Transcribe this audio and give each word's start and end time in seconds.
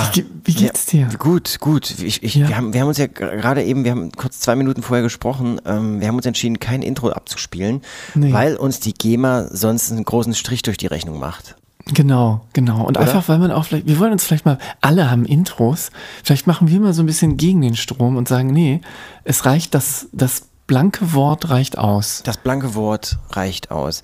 Ja. 0.00 0.10
Wie, 0.14 0.26
wie 0.44 0.54
geht's 0.54 0.86
dir? 0.86 1.08
Gut, 1.18 1.58
gut. 1.60 1.90
Ich, 2.00 2.22
ich, 2.22 2.34
Ja. 2.34 2.48
wir, 2.48 2.56
haben, 2.56 2.72
wir 2.72 2.80
haben 2.80 2.88
uns 2.88 2.98
ja 2.98 3.06
gerade 3.06 3.62
eben, 3.64 3.84
wir 3.84 3.90
haben 3.92 4.12
kurz 4.12 4.40
zwei 4.40 4.56
Minuten 4.56 4.82
vorher 4.82 5.02
gesprochen, 5.02 5.60
ähm, 5.66 6.00
wir 6.00 6.08
haben 6.08 6.16
uns 6.16 6.26
entschieden, 6.26 6.58
kein 6.58 6.82
Intro 6.82 7.10
abzuspielen, 7.10 7.82
Nee. 8.14 8.32
weil 8.32 8.56
uns 8.56 8.80
die 8.80 8.94
GEMA 8.94 9.48
sonst 9.50 9.90
einen 9.92 10.04
großen 10.04 10.34
Strich 10.34 10.62
durch 10.62 10.76
die 10.76 10.86
Rechnung 10.86 11.18
macht. 11.18 11.56
Genau, 11.86 12.42
genau. 12.52 12.84
Und 12.84 12.98
Oder? 12.98 13.00
einfach, 13.00 13.28
weil 13.28 13.38
man 13.38 13.50
auch 13.50 13.64
vielleicht, 13.64 13.86
wir 13.86 13.98
wollen 13.98 14.12
uns 14.12 14.24
vielleicht 14.24 14.44
mal, 14.44 14.58
alle 14.80 15.10
haben 15.10 15.24
Intros, 15.24 15.90
vielleicht 16.22 16.46
machen 16.46 16.68
wir 16.68 16.78
mal 16.78 16.92
so 16.92 17.02
ein 17.02 17.06
bisschen 17.06 17.36
gegen 17.36 17.60
den 17.62 17.74
Strom 17.74 18.16
und 18.16 18.28
sagen, 18.28 18.48
nee, 18.52 18.80
es 19.24 19.44
reicht, 19.46 19.74
das, 19.74 20.06
das 20.12 20.42
blanke 20.70 21.12
Wort 21.14 21.50
reicht 21.50 21.78
aus. 21.78 22.22
Das 22.22 22.36
blanke 22.36 22.76
Wort 22.76 23.18
reicht 23.30 23.72
aus. 23.72 24.02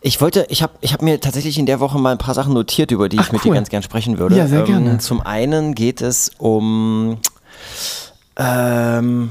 Ich 0.00 0.20
wollte, 0.20 0.46
ich 0.48 0.62
habe 0.62 0.74
ich 0.80 0.92
hab 0.92 1.02
mir 1.02 1.20
tatsächlich 1.20 1.58
in 1.58 1.66
der 1.66 1.80
Woche 1.80 1.98
mal 1.98 2.12
ein 2.12 2.18
paar 2.18 2.34
Sachen 2.34 2.54
notiert, 2.54 2.92
über 2.92 3.08
die 3.08 3.16
ich 3.16 3.22
Ach, 3.22 3.32
mit 3.32 3.44
cool. 3.44 3.50
dir 3.50 3.54
ganz 3.56 3.68
gern 3.68 3.82
sprechen 3.82 4.16
würde. 4.16 4.36
Ja, 4.36 4.46
sehr 4.46 4.62
gerne. 4.62 4.98
Zum 4.98 5.20
einen 5.20 5.74
geht 5.74 6.00
es 6.00 6.30
um, 6.38 7.18
ähm, 8.36 9.30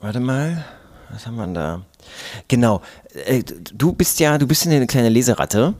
warte 0.00 0.18
mal, 0.18 0.64
was 1.10 1.28
haben 1.28 1.36
wir 1.36 1.44
denn 1.44 1.54
da? 1.54 1.82
Genau, 2.48 2.82
äh, 3.26 3.44
du 3.72 3.92
bist 3.92 4.18
ja, 4.18 4.36
du 4.36 4.48
bist 4.48 4.64
ja 4.64 4.72
eine 4.72 4.88
kleine 4.88 5.10
Leseratte. 5.10 5.74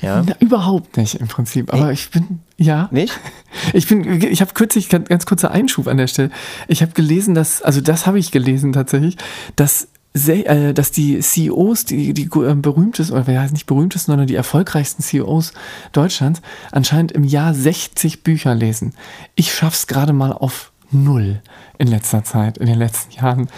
Ja, 0.00 0.22
Na, 0.26 0.34
überhaupt 0.40 0.96
nicht 0.96 1.16
im 1.16 1.28
Prinzip, 1.28 1.72
aber 1.72 1.92
ich 1.92 2.10
bin, 2.10 2.40
ja. 2.56 2.88
nicht? 2.90 3.18
Ich 3.74 3.86
bin, 3.86 4.22
ich 4.22 4.40
habe 4.40 4.54
kürzlich, 4.54 4.88
ganz, 4.88 5.08
ganz 5.08 5.26
kurzer 5.26 5.50
Einschub 5.50 5.86
an 5.86 5.98
der 5.98 6.06
Stelle. 6.06 6.30
Ich 6.68 6.80
habe 6.80 6.92
gelesen, 6.92 7.34
dass, 7.34 7.60
also 7.60 7.82
das 7.82 8.06
habe 8.06 8.18
ich 8.18 8.30
gelesen 8.30 8.72
tatsächlich, 8.72 9.18
dass, 9.56 9.88
sehr, 10.14 10.48
äh, 10.48 10.74
dass 10.74 10.90
die 10.90 11.20
CEOs, 11.20 11.84
die, 11.84 12.14
die 12.14 12.24
äh, 12.24 12.54
berühmtesten, 12.54 13.14
oder 13.14 13.26
wer 13.26 13.40
heißt 13.40 13.52
nicht 13.52 13.66
berühmtesten, 13.66 14.12
sondern 14.12 14.26
die 14.26 14.34
erfolgreichsten 14.34 15.02
CEOs 15.02 15.52
Deutschlands 15.92 16.40
anscheinend 16.70 17.12
im 17.12 17.24
Jahr 17.24 17.54
60 17.54 18.22
Bücher 18.22 18.54
lesen. 18.54 18.94
Ich 19.34 19.54
schaff's 19.54 19.86
gerade 19.86 20.12
mal 20.12 20.32
auf 20.32 20.72
null 20.90 21.40
in 21.78 21.88
letzter 21.88 22.22
Zeit, 22.22 22.58
in 22.58 22.66
den 22.66 22.78
letzten 22.78 23.12
Jahren. 23.12 23.48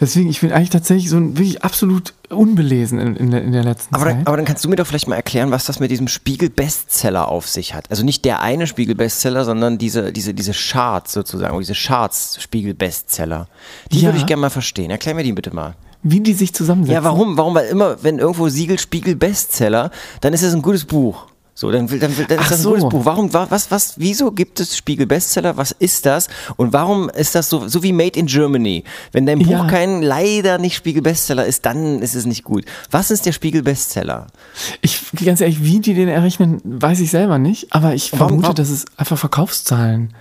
Deswegen, 0.00 0.28
ich 0.28 0.40
bin 0.40 0.52
eigentlich 0.52 0.70
tatsächlich 0.70 1.08
so 1.08 1.16
ein 1.16 1.36
wirklich 1.36 1.64
absolut 1.64 2.14
unbelesen 2.32 2.98
in, 2.98 3.16
in, 3.16 3.30
der, 3.30 3.42
in 3.42 3.52
der 3.52 3.64
letzten 3.64 3.94
Aber 3.94 4.04
Zeit. 4.04 4.16
dann, 4.16 4.26
aber 4.26 4.36
dann 4.36 4.46
kannst 4.46 4.64
du 4.64 4.68
mir 4.68 4.76
doch 4.76 4.86
vielleicht 4.86 5.08
mal 5.08 5.16
erklären, 5.16 5.50
was 5.50 5.64
das 5.66 5.80
mit 5.80 5.90
diesem 5.90 6.08
Spiegel-Bestseller 6.08 7.28
auf 7.28 7.48
sich 7.48 7.74
hat. 7.74 7.90
Also 7.90 8.04
nicht 8.04 8.24
der 8.24 8.40
eine 8.40 8.66
Spiegel-Bestseller, 8.66 9.44
sondern 9.44 9.78
diese, 9.78 10.12
diese, 10.12 10.34
diese 10.34 10.52
Charts 10.52 11.12
sozusagen, 11.12 11.58
diese 11.58 11.74
Charts-Spiegel-Bestseller. 11.74 13.48
Die 13.90 14.00
Ja. 14.00 14.08
würde 14.08 14.18
ich 14.18 14.26
gerne 14.26 14.40
mal 14.42 14.50
verstehen. 14.50 14.90
Erklär 14.90 15.14
mir 15.14 15.22
die 15.24 15.32
bitte 15.32 15.54
mal. 15.54 15.74
Wie 16.02 16.20
die 16.20 16.32
sich 16.34 16.52
zusammensetzen. 16.52 16.94
Ja, 16.94 17.04
warum? 17.04 17.36
Warum? 17.36 17.54
Weil 17.54 17.68
immer, 17.68 18.02
wenn 18.02 18.18
irgendwo 18.18 18.48
Siegel, 18.48 18.78
Spiegel, 18.78 19.14
Bestseller, 19.14 19.90
dann 20.20 20.32
ist 20.32 20.42
es 20.42 20.52
ein 20.52 20.62
gutes 20.62 20.84
Buch. 20.84 21.26
So, 21.54 21.70
dann, 21.70 21.90
will- 21.90 21.98
dann, 21.98 22.16
will- 22.16 22.24
dann 22.26 22.38
ist 22.40 22.50
das 22.50 22.60
ein 22.60 22.80
so. 22.80 22.88
Buch. 22.88 23.04
Warum, 23.04 23.32
wa- 23.34 23.46
was, 23.50 23.70
was, 23.70 23.94
wieso 23.98 24.30
gibt 24.32 24.58
es 24.58 24.74
Spiegel 24.74 25.06
Bestseller? 25.06 25.56
Was 25.58 25.72
ist 25.72 26.06
das? 26.06 26.28
Und 26.56 26.72
warum 26.72 27.10
ist 27.10 27.34
das 27.34 27.50
so, 27.50 27.68
so 27.68 27.82
wie 27.82 27.92
Made 27.92 28.18
in 28.18 28.24
Germany? 28.26 28.84
Wenn 29.12 29.26
dein 29.26 29.38
Buch 29.38 29.50
Ja. 29.50 29.66
kein, 29.66 30.00
leider 30.02 30.56
nicht 30.56 30.74
Spiegel 30.76 31.02
Bestseller 31.02 31.44
ist, 31.44 31.66
dann 31.66 32.00
ist 32.00 32.14
es 32.14 32.24
nicht 32.24 32.42
gut. 32.42 32.64
Was 32.90 33.10
ist 33.10 33.26
der 33.26 33.32
Spiegel 33.32 33.62
Bestseller? 33.62 34.28
Ich, 34.80 35.02
ganz 35.24 35.42
ehrlich, 35.42 35.62
wie 35.62 35.80
die 35.80 35.92
den 35.92 36.08
errechnen, 36.08 36.60
weiß 36.64 37.00
ich 37.00 37.10
selber 37.10 37.38
nicht, 37.38 37.72
aber 37.74 37.94
ich 37.94 38.12
Warum- 38.12 38.28
vermute, 38.28 38.42
warum- 38.44 38.56
das 38.56 38.70
ist 38.70 38.86
einfach 38.96 39.18
Verkaufszahlen. 39.18 40.14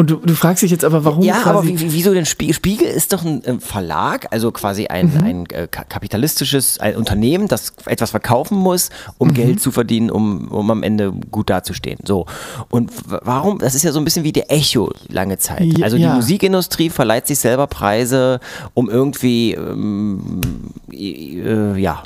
Und 0.00 0.08
du, 0.08 0.16
du 0.16 0.34
fragst 0.34 0.62
dich 0.62 0.70
jetzt 0.70 0.82
aber, 0.82 1.04
warum 1.04 1.22
Ja, 1.22 1.44
aber 1.44 1.62
wie, 1.66 1.78
wie, 1.78 1.92
wieso 1.92 2.14
denn 2.14 2.24
Spiegel? 2.24 2.54
Spiegel 2.54 2.86
ist 2.88 3.12
doch 3.12 3.22
ein 3.22 3.42
ähm, 3.44 3.60
Verlag, 3.60 4.28
also 4.30 4.50
quasi 4.50 4.86
ein, 4.86 5.12
Mhm. 5.12 5.24
ein 5.24 5.46
äh, 5.50 5.68
ka- 5.70 5.84
kapitalistisches 5.84 6.80
ein 6.80 6.96
Unternehmen, 6.96 7.48
das 7.48 7.74
etwas 7.84 8.10
verkaufen 8.12 8.56
muss, 8.56 8.88
um 9.18 9.28
Mhm. 9.28 9.34
Geld 9.34 9.60
zu 9.60 9.70
verdienen, 9.70 10.10
um, 10.10 10.48
um 10.48 10.70
am 10.70 10.82
Ende 10.82 11.12
gut 11.30 11.50
dazustehen. 11.50 11.98
So. 12.06 12.24
Und 12.70 12.90
warum? 13.08 13.58
Das 13.58 13.74
ist 13.74 13.82
ja 13.82 13.92
so 13.92 13.98
ein 13.98 14.04
bisschen 14.06 14.24
wie 14.24 14.32
der 14.32 14.50
Echo 14.50 14.90
lange 15.08 15.36
Zeit. 15.36 15.64
Ja, 15.78 15.84
Also 15.84 15.98
die 15.98 16.04
ja. 16.04 16.14
Musikindustrie 16.14 16.88
verleiht 16.88 17.26
sich 17.26 17.38
selber 17.38 17.66
Preise, 17.66 18.40
um 18.72 18.88
irgendwie, 18.88 19.52
ähm, 19.52 20.40
äh, 20.90 21.78
ja. 21.78 22.02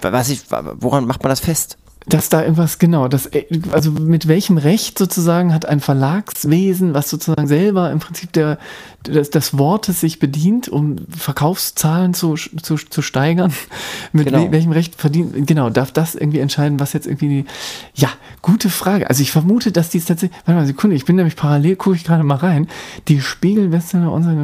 Was 0.00 0.28
ich, 0.28 0.42
woran 0.48 1.06
macht 1.06 1.24
man 1.24 1.30
das 1.30 1.40
fest? 1.40 1.76
Dass 2.06 2.28
da 2.28 2.42
irgendwas, 2.42 2.78
genau, 2.78 3.08
das, 3.08 3.30
also 3.72 3.90
mit 3.90 4.28
welchem 4.28 4.58
Recht 4.58 4.98
sozusagen 4.98 5.54
hat 5.54 5.64
ein 5.66 5.80
Verlagswesen, 5.80 6.92
was 6.92 7.08
sozusagen 7.08 7.46
selber 7.48 7.90
im 7.90 7.98
Prinzip 7.98 8.30
der, 8.32 8.58
des, 9.06 9.30
des 9.30 9.56
Wortes 9.58 10.00
sich 10.00 10.18
bedient, 10.18 10.68
um 10.68 10.96
Verkaufszahlen 11.16 12.12
zu, 12.12 12.34
zu, 12.34 12.76
zu 12.76 13.00
steigern, 13.02 13.52
mit 14.12 14.26
Genau. 14.26 14.44
we, 14.46 14.52
welchem 14.52 14.72
Recht 14.72 14.94
verdient, 15.00 15.46
genau, 15.46 15.70
darf 15.70 15.92
das 15.92 16.14
irgendwie 16.14 16.40
entscheiden, 16.40 16.78
was 16.78 16.92
jetzt 16.92 17.06
irgendwie, 17.06 17.28
die, 17.28 17.44
ja, 17.94 18.08
gute 18.42 18.68
Frage. 18.68 19.08
Also 19.08 19.22
ich 19.22 19.30
vermute, 19.30 19.72
dass 19.72 19.88
die 19.88 19.98
es 19.98 20.04
tatsächlich, 20.04 20.38
warte 20.44 20.60
mal, 20.60 20.66
Sekunde, 20.66 20.96
ich 20.96 21.04
bin 21.06 21.16
nämlich 21.16 21.36
parallel, 21.36 21.76
gucke 21.76 21.96
ich 21.96 22.04
gerade 22.04 22.22
mal 22.22 22.36
rein, 22.36 22.68
die 23.08 23.20
Spiegel-Bestseller, 23.20 24.12
unser- 24.12 24.34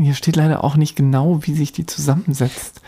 hier 0.00 0.14
steht 0.14 0.36
leider 0.36 0.64
auch 0.64 0.76
nicht 0.76 0.96
genau, 0.96 1.40
wie 1.42 1.54
sich 1.54 1.72
die 1.72 1.86
zusammensetzt. 1.86 2.80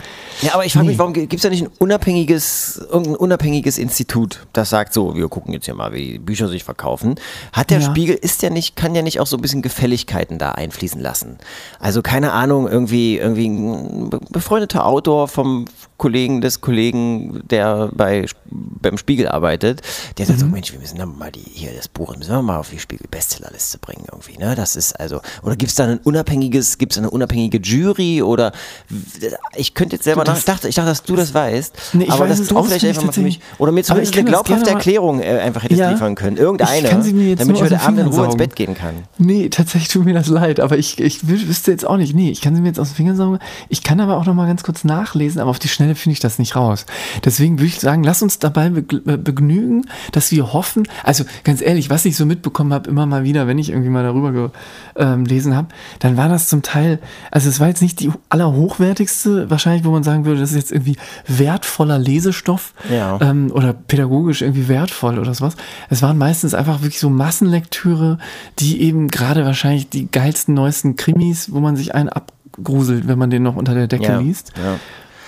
Ja, 0.42 0.54
aber 0.54 0.64
ich 0.66 0.72
frage 0.72 0.86
Nee. 0.86 0.90
mich, 0.92 0.98
warum 0.98 1.12
gibt 1.12 1.32
es 1.34 1.42
da 1.42 1.48
nicht 1.50 1.62
ein 1.64 1.70
unabhängiges, 1.78 2.84
irgendein 2.90 3.16
unabhängiges 3.16 3.75
Institut, 3.78 4.46
das 4.52 4.70
sagt 4.70 4.92
so, 4.92 5.16
wir 5.16 5.28
gucken 5.28 5.52
jetzt 5.52 5.64
hier 5.66 5.74
mal, 5.74 5.92
wie 5.92 6.12
die 6.12 6.18
Bücher 6.18 6.48
sich 6.48 6.64
verkaufen. 6.64 7.16
Hat 7.52 7.70
der 7.70 7.80
Ja. 7.80 7.86
Spiegel, 7.86 8.16
ist 8.16 8.42
der 8.42 8.50
nicht, 8.50 8.76
kann 8.76 8.94
ja 8.94 9.02
nicht 9.02 9.20
auch 9.20 9.26
so 9.26 9.36
ein 9.36 9.42
bisschen 9.42 9.62
Gefälligkeiten 9.62 10.38
da 10.38 10.52
einfließen 10.52 11.00
lassen. 11.00 11.38
Also 11.78 12.02
keine 12.02 12.32
Ahnung, 12.32 12.68
irgendwie, 12.68 13.18
irgendwie 13.18 13.46
ein 13.48 14.10
be- 14.10 14.20
befreundeter 14.30 14.86
Autor 14.86 15.28
vom 15.28 15.66
Kollegen 15.96 16.40
des 16.40 16.60
Kollegen, 16.60 17.42
der 17.50 17.88
bei, 17.94 18.26
beim 18.50 18.98
Spiegel 18.98 19.28
arbeitet, 19.28 19.80
der 20.18 20.26
sagt 20.26 20.40
so, 20.40 20.46
Mensch, 20.46 20.72
wir 20.72 20.78
müssen 20.78 20.98
dann 20.98 21.16
mal 21.16 21.32
die, 21.32 21.40
hier 21.40 21.70
das 21.74 21.88
Buch, 21.88 22.14
müssen 22.16 22.30
wir 22.30 22.42
mal 22.42 22.58
auf 22.58 22.70
die 22.70 22.78
Spiegel-Bestsellerliste 22.78 23.78
bringen 23.78 24.04
irgendwie, 24.10 24.36
ne? 24.38 24.54
Das 24.54 24.76
ist 24.76 24.98
also, 25.00 25.20
oder 25.42 25.56
gibt 25.56 25.70
es 25.70 25.76
da 25.76 25.84
ein 25.86 25.98
unabhängiges, 25.98 26.78
gibt 26.78 26.92
es 26.92 26.98
eine 26.98 27.10
unabhängige 27.10 27.58
Jury 27.58 28.22
oder, 28.22 28.52
ich 29.56 29.74
könnte 29.74 29.96
jetzt 29.96 30.04
selber 30.04 30.24
nach, 30.24 30.36
ich 30.36 30.44
dachte, 30.44 30.68
ich 30.68 30.74
dachte, 30.74 30.88
dass 30.88 31.02
du 31.02 31.16
das 31.16 31.32
weißt, 31.34 31.74
Nee, 31.94 32.04
ich 32.04 32.10
aber 32.10 32.20
weiß 32.24 32.30
dass 32.30 32.40
es 32.40 32.48
du 32.48 32.62
vielleicht 32.62 32.84
einfach 32.84 33.04
mal 33.04 33.12
für 33.12 33.20
mich, 33.22 33.40
oder 33.58 33.72
mir 33.72 33.82
zumindest 33.84 34.14
eine 34.14 34.24
glaubhafte 34.24 34.70
Erklärung 34.70 35.20
äh, 35.20 35.38
einfach 35.38 35.62
hättest 35.62 35.80
Ja. 35.80 35.90
liefern 35.90 36.14
können, 36.14 36.36
irgendeine, 36.36 36.86
Ich 36.88 37.36
damit 37.38 37.56
ich 37.56 37.62
heute 37.62 37.80
Abend 37.80 38.00
in 38.00 38.06
Ruhe 38.08 38.26
ins. 38.26 38.36
Bett 38.36 38.54
gehen 38.54 38.74
kann. 38.74 38.94
Nee, 39.18 39.48
tatsächlich 39.48 39.88
tut 39.88 40.04
mir 40.04 40.14
das 40.14 40.26
leid, 40.28 40.60
aber 40.60 40.76
ich, 40.76 41.00
ich 41.00 41.18
wü- 41.20 41.48
wüsste 41.48 41.70
jetzt 41.70 41.86
auch 41.86 41.96
nicht. 41.96 42.14
Nee, 42.14 42.30
ich 42.30 42.40
kann 42.42 42.54
sie 42.54 42.60
mir 42.60 42.68
jetzt 42.68 42.78
aus 42.80 42.88
den 42.90 42.96
Fingern 42.96 43.16
saugen. 43.16 43.38
Ich 43.68 43.82
kann 43.82 43.98
aber 44.00 44.16
auch 44.18 44.26
noch 44.26 44.34
mal 44.34 44.46
ganz 44.46 44.62
kurz 44.62 44.84
nachlesen, 44.84 45.40
aber 45.40 45.50
auf 45.50 45.58
die 45.58 45.68
Schnelle 45.68 45.85
finde 45.94 46.14
ich 46.14 46.20
das 46.20 46.38
nicht 46.38 46.56
raus. 46.56 46.86
Deswegen 47.24 47.58
würde 47.58 47.66
ich 47.68 47.80
sagen, 47.80 48.02
lass 48.02 48.22
uns 48.22 48.38
dabei 48.38 48.66
äh, 48.66 49.16
begnügen, 49.16 49.86
dass 50.12 50.32
wir 50.32 50.52
hoffen, 50.52 50.88
also 51.04 51.24
ganz 51.44 51.60
ehrlich, 51.62 51.90
was 51.90 52.04
ich 52.04 52.16
so 52.16 52.26
mitbekommen 52.26 52.72
habe, 52.72 52.90
immer 52.90 53.06
mal 53.06 53.22
wieder, 53.24 53.46
wenn 53.46 53.58
ich 53.58 53.70
irgendwie 53.70 53.90
mal 53.90 54.02
darüber 54.02 54.50
gelesen 54.96 55.54
habe, 55.54 55.68
dann 55.98 56.16
war 56.16 56.28
das 56.28 56.48
zum 56.48 56.62
Teil, 56.62 56.98
also 57.30 57.48
es 57.48 57.60
war 57.60 57.68
jetzt 57.68 57.82
nicht 57.82 58.00
die 58.00 58.10
allerhochwertigste, 58.30 59.50
wahrscheinlich, 59.50 59.84
wo 59.84 59.90
man 59.90 60.02
sagen 60.02 60.24
würde, 60.24 60.40
das 60.40 60.50
ist 60.50 60.56
jetzt 60.56 60.72
irgendwie 60.72 60.96
wertvoller 61.26 61.98
Lesestoff 61.98 62.72
Ja. 62.90 63.18
ähm, 63.20 63.50
oder 63.52 63.72
pädagogisch 63.74 64.42
irgendwie 64.42 64.68
wertvoll 64.68 65.18
oder 65.18 65.34
sowas. 65.34 65.54
Es 65.90 66.02
waren 66.02 66.18
meistens 66.18 66.54
einfach 66.54 66.80
wirklich 66.82 66.98
so 67.00 67.10
Massenlektüre, 67.10 68.18
die 68.58 68.80
eben 68.82 69.08
gerade 69.08 69.44
wahrscheinlich 69.44 69.88
die 69.88 70.10
geilsten, 70.10 70.54
neuesten 70.54 70.96
Krimis, 70.96 71.52
wo 71.52 71.60
man 71.60 71.76
sich 71.76 71.94
einen 71.94 72.08
abgruselt, 72.08 73.06
wenn 73.08 73.18
man 73.18 73.30
den 73.30 73.42
noch 73.42 73.56
unter 73.56 73.74
der 73.74 73.86
Decke 73.86 74.04
Ja. 74.04 74.18
liest. 74.18 74.52
Ja. 74.56 74.76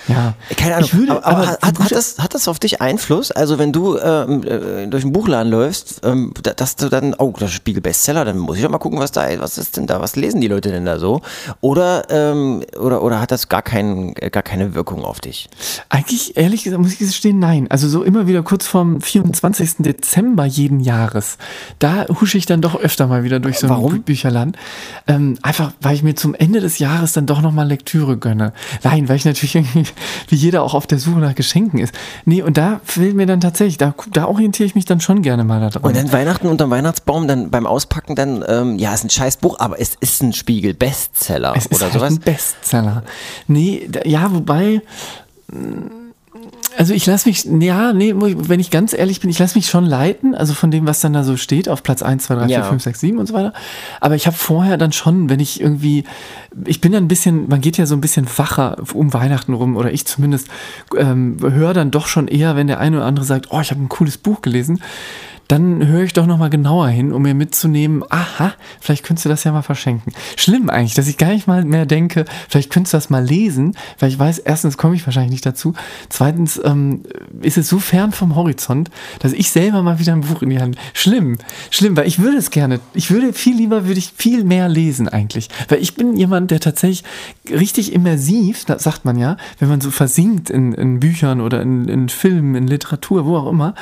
Ja, 0.09 0.33
Keine 0.57 0.75
Ahnung, 0.77 0.89
würde, 0.93 1.11
aber, 1.23 1.37
aber, 1.37 1.47
hat, 1.47 1.79
hat, 1.79 1.91
das, 1.91 2.17
hat 2.17 2.33
das 2.33 2.47
auf 2.47 2.59
dich 2.59 2.81
Einfluss? 2.81 3.31
Also 3.31 3.59
wenn 3.59 3.71
du 3.71 3.97
ähm, 3.97 4.43
äh, 4.43 4.87
durch 4.87 5.03
den 5.03 5.13
Buchladen 5.13 5.51
läufst, 5.51 6.01
ähm, 6.03 6.33
da- 6.41 6.53
dass 6.53 6.75
du 6.75 6.89
dann, 6.89 7.13
oh, 7.17 7.33
das 7.39 7.49
ist 7.49 7.55
Spiegel 7.55 7.81
Bestseller, 7.81 8.25
dann 8.25 8.37
muss 8.39 8.57
ich 8.57 8.63
doch 8.63 8.69
mal 8.71 8.79
gucken, 8.79 8.99
was 8.99 9.11
da, 9.11 9.27
was 9.39 9.57
ist 9.57 9.77
denn 9.77 9.87
da, 9.87 10.01
was 10.01 10.15
lesen 10.15 10.41
die 10.41 10.47
Leute 10.47 10.71
denn 10.71 10.85
da 10.85 10.97
so? 10.99 11.21
Oder, 11.61 12.09
ähm, 12.09 12.63
oder, 12.79 13.01
oder 13.03 13.21
hat 13.21 13.31
das 13.31 13.49
gar, 13.49 13.61
kein, 13.61 14.13
äh, 14.17 14.29
gar 14.29 14.43
keine 14.43 14.73
Wirkung 14.73 15.03
auf 15.05 15.19
dich? 15.19 15.47
Eigentlich, 15.89 16.35
ehrlich 16.37 16.63
gesagt, 16.63 16.81
muss 16.81 16.93
ich 16.93 16.99
gestehen, 16.99 17.39
nein. 17.39 17.67
Also 17.69 17.87
so 17.87 18.03
immer 18.03 18.25
wieder 18.27 18.41
kurz 18.43 18.65
vorm 18.67 19.01
24. 19.01 19.75
Dezember 19.79 20.45
jeden 20.45 20.79
Jahres, 20.79 21.37
da 21.77 22.05
husche 22.19 22.37
ich 22.37 22.45
dann 22.47 22.61
doch 22.61 22.75
öfter 22.75 23.07
mal 23.07 23.23
wieder 23.23 23.39
durch 23.39 23.59
so 23.59 23.67
ein 23.67 23.71
Warum? 23.71 23.93
Bü- 23.93 24.01
Bücherland. 24.01 24.57
Ähm, 25.07 25.37
einfach, 25.43 25.71
weil 25.81 25.93
ich 25.95 26.03
mir 26.03 26.15
zum 26.15 26.33
Ende 26.33 26.59
des 26.61 26.79
Jahres 26.79 27.13
dann 27.13 27.25
doch 27.27 27.41
nochmal 27.41 27.67
Lektüre 27.67 28.17
gönne. 28.17 28.53
Nein, 28.83 29.07
weil 29.07 29.15
ich 29.17 29.25
natürlich 29.25 29.55
irgendwie, 29.55 29.83
wie 30.27 30.35
jeder 30.35 30.63
auch 30.63 30.73
auf 30.73 30.87
der 30.87 30.99
Suche 30.99 31.19
nach 31.19 31.35
Geschenken 31.35 31.79
ist. 31.79 31.93
Nee, 32.25 32.41
und 32.41 32.57
da 32.57 32.81
fehlt 32.83 33.15
mir 33.15 33.25
dann 33.25 33.41
tatsächlich, 33.41 33.77
da, 33.77 33.93
da 34.13 34.25
orientiere 34.25 34.65
ich 34.67 34.75
mich 34.75 34.85
dann 34.85 35.01
schon 35.01 35.21
gerne 35.21 35.43
mal 35.43 35.59
da 35.59 35.69
dran. 35.69 35.83
Und 35.83 35.95
dann 35.95 36.11
Weihnachten 36.11 36.47
unterm 36.47 36.69
Weihnachtsbaum, 36.69 37.27
dann 37.27 37.49
beim 37.49 37.65
Auspacken 37.65 38.15
dann, 38.15 38.43
ähm, 38.47 38.77
ja, 38.79 38.93
ist 38.93 39.03
ein 39.03 39.09
scheiß 39.09 39.37
Buch, 39.37 39.59
aber 39.59 39.79
es 39.79 39.95
ist 39.99 40.21
ein 40.21 40.33
Spiegel 40.33 40.73
Bestseller 40.73 41.53
Es 41.55 41.65
ist 41.65 41.73
oder 41.75 41.85
halt 41.85 41.93
sowas. 41.93 42.13
ein 42.13 42.19
Bestseller. 42.19 43.03
Nee, 43.47 43.87
da, 43.89 44.01
ja, 44.05 44.33
wobei. 44.33 44.81
mh, 45.51 45.98
Also 46.79 46.93
ich 46.93 47.05
lasse 47.05 47.27
mich, 47.27 47.43
ja, 47.43 47.91
nee, 47.91 48.13
wenn 48.15 48.61
ich 48.61 48.71
ganz 48.71 48.93
ehrlich 48.93 49.19
bin, 49.19 49.29
ich 49.29 49.37
lasse 49.37 49.57
mich 49.57 49.67
schon 49.67 49.83
leiten, 49.85 50.33
also 50.33 50.53
von 50.53 50.71
dem, 50.71 50.87
was 50.87 51.01
dann 51.01 51.11
da 51.11 51.25
so 51.25 51.35
steht, 51.35 51.67
auf 51.67 51.83
Platz 51.83 52.01
1, 52.01 52.23
2, 52.23 52.35
3, 52.35 52.45
4, 52.45 52.49
Ja. 52.55 52.63
5, 52.63 52.81
6, 52.81 52.99
7 53.01 53.17
und 53.17 53.25
so 53.25 53.33
weiter. 53.33 53.51
Aber 53.99 54.15
ich 54.15 54.27
habe 54.27 54.37
vorher 54.37 54.77
dann 54.77 54.93
schon, 54.93 55.29
wenn 55.29 55.41
ich 55.41 55.59
irgendwie, 55.59 56.05
ich 56.65 56.79
bin 56.79 56.93
dann 56.93 57.03
ein 57.03 57.09
bisschen, 57.09 57.49
man 57.49 57.59
geht 57.59 57.77
ja 57.77 57.85
so 57.85 57.95
ein 57.95 57.99
bisschen 57.99 58.25
wacher 58.37 58.77
um 58.93 59.13
Weihnachten 59.13 59.51
rum, 59.55 59.75
oder 59.75 59.91
ich 59.91 60.05
zumindest, 60.05 60.47
ähm, 60.95 61.35
höre 61.41 61.73
dann 61.73 61.91
doch 61.91 62.07
schon 62.07 62.29
eher, 62.29 62.55
wenn 62.55 62.67
der 62.67 62.79
eine 62.79 62.95
oder 62.95 63.05
andere 63.07 63.25
sagt, 63.25 63.47
oh, 63.49 63.59
ich 63.59 63.71
habe 63.71 63.81
ein 63.81 63.89
cooles 63.89 64.17
Buch 64.17 64.41
gelesen, 64.41 64.81
dann 65.49 65.87
höre 65.87 66.03
ich 66.03 66.13
doch 66.13 66.27
nochmal 66.27 66.51
genauer 66.51 66.89
hin, 66.89 67.11
um 67.11 67.23
mir 67.23 67.33
mitzunehmen, 67.33 68.03
aha, 68.09 68.53
vielleicht 68.79 69.03
könntest 69.03 69.25
du 69.25 69.29
das 69.29 69.43
ja 69.43 69.51
mal 69.51 69.63
verschenken. 69.63 70.13
Schlimm 70.37 70.69
eigentlich, 70.69 70.93
dass 70.93 71.07
ich 71.07 71.17
gar 71.17 71.29
nicht 71.29 71.47
mal 71.47 71.65
mehr 71.65 71.87
denke, 71.87 72.25
vielleicht 72.47 72.69
könntest 72.69 72.93
du 72.93 72.97
das 72.97 73.09
mal 73.09 73.25
lesen, 73.25 73.75
weil 73.97 74.09
ich 74.09 74.19
weiß, 74.19 74.37
erstens 74.39 74.77
komme 74.77 74.95
ich 74.95 75.05
wahrscheinlich 75.07 75.31
nicht 75.31 75.45
dazu, 75.45 75.73
zweitens 76.07 76.61
ähm, 76.63 77.01
ist 77.41 77.57
es 77.57 77.67
so 77.67 77.79
fern 77.79 78.11
vom 78.11 78.35
Horizont, 78.35 78.91
dass 79.19 79.33
ich 79.33 79.49
selber 79.49 79.81
mal 79.81 79.97
wieder 79.97 80.13
ein 80.13 80.21
Buch 80.21 80.43
in 80.43 80.51
die 80.51 80.59
Hand. 80.59 80.77
Schlimm, 80.93 81.39
schlimm, 81.71 81.97
weil 81.97 82.07
ich 82.07 82.19
würde 82.19 82.37
es 82.37 82.51
gerne, 82.51 82.79
ich 82.93 83.09
würde 83.09 83.33
viel 83.33 83.57
lieber, 83.57 83.87
würde 83.87 83.99
ich 83.99 84.13
viel 84.15 84.43
mehr 84.43 84.69
lesen 84.69 85.09
eigentlich, 85.09 85.49
weil 85.67 85.81
ich 85.81 85.95
bin 85.95 86.15
jemand, 86.15 86.51
der 86.51 86.59
tatsächlich 86.59 87.03
richtig 87.49 87.91
immersiv, 87.91 88.65
das 88.65 88.83
sagt 88.83 89.03
man 89.03 89.17
ja, 89.17 89.35
wenn 89.57 89.69
man 89.69 89.81
so 89.81 89.89
versinkt 89.89 90.51
in, 90.51 90.73
in 90.73 90.99
Büchern 90.99 91.41
oder 91.41 91.59
in, 91.63 91.87
in 91.87 92.07
Filmen, 92.07 92.53
in 92.53 92.67
Literatur, 92.67 93.25
wo 93.25 93.35
auch 93.35 93.49
immer, 93.49 93.73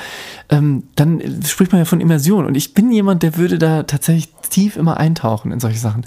ähm, 0.47 0.83
dann 0.95 1.19
spricht 1.57 1.71
man 1.71 1.81
ja 1.81 1.85
von 1.85 2.01
Immersion. 2.01 2.45
Und 2.45 2.53
ich 2.53 2.75
bin 2.75 2.91
jemand, 2.91 3.23
der 3.23 3.35
würde 3.35 3.57
da 3.57 3.81
tatsächlich 3.81 4.29
tief 4.47 4.77
immer 4.77 4.97
eintauchen 4.97 5.51
in 5.51 5.59
solche 5.59 5.79
Sachen. 5.79 6.05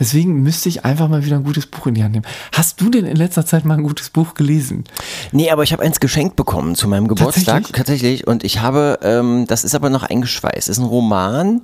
Deswegen 0.00 0.42
müsste 0.42 0.70
ich 0.70 0.86
einfach 0.86 1.10
mal 1.10 1.22
wieder 1.22 1.36
ein 1.36 1.44
gutes 1.44 1.66
Buch 1.66 1.86
in 1.86 1.92
die 1.92 2.02
Hand 2.02 2.14
nehmen. 2.14 2.24
Hast 2.52 2.80
du 2.80 2.88
denn 2.88 3.04
in 3.04 3.14
letzter 3.14 3.44
Zeit 3.44 3.66
mal 3.66 3.74
ein 3.74 3.82
gutes 3.82 4.08
Buch 4.08 4.32
gelesen? 4.32 4.84
Nee, 5.32 5.50
aber 5.50 5.64
ich 5.64 5.74
habe 5.74 5.82
eins 5.82 6.00
geschenkt 6.00 6.34
bekommen 6.34 6.76
zu 6.76 6.88
meinem 6.88 7.08
Geburtstag. 7.08 7.64
Tatsächlich? 7.64 7.76
Tatsächlich. 7.76 8.26
Und 8.26 8.42
ich 8.42 8.60
habe, 8.62 8.98
ähm, 9.02 9.44
das 9.46 9.64
ist 9.64 9.74
aber 9.74 9.90
noch 9.90 10.02
eingeschweißt. 10.02 10.66
Das 10.66 10.78
ist 10.78 10.78
ein 10.78 10.86
Roman. 10.86 11.60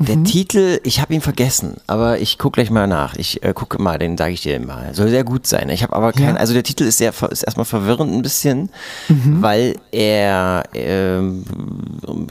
Der 0.00 0.16
Mhm. 0.16 0.24
Titel, 0.24 0.78
ich 0.84 1.00
habe 1.00 1.12
ihn 1.12 1.20
vergessen, 1.20 1.78
aber 1.88 2.20
ich 2.20 2.38
gucke 2.38 2.54
gleich 2.54 2.70
mal 2.70 2.86
nach. 2.86 3.16
Ich 3.16 3.42
äh, 3.42 3.52
gucke 3.52 3.82
mal, 3.82 3.98
den 3.98 4.16
sage 4.16 4.32
ich 4.32 4.42
dir 4.42 4.60
mal. 4.60 4.94
Soll 4.94 5.08
sehr 5.08 5.24
gut 5.24 5.44
sein. 5.48 5.68
Ich 5.70 5.82
habe 5.82 5.92
aber 5.96 6.12
kein, 6.12 6.34
Ja. 6.36 6.40
also 6.40 6.52
der 6.54 6.62
Titel 6.62 6.84
ist 6.84 6.98
sehr, 6.98 7.12
ist 7.30 7.42
erstmal 7.42 7.64
verwirrend 7.64 8.12
ein 8.12 8.22
bisschen, 8.22 8.70
Mhm. 9.08 9.42
weil 9.42 9.74
er, 9.90 10.62
ähm, 10.72 11.44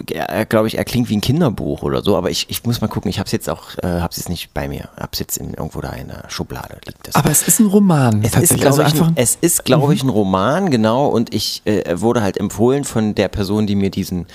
er 0.10 0.46
glaube 0.46 0.68
ich, 0.68 0.78
er 0.78 0.86
klingt 0.86 1.10
wie 1.10 1.18
ein 1.18 1.22
Kinderbuch 1.22 1.84
oder 1.84 2.02
so. 2.04 2.16
Aber 2.16 2.30
ich, 2.32 2.46
ich 2.50 2.64
muss 2.64 2.80
mal 2.80 2.88
gucken. 2.88 3.10
Ich 3.10 3.20
habe 3.20 3.26
es 3.28 3.34
jetzt 3.34 3.50
auch, 3.50 3.78
äh, 3.84 3.88
habe 4.00 4.10
es 4.12 4.18
jetzt 4.18 4.30
nicht 4.30 4.54
bei 4.54 4.70
mir. 4.70 4.88
Habe 4.96 5.10
es 5.12 5.20
jetzt 5.20 5.36
in, 5.38 5.54
irgendwo 5.54 5.82
da 5.82 5.90
in 5.92 6.08
der 6.08 6.24
Schublade 6.30 6.78
liegt. 6.86 7.06
Das. 7.08 7.16
Aber 7.16 7.30
es 7.32 7.46
ist 7.46 7.60
ein 7.60 7.66
Roman. 7.68 8.24
Es 8.24 8.34
ist, 8.36 8.56
glaube 8.56 8.68
also 8.68 8.82
ich, 8.84 8.88
einfach 8.94 9.08
ein, 9.08 9.14
es 9.18 9.38
ist, 9.42 9.66
glaube 9.66 9.94
ich, 9.94 10.04
ein 10.04 10.10
Roman, 10.10 10.72
genau. 10.72 11.08
Und 11.08 11.34
ich 11.34 11.64
äh, 11.66 12.00
wurde 12.00 12.22
halt 12.22 12.38
empfohlen 12.38 12.86
von 12.86 13.14
der 13.14 13.28
Person, 13.28 13.68
die 13.68 13.76
mir 13.76 13.90
diesen 13.90 14.22
äh, 14.22 14.26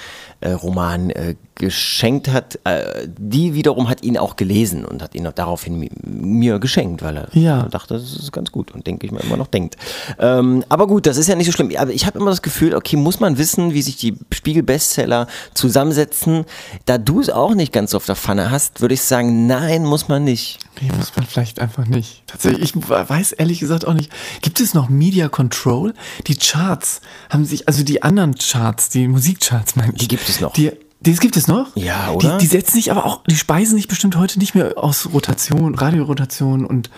Roman 0.51 1.11
äh, 1.11 1.37
geschenkt 1.55 2.29
hat. 2.29 2.59
Äh, 2.65 3.07
die 3.19 3.55
wiederum 3.55 3.89
hat 3.89 4.03
ihn 4.03 4.19
auch 4.19 4.37
gelesen 4.37 4.85
und 4.85 5.03
hat 5.03 5.15
ihn 5.15 5.27
auch 5.27 5.33
daraufhin 5.33 5.79
mi 5.79 5.89
mir 6.05 6.59
geschenkt, 6.59 7.03
weil 7.03 7.17
er 7.19 7.29
Ja. 7.37 7.63
dachte, 7.65 7.95
das 7.95 8.03
ist 8.15 8.33
ganz 8.33 8.51
gut 8.53 8.73
und 8.73 8.87
denke 8.87 9.07
ich 9.07 9.13
mal 9.13 9.21
immer 9.23 9.37
noch 9.37 9.47
denkt. 9.47 9.77
Ähm, 10.19 10.65
aber 10.69 10.87
gut, 10.87 11.07
das 11.07 11.17
ist 11.17 11.29
ja 11.29 11.37
nicht 11.37 11.47
so 11.47 11.53
schlimm. 11.53 11.71
Aber 11.77 11.93
ich 11.93 12.07
habe 12.07 12.19
immer 12.19 12.31
das 12.31 12.43
Gefühl, 12.43 12.75
okay, 12.75 12.97
muss 12.97 13.21
man 13.21 13.39
wissen, 13.39 13.73
wie 13.75 13.83
sich 13.83 13.97
die 13.97 14.17
Spiegel-Bestseller 14.33 15.27
zusammensetzen. 15.55 16.45
Da 16.87 16.99
du 16.99 17.21
es 17.21 17.31
auch 17.31 17.55
nicht 17.55 17.73
ganz 17.73 17.93
so 17.93 17.97
auf 17.99 18.07
der 18.07 18.17
Pfanne 18.17 18.51
hast, 18.51 18.81
würde 18.81 18.95
ich 18.95 19.03
sagen, 19.03 19.47
nein, 19.47 19.85
muss 19.85 20.09
man 20.09 20.25
nicht. 20.25 20.59
Nee, 20.81 20.91
muss 20.97 21.15
man 21.17 21.27
vielleicht 21.27 21.61
einfach 21.61 21.87
nicht. 21.87 22.23
Tatsächlich, 22.27 22.75
ich 22.75 22.89
weiß 22.89 23.33
ehrlich 23.33 23.61
gesagt 23.61 23.87
auch 23.87 23.95
nicht. 23.95 24.11
Gibt 24.41 24.61
es 24.61 24.75
noch 24.75 24.89
Media 24.89 25.29
Control? 25.29 25.95
Die 26.27 26.37
Charts 26.37 27.01
haben 27.31 27.45
sich, 27.45 27.69
also 27.69 27.85
die 27.85 28.03
anderen 28.03 28.35
Charts, 28.35 28.89
die 28.89 29.07
Musikcharts 29.07 29.77
meine 29.77 29.93
ich. 29.93 29.99
Die 29.99 30.09
gibt 30.09 30.29
es 30.29 30.41
noch. 30.41 30.53
Die, 30.55 30.73
das 31.01 31.21
gibt 31.21 31.37
es 31.37 31.47
noch? 31.47 31.75
Ja, 31.77 32.11
oder? 32.13 32.39
Die, 32.39 32.45
die 32.45 32.47
setzen 32.47 32.75
sich 32.75 32.91
aber 32.91 33.05
auch, 33.05 33.23
die 33.25 33.37
speisen 33.37 33.77
sich 33.77 33.89
bestimmt 33.89 34.17
heute 34.17 34.39
nicht 34.39 34.55
mehr 34.55 34.79
aus 34.79 35.09
Rotation, 35.13 35.75
Radiorotation 35.75 36.65
und 36.65 36.91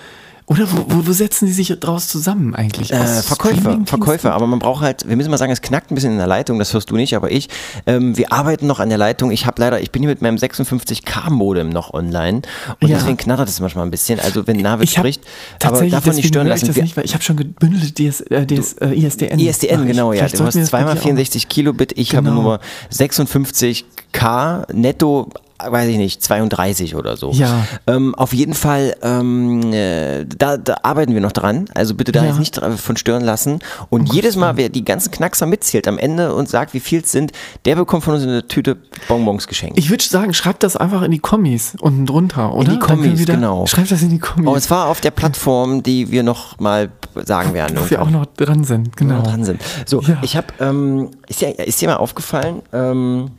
oder 0.47 0.71
wo, 0.71 0.85
wo, 0.89 1.07
wo 1.07 1.13
setzen 1.13 1.47
die 1.47 1.53
sich 1.53 1.69
draus 1.81 2.09
zusammen 2.09 2.55
eigentlich? 2.55 2.93
Äh, 2.93 2.99
Verkäufer? 3.23 3.81
Verkäufer, 3.87 4.35
aber 4.35 4.47
man 4.47 4.59
braucht 4.59 4.83
halt, 4.83 5.09
wir 5.09 5.17
müssen 5.17 5.31
mal 5.31 5.39
sagen, 5.39 5.51
es 5.53 5.63
knackt 5.63 5.91
ein 5.91 5.95
bisschen 5.95 6.13
in 6.13 6.19
der 6.19 6.27
Leitung, 6.27 6.59
das 6.59 6.75
hörst 6.75 6.91
du 6.91 6.97
nicht, 6.97 7.17
aber 7.17 7.31
ich. 7.33 7.49
Ähm, 7.87 8.15
wir 8.19 8.31
arbeiten 8.31 8.67
noch 8.67 8.79
an 8.79 8.91
der 8.91 8.99
Leitung. 8.99 9.31
Ich 9.31 9.47
habe 9.47 9.61
leider, 9.63 9.81
ich 9.81 9.91
bin 9.91 10.03
hier 10.03 10.11
mit 10.11 10.21
meinem 10.21 10.37
56K-Modem 10.37 11.71
noch 11.71 11.95
online 11.95 12.43
und 12.81 12.89
Ja. 12.91 12.99
deswegen 12.99 13.17
knattert 13.17 13.49
es 13.49 13.59
manchmal 13.61 13.87
ein 13.87 13.91
bisschen. 13.91 14.21
Also 14.21 14.47
wenn 14.47 14.59
Navid 14.59 14.89
Ich 14.89 14.99
habe 14.99 15.09
spricht, 15.11 15.27
aber 15.65 15.81
man 15.81 16.15
nicht 16.17 16.29
stören 16.29 16.47
ich 16.47 16.51
lassen. 16.51 16.75
Wir- 16.77 16.83
nicht, 16.83 16.97
ich 16.99 17.15
habe 17.15 17.25
schon 17.25 17.37
gebündelt 17.37 17.99
DS, 17.99 18.21
äh, 18.23 18.45
DS, 18.45 18.75
äh, 18.75 18.89
ISDN. 18.93 19.39
ISDN, 19.39 19.81
ich- 19.83 19.87
genau, 19.89 20.13
ja. 20.13 20.27
Du 20.29 20.45
hast 20.45 20.63
zweimal 20.67 20.95
dir 20.95 21.01
auch- 21.01 21.03
64 21.05 21.49
Kilobit, 21.49 21.93
ich 21.97 22.15
habe 22.15 22.29
Genau. 22.29 22.43
nur 22.43 22.61
56K 22.91 24.67
netto. 24.73 25.31
Weiß 25.71 25.89
ich 25.89 25.97
nicht, 25.97 26.23
32 26.23 26.95
oder 26.97 27.17
so. 27.17 27.31
Ja. 27.33 27.67
Ähm, 27.87 28.15
auf 28.15 28.33
jeden 28.35 28.55
Fall, 28.55 28.97
ähm, 29.03 29.73
äh, 29.73 30.25
da, 30.25 30.57
da 30.57 30.77
arbeiten 30.83 31.15
wir 31.15 31.21
noch 31.21 31.33
dran. 31.33 31.67
Also 31.75 31.95
bitte 31.95 32.13
da 32.13 32.23
Ja. 32.23 32.29
jetzt 32.31 32.39
nicht 32.39 32.61
von 32.77 32.97
stören 32.97 33.23
lassen. 33.25 33.59
Und 33.91 34.13
jedes 34.13 34.37
Mal, 34.37 34.57
wer 34.57 34.69
die 34.69 34.85
ganzen 34.85 35.11
Knackser 35.11 35.47
mitzählt 35.47 35.89
am 35.89 35.99
Ende 35.99 36.35
und 36.35 36.49
sagt, 36.49 36.75
wie 36.75 36.81
viel 36.81 37.01
es 37.01 37.13
sind, 37.13 37.33
der 37.65 37.77
bekommt 37.77 38.05
von 38.05 38.15
uns 38.15 38.23
eine 38.23 38.47
Tüte 38.47 38.77
Bonbons 39.09 39.47
geschenkt. 39.49 39.79
Ich 39.79 39.91
würde 39.91 40.05
sagen, 40.05 40.35
schreibt 40.35 40.63
das 40.63 40.77
einfach 40.77 41.03
in 41.03 41.11
die 41.11 41.19
Kommis 41.19 41.75
unten 41.81 42.07
drunter, 42.07 42.55
oder? 42.55 42.65
die 42.73 42.79
Dann 42.79 42.81
können 42.81 43.03
Kommis, 43.03 43.19
wir 43.19 43.27
da- 43.27 43.35
genau. 43.35 43.67
Schreibt 43.67 43.91
das 43.91 44.03
in 44.03 44.11
die 44.11 44.19
Kommis. 44.19 44.49
Oh, 44.49 44.55
es 44.57 44.71
war 44.71 44.87
auf 44.89 45.01
der 45.01 45.11
Plattform, 45.11 45.83
die 45.83 46.11
wir 46.11 46.23
noch 46.23 46.59
mal 46.59 46.91
sagen 47.25 47.55
werden. 47.55 47.79
wo 47.79 47.89
wir 47.91 48.03
auch 48.03 48.11
noch 48.11 48.27
dran 48.27 48.65
sind, 48.65 48.97
genau. 48.97 49.17
genau. 49.17 49.29
dran 49.29 49.45
sind. 49.45 49.61
So, 49.87 50.01
Ja. 50.03 50.19
ich 50.23 50.37
habe, 50.37 50.47
ähm, 50.61 51.11
ist, 51.29 51.41
dir, 51.41 51.59
ist 51.59 51.81
dir 51.81 51.89
mal 51.89 51.97
aufgefallen, 51.97 52.63
ähm, 52.73 53.31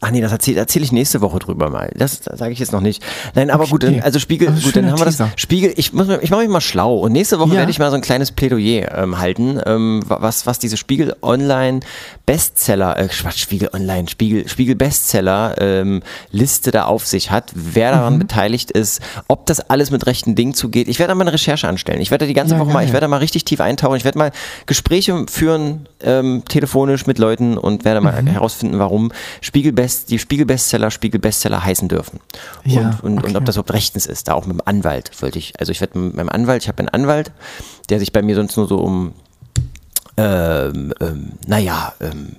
Ach 0.00 0.10
nee, 0.12 0.20
das 0.20 0.30
erzähle 0.30 0.58
erzähl 0.60 0.82
ich 0.84 0.92
nächste 0.92 1.20
Woche 1.20 1.40
drüber 1.40 1.70
mal. 1.70 1.90
Das, 1.96 2.20
sage 2.24 2.52
ich 2.52 2.60
jetzt 2.60 2.70
noch 2.72 2.80
nicht. 2.80 3.02
Nein, 3.34 3.50
aber 3.50 3.64
Okay. 3.64 3.70
gut, 3.72 3.82
dann, 3.82 4.00
also 4.00 4.18
Spiegel, 4.20 4.48
Also 4.48 4.62
gut, 4.66 4.76
dann 4.76 4.90
haben 4.92 4.98
wir 5.00 5.04
das. 5.06 5.20
Spiegel, 5.36 5.72
ich, 5.76 5.92
muss 5.92 6.06
ich 6.20 6.30
mache 6.30 6.42
mich 6.42 6.48
mal 6.50 6.60
schlau 6.60 6.98
und 6.98 7.10
nächste 7.12 7.40
Woche 7.40 7.50
Ja. 7.50 7.56
werde 7.56 7.70
ich 7.72 7.80
mal 7.80 7.90
so 7.90 7.96
ein 7.96 8.00
kleines 8.02 8.30
Plädoyer 8.30 8.96
ähm, 8.96 9.18
halten, 9.18 9.60
ähm, 9.66 10.02
wa- 10.06 10.18
was, 10.20 10.46
was 10.46 10.60
diese 10.60 10.76
Spiegel 10.76 11.16
Online 11.22 11.80
Bestseller, 12.26 12.98
äh, 12.98 13.08
Quatsch, 13.08 13.38
Spiegel 13.38 13.70
Online, 13.72 14.08
Spiegel, 14.08 14.46
Spiegel 14.48 14.74
Bestseller 14.76 15.54
ähm, 15.58 16.02
Liste 16.30 16.70
da 16.70 16.84
auf 16.84 17.06
sich 17.06 17.30
hat, 17.30 17.50
wer 17.54 17.90
daran 17.92 18.14
Mhm. 18.14 18.18
beteiligt 18.20 18.70
ist, 18.70 19.00
ob 19.28 19.46
das 19.46 19.60
alles 19.70 19.90
mit 19.90 20.06
rechten 20.06 20.34
Dingen 20.34 20.54
zugeht. 20.54 20.88
Ich 20.88 20.98
werde 20.98 21.10
da 21.12 21.14
mal 21.14 21.22
eine 21.24 21.32
Recherche 21.32 21.66
anstellen. 21.66 22.00
Ich 22.00 22.10
werde 22.10 22.26
die 22.26 22.34
ganze 22.34 22.54
Ja, 22.54 22.60
Woche 22.60 22.68
mal, 22.68 22.80
geil. 22.80 22.86
ich 22.86 22.92
werde 22.92 23.04
da 23.04 23.08
mal 23.08 23.16
richtig 23.16 23.44
tief 23.44 23.60
eintauchen. 23.60 23.96
Ich 23.96 24.04
werde 24.04 24.18
mal 24.18 24.30
Gespräche 24.66 25.24
führen, 25.30 25.88
ähm, 26.02 26.42
telefonisch 26.48 27.06
mit 27.06 27.18
Leuten 27.18 27.56
und 27.58 27.84
werde 27.84 28.00
mal 28.00 28.20
Mhm. 28.22 28.26
herausfinden, 28.28 28.78
warum 28.78 29.10
Spiegel 29.40 29.72
Best, 29.88 30.10
die 30.10 30.18
Spiegel 30.18 30.44
Bestseller 30.44 30.90
Spiegel 30.90 31.18
Bestseller 31.18 31.64
heißen 31.64 31.88
dürfen. 31.88 32.20
Ja, 32.62 32.98
und, 33.00 33.18
und, 33.18 33.24
und 33.24 33.36
ob 33.36 33.46
das 33.46 33.56
überhaupt 33.56 33.72
rechtens 33.72 34.04
ist. 34.04 34.28
Da 34.28 34.34
auch 34.34 34.44
mit 34.44 34.58
dem 34.58 34.62
Anwalt 34.66 35.10
wollte 35.22 35.38
ich. 35.38 35.58
Also 35.58 35.72
ich 35.72 35.80
werde 35.80 35.98
mit 35.98 36.14
meinem 36.14 36.28
Anwalt, 36.28 36.62
ich 36.62 36.68
habe 36.68 36.80
einen 36.80 36.90
Anwalt, 36.90 37.32
der 37.88 37.98
sich 37.98 38.12
bei 38.12 38.20
mir 38.20 38.34
sonst 38.34 38.58
nur 38.58 38.68
so 38.68 38.80
um, 38.80 39.14
ähm, 40.18 40.92
ähm, 41.00 41.32
naja, 41.46 41.94
ähm, 42.00 42.36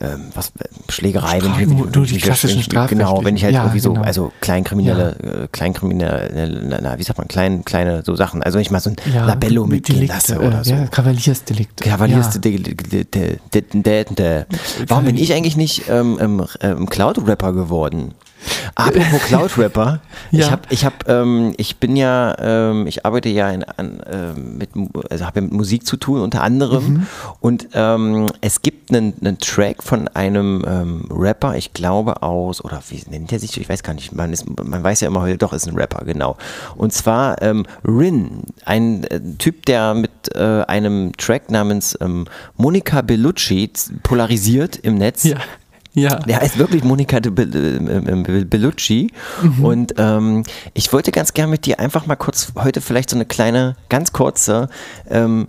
ähm, 0.00 0.26
was, 0.34 0.48
äh, 0.58 0.64
Schlägerei, 0.90 1.40
wenn 1.42 1.50
ich, 1.50 1.56
Strafen- 1.56 1.58
wenn, 1.58 1.76
ich- 1.78 1.92
die 1.92 1.96
wenn 1.96 2.16
ich- 2.16 2.22
klassischen 2.22 2.86
Genau, 2.88 3.24
wenn 3.24 3.36
ich 3.36 3.44
halt 3.44 3.54
Ja, 3.54 3.62
irgendwie 3.62 3.80
so, 3.80 3.92
genau. 3.92 4.04
also 4.04 4.32
Kleinkriminelle, 4.40 5.16
äh, 5.44 5.48
Kleinkriminelle, 5.52 6.60
na, 6.68 6.78
na, 6.82 6.98
wie 6.98 7.02
sagt 7.02 7.18
man, 7.18 7.28
klein, 7.28 7.64
kleine 7.64 8.02
so 8.04 8.14
Sachen. 8.14 8.42
Also 8.42 8.56
wenn 8.56 8.62
ich 8.62 8.70
mal 8.70 8.80
so 8.80 8.90
ein 8.90 8.96
Labello 9.12 9.66
mitgehen 9.66 9.96
Delikte, 10.00 10.14
lasse 10.16 10.34
äh, 10.34 10.46
oder 10.46 10.64
so. 10.64 10.72
Ja, 10.74 10.86
Kavaliersdelikt. 10.86 11.80
Kavaliers 11.80 12.34
Ja. 12.34 12.40
de, 12.40 12.58
de, 12.62 12.74
de, 12.74 13.04
de, 13.04 13.38
de, 13.54 13.62
de, 13.82 14.04
de. 14.14 14.44
Warum 14.88 15.04
bin 15.04 15.16
ich 15.16 15.32
eigentlich 15.32 15.56
nicht 15.56 15.84
ähm, 15.88 16.18
ähm, 16.20 16.44
ähm, 16.60 16.88
Cloud-Rapper 16.88 17.52
geworden? 17.52 18.12
Apropos 18.74 19.22
Cloud-Rapper, 19.26 20.00
ich 20.30 20.40
Ja. 20.40 20.50
hab, 20.50 20.70
ich 20.70 20.84
hab, 20.84 21.08
ähm, 21.08 21.54
ich 21.56 21.76
bin 21.78 21.96
ja, 21.96 22.36
ähm, 22.38 22.86
ich 22.86 23.06
arbeite 23.06 23.28
ja 23.28 23.50
in, 23.50 23.64
an, 23.64 24.00
ähm, 24.10 24.58
mit, 24.58 24.70
also 25.10 25.24
habe 25.26 25.40
ja 25.40 25.42
mit 25.42 25.52
Musik 25.52 25.86
zu 25.86 25.96
tun 25.96 26.20
unter 26.20 26.42
anderem 26.42 26.84
Mhm. 26.86 27.06
und 27.40 27.68
ähm, 27.74 28.26
es 28.40 28.62
gibt 28.62 28.90
einen, 28.94 29.14
einen 29.20 29.38
Track 29.38 29.82
von 29.82 30.08
einem 30.08 30.64
ähm, 30.66 31.04
Rapper, 31.10 31.56
ich 31.56 31.72
glaube 31.72 32.22
aus 32.22 32.62
oder 32.64 32.82
wie 32.90 33.02
nennt 33.10 33.32
er 33.32 33.38
sich? 33.38 33.58
Ich 33.60 33.68
weiß 33.68 33.82
gar 33.82 33.94
nicht. 33.94 34.12
Man 34.14 34.32
ist, 34.32 34.44
man 34.62 34.82
weiß 34.84 35.00
ja 35.00 35.08
immer 35.08 35.22
heute, 35.22 35.38
doch 35.38 35.52
ist 35.52 35.66
ein 35.66 35.74
Rapper, 35.76 36.04
genau. 36.04 36.36
Und 36.76 36.92
zwar 36.92 37.40
ähm, 37.42 37.66
Rin, 37.84 38.42
ein 38.64 39.04
äh, 39.04 39.20
Typ, 39.38 39.66
der 39.66 39.94
mit 39.94 40.10
äh, 40.34 40.62
einem 40.66 41.12
Track 41.16 41.50
namens 41.50 41.96
ähm, 42.00 42.26
Monica 42.56 43.00
Bellucci 43.02 43.70
polarisiert 44.02 44.76
im 44.76 44.98
Netz. 44.98 45.24
Ja. 45.24 45.36
Ja. 45.96 46.16
Der 46.16 46.40
heißt 46.40 46.58
wirklich 46.58 46.84
Monica 46.84 47.20
de 47.20 47.32
Be 47.32 47.42
äh, 47.42 48.22
Be 48.22 48.44
Bellucci. 48.44 49.10
Und 49.62 49.94
ähm, 49.96 50.42
ich 50.74 50.92
wollte 50.92 51.10
ganz 51.10 51.32
gern 51.32 51.48
mit 51.48 51.64
dir 51.64 51.80
einfach 51.80 52.06
mal 52.06 52.16
kurz 52.16 52.52
heute 52.54 52.82
vielleicht 52.82 53.08
so 53.08 53.16
eine 53.16 53.24
kleine, 53.24 53.76
ganz 53.88 54.12
kurze 54.12 54.68
ähm, 55.08 55.48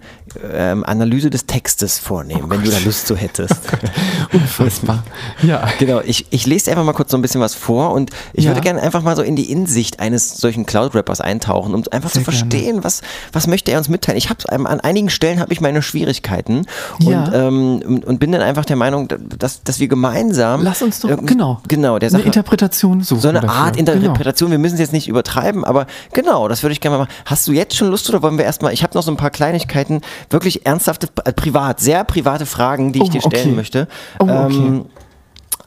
ähm, 0.53 0.83
Analyse 0.85 1.29
des 1.29 1.45
Textes 1.45 1.99
vornehmen, 1.99 2.49
wenn 2.49 2.63
du 2.63 2.69
da 2.71 2.77
Lust 2.85 3.07
zu 3.07 3.15
hättest. 3.15 3.55
Unfassbar. 4.33 5.03
Ja. 5.43 5.67
Genau, 5.79 6.01
ich, 6.03 6.25
ich 6.29 6.45
lese 6.45 6.65
dir 6.65 6.71
einfach 6.71 6.83
mal 6.85 6.93
kurz 6.93 7.11
so 7.11 7.17
ein 7.17 7.21
bisschen 7.21 7.41
was 7.41 7.55
vor 7.55 7.91
und 7.93 8.11
ich 8.33 8.45
Ja. 8.45 8.51
würde 8.51 8.61
gerne 8.61 8.81
einfach 8.81 9.01
mal 9.03 9.15
so 9.15 9.21
in 9.21 9.35
die 9.35 9.51
Insicht 9.51 9.99
eines 9.99 10.37
solchen 10.37 10.65
Cloud-Rappers 10.65 11.21
eintauchen, 11.21 11.73
um 11.73 11.83
einfach 11.91 12.09
Sehr 12.09 12.21
zu 12.23 12.31
verstehen, 12.31 12.83
was, 12.83 13.01
was 13.33 13.47
möchte 13.47 13.71
er 13.71 13.77
uns 13.77 13.89
mitteilen. 13.89 14.17
Ich 14.17 14.29
habe 14.29 14.49
an 14.51 14.79
einigen 14.81 15.09
Stellen 15.09 15.39
habe 15.39 15.53
ich 15.53 15.61
meine 15.61 15.81
Schwierigkeiten 15.81 16.65
Ja. 16.99 17.23
und, 17.25 17.33
ähm, 17.33 18.03
und- 18.05 18.17
bin 18.19 18.31
dann 18.31 18.41
einfach 18.41 18.65
der 18.65 18.75
Meinung, 18.75 19.07
dass, 19.37 19.61
dass 19.63 19.79
wir 19.79 19.87
gemeinsam 19.87 20.63
Lass 20.63 20.81
uns 20.81 20.99
doch, 21.01 21.09
genau. 21.25 21.61
genau 21.67 21.99
der 21.99 22.07
Eine 22.09 22.17
Sache 22.17 22.23
Interpretation 22.23 23.01
suchen. 23.03 23.21
so 23.21 23.27
eine 23.29 23.41
dafür. 23.41 23.55
Art 23.57 23.77
Genau. 23.77 23.91
Interpretation. 23.91 24.49
Wir 24.51 24.57
müssen 24.57 24.73
es 24.73 24.79
jetzt 24.79 24.93
nicht 24.93 25.07
übertreiben, 25.07 25.63
aber 25.63 25.85
genau, 26.13 26.47
das 26.47 26.63
würde 26.63 26.73
ich 26.73 26.81
gerne 26.81 26.97
mal 26.97 27.03
machen. 27.05 27.13
Hast 27.25 27.47
du 27.47 27.51
jetzt 27.51 27.75
schon 27.75 27.89
Lust 27.89 28.09
oder 28.09 28.21
wollen 28.23 28.37
wir 28.37 28.45
erstmal, 28.45 28.73
ich 28.73 28.81
habe 28.83 28.95
noch 28.95 29.03
so 29.03 29.11
ein 29.11 29.17
paar 29.17 29.29
Kleinigkeiten, 29.29 30.01
wirklich 30.29 30.65
ernsthafte, 30.65 31.07
äh, 31.25 31.31
privat, 31.33 31.79
sehr 31.79 32.03
private 32.03 32.45
Fragen, 32.45 32.93
die 32.93 32.99
ich 32.99 33.09
Oh, 33.09 33.11
dir 33.11 33.21
stellen 33.21 33.47
okay. 33.47 33.55
möchte. 33.55 33.87
Oh, 34.19 34.23
okay. 34.25 34.55
Ähm, 34.55 34.85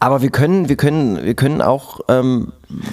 Aber 0.02 0.23
wir 0.23 0.30
können, 0.30 0.71
wir 0.71 0.76
können, 0.76 1.23
wir 1.23 1.35
können 1.35 1.61
auch. 1.61 2.00
Ähm, 2.09 2.52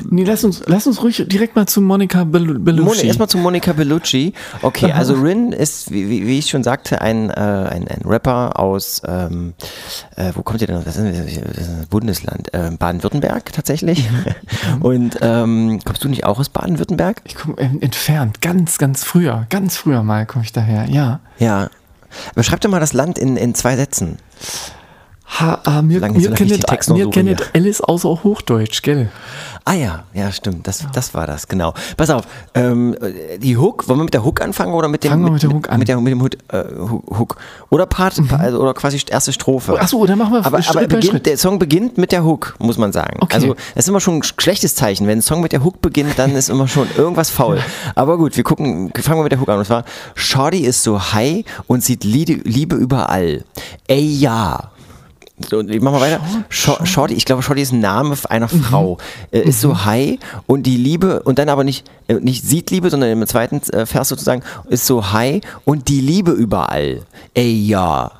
nee, 0.09 0.25
lass 0.25 0.43
uns, 0.43 0.63
lass 0.65 0.87
uns 0.87 1.01
ruhig 1.01 1.23
direkt 1.25 1.55
mal 1.55 1.65
zu 1.65 1.79
Monica 1.79 2.25
Bel 2.25 2.59
Bellucci. 2.59 3.07
Erstmal 3.07 3.29
zu 3.29 3.37
Monica 3.37 3.71
Bellucci. 3.71 4.33
Okay, 4.61 4.91
also 4.91 5.13
Rin 5.21 5.53
ist, 5.53 5.89
wie, 5.89 6.09
wie, 6.09 6.37
ich 6.37 6.49
schon 6.49 6.63
sagte, 6.63 6.99
ein, 6.99 7.29
äh, 7.29 7.33
ein, 7.33 7.87
ein 7.87 8.01
Rapper 8.03 8.59
aus, 8.59 9.01
ähm, 9.07 9.53
äh, 10.17 10.33
wo 10.35 10.43
kommt 10.43 10.59
ihr 10.59 10.67
denn? 10.67 10.83
Das 10.83 10.97
ist 10.97 11.01
ein 11.01 11.87
Bundesland. 11.89 12.53
Äh, 12.53 12.71
Baden-Württemberg 12.77 13.53
tatsächlich. 13.53 14.09
Mhm. 14.11 14.81
Und 14.81 15.17
ähm, 15.21 15.79
kommst 15.85 16.03
du 16.03 16.09
nicht 16.09 16.25
auch 16.25 16.39
aus 16.39 16.49
Baden-Württemberg? 16.49 17.21
Ich 17.23 17.35
komme 17.35 17.55
entfernt, 17.57 18.41
ganz, 18.41 18.77
ganz 18.79 19.05
früher, 19.05 19.47
ganz 19.49 19.77
früher 19.77 20.03
mal 20.03 20.25
komme 20.25 20.43
ich 20.43 20.51
daher, 20.51 20.89
ja. 20.89 21.21
Ja. 21.39 21.69
Beschreib 22.35 22.59
doch 22.59 22.69
mal 22.69 22.81
das 22.81 22.91
Land 22.91 23.17
in, 23.17 23.37
in 23.37 23.55
zwei 23.55 23.77
Sätzen. 23.77 24.17
Ha, 25.29 25.59
ah, 25.65 25.81
mir, 25.81 25.99
mir 25.99 26.31
kennt, 26.31 26.89
mir 26.89 27.09
kennt 27.09 27.51
Alice 27.53 27.81
außer 27.81 28.23
Hochdeutsch, 28.23 28.81
gell? 28.81 29.09
Ah 29.65 29.73
ja, 29.73 30.03
ja, 30.13 30.31
stimmt. 30.31 30.65
Das, 30.65 30.81
ja. 30.81 30.89
das 30.93 31.13
war 31.13 31.27
das, 31.27 31.49
genau. 31.49 31.73
Pass 31.97 32.09
auf, 32.09 32.23
ähm, 32.53 32.95
die 33.37 33.57
Hook, 33.57 33.89
wollen 33.89 33.99
wir 33.99 34.03
mit 34.05 34.13
der 34.13 34.23
Hook 34.23 34.41
anfangen 34.41 34.73
oder 34.73 34.87
mit 34.87 35.03
dem 35.03 35.11
Fangen 35.11 35.25
wir 35.25 35.31
mit 35.31 35.43
der 35.43 35.49
Hook 35.49 35.69
an. 35.69 35.79
Mit, 35.79 35.89
der, 35.89 35.99
mit 35.99 36.11
dem 36.11 36.21
Hook, 36.23 36.31
äh, 36.53 36.63
Hook. 36.79 37.35
Oder 37.69 37.85
Part, 37.85 38.17
mhm. 38.17 38.29
also, 38.39 38.61
oder 38.61 38.73
quasi 38.73 39.01
erste 39.09 39.33
Strophe. 39.33 39.77
Achso, 39.79 40.05
dann 40.05 40.17
machen 40.17 40.31
wir 40.31 40.45
aber, 40.45 40.59
aber 40.65 40.87
beginnt, 40.87 41.25
der 41.25 41.37
Song 41.37 41.59
beginnt 41.59 41.97
mit 41.97 42.13
der 42.13 42.23
Hook, 42.23 42.55
muss 42.59 42.77
man 42.77 42.93
sagen. 42.93 43.17
Okay. 43.19 43.35
Also 43.35 43.55
das 43.75 43.83
ist 43.83 43.89
immer 43.89 43.99
schon 43.99 44.19
ein 44.19 44.23
schlechtes 44.23 44.75
Zeichen. 44.75 45.07
Wenn 45.07 45.19
ein 45.19 45.21
Song 45.21 45.41
mit 45.41 45.51
der 45.51 45.61
Hook 45.61 45.81
beginnt, 45.81 46.17
dann 46.17 46.31
ist 46.31 46.49
immer 46.49 46.69
schon 46.69 46.87
irgendwas 46.95 47.29
faul. 47.29 47.59
Aber 47.95 48.17
gut, 48.17 48.37
wir 48.37 48.45
gucken, 48.45 48.93
fangen 48.95 49.19
wir 49.19 49.23
mit 49.23 49.33
der 49.33 49.41
Hook 49.41 49.49
an. 49.49 49.59
Und 49.59 49.65
zwar, 49.65 49.83
Shorty 50.15 50.59
ist 50.59 50.83
so 50.83 51.11
high 51.11 51.43
und 51.67 51.83
sieht 51.83 52.05
Liebe 52.05 52.75
überall. 52.75 53.43
Ey 53.87 54.05
ja. 54.05 54.71
So, 55.39 55.61
ich 55.61 55.81
mach 55.81 55.91
mal 55.91 56.01
weiter. 56.01 56.19
Shorty, 56.49 56.85
Shorty 56.87 57.13
ich 57.13 57.25
glaube, 57.25 57.43
Shorty 57.43 57.61
ist 57.61 57.71
ein 57.71 57.79
Name 57.79 58.17
einer 58.29 58.49
mhm. 58.51 58.63
Frau. 58.63 58.97
Mhm. 59.31 59.41
ist 59.41 59.61
so 59.61 59.85
high 59.85 60.17
und 60.47 60.63
die 60.63 60.77
Liebe, 60.77 61.21
und 61.23 61.37
dann 61.37 61.49
aber 61.49 61.63
nicht, 61.63 61.89
äh, 62.07 62.15
nicht 62.15 62.43
sieht 62.43 62.71
Liebe, 62.71 62.89
sondern 62.89 63.11
im 63.11 63.27
zweiten 63.27 63.61
äh, 63.71 63.85
Vers 63.85 64.09
sozusagen, 64.09 64.41
ist 64.69 64.87
so 64.87 65.11
high 65.11 65.41
und 65.63 65.87
die 65.89 66.01
Liebe 66.01 66.31
überall. 66.31 67.01
Ey, 67.35 67.67
ja. 67.67 68.11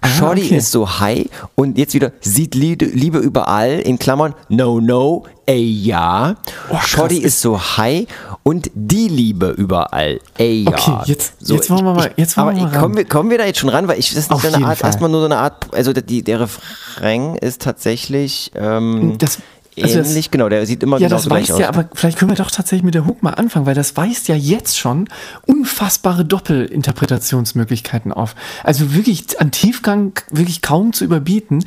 Ah, 0.00 0.08
Shorty 0.08 0.46
okay. 0.46 0.56
ist 0.56 0.72
so 0.72 0.98
high 0.98 1.26
und 1.54 1.78
jetzt 1.78 1.94
wieder 1.94 2.10
sieht 2.20 2.56
Liebe, 2.56 2.86
Liebe 2.86 3.18
überall, 3.18 3.78
in 3.78 3.98
Klammern, 3.98 4.34
no, 4.48 4.80
no, 4.80 5.24
ey, 5.46 5.62
ja. 5.62 6.34
Oh, 6.70 6.78
Shorty 6.80 7.18
ist 7.18 7.40
so 7.40 7.60
high 7.60 8.06
und 8.48 8.70
die 8.72 9.08
Liebe 9.08 9.50
überall, 9.50 10.20
ey, 10.38 10.64
ja. 10.64 10.70
Okay, 10.70 10.96
jetzt, 11.04 11.34
so, 11.38 11.54
jetzt 11.54 11.68
wollen 11.68 11.84
wir 11.84 11.92
mal, 11.92 12.10
jetzt 12.16 12.38
wollen 12.38 12.56
wir 12.56 12.62
mal 12.62 12.80
kommen, 12.80 12.96
wir, 12.96 13.04
kommen 13.04 13.30
wir 13.30 13.36
da 13.36 13.44
jetzt 13.44 13.58
schon 13.58 13.68
ran, 13.68 13.86
weil 13.88 13.98
ich, 13.98 14.08
das 14.08 14.20
ist 14.20 14.30
so 14.30 14.38
eine 14.38 14.66
Art, 14.66 14.78
Fall. 14.78 14.88
erstmal 14.88 15.10
nur 15.10 15.20
so 15.20 15.26
eine 15.26 15.36
Art, 15.36 15.66
also 15.74 15.92
die, 15.92 16.22
der 16.22 16.40
Refrain 16.40 17.34
ist 17.34 17.60
tatsächlich, 17.60 18.50
ähm, 18.54 19.18
das, 19.18 19.40
also 19.82 19.98
ähnlich, 19.98 20.26
das, 20.26 20.30
genau, 20.30 20.48
der 20.48 20.66
sieht 20.66 20.82
immer 20.82 20.98
ja, 20.98 21.08
genau 21.08 21.16
das 21.16 21.30
weiß 21.30 21.48
ja, 21.58 21.68
aber 21.68 21.88
vielleicht 21.94 22.18
können 22.18 22.30
wir 22.30 22.36
doch 22.36 22.50
tatsächlich 22.50 22.84
mit 22.84 22.94
der 22.94 23.06
Hook 23.06 23.22
mal 23.22 23.34
anfangen, 23.34 23.66
weil 23.66 23.74
das 23.74 23.96
weist 23.96 24.28
ja 24.28 24.34
jetzt 24.34 24.78
schon 24.78 25.08
unfassbare 25.46 26.24
Doppelinterpretationsmöglichkeiten 26.24 28.12
auf. 28.12 28.34
Also 28.64 28.94
wirklich 28.94 29.40
an 29.40 29.50
Tiefgang 29.50 30.12
wirklich 30.30 30.62
kaum 30.62 30.92
zu 30.92 31.04
überbieten, 31.04 31.64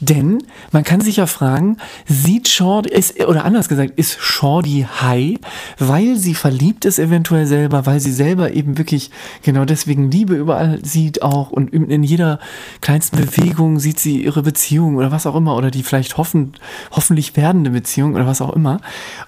denn 0.00 0.38
man 0.72 0.84
kann 0.84 1.00
sich 1.00 1.16
ja 1.16 1.26
fragen, 1.26 1.78
sieht 2.06 2.48
Shorty, 2.48 2.90
ist, 2.90 3.24
oder 3.24 3.44
anders 3.44 3.68
gesagt, 3.68 3.92
ist 3.96 4.18
Shorty 4.20 4.86
high, 5.00 5.36
weil 5.78 6.16
sie 6.16 6.34
verliebt 6.34 6.84
ist 6.84 6.98
eventuell 6.98 7.46
selber, 7.46 7.86
weil 7.86 8.00
sie 8.00 8.12
selber 8.12 8.52
eben 8.52 8.78
wirklich 8.78 9.10
genau 9.42 9.64
deswegen 9.64 10.10
Liebe 10.10 10.34
überall 10.34 10.84
sieht 10.84 11.22
auch 11.22 11.50
und 11.50 11.72
in 11.72 12.02
jeder 12.02 12.38
kleinsten 12.80 13.16
Bewegung 13.16 13.78
sieht 13.78 13.98
sie 13.98 14.24
ihre 14.24 14.42
Beziehung 14.42 14.96
oder 14.96 15.10
was 15.10 15.26
auch 15.26 15.34
immer 15.34 15.56
oder 15.56 15.70
die 15.70 15.82
vielleicht 15.82 16.16
hoffen, 16.16 16.54
hoffentlich 16.90 17.36
werden 17.36 17.53
werdende 17.54 17.70
Beziehung 17.70 18.14
oder 18.14 18.26
was 18.26 18.40
auch 18.40 18.52
immer? 18.52 18.80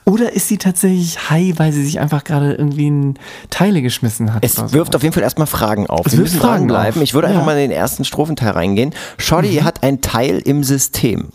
Oder 0.05 0.33
ist 0.33 0.49
sie 0.49 0.59
tatsächlich 0.59 1.31
high, 1.31 1.59
weil 1.59 1.73
sie 1.73 1.85
sich 1.85 2.01
einfach 2.01 2.25
gerade 2.25 2.55
irgendwie 2.55 2.89
in 2.89 3.15
Teile 3.51 3.83
geschmissen 3.83 4.35
hat? 4.35 4.45
Es 4.45 4.73
wirft 4.73 4.97
auf 4.97 5.03
jeden 5.03 5.13
Fall 5.13 5.23
erstmal 5.23 5.47
Fragen 5.47 5.87
auf. 5.87 6.07
Es 6.07 6.13
Wir 6.13 6.21
müssen 6.21 6.41
Fragen 6.41 6.67
bleiben. 6.67 7.01
Ich 7.03 7.15
würde 7.15 7.29
ja. 7.29 7.35
einfach 7.35 7.47
mal 7.47 7.53
in 7.53 7.71
den 7.71 7.79
ersten 7.79 8.05
Strophenteil 8.05 8.51
reingehen. 8.51 8.93
Shorty 9.17 9.61
mhm. 9.61 9.65
hat 9.65 9.83
ein 9.83 10.01
Teil 10.01 10.41
im 10.45 10.65
System. 10.65 11.29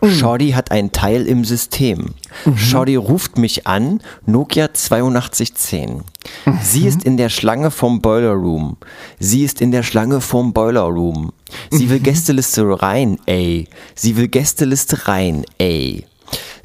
Mhm. 0.00 0.10
Shorty 0.10 0.50
hat 0.52 0.70
ein 0.70 0.92
Teil 0.92 1.26
im 1.26 1.44
System. 1.44 2.14
Mhm. 2.44 2.56
Shorty 2.56 2.96
ruft 2.96 3.38
mich 3.38 3.66
an, 3.66 4.00
Nokia 4.26 4.68
8210. 4.68 6.02
Mhm. 6.44 6.58
Sie 6.62 6.86
ist 6.86 7.04
in 7.04 7.16
der 7.16 7.28
Schlange 7.28 7.70
vom 7.70 8.00
Boiler 8.00 8.32
Room. 8.32 8.78
Sie 9.18 9.44
ist 9.44 9.60
in 9.60 9.70
der 9.70 9.82
Schlange 9.82 10.20
vom 10.20 10.52
Boiler 10.52 10.82
Room. 10.82 11.32
Sie 11.70 11.90
will 11.90 11.98
mhm. 11.98 12.04
Gästeliste 12.04 12.82
rein, 12.82 13.18
ey. 13.26 13.68
Sie 13.94 14.16
will 14.16 14.28
Gästeliste 14.28 15.08
rein, 15.08 15.44
ey. 15.58 16.04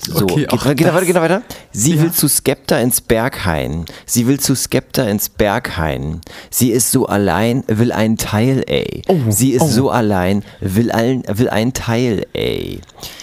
So, 0.06 0.26
okay, 0.26 0.46
geht, 0.46 0.78
geht, 0.78 0.88
weiter, 0.94 1.06
geht 1.06 1.16
weiter. 1.16 1.42
Sie 1.72 1.96
ja. 1.96 2.02
will 2.02 2.12
zu 2.12 2.28
Skepta 2.28 2.78
ins 2.78 3.00
Berghain. 3.00 3.86
Sie 4.06 4.28
will 4.28 4.40
zu 4.40 4.56
Skepta 4.56 5.04
ins 5.04 5.30
Berghain. 5.30 6.22
Sie 6.50 6.72
ist 6.72 6.92
so 6.92 7.06
allein, 7.06 7.64
will 7.68 7.92
ein 7.92 8.18
Teil, 8.18 8.64
ey. 8.68 9.04
Oh, 9.08 9.18
Sie 9.30 9.52
ist 9.52 9.62
oh. 9.62 9.68
so 9.68 9.90
allein, 9.92 10.44
will 10.60 10.92
ein, 10.92 11.24
will 11.28 11.50
ein 11.50 11.74
Teil, 11.74 12.26
ey. 12.34 12.82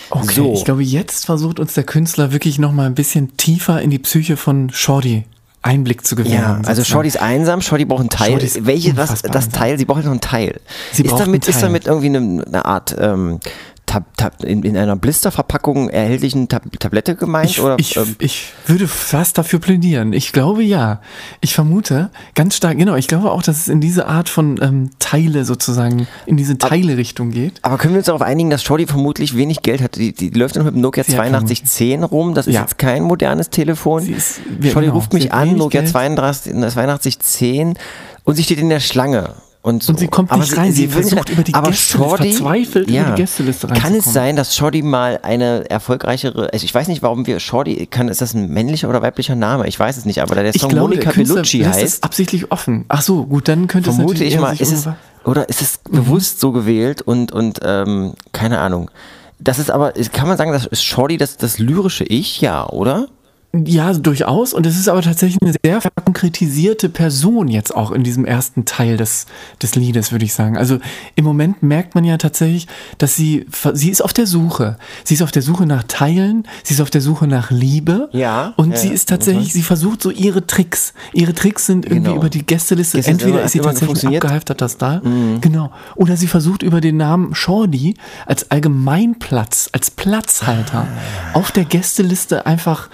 Okay, 0.09 0.35
so. 0.35 0.53
ich 0.55 0.65
glaube, 0.65 0.83
jetzt 0.83 1.27
versucht 1.27 1.61
uns 1.61 1.75
der 1.75 1.85
Künstler 1.85 2.33
wirklich 2.33 2.59
nochmal 2.59 2.87
ein 2.87 2.95
bisschen 2.95 3.37
tiefer 3.37 3.81
in 3.83 3.91
die 3.91 3.99
Psyche 3.99 4.37
von 4.37 4.71
Shorty 4.71 5.25
Einblick 5.63 6.07
zu 6.07 6.17
gewähren. 6.17 6.63
Ja, 6.63 6.69
also 6.69 6.83
Shorty 6.85 7.09
ist 7.09 7.21
einsam, 7.21 7.61
Shorty 7.61 7.85
braucht 7.85 8.05
ein 8.05 8.09
Teil. 8.09 8.41
Welche, 8.61 8.97
was, 8.97 9.21
das 9.21 9.51
Teil, 9.51 9.79
sie 9.79 9.85
braucht 9.85 10.05
noch 10.05 10.13
ein 10.13 10.21
Teil. 10.23 10.59
Sie 10.93 11.03
ist, 11.03 11.19
damit, 11.19 11.45
Teil. 11.45 11.55
ist 11.55 11.63
damit 11.63 11.87
irgendwie 11.87 12.07
eine, 12.07 12.45
eine 12.47 12.65
Art 12.65 12.97
ähm, 12.99 13.41
Tab, 13.91 14.17
Tab, 14.17 14.45
in, 14.45 14.63
in, 14.63 14.77
einer 14.77 14.95
Blisterverpackung 14.95 15.89
erhältlichen 15.89 16.47
Tab, 16.47 16.63
Tablette 16.79 17.17
gemeint? 17.17 17.51
Ich, 17.51 17.61
oder, 17.61 17.77
ich, 17.77 17.97
ähm? 17.97 18.15
ich 18.21 18.53
würde 18.67 18.87
fast 18.87 19.37
dafür 19.37 19.59
plädieren. 19.59 20.13
Ich 20.13 20.31
glaube 20.31 20.63
ja. 20.63 21.01
Ich 21.41 21.55
vermute 21.55 22.11
ganz 22.37 22.55
stark, 22.55 22.79
genau, 22.79 22.95
ich 22.95 23.09
glaube 23.09 23.33
auch, 23.33 23.43
dass 23.43 23.59
es 23.59 23.69
in 23.69 23.81
diese 23.81 24.07
Art 24.07 24.29
von 24.29 24.61
ähm, 24.63 24.91
Teile 25.01 25.45
sozusagen, 25.45 26.07
in 26.27 26.37
diese 26.37 26.57
Teile-Richtung 26.57 27.33
geht. 27.33 27.55
Aber 27.63 27.79
können 27.79 27.95
wir 27.95 27.99
uns 27.99 28.07
darauf 28.07 28.23
einigen, 28.23 28.49
dass 28.49 28.63
Shorty 28.63 28.87
vermutlich 28.87 29.37
wenig 29.37 29.63
Geld 29.63 29.83
hat? 29.83 29.97
Die, 29.97 30.13
die 30.13 30.31
läuft 30.31 30.55
noch 30.55 30.67
mit 30.67 30.77
dem 30.77 30.83
Nokia 30.83 31.03
8210 31.03 32.05
rum. 32.05 32.35
Das 32.35 32.47
ist 32.47 32.55
ja. 32.55 32.61
jetzt 32.61 32.79
kein 32.79 33.03
modernes 33.03 33.51
Telefon. 33.51 34.07
Ist, 34.07 34.37
Shorty 34.63 34.83
genau, 34.83 34.93
ruft 34.93 35.13
mich 35.15 35.33
an, 35.33 35.57
Nokia 35.57 35.85
32, 35.85 36.55
8210 36.55 37.77
und 38.23 38.37
sie 38.37 38.45
steht 38.45 38.61
in 38.61 38.69
der 38.69 38.79
Schlange. 38.79 39.35
Und, 39.63 39.83
so. 39.83 39.93
und 39.93 39.99
sie 39.99 40.09
kommt 40.09 40.35
nicht 40.35 40.53
aber 40.53 40.63
rein, 40.63 40.73
sie, 40.73 40.83
sie 40.83 40.89
versucht 40.89 41.29
über 41.29 41.43
die 41.43 41.53
aber 41.53 41.69
Gästeliste, 41.69 41.99
Shorty, 41.99 42.33
verzweifelt 42.33 42.91
ja, 42.91 43.03
über 43.03 43.11
die 43.11 43.23
Gästeliste 43.23 43.67
Kann 43.67 43.95
es 43.95 44.11
sein, 44.11 44.35
dass 44.35 44.57
Shorty 44.57 44.81
mal 44.81 45.21
eine 45.23 45.69
erfolgreichere, 45.69 46.51
also 46.51 46.65
ich 46.65 46.75
weiß 46.75 46.89
nicht, 46.89 47.03
warum 47.03 47.27
wir 47.27 47.41
Shorty, 47.41 47.87
kann, 47.87 48.09
ist 48.09 48.23
das 48.23 48.33
ein 48.33 48.49
männlicher 48.49 48.89
oder 48.89 49.03
weiblicher 49.03 49.35
Name? 49.35 49.69
Ich 49.69 49.79
weiß 49.79 49.99
es 49.99 50.07
nicht, 50.07 50.23
aber 50.23 50.35
da 50.35 50.43
der 50.43 50.55
Song 50.55 50.71
glaube, 50.71 50.89
Monika 50.89 51.11
Bellucci 51.11 51.61
heißt. 51.61 51.83
ist 51.83 52.05
absichtlich 52.05 52.51
offen. 52.51 52.87
Ach 52.89 53.03
so, 53.03 53.27
gut, 53.27 53.49
dann 53.49 53.67
könnte 53.67 53.93
vermute 53.93 54.15
es 54.15 54.21
natürlich 54.21 54.35
ich 54.35 54.41
mal, 54.41 54.57
ist 54.59 54.73
es, 54.73 54.89
oder 55.25 55.47
ist 55.51 55.61
es 55.61 55.81
mhm. 55.87 55.97
bewusst 55.97 56.41
so 56.41 56.53
gewählt 56.53 57.03
und, 57.03 57.31
und 57.31 57.61
ähm, 57.63 58.15
keine 58.33 58.61
Ahnung. 58.61 58.91
Das 59.39 59.59
ist 59.59 59.71
aber, 59.71 59.93
kann 60.13 60.27
man 60.27 60.39
sagen, 60.39 60.53
das 60.53 60.65
ist 60.67 60.85
Shorty 60.85 61.19
das, 61.19 61.37
das 61.37 61.59
lyrische 61.59 62.05
Ich, 62.05 62.41
ja, 62.41 62.67
oder? 62.67 63.09
Ja, 63.53 63.93
durchaus. 63.93 64.55
Und 64.55 64.65
es 64.65 64.79
ist 64.79 64.89
aber 64.89 65.03
tatsächlich 65.03 65.43
eine 65.43 65.53
sehr 65.65 65.81
konkretisierte 66.05 66.89
Person 66.89 67.49
jetzt 67.49 67.75
auch 67.75 67.91
in 67.91 68.05
diesem 68.05 68.25
ersten 68.25 68.65
Teil 68.65 68.97
des, 68.97 69.27
des 69.61 69.75
Liedes, 69.75 70.13
würde 70.13 70.25
ich 70.25 70.35
sagen. 70.35 70.57
Also 70.57 70.79
im 71.17 71.25
Moment 71.25 71.61
merkt 71.61 71.97
man 71.97 72.05
ja 72.05 72.17
tatsächlich, 72.17 72.69
dass 72.99 73.17
sie, 73.17 73.47
sie 73.73 73.91
ist 73.91 74.03
auf 74.03 74.13
der 74.13 74.29
Suche. 74.29 74.77
Sie 75.03 75.15
ist 75.15 75.23
auf 75.23 75.33
der 75.33 75.43
Suche 75.43 75.67
nach 75.67 75.83
Teilen, 75.83 76.47
sie 76.63 76.75
ist 76.75 76.81
auf 76.81 76.91
der 76.91 77.01
Suche 77.01 77.27
nach 77.27 77.51
Liebe. 77.51 78.09
Ja. 78.13 78.55
Und 78.57 78.71
ja, 78.71 78.77
sie 78.77 78.89
ist 78.89 79.09
tatsächlich, 79.09 79.49
ja. 79.49 79.55
sie 79.55 79.63
versucht 79.63 80.01
so 80.01 80.11
ihre 80.13 80.47
Tricks. 80.47 80.95
Ihre 81.13 81.35
Tricks 81.35 81.67
sind 81.67 81.87
irgendwie 81.87 82.05
genau. 82.05 82.17
über 82.17 82.31
die 82.31 82.47
Gästeliste. 82.47 82.99
Gäste 82.99 83.11
Entweder 83.11 83.43
ist 83.43 83.51
sie 83.53 83.61
tatsächlich 83.61 84.07
abgehalftert, 84.07 84.61
das 84.61 84.77
da. 84.77 85.01
Mhm. 85.03 85.41
Genau. 85.41 85.73
Oder 85.97 86.17
sie 86.17 86.29
versucht 86.29 86.63
über 86.63 86.81
den 86.81 86.99
Namen 86.99 87.35
Shorty 87.35 87.97
als 88.27 88.49
Allgemeinplatz, 88.53 89.71
als 89.73 89.91
Platzhalter 89.91 90.87
ah. 90.87 91.37
auf 91.37 91.51
der 91.51 91.65
Gästeliste 91.65 92.47
einfach 92.47 92.89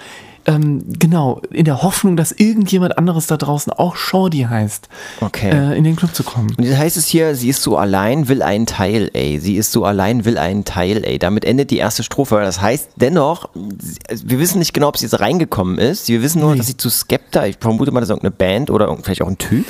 ähm, 0.47 0.83
genau, 0.97 1.41
in 1.51 1.65
der 1.65 1.83
Hoffnung, 1.83 2.15
dass 2.15 2.31
irgendjemand 2.31 2.97
anderes 2.97 3.27
da 3.27 3.35
draußen 3.35 3.73
auch 3.73 3.97
Shorty 3.97 4.47
heißt, 4.49 4.87
okay. 5.19 5.49
äh, 5.49 5.77
in 5.77 5.83
den 5.83 5.97
Club 5.97 6.15
zu 6.15 6.23
kommen. 6.23 6.55
Und 6.57 6.63
jetzt 6.63 6.77
heißt 6.77 6.95
es 6.95 7.05
hier, 7.05 7.35
sie 7.35 7.49
ist 7.49 7.61
so 7.61 7.77
allein, 7.77 8.29
will 8.29 8.41
einen 8.41 8.65
Teil, 8.65 9.11
ey. 9.13 9.39
Sie 9.39 9.57
ist 9.57 9.73
so 9.73 9.83
allein, 9.83 10.23
will 10.23 10.37
einen 10.37 10.63
Teil, 10.63 11.03
ey. 11.03 11.19
Damit 11.19 11.43
endet 11.43 11.69
die 11.69 11.77
erste 11.77 12.01
Strophe. 12.01 12.39
Das 12.39 12.61
heißt 12.61 12.91
dennoch, 12.95 13.49
wir 13.53 14.39
wissen 14.39 14.59
nicht 14.59 14.73
genau, 14.73 14.87
ob 14.87 14.97
sie 14.97 15.05
jetzt 15.05 15.19
reingekommen 15.19 15.77
ist. 15.77 16.07
Wir 16.07 16.21
wissen 16.21 16.39
nur, 16.39 16.51
nee. 16.51 16.59
dass 16.59 16.67
sie 16.67 16.77
zu 16.77 16.89
Skepta, 16.89 17.45
ich 17.45 17.57
vermute 17.59 17.91
mal, 17.91 17.99
das 17.99 18.07
ist 18.07 18.15
irgendeine 18.15 18.31
Band 18.31 18.69
oder 18.69 18.95
vielleicht 19.03 19.21
auch 19.21 19.27
ein 19.27 19.37
Typ, 19.37 19.65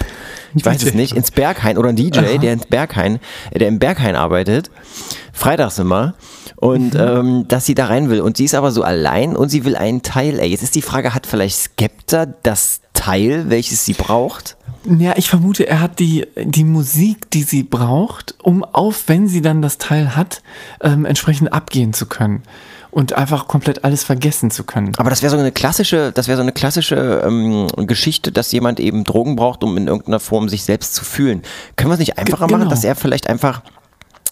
ich 0.53 0.63
weiß 0.63 0.83
es 0.83 0.93
nicht, 0.93 1.15
ins 1.15 1.31
Berghain 1.31 1.79
oder 1.79 1.89
ein 1.89 1.95
DJ, 1.95 2.19
Aha. 2.19 2.37
der 2.37 2.53
ins 2.53 2.67
Berghain, 2.67 3.19
der 3.53 3.67
im 3.67 3.79
Berghain 3.79 4.15
arbeitet, 4.15 4.69
freitags 5.37 5.79
immer 5.79 6.15
und 6.55 6.93
mhm. 6.93 6.99
ähm, 6.99 7.47
dass 7.47 7.65
sie 7.65 7.75
da 7.75 7.85
rein 7.85 8.09
will. 8.09 8.21
Und 8.21 8.37
sie 8.37 8.45
ist 8.45 8.55
aber 8.55 8.71
so 8.71 8.83
allein 8.83 9.35
und 9.35 9.49
sie 9.49 9.65
will 9.65 9.75
einen 9.75 10.01
Teil. 10.01 10.39
Ey, 10.39 10.49
jetzt 10.49 10.63
ist 10.63 10.75
die 10.75 10.81
Frage, 10.81 11.13
hat 11.13 11.27
vielleicht 11.27 11.57
Skepta 11.57 12.25
das 12.25 12.81
Teil, 12.93 13.49
welches 13.49 13.85
sie 13.85 13.93
braucht? 13.93 14.57
Ja, 14.85 15.13
ich 15.17 15.29
vermute, 15.29 15.67
er 15.67 15.81
hat 15.81 15.99
die, 15.99 16.25
die 16.37 16.63
Musik, 16.63 17.29
die 17.31 17.43
sie 17.43 17.63
braucht, 17.63 18.35
um 18.41 18.63
auf, 18.63 19.03
wenn 19.07 19.27
sie 19.27 19.41
dann 19.41 19.61
das 19.61 19.77
Teil 19.77 20.15
hat, 20.15 20.41
ähm, 20.81 21.05
entsprechend 21.05 21.51
abgehen 21.53 21.93
zu 21.93 22.05
können 22.05 22.43
und 22.89 23.13
einfach 23.13 23.47
komplett 23.47 23.83
alles 23.83 24.03
vergessen 24.03 24.49
zu 24.49 24.63
können. 24.63 24.93
Aber 24.97 25.09
das 25.09 25.21
wäre 25.21 25.29
so 25.29 25.37
eine 25.37 25.51
klassische, 25.51 26.11
das 26.11 26.27
wäre 26.27 26.37
so 26.37 26.41
eine 26.41 26.53
klassische 26.53 27.21
ähm, 27.25 27.67
Geschichte, 27.85 28.31
dass 28.31 28.51
jemand 28.51 28.79
eben 28.79 29.03
Drogen 29.03 29.35
braucht, 29.35 29.63
um 29.63 29.77
in 29.77 29.87
irgendeiner 29.87 30.19
Form 30.19 30.49
sich 30.49 30.63
selbst 30.63 30.95
zu 30.95 31.03
fühlen. 31.03 31.41
Können 31.75 31.89
wir 31.91 31.93
es 31.93 31.99
nicht 31.99 32.17
einfacher 32.17 32.47
Genau. 32.47 32.57
machen, 32.59 32.69
dass 32.69 32.83
er 32.83 32.95
vielleicht 32.95 33.29
einfach 33.29 33.61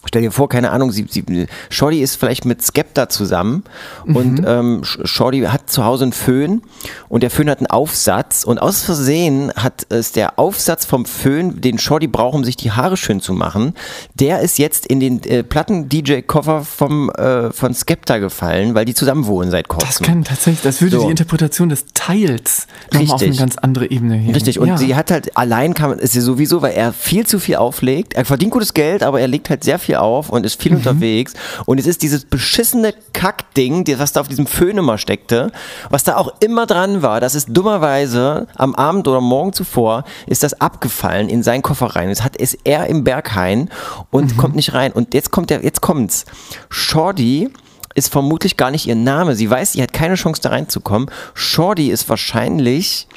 Stell 0.06 0.22
dir 0.22 0.30
vor, 0.32 0.48
keine 0.48 0.70
Ahnung, 0.70 0.90
sie, 0.92 1.06
sie, 1.08 1.24
Shorty 1.70 2.00
ist 2.00 2.16
vielleicht 2.16 2.44
mit 2.44 2.62
Skepta 2.62 3.08
zusammen 3.08 3.64
und 4.06 4.42
ähm, 4.46 4.82
Sh- 4.84 5.06
Shorty 5.06 5.40
hat 5.42 5.68
zu 5.70 5.84
Hause 5.84 6.04
einen 6.04 6.12
Föhn 6.12 6.62
und 7.08 7.22
der 7.22 7.30
Föhn 7.30 7.50
hat 7.50 7.58
einen 7.58 7.66
Aufsatz 7.66 8.44
und 8.44 8.58
aus 8.58 8.82
Versehen 8.82 9.52
hat 9.56 9.86
es 9.88 10.12
der 10.12 10.38
Aufsatz 10.38 10.84
vom 10.84 11.04
Föhn, 11.06 11.60
den 11.60 11.78
Shorty 11.78 12.06
braucht, 12.06 12.34
um 12.34 12.44
sich 12.44 12.56
die 12.56 12.72
Haare 12.72 12.96
schön 12.96 13.20
zu 13.20 13.32
machen, 13.32 13.74
der 14.14 14.40
ist 14.40 14.58
jetzt 14.58 14.86
in 14.86 15.00
den 15.00 15.22
äh, 15.24 15.42
Platten-DJ-Koffer 15.42 16.64
vom 16.64 17.10
äh, 17.10 17.52
von 17.52 17.74
Skepta 17.74 18.18
gefallen, 18.18 18.74
weil 18.74 18.84
die 18.84 18.94
zusammen 18.94 19.26
wohnen 19.26 19.50
seit 19.50 19.68
kurzem. 19.68 19.88
Das 19.88 20.00
kann 20.02 20.24
tatsächlich, 20.24 20.62
das 20.62 20.80
würde 20.80 20.98
So. 20.98 21.04
die 21.04 21.10
Interpretation 21.10 21.68
des 21.68 21.86
Teils 21.94 22.66
nochmal 22.92 23.14
auf 23.16 23.22
eine 23.22 23.34
ganz 23.36 23.56
andere 23.58 23.90
Ebene 23.90 24.14
heben. 24.16 24.34
Richtig, 24.34 24.58
und 24.58 24.68
ja. 24.68 24.76
sie 24.76 24.94
hat 24.94 25.10
halt, 25.10 25.36
allein 25.36 25.74
kann 25.74 25.90
man, 25.90 25.98
ist 25.98 26.12
sie 26.12 26.20
sowieso, 26.20 26.62
weil 26.62 26.72
er 26.74 26.92
viel 26.92 27.26
zu 27.26 27.38
viel 27.38 27.56
auflegt. 27.56 28.14
Er 28.14 28.24
verdient 28.24 28.52
gutes 28.52 28.74
Geld, 28.74 29.02
aber 29.02 29.20
er 29.20 29.28
legt 29.28 29.50
halt 29.50 29.64
sehr 29.64 29.78
viel 29.78 29.95
auf 29.96 30.30
und 30.30 30.44
ist 30.46 30.60
viel 30.60 30.72
Mhm. 30.72 30.78
unterwegs. 30.78 31.34
Und 31.64 31.78
es 31.78 31.86
ist 31.86 32.02
dieses 32.02 32.24
beschissene 32.24 32.94
Kackding, 33.12 33.84
was 33.98 34.12
da 34.12 34.20
auf 34.20 34.28
diesem 34.28 34.46
Föhn 34.46 34.76
immer 34.78 34.98
steckte, 34.98 35.50
was 35.90 36.04
da 36.04 36.16
auch 36.16 36.32
immer 36.40 36.66
dran 36.66 37.02
war, 37.02 37.20
das 37.20 37.34
ist 37.34 37.48
dummerweise 37.50 38.46
am 38.56 38.74
Abend 38.74 39.08
oder 39.08 39.20
morgen 39.20 39.52
zuvor, 39.52 40.04
ist 40.26 40.42
das 40.42 40.60
abgefallen 40.60 41.28
in 41.28 41.42
seinen 41.42 41.62
Koffer 41.62 41.86
rein. 41.96 42.08
Jetzt 42.08 42.22
hat 42.24 42.36
ist 42.36 42.58
er 42.64 42.86
im 42.86 43.04
Berghain 43.04 43.70
und 44.10 44.32
Mhm. 44.32 44.36
kommt 44.36 44.56
nicht 44.56 44.74
rein. 44.74 44.92
Und 44.92 45.14
jetzt 45.14 45.30
kommt 45.30 45.50
der, 45.50 45.62
jetzt 45.64 45.80
kommt's. 45.80 46.24
Shorty 46.68 47.50
ist 47.94 48.12
vermutlich 48.12 48.56
gar 48.58 48.70
nicht 48.70 48.86
ihr 48.86 48.94
Name. 48.94 49.34
Sie 49.36 49.48
weiß, 49.48 49.72
sie 49.72 49.82
hat 49.82 49.92
keine 49.94 50.16
Chance 50.16 50.42
da 50.42 50.50
reinzukommen. 50.50 51.10
Shorty 51.34 51.88
ist 51.90 52.08
wahrscheinlich 52.10 53.08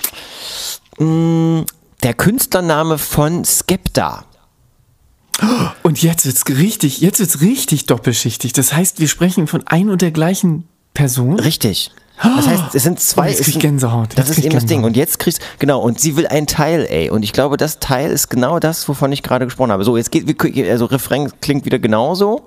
mh, 0.97 1.65
der 2.03 2.13
Künstlername 2.13 2.97
von 2.97 3.43
Skepta. 3.43 4.23
Und 5.83 6.01
jetzt 6.01 6.25
wird's 6.25 6.43
richtig, 6.49 7.01
jetzt 7.01 7.19
wird's 7.19 7.41
richtig 7.41 7.85
doppelschichtig. 7.85 8.53
Das 8.53 8.73
heißt, 8.73 8.99
wir 8.99 9.07
sprechen 9.07 9.47
von 9.47 9.63
ein 9.67 9.89
und 9.89 10.01
der 10.01 10.11
gleichen 10.11 10.65
Person. 10.93 11.39
Richtig. 11.39 11.91
Das 12.21 12.47
heißt, 12.47 12.75
es 12.75 12.83
sind 12.83 12.99
zwei. 12.99 13.27
Oh, 13.27 13.29
jetzt 13.29 13.43
krieg 13.43 13.59
Gänsehaut. 13.59 14.09
Das 14.15 14.29
ist 14.29 14.39
eben 14.39 14.53
das 14.53 14.65
Ding. 14.65 14.83
Und 14.83 14.97
jetzt 14.97 15.19
kriegst 15.19 15.39
genau. 15.57 15.79
Und 15.79 16.01
sie 16.01 16.17
will 16.17 16.27
ein 16.27 16.47
Teil, 16.47 16.85
ey. 16.89 17.09
Und 17.09 17.23
ich 17.23 17.31
glaube, 17.31 17.55
das 17.55 17.79
Teil 17.79 18.11
ist 18.11 18.29
genau 18.29 18.59
das, 18.59 18.89
wovon 18.89 19.11
ich 19.13 19.23
gerade 19.23 19.45
gesprochen 19.45 19.71
habe. 19.71 19.85
So, 19.85 19.95
jetzt 19.95 20.11
geht, 20.11 20.69
also 20.69 20.85
Refrain 20.85 21.31
klingt 21.39 21.63
wieder 21.63 21.79
genauso. 21.79 22.41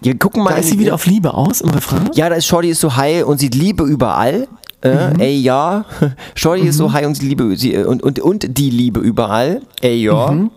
Wir 0.00 0.18
gucken 0.18 0.42
mal. 0.42 0.50
Mhm. 0.50 0.54
Da 0.54 0.60
ist 0.60 0.68
sie 0.70 0.78
wieder 0.78 0.94
auf 0.94 1.04
Liebe 1.04 1.34
aus 1.34 1.60
im 1.60 1.68
Refrain. 1.70 2.08
Ja, 2.14 2.30
da 2.30 2.36
ist 2.36 2.46
Shorty 2.46 2.70
ist 2.70 2.80
so 2.80 2.96
high 2.96 3.24
und 3.24 3.38
sieht 3.38 3.54
Liebe 3.54 3.84
überall. 3.84 4.48
Äh, 4.82 5.10
Mhm. 5.10 5.20
Ey, 5.20 5.36
ja. 5.40 5.84
Shorty 6.34 6.62
ist 6.62 6.78
so 6.78 6.90
high 6.94 7.04
und, 7.06 7.14
sie 7.14 7.26
Liebe, 7.26 7.54
sie, 7.58 7.74
äh, 7.74 7.84
und, 7.84 8.02
und, 8.02 8.18
und 8.18 8.56
die 8.56 8.70
Liebe 8.70 9.00
überall. 9.00 9.60
Ey, 9.82 10.02
ja. 10.02 10.30
Mhm. 10.30 10.50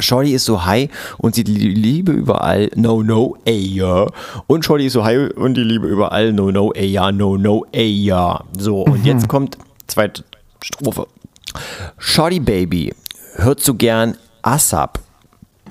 Shorty 0.00 0.34
ist 0.34 0.44
so 0.44 0.64
high 0.64 0.88
und 1.18 1.34
sieht 1.34 1.48
die 1.48 1.54
Liebe 1.54 2.12
überall. 2.12 2.70
No, 2.74 3.02
no, 3.02 3.36
ey, 3.44 3.58
ja. 3.58 4.06
Und 4.46 4.64
Shorty 4.64 4.86
ist 4.86 4.94
so 4.94 5.04
high 5.04 5.30
und 5.36 5.54
die 5.54 5.62
Liebe 5.62 5.86
überall. 5.86 6.32
No, 6.32 6.50
no, 6.50 6.72
ey, 6.72 6.86
ja, 6.86 7.12
no, 7.12 7.36
no, 7.36 7.64
ey, 7.72 7.90
ja. 7.90 8.42
So, 8.58 8.82
und 8.82 9.04
jetzt 9.04 9.28
kommt 9.28 9.58
zweite 9.86 10.24
Strophe. 10.62 11.06
Shorty 11.98 12.40
Baby 12.40 12.94
hört 13.34 13.60
so 13.60 13.74
gern 13.74 14.16
ASAP 14.42 14.98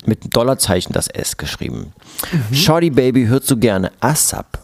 mit 0.06 0.22
einem 0.22 0.30
Dollarzeichen 0.30 0.92
das 0.92 1.08
S 1.08 1.36
geschrieben. 1.36 1.92
Shorty 2.52 2.90
Baby 2.90 3.26
hört 3.26 3.44
so 3.44 3.56
gerne 3.56 3.92
ASAP 4.00 4.58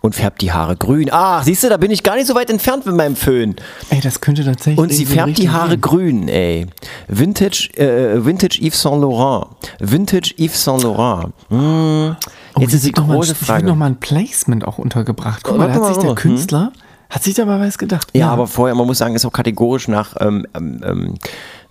und 0.00 0.14
färbt 0.14 0.40
die 0.42 0.52
Haare 0.52 0.76
grün. 0.76 1.08
Ach, 1.12 1.42
siehst 1.42 1.64
du, 1.64 1.68
da 1.68 1.76
bin 1.76 1.90
ich 1.90 2.02
gar 2.02 2.16
nicht 2.16 2.26
so 2.26 2.34
weit 2.34 2.50
entfernt 2.50 2.84
mit 2.86 2.94
meinem 2.94 3.16
Föhn. 3.16 3.56
Ey, 3.90 4.00
das 4.00 4.20
könnte 4.20 4.44
tatsächlich. 4.44 4.78
Und 4.78 4.92
sie 4.92 5.06
färbt 5.06 5.38
die 5.38 5.50
Haare 5.50 5.70
gehen. 5.70 5.80
grün, 5.80 6.28
ey. 6.28 6.66
Vintage, 7.08 7.70
äh, 7.76 8.24
Vintage 8.24 8.58
Yves 8.60 8.80
Saint 8.82 9.00
Laurent. 9.00 9.46
Vintage 9.80 10.34
Yves 10.38 10.62
Saint 10.64 10.82
Laurent. 10.82 11.32
Hm. 11.48 12.16
Oh, 12.54 12.60
Jetzt 12.60 12.74
ist 12.74 12.84
die 12.84 12.90
noch 12.92 13.06
mal 13.06 13.14
ein- 13.14 13.16
große 13.20 13.34
hier 13.38 13.46
Frage. 13.46 13.66
nochmal 13.66 13.90
ein 13.90 13.96
Placement 14.00 14.66
auch 14.66 14.78
untergebracht. 14.78 15.40
Guck 15.42 15.54
Oh, 15.54 15.58
mal, 15.58 15.68
da 15.68 15.74
hat 15.74 15.86
sich 15.86 15.96
mal, 15.96 16.02
der 16.02 16.10
hm. 16.10 16.16
Künstler, 16.16 16.72
hat 17.08 17.22
sich 17.22 17.34
dabei 17.34 17.60
was 17.60 17.78
gedacht. 17.78 18.08
Ja, 18.14 18.30
aber 18.30 18.46
vorher, 18.46 18.74
man 18.74 18.86
muss 18.86 18.98
sagen, 18.98 19.14
ist 19.14 19.24
auch 19.24 19.32
kategorisch 19.32 19.88
nach 19.88 20.14
ähm, 20.20 20.46
ähm, 20.54 20.80
ähm, 20.84 21.14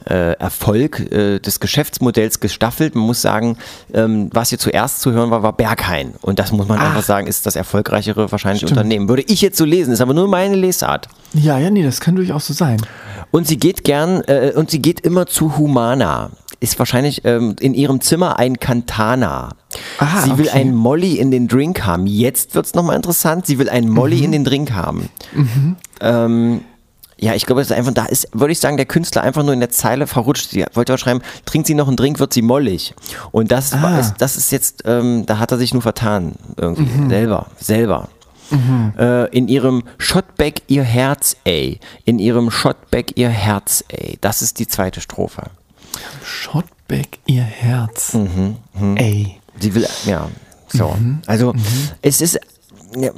äh, 0.10 0.34
Erfolg 0.34 1.00
äh, 1.12 1.40
des 1.40 1.60
Geschäftsmodells 1.60 2.40
gestaffelt. 2.40 2.96
Man 2.96 3.06
muss 3.06 3.22
sagen, 3.22 3.58
ähm, 3.94 4.30
was 4.34 4.50
hier 4.50 4.60
zuerst 4.60 5.02
zu 5.02 5.12
hören 5.12 5.32
war, 5.32 5.44
war 5.44 5.54
Berghain. 5.54 6.14
Und 6.22 6.40
das 6.40 6.52
muss 6.52 6.68
man 6.68 6.80
Ach. 6.80 6.90
einfach 6.90 7.04
sagen, 7.04 7.28
ist 7.28 7.46
das 7.46 7.56
erfolgreichere 7.56 8.32
wahrscheinlich 8.32 8.62
Stimmt. 8.62 8.72
Unternehmen. 8.74 9.10
Würde 9.10 9.24
ich 9.28 9.42
jetzt 9.42 9.58
so 9.58 9.66
lesen, 9.66 9.94
ist 9.94 10.02
aber 10.02 10.14
nur 10.14 10.28
meine 10.28 10.56
Lesart. 10.56 11.08
Ja, 11.34 11.58
ja, 11.58 11.70
nee, 11.70 11.84
das 11.84 12.00
kann 12.00 12.16
durchaus 12.16 12.48
so 12.48 12.54
sein. 12.54 12.82
Und 13.32 13.48
sie 13.48 13.58
geht 13.58 13.84
gern, 13.84 14.22
äh, 14.28 14.52
und 14.56 14.70
sie 14.72 14.82
geht 14.82 15.00
immer 15.02 15.26
zu 15.28 15.58
Humana. 15.58 16.32
Ist 16.60 16.78
wahrscheinlich 16.78 17.26
ähm, 17.26 17.56
in 17.60 17.74
ihrem 17.74 18.02
Zimmer 18.02 18.38
ein 18.38 18.60
Cantana. 18.60 19.56
Ah, 19.98 20.22
sie 20.22 20.38
will 20.38 20.48
okay. 20.48 20.60
ein 20.60 20.76
Molly 20.76 21.16
in 21.18 21.32
den 21.32 21.48
Drink 21.48 21.86
haben. 21.86 22.06
Jetzt 22.06 22.54
wird's 22.54 22.76
nochmal 22.76 22.96
interessant. 22.98 23.48
Sie 23.48 23.58
will 23.58 23.68
ein 23.68 23.90
Molly 23.90 24.18
Mhm. 24.18 24.24
in 24.26 24.32
den 24.34 24.44
Drink 24.44 24.72
haben. 24.72 25.10
Ähm, 26.02 26.62
ja, 27.22 27.36
ich 27.36 27.46
glaube, 27.46 27.62
das 27.62 27.70
ist 27.70 27.78
einfach, 27.78 27.94
da 27.94 28.06
ist, 28.06 28.28
würde 28.34 28.52
ich 28.52 28.60
sagen, 28.60 28.76
der 28.78 28.86
Künstler 28.88 29.22
einfach 29.22 29.44
nur 29.44 29.54
in 29.54 29.60
der 29.62 29.70
Zeile 29.70 30.08
verrutscht. 30.08 30.50
Sie 30.50 30.66
wollte 30.74 30.94
auch 30.94 30.98
schreiben, 30.98 31.22
trinkt 31.46 31.68
sie 31.68 31.76
noch 31.76 31.88
einen 31.88 31.96
Drink, 31.96 32.20
wird 32.20 32.34
sie 32.34 32.42
mollig. 32.42 32.94
Und 33.32 33.52
das, 33.52 33.72
war, 33.82 33.92
Ah. 33.94 34.00
ist, 34.00 34.16
das 34.18 34.36
ist 34.36 34.52
jetzt, 34.52 34.84
ähm, 34.86 35.26
da 35.28 35.38
hat 35.40 35.52
er 35.52 35.58
sich 35.60 35.72
nur 35.74 35.82
vertan. 35.84 36.34
Irgendwie. 36.58 36.82
Mhm. 36.84 37.10
Selber, 37.10 37.46
selber. 37.60 38.10
Äh, 39.00 39.30
in 39.38 39.48
ihrem 39.48 39.84
Shotback 39.98 40.64
ihr 40.68 40.84
Herz, 40.84 41.38
ey. 41.46 41.80
In 42.04 42.20
ihrem 42.20 42.52
Shotback 42.52 43.14
ihr 43.18 43.30
Herz, 43.30 43.82
ey. 43.88 44.18
Das 44.20 44.42
ist 44.42 44.60
die 44.60 44.68
zweite 44.68 45.00
Strophe. 45.00 45.44
Shotback, 46.26 47.20
ihr 47.28 47.44
Herz. 47.44 48.14
Mhm, 48.14 48.58
Ey. 48.98 49.38
Sie 49.60 49.74
will, 49.76 49.88
ja, 50.06 50.28
so. 50.68 50.90
Mhm. 51.00 51.22
Also, 51.28 51.54
es 52.02 52.20
ist, 52.22 52.40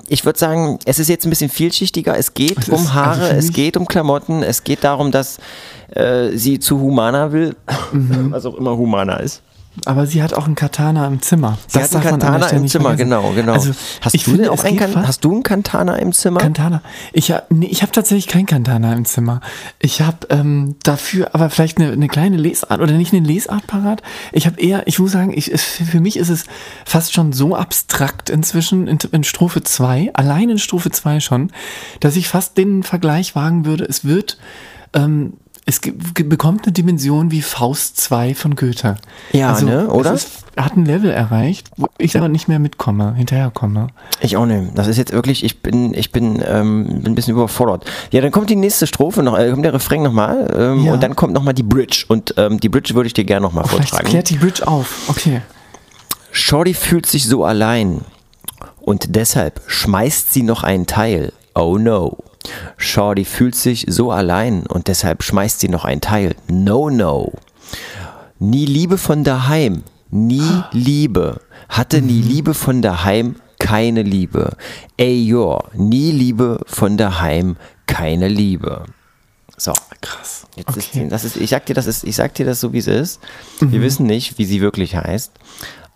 ich 0.07 0.25
würde 0.25 0.39
sagen, 0.39 0.79
es 0.85 0.97
ist 0.99 1.09
jetzt 1.09 1.25
ein 1.25 1.29
bisschen 1.29 1.49
vielschichtiger. 1.49 2.17
Es 2.17 2.33
geht 2.33 2.57
Es 2.57 2.69
um 2.69 2.75
also 2.75 2.93
Haare, 2.93 3.27
für 3.27 3.35
es 3.35 3.53
geht 3.53 3.77
um 3.77 3.85
Klamotten, 3.87 4.41
es 4.43 4.63
geht 4.63 4.83
darum, 4.83 5.11
dass 5.11 5.37
äh, 5.91 6.29
sie 6.35 6.59
zu 6.59 6.79
Humana 6.79 7.31
will, 7.31 7.55
Mhm. 7.91 8.31
was 8.31 8.45
auch 8.45 8.55
immer 8.55 8.75
Humana 8.75 9.17
ist. 9.17 9.42
Aber 9.85 10.05
sie 10.05 10.21
hat 10.21 10.33
auch 10.33 10.45
einen 10.45 10.55
Katana 10.55 11.07
im 11.07 11.21
Zimmer. 11.21 11.57
Sie 11.67 11.81
hat 11.81 11.93
einen 11.93 12.03
Katana 12.03 12.47
im 12.49 12.67
Zimmer, 12.67 12.89
vergessen. 12.89 13.09
genau, 13.09 13.31
genau. 13.31 13.53
Also, 13.53 13.71
hast, 14.01 14.13
ich 14.13 14.23
du 14.23 14.31
finde, 14.31 14.51
auch 14.51 14.63
einen 14.63 14.77
kan 14.77 15.07
hast 15.07 15.25
du 15.25 15.31
einen 15.31 15.43
Katana 15.43 15.95
im 15.95 16.13
Zimmer? 16.13 16.39
Kantana. 16.39 16.81
Ich 17.11 17.31
habe 17.31 17.43
nee, 17.49 17.65
ich 17.65 17.81
hab 17.81 17.91
tatsächlich 17.91 18.27
kein 18.27 18.45
Kantana 18.45 18.93
im 18.93 19.05
Zimmer. 19.05 19.41
Ich 19.79 20.01
habe 20.01 20.27
ähm, 20.29 20.75
dafür 20.83 21.33
aber 21.33 21.49
vielleicht 21.49 21.79
eine, 21.79 21.91
eine 21.91 22.07
kleine 22.07 22.37
Lesart 22.37 22.81
oder 22.81 22.93
nicht 22.93 23.13
eine 23.13 23.25
Lesart 23.25 23.65
parat. 23.65 24.03
Ich 24.31 24.45
habe 24.45 24.61
eher, 24.61 24.87
ich 24.87 24.99
muss 24.99 25.11
sagen, 25.11 25.33
ich, 25.35 25.51
für 25.59 25.99
mich 25.99 26.17
ist 26.17 26.29
es 26.29 26.45
fast 26.85 27.13
schon 27.13 27.33
so 27.33 27.55
abstrakt 27.55 28.29
inzwischen 28.29 28.87
in, 28.87 28.99
in 29.11 29.23
Strophe 29.23 29.63
2, 29.63 30.11
allein 30.13 30.51
in 30.51 30.59
Strophe 30.59 30.91
2 30.91 31.19
schon, 31.19 31.51
dass 31.99 32.15
ich 32.15 32.27
fast 32.27 32.57
den 32.57 32.83
Vergleich 32.83 33.35
wagen 33.35 33.65
würde, 33.65 33.85
es 33.85 34.05
wird 34.05 34.37
ähm, 34.93 35.33
es 35.65 35.79
bekommt 35.79 36.65
eine 36.65 36.73
Dimension 36.73 37.31
wie 37.31 37.41
Faust 37.41 37.97
2 37.97 38.35
von 38.35 38.55
Goethe. 38.55 38.97
Ja, 39.31 39.59
ne, 39.61 39.87
oder? 39.87 40.13
Es 40.13 40.25
ist, 40.25 40.45
hat 40.57 40.75
ein 40.75 40.85
Level 40.85 41.09
erreicht, 41.09 41.71
wo 41.77 41.87
ich 41.97 42.17
aber 42.17 42.27
nicht 42.27 42.49
mehr 42.49 42.59
mitkomme, 42.59 43.13
hinterherkomme. 43.15 43.87
Ich 44.19 44.35
auch 44.35 44.45
nicht. 44.45 44.77
Das 44.77 44.87
ist 44.87 44.97
jetzt 44.97 45.13
wirklich, 45.13 45.43
ich 45.43 45.61
bin, 45.61 45.93
ich 45.93 46.11
bin, 46.11 46.43
ähm, 46.45 46.85
bin 47.03 47.13
ein 47.13 47.15
bisschen 47.15 47.33
überfordert. 47.35 47.85
Ja, 48.11 48.19
dann 48.21 48.31
kommt 48.31 48.49
die 48.49 48.57
nächste 48.57 48.87
Strophe 48.87 49.23
noch, 49.23 49.37
äh, 49.37 49.49
kommt 49.51 49.63
der 49.63 49.73
Refrain 49.73 50.03
nochmal 50.03 50.53
ähm, 50.53 50.83
Ja. 50.85 50.93
und 50.93 51.01
dann 51.01 51.15
kommt 51.15 51.33
nochmal 51.33 51.53
die 51.53 51.63
Bridge. 51.63 52.05
Und 52.09 52.33
ähm, 52.37 52.59
die 52.59 52.69
Bridge 52.69 52.93
würde 52.93 53.07
ich 53.07 53.13
dir 53.13 53.23
gerne 53.23 53.45
nochmal 53.45 53.63
Vielleicht 53.65 53.89
vortragen. 53.91 54.09
klärt 54.09 54.29
die 54.29 54.35
Bridge 54.37 54.67
auf. 54.67 55.07
Okay. 55.07 55.41
Shorty 56.31 56.73
fühlt 56.73 57.05
sich 57.05 57.25
so 57.27 57.45
allein 57.45 58.01
und 58.81 59.15
deshalb 59.15 59.61
schmeißt 59.67 60.33
sie 60.33 60.43
noch 60.43 60.63
einen 60.63 60.87
Teil. 60.87 61.31
Oh 61.55 61.77
no. 61.77 62.17
Shorty 62.77 63.25
fühlt 63.25 63.55
sich 63.55 63.85
so 63.87 64.11
allein 64.11 64.65
und 64.67 64.87
deshalb 64.87 65.23
schmeißt 65.23 65.59
sie 65.59 65.69
noch 65.69 65.85
einen 65.85 66.01
Teil. 66.01 66.35
No, 66.47 66.89
no. 66.89 67.31
Nie 68.39 68.65
Liebe 68.65 68.97
von 68.97 69.23
daheim. 69.23 69.83
Nie 70.09 70.63
Liebe. 70.71 71.41
Hatte 71.69 72.01
nie 72.01 72.21
Liebe 72.21 72.53
von 72.53 72.81
daheim. 72.81 73.35
Keine 73.59 74.01
Liebe. 74.03 74.57
Ey, 74.97 75.23
yo. 75.25 75.59
Nie 75.73 76.11
Liebe 76.11 76.59
von 76.65 76.97
daheim. 76.97 77.55
Keine 77.87 78.27
Liebe. 78.27 78.83
So. 79.57 79.71
Krass. 80.01 80.45
Jetzt 80.55 80.75
ist 80.75 80.89
Okay. 80.89 81.03
die, 81.03 81.09
das 81.09 81.23
ist, 81.23 81.37
ich 81.37 81.49
sag 81.49 81.65
dir, 81.65 81.73
das 81.73 81.87
ist, 81.87 82.03
ich 82.03 82.15
sag 82.15 82.33
dir 82.35 82.45
das 82.45 82.59
so, 82.59 82.73
wie 82.73 82.79
es 82.79 82.87
ist. 82.87 83.21
Wir 83.61 83.81
wissen 83.81 84.05
nicht, 84.05 84.37
wie 84.37 84.45
sie 84.45 84.59
wirklich 84.61 84.95
heißt. 84.95 85.31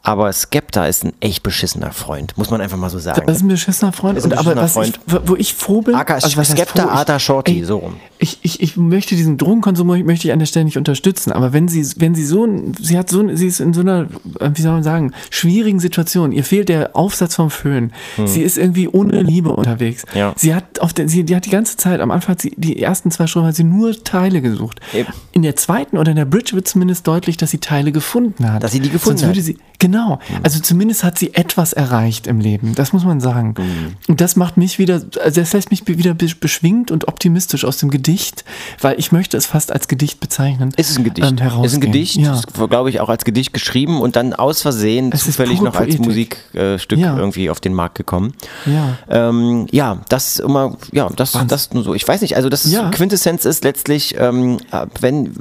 Aber 0.07 0.31
Skepta 0.31 0.85
ist 0.85 1.03
ein 1.03 1.11
echt 1.19 1.43
beschissener 1.43 1.91
Freund, 1.91 2.37
muss 2.37 2.49
man 2.49 2.61
einfach 2.61 2.77
mal 2.77 2.89
so 2.89 2.97
sagen. 2.97 3.23
Das 3.27 3.37
ist 3.37 3.43
ein 3.43 3.49
beschissener 3.49 3.91
Freund. 3.91 4.17
Ein 4.17 4.23
Und 4.23 4.37
aber 4.37 4.55
beschissener 4.55 4.85
was 4.85 4.87
ich, 4.87 5.29
wo 5.29 5.35
ich 5.35 5.53
froh 5.53 5.81
bin, 5.81 5.95
Aka 5.95 6.13
also 6.13 6.43
Skepta, 6.43 6.83
froh? 6.83 6.91
Arta 6.91 7.19
Shorty, 7.19 7.65
so 7.65 7.79
rum. 7.79 7.95
Ich, 8.17 8.39
ich, 8.41 8.61
ich 8.61 8.77
möchte 8.77 9.17
diesen 9.17 9.37
Drogenkonsum 9.37 9.85
möchte 9.85 10.27
ich 10.27 10.31
an 10.31 10.39
der 10.39 10.45
Stelle 10.45 10.63
nicht 10.63 10.77
unterstützen, 10.77 11.33
aber 11.33 11.51
wenn 11.51 11.67
sie, 11.67 11.85
wenn 11.97 12.15
sie 12.15 12.23
so, 12.23 12.47
sie 12.79 12.97
hat 12.97 13.09
so, 13.09 13.35
sie 13.35 13.47
ist 13.47 13.59
in 13.59 13.73
so 13.73 13.81
einer, 13.81 14.07
äh, 14.39 14.49
wie 14.53 14.61
soll 14.61 14.71
man 14.71 14.83
sagen, 14.83 15.11
schwierigen 15.29 15.81
Situation. 15.81 16.31
Ihr 16.31 16.45
fehlt 16.45 16.69
der 16.69 16.95
Aufsatz 16.95 17.35
vom 17.35 17.49
Föhn. 17.49 17.91
Sie 18.25 18.43
ist 18.43 18.57
irgendwie 18.57 18.87
ohne 18.87 19.21
Liebe 19.21 19.49
unterwegs. 19.49 20.03
Hm. 20.11 20.19
Ja. 20.19 20.33
Sie 20.37 20.55
hat 20.55 20.79
auf 20.79 20.93
der, 20.93 21.09
sie, 21.09 21.25
die 21.25 21.35
hat 21.35 21.45
die 21.45 21.49
ganze 21.49 21.75
Zeit, 21.75 21.99
am 21.99 22.11
Anfang 22.11 22.35
hat 22.35 22.41
sie, 22.41 22.53
die 22.55 22.81
ersten 22.81 23.11
zwei 23.11 23.27
Strophen 23.27 23.49
hat 23.49 23.55
sie 23.55 23.65
nur 23.65 23.91
Teile 24.05 24.41
gesucht. 24.41 24.79
Eben. 24.93 25.11
In 25.33 25.41
der 25.41 25.57
zweiten 25.57 25.97
oder 25.97 26.11
in 26.11 26.17
der 26.17 26.25
Bridge 26.25 26.53
wird 26.53 26.65
zumindest 26.65 27.05
deutlich, 27.05 27.35
dass 27.35 27.51
sie 27.51 27.57
Teile 27.57 27.91
gefunden 27.91 28.49
hat. 28.49 28.63
Dass 28.63 28.71
sie 28.71 28.79
die 28.79 28.89
gefunden 28.89 29.17
Sonst 29.17 29.27
würde 29.27 29.39
hat. 29.39 29.45
sie, 29.45 29.57
genau. 29.79 29.96
Also 30.43 30.59
zumindest 30.59 31.03
hat 31.03 31.17
sie 31.17 31.33
etwas 31.33 31.73
erreicht 31.73 32.27
im 32.27 32.39
Leben. 32.39 32.75
Das 32.75 32.93
muss 32.93 33.03
man 33.05 33.19
sagen. 33.19 33.55
Mhm. 33.57 33.95
Und 34.07 34.21
das 34.21 34.35
macht 34.35 34.57
mich 34.57 34.79
wieder, 34.79 35.01
also 35.23 35.41
das 35.41 35.53
lässt 35.53 35.71
mich 35.71 35.87
wieder 35.87 36.13
be- 36.13 36.27
beschwingt 36.39 36.91
und 36.91 37.07
optimistisch 37.07 37.65
aus 37.65 37.77
dem 37.77 37.89
Gedicht, 37.89 38.43
weil 38.81 38.99
ich 38.99 39.11
möchte 39.11 39.37
es 39.37 39.45
fast 39.45 39.71
als 39.71 39.87
Gedicht 39.87 40.19
bezeichnen. 40.19 40.71
Ist 40.77 40.89
es 40.89 40.97
ein 40.97 41.03
Gedicht? 41.03 41.27
Ähm, 41.41 41.63
ist 41.63 41.73
ein. 41.73 41.81
Gedicht, 41.81 42.17
Ja. 42.17 42.33
ist, 42.33 42.53
glaube 42.53 42.89
ich, 42.89 42.99
auch 42.99 43.09
als 43.09 43.23
Gedicht 43.25 43.53
geschrieben 43.53 44.01
und 44.01 44.15
dann 44.15 44.33
aus 44.33 44.61
Versehen 44.61 45.11
Es 45.11 45.21
ist 45.21 45.25
zufällig 45.27 45.61
noch 45.61 45.75
als. 45.75 45.97
Musikstück 45.97 46.99
Ja. 46.99 47.17
irgendwie 47.17 47.49
auf 47.49 47.59
den 47.59 47.73
Markt 47.73 47.95
gekommen. 47.95 48.33
Ja. 48.65 48.97
Ähm, 49.09 49.67
ja, 49.71 49.99
das 50.09 50.39
immer, 50.39 50.75
ja, 50.91 51.09
das, 51.15 51.33
Wahnsinn. 51.33 51.47
das 51.47 51.73
nur 51.73 51.83
so. 51.83 51.93
Ich 51.93 52.07
weiß 52.07 52.21
nicht, 52.21 52.35
also 52.35 52.49
das 52.49 52.65
ist, 52.65 52.73
Ja. 52.73 52.89
Quintessenz 52.91 53.45
ist 53.45 53.63
letztlich, 53.63 54.15
ähm, 54.19 54.57
wenn, 54.99 55.33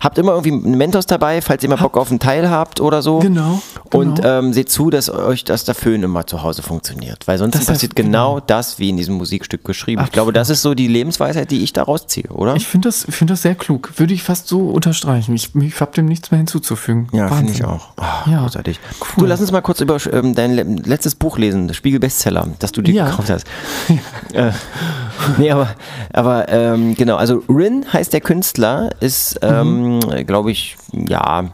habt 0.00 0.18
immer 0.18 0.32
irgendwie 0.32 0.52
einen 0.52 0.76
Mentos 0.78 1.06
dabei, 1.06 1.40
falls 1.42 1.62
ihr 1.62 1.68
mal 1.68 1.76
Bock 1.76 1.96
auf 1.96 2.10
einen 2.10 2.20
Teil 2.20 2.48
habt 2.50 2.80
oder 2.80 3.02
so. 3.02 3.18
Genau, 3.18 3.60
Und 3.92 3.97
genau. 4.00 4.22
ähm, 4.24 4.52
seht 4.52 4.70
zu, 4.70 4.90
dass 4.90 5.10
euch 5.10 5.44
das 5.44 5.64
der 5.64 5.74
Föhn 5.74 6.02
immer 6.02 6.26
zu 6.26 6.42
Hause 6.42 6.62
funktioniert. 6.62 7.26
Weil 7.26 7.38
sonst 7.38 7.54
Das 7.54 7.66
passiert 7.66 7.94
genau 7.96 8.40
das, 8.40 8.78
wie 8.78 8.88
in 8.90 8.96
diesem 8.96 9.14
Musikstück 9.16 9.64
geschrieben. 9.64 10.02
Ich 10.04 10.12
glaube, 10.12 10.32
das 10.32 10.50
ist 10.50 10.62
so 10.62 10.74
die 10.74 10.88
Lebensweisheit, 10.88 11.50
die 11.50 11.62
ich 11.62 11.72
daraus 11.72 12.06
ziehe, 12.06 12.28
oder? 12.28 12.54
Ich 12.56 12.66
finde 12.66 12.88
das, 12.88 13.06
find 13.08 13.30
das 13.30 13.42
sehr 13.42 13.54
klug. 13.54 13.92
Würde 13.96 14.14
ich 14.14 14.22
fast 14.22 14.48
so 14.48 14.68
unterstreichen. 14.70 15.34
Ich, 15.34 15.54
ich 15.54 15.80
habe 15.80 15.92
dem 15.92 16.06
nichts 16.06 16.30
mehr 16.30 16.38
hinzuzufügen. 16.38 17.08
Ja, 17.12 17.28
finde 17.28 17.52
ich 17.52 17.64
auch. 17.64 17.88
Oh, 17.96 18.30
Ja. 18.30 18.42
Großartig. 18.42 18.78
Cool. 19.00 19.06
Du, 19.18 19.26
lass 19.26 19.40
uns 19.40 19.52
mal 19.52 19.60
kurz 19.60 19.80
über 19.80 19.98
ähm, 20.12 20.34
dein 20.34 20.54
le 20.54 20.62
letztes 20.62 21.14
Buch 21.14 21.38
lesen, 21.38 21.68
das 21.68 21.76
Spiegel 21.76 22.00
Bestseller, 22.00 22.46
das 22.58 22.72
du 22.72 22.82
dir 22.82 22.94
Ja. 22.94 23.10
gekauft 23.10 23.30
hast. 23.30 23.46
äh, 24.32 24.52
nee, 25.38 25.50
aber, 25.50 25.68
aber 26.12 26.48
ähm, 26.48 26.94
genau, 26.94 27.16
also 27.16 27.42
Rin 27.48 27.84
heißt 27.92 28.12
der 28.12 28.20
Künstler, 28.20 28.90
ist, 29.00 29.38
ähm, 29.42 29.98
Mhm. 29.98 30.26
glaube 30.26 30.50
ich, 30.50 30.76
ja, 30.92 31.50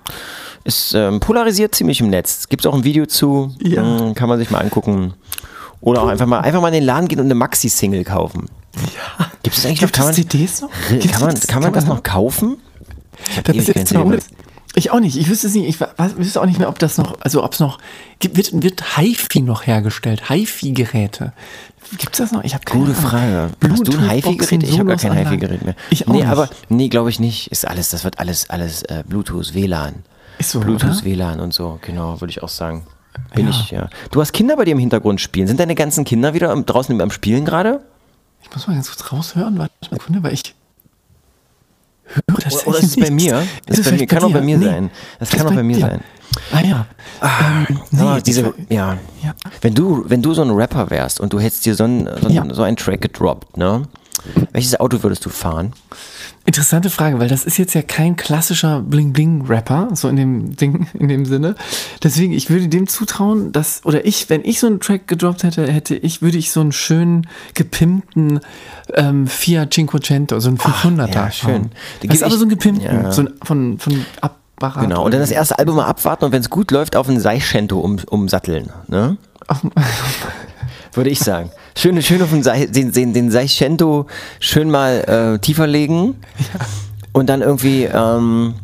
ist 0.65 0.95
ähm, 0.95 1.21
polarisiert 1.21 1.75
ziemlich 1.75 2.01
im 2.01 2.09
Netz. 2.09 2.49
Gibt 2.49 2.65
es 2.65 2.71
auch 2.71 2.75
ein 2.75 2.85
Video 2.85 3.07
zu, 3.07 3.55
Ja. 3.61 3.83
ähm, 3.83 4.15
kann 4.15 4.29
man 4.29 4.39
sich 4.39 4.51
mal 4.51 4.59
angucken. 4.61 5.15
Oder 5.81 6.03
auch 6.03 6.09
einfach 6.09 6.27
mal, 6.27 6.41
einfach 6.41 6.61
mal 6.63 6.69
in 6.69 6.75
den 6.75 6.85
Laden 6.85 7.09
gehen 7.09 7.21
und 7.21 7.27
eine 7.27 7.35
Maxi-Single 7.35 8.05
kaufen. 8.05 8.47
Ja. 9.19 9.27
Gibt 9.43 9.57
es 9.57 9.67
eigentlich 9.67 9.81
Gibt 9.81 9.99
noch, 9.99 10.09
es 10.09 10.17
kann 10.17 10.25
man, 10.25 10.31
CDs 10.31 10.61
noch? 10.63 10.71
kann 10.89 10.99
Gibt's 10.99 11.21
man, 11.21 11.35
das- 11.35 11.47
kann 11.47 11.63
man 11.63 11.73
das 11.73 11.87
noch 11.87 12.03
kaufen? 12.03 12.57
Ich 13.53 13.69
ich 14.77 14.91
auch 14.91 14.99
nicht. 14.99 15.17
Ich 15.17 15.29
wüsste 15.29 15.47
es 15.47 15.55
nicht. 15.55 15.69
Ich 15.69 15.81
weiß, 15.81 16.17
wüsste 16.17 16.41
auch 16.41 16.47
nicht 16.47 16.59
mehr, 16.59 16.69
ob 16.69 16.79
das 16.81 16.99
noch, 16.99 17.21
also 17.21 17.45
ob 17.45 17.53
es 17.53 17.61
noch, 17.61 17.79
gibt, 18.19 18.37
wird, 18.37 18.63
wird 18.63 18.97
HiFi 18.97 19.41
noch 19.43 19.67
hergestellt? 19.67 20.29
HiFi-Geräte. 20.29 21.33
Gibt 21.99 22.15
es 22.15 22.19
das 22.19 22.33
noch? 22.33 22.43
Ich 22.43 22.55
habe 22.55 22.65
keine 22.65 22.87
Gute. 22.87 22.95
Frage. 22.97 23.51
Hast 23.71 23.87
du 23.87 23.97
ein 23.97 24.11
HiFi-Gerät? 24.11 24.63
Ich 24.65 24.79
habe 24.79 24.89
gar 24.89 24.97
kein. 24.97 25.17
HiFi-Gerät 25.17 25.65
mehr. 25.65 25.77
Ich 25.91 26.09
auch 26.09 26.13
nee, 26.13 26.21
nicht. 26.21 26.27
aber 26.29 26.49
nee, 26.71 26.89
glaube 26.89 27.11
ich 27.11 27.21
nicht. 27.21 27.53
Ist 27.53 27.69
alles, 27.69 27.91
das 27.91 28.03
wird 28.03 28.19
alles, 28.19 28.51
alles 28.51 28.83
äh, 28.83 29.05
Bluetooth, 29.07 29.55
WLAN. 29.55 30.03
So, 30.41 30.61
Bluetooth, 30.61 30.91
oder? 30.91 31.05
WLAN 31.05 31.41
und 31.41 31.55
so, 31.55 31.79
genau, 31.83 32.21
würde 32.21 32.31
ich 32.31 32.43
auch 32.43 32.49
sagen. 32.49 32.87
Bin 33.35 33.47
Ja. 33.47 33.51
ich, 33.51 33.71
ja. 33.71 33.89
Du 34.11 34.21
hast 34.21 34.33
Kinder 34.33 34.57
bei 34.57 34.65
dir 34.65 34.73
im 34.73 34.79
Hintergrund 34.79 35.21
spielen. 35.21 35.47
Sind 35.47 35.61
deine 35.61 35.75
ganzen 35.75 36.05
Kinder 36.05 36.35
wieder 36.35 36.55
draußen 36.55 37.01
am 37.01 37.11
Spielen 37.11 37.45
gerade? 37.45 37.81
Ich 38.43 38.51
muss 38.55 38.67
mal 38.67 38.75
ganz 38.75 38.89
kurz 38.89 39.13
raushören, 39.13 39.59
warte 39.59 39.73
mal 39.91 39.99
Sekunde, 39.99 40.23
weil 40.23 40.35
ich 40.35 40.55
höre 42.07 42.23
das 42.45 42.55
Oder, 42.67 42.69
oder 42.69 42.79
ist 42.79 42.85
es 42.85 42.97
bei 42.97 43.11
mir? 43.11 43.47
Das 43.67 43.79
ist 43.79 43.91
bei 43.91 43.97
mir, 43.97 44.07
kann 44.07 44.23
auch 44.25 44.33
bei 44.33 44.41
mir 44.43 44.59
sein. 44.59 44.91
Das 45.19 45.31
kann 45.31 45.47
auch 45.47 45.55
bei 45.55 45.63
mir 45.63 45.79
sein. 45.79 46.01
Ah 46.53 46.61
ja. 46.61 46.87
ähm, 47.23 47.79
nee, 47.93 48.21
diese, 48.23 48.53
ja. 48.69 48.99
ja. 49.23 49.35
Wenn 49.61 49.75
du, 49.75 50.05
wenn 50.09 50.21
du 50.21 50.35
so 50.35 50.43
ein 50.43 50.51
Rapper 50.51 50.91
wärst 50.91 51.21
und 51.21 51.33
du 51.33 51.39
hättest 51.39 51.65
dir 51.65 51.75
so 51.77 51.85
einen, 51.85 52.07
so, 52.21 52.27
einen, 52.27 52.35
Ja. 52.35 52.45
so 52.55 52.63
einen 52.65 52.77
Track 52.77 53.01
gedroppt, 53.01 53.57
ne? 53.57 53.83
Welches 54.53 54.79
Auto 54.81 55.03
würdest 55.03 55.25
du 55.25 55.31
fahren? 55.31 55.73
Interessante 56.47 56.91
Frage, 56.91 57.19
weil 57.19 57.29
das 57.29 57.45
ist 57.45 57.57
jetzt 57.57 57.75
ja 57.75 57.81
kein 57.81 58.17
klassischer 58.17 58.83
Bling-Bling-Rapper, 58.83 59.89
so 59.95 60.09
in 60.09 60.17
dem 60.17 60.57
Ding, 60.57 60.87
in 60.93 61.09
dem 61.09 61.25
Sinne. 61.25 61.55
Deswegen, 62.03 62.35
ich 62.35 62.51
würde 62.51 62.69
dem 62.69 62.87
zutrauen, 62.87 63.51
dass, 63.51 63.83
oder 63.87 64.05
ich, 64.05 64.29
wenn 64.29 64.45
ich 64.45 64.61
so 64.61 64.67
einen 64.67 64.79
Track 64.79 65.09
gedroppt 65.09 65.43
hätte, 65.43 65.67
hätte 65.67 65.97
ich, 65.97 66.21
würde 66.21 66.37
ich 66.37 66.51
so 66.51 66.61
einen 66.61 66.73
schönen, 66.73 67.27
gepimpten 67.55 68.41
ähm, 68.93 69.27
Fiat 69.27 69.73
Cinquecento, 69.73 70.39
so 70.39 70.49
einen 70.49 70.59
500er 70.59 71.15
ja, 71.15 71.31
schön. 71.31 71.71
Die 72.03 72.09
Das 72.09 72.19
ist 72.19 72.23
aber 72.23 72.37
so 72.37 72.45
ein 72.45 72.51
gepimpten, 72.51 73.05
ja. 73.05 73.11
so 73.11 73.23
ein, 73.23 73.31
von, 73.43 73.79
von 73.79 74.05
Apparat. 74.21 74.83
Genau. 74.83 75.03
Und 75.03 75.15
dann 75.15 75.21
das 75.21 75.31
erste 75.31 75.59
Album 75.59 75.77
mal 75.77 75.87
abwarten 75.87 76.27
und 76.27 76.33
wenn 76.33 76.43
es 76.43 76.51
gut 76.51 76.71
läuft, 76.71 76.95
auf 76.95 77.09
ein 77.09 77.21
Seicento 77.21 77.81
um, 77.81 77.97
umsatteln, 78.11 78.71
ne? 78.89 79.17
Würde 80.93 81.09
ich 81.09 81.21
sagen. 81.21 81.51
Schön, 81.77 82.01
schön 82.03 82.23
auf 82.23 82.31
den, 82.31 82.43
Sei- 82.43 82.67
den, 82.67 82.93
den, 82.93 83.13
den 83.13 83.31
Seicento 83.31 84.07
schön 84.41 84.71
mal 84.71 85.35
äh, 85.35 85.39
tiefer 85.41 85.67
legen 85.67 86.15
und 87.13 87.29
dann 87.29 87.43
irgendwie, 87.43 87.85
ähm, 87.85 88.55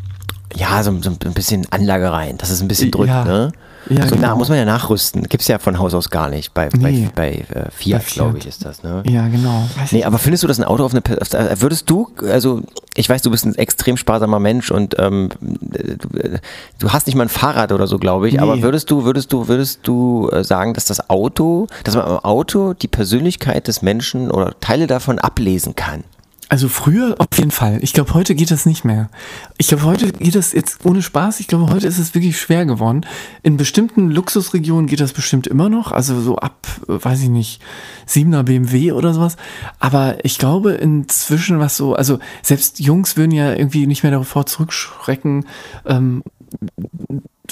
ja, 0.55 0.83
so, 0.83 0.97
so 1.03 1.11
ein 1.11 1.35
bisschen 1.35 1.67
Anlage 1.71 2.13
rein, 2.13 2.39
dass 2.39 2.51
es 2.51 2.61
ein 2.61 2.69
bisschen 2.69 2.91
drückt, 2.91 3.09
Ja. 3.09 3.25
ne? 3.25 3.53
Ja, 3.91 4.07
so, 4.07 4.15
na, 4.15 4.21
genau. 4.29 4.37
muss 4.37 4.49
man 4.49 4.59
ja 4.59 4.65
nachrüsten. 4.65 5.25
Gibt's 5.25 5.49
ja 5.49 5.59
von 5.59 5.79
Haus 5.79 5.95
aus 5.95 6.11
gar 6.11 6.29
nicht. 6.29 6.55
Bei, 6.55 6.69
Nee. 6.77 7.09
bei, 7.15 7.45
bei 7.51 7.61
äh, 7.61 7.71
Fiat, 7.71 8.07
glaube 8.07 8.39
ich, 8.39 8.47
ist 8.47 8.65
das, 8.65 8.83
ne? 8.83 9.03
Ja, 9.07 9.27
genau. 9.29 9.69
Weiß 9.77 9.93
Nee, 9.93 10.05
aber 10.05 10.19
findest 10.19 10.43
du 10.45 10.47
das 10.49 10.59
ein 10.59 10.65
Auto 10.65 10.85
auf 10.85 10.93
eine 10.95 11.03
auf, 11.21 11.33
äh, 11.35 11.61
würdest 11.61 11.91
du, 11.91 12.09
also 12.31 12.63
ich 12.95 13.09
weiß, 13.09 13.23
du 13.23 13.31
bist 13.31 13.45
ein 13.45 13.55
extrem 13.57 13.97
sparsamer 13.97 14.39
Mensch 14.39 14.71
und 14.71 14.95
ähm, 14.99 15.31
du, 15.41 16.19
äh, 16.19 16.39
du 16.79 16.91
hast 16.91 17.07
nicht 17.07 17.17
mal 17.17 17.25
ein 17.25 17.29
Fahrrad 17.29 17.73
oder 17.73 17.87
so, 17.87 17.99
glaube 17.99 18.29
ich, 18.29 18.35
Nee. 18.35 18.41
aber 18.41 18.63
würdest 18.63 18.91
du, 18.91 19.05
würdest 19.05 19.33
du, 19.33 19.49
würdest 19.49 19.81
du 19.83 20.29
äh, 20.31 20.45
sagen, 20.45 20.75
dass 20.75 20.85
das 20.85 21.11
Auto, 21.11 21.67
dass 21.85 21.97
man 21.97 22.05
am 22.05 22.19
Auto 22.21 22.75
die 22.75 22.89
Persönlichkeit 22.89 23.67
des 23.69 23.83
Menschen 23.83 24.31
oder 24.31 24.55
Teile 24.61 24.87
davon 24.87 25.19
ablesen 25.19 25.75
kann? 25.75 26.05
Also 26.51 26.69
früher 26.69 27.15
auf 27.19 27.29
jeden 27.39 27.53
Fall. 27.53 27.79
Ich 27.81 27.93
glaube, 27.93 28.13
heute 28.13 28.35
geht 28.35 28.51
das 28.51 28.67
nicht 28.67 28.85
mehr. 28.85 29.09
Ich 29.57 29.69
glaube, 29.69 29.85
heute 29.85 30.11
geht 30.11 30.35
das 30.35 30.53
jetzt 30.53 30.85
ohne 30.85 31.01
Spaß. 31.01 31.39
Ich 31.39 31.47
glaube, 31.47 31.73
heute 31.73 31.87
ist 31.87 31.99
es 31.99 32.13
wirklich 32.13 32.41
schwer 32.41 32.67
geworden. 32.67 33.07
In 33.45 33.57
bestimmten 33.57 34.11
Luxusregionen 34.11 34.89
geht 34.89 34.99
das 34.99 35.13
bestimmt 35.13 35.47
immer 35.47 35.69
noch. 35.69 35.93
Also 35.93 36.21
so 36.21 36.39
ab, 36.39 36.67
weiß 36.89 37.23
ich 37.23 37.29
nicht, 37.29 37.63
7er 38.09 38.43
BMW 38.43 38.91
oder 38.91 39.15
sowas. 39.15 39.37
Aber 39.79 40.25
ich 40.25 40.39
glaube 40.39 40.73
inzwischen, 40.73 41.61
was 41.61 41.77
so, 41.77 41.95
also 41.95 42.19
selbst 42.43 42.81
Jungs 42.81 43.17
würden 43.17 43.31
ja 43.31 43.55
irgendwie 43.55 43.87
nicht 43.87 44.03
mehr 44.03 44.11
davor 44.11 44.45
zurückschrecken, 44.45 45.47
ähm, 45.87 46.25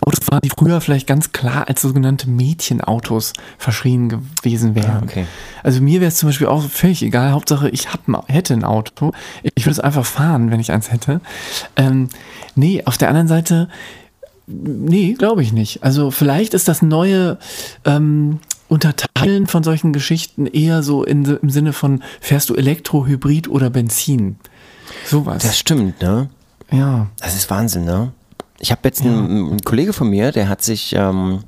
Autos 0.07 0.27
waren, 0.31 0.41
die 0.43 0.51
früher 0.51 0.81
vielleicht 0.81 1.07
ganz 1.07 1.33
klar 1.33 1.69
als 1.69 1.83
sogenannte 1.83 2.29
Mädchenautos 2.29 3.33
verschrien 3.59 4.09
gewesen 4.09 4.75
wären. 4.75 4.91
Ah, 4.91 5.03
okay. 5.03 5.27
Also 5.63 5.81
mir 5.81 6.01
wäre 6.01 6.09
es 6.09 6.17
zum 6.17 6.29
Beispiel 6.29 6.47
auch 6.47 6.63
völlig 6.63 7.03
egal. 7.03 7.33
Hauptsache, 7.33 7.69
ich 7.71 7.93
hab, 7.93 8.01
hätte 8.29 8.55
ein 8.55 8.65
Auto. 8.65 9.13
Ich 9.55 9.65
würde 9.65 9.73
es 9.73 9.81
einfach 9.81 10.07
fahren, 10.07 10.51
wenn 10.51 10.61
ich 10.61 10.73
eins 10.73 10.91
hätte. 10.91 11.21
Ähm, 11.77 12.09
nee, 12.55 12.83
auf 12.85 12.99
der 12.99 13.09
anderen 13.09 13.29
Seite, 13.29 13.69
nee, 14.47 15.15
glaube 15.15 15.43
ich 15.43 15.53
nicht. 15.53 15.83
Also 15.83 16.11
vielleicht 16.11 16.55
ist 16.55 16.69
das 16.69 16.83
neue 16.83 17.39
ähm, 17.85 18.41
Unterteilen 18.69 19.47
von 19.47 19.63
solchen 19.63 19.93
Geschichten 19.93 20.47
eher 20.47 20.83
so 20.83 21.03
in, 21.03 21.25
im 21.25 21.51
Sinne 21.51 21.73
von, 21.73 22.03
fährst 22.21 22.51
du 22.51 22.55
Elektro, 22.55 23.07
Hybrid 23.07 23.49
oder 23.49 23.71
Benzin? 23.71 24.37
Sowas. 25.07 25.43
Das 25.43 25.59
stimmt, 25.59 26.03
ne? 26.03 26.29
ja. 26.71 27.07
Das 27.19 27.35
ist 27.35 27.51
Wahnsinn, 27.51 27.85
ne? 27.85 28.13
Ich 28.61 28.71
habe 28.71 28.81
jetzt 28.85 29.03
einen, 29.03 29.51
einen 29.51 29.61
Kollege 29.63 29.93
von 29.93 30.09
mir, 30.11 30.33
der 30.33 30.49
hat 30.49 30.63
sich, 30.63 30.95
ähm, 30.97 31.45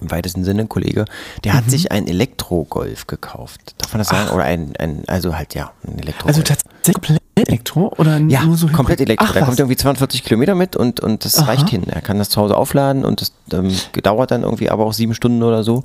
im 0.00 0.10
weitesten 0.10 0.44
Sinne 0.44 0.62
ein 0.62 0.68
Kollege, 0.68 1.04
der 1.44 1.52
Mhm. 1.52 1.56
hat 1.58 1.70
sich 1.70 1.92
ein 1.92 2.06
Elektro-Golf 2.08 3.06
gekauft. 3.06 3.74
Darf 3.78 3.92
man 3.92 3.98
das 3.98 4.08
sagen? 4.08 4.30
Oder 4.30 4.44
ein, 4.44 4.74
ein, 4.78 5.04
also 5.06 5.36
halt 5.36 5.54
ja, 5.54 5.72
ein 5.86 5.98
Elektro-Golf. 5.98 6.36
Also 6.36 6.42
tatsächlich 6.42 7.21
Elektro 7.34 7.94
oder 7.96 8.18
Ja, 8.18 8.44
nur 8.44 8.56
so 8.56 8.66
Hybrid? 8.66 8.76
komplett 8.76 9.00
Elektro. 9.00 9.26
Ach, 9.26 9.32
da 9.32 9.40
kommt 9.40 9.58
irgendwie 9.58 9.76
42 9.76 10.22
Kilometer 10.22 10.54
mit 10.54 10.76
und, 10.76 11.00
und 11.00 11.24
das 11.24 11.38
Aha. 11.38 11.46
reicht 11.46 11.70
hin. 11.70 11.84
Er 11.88 12.02
kann 12.02 12.18
das 12.18 12.28
zu 12.28 12.40
Hause 12.40 12.56
aufladen 12.56 13.06
und 13.06 13.22
das 13.22 13.32
ähm, 13.54 13.74
dauert 14.02 14.30
dann 14.30 14.42
irgendwie 14.42 14.68
aber 14.68 14.84
auch 14.84 14.92
sieben 14.92 15.14
Stunden 15.14 15.42
oder 15.42 15.64
so. 15.64 15.82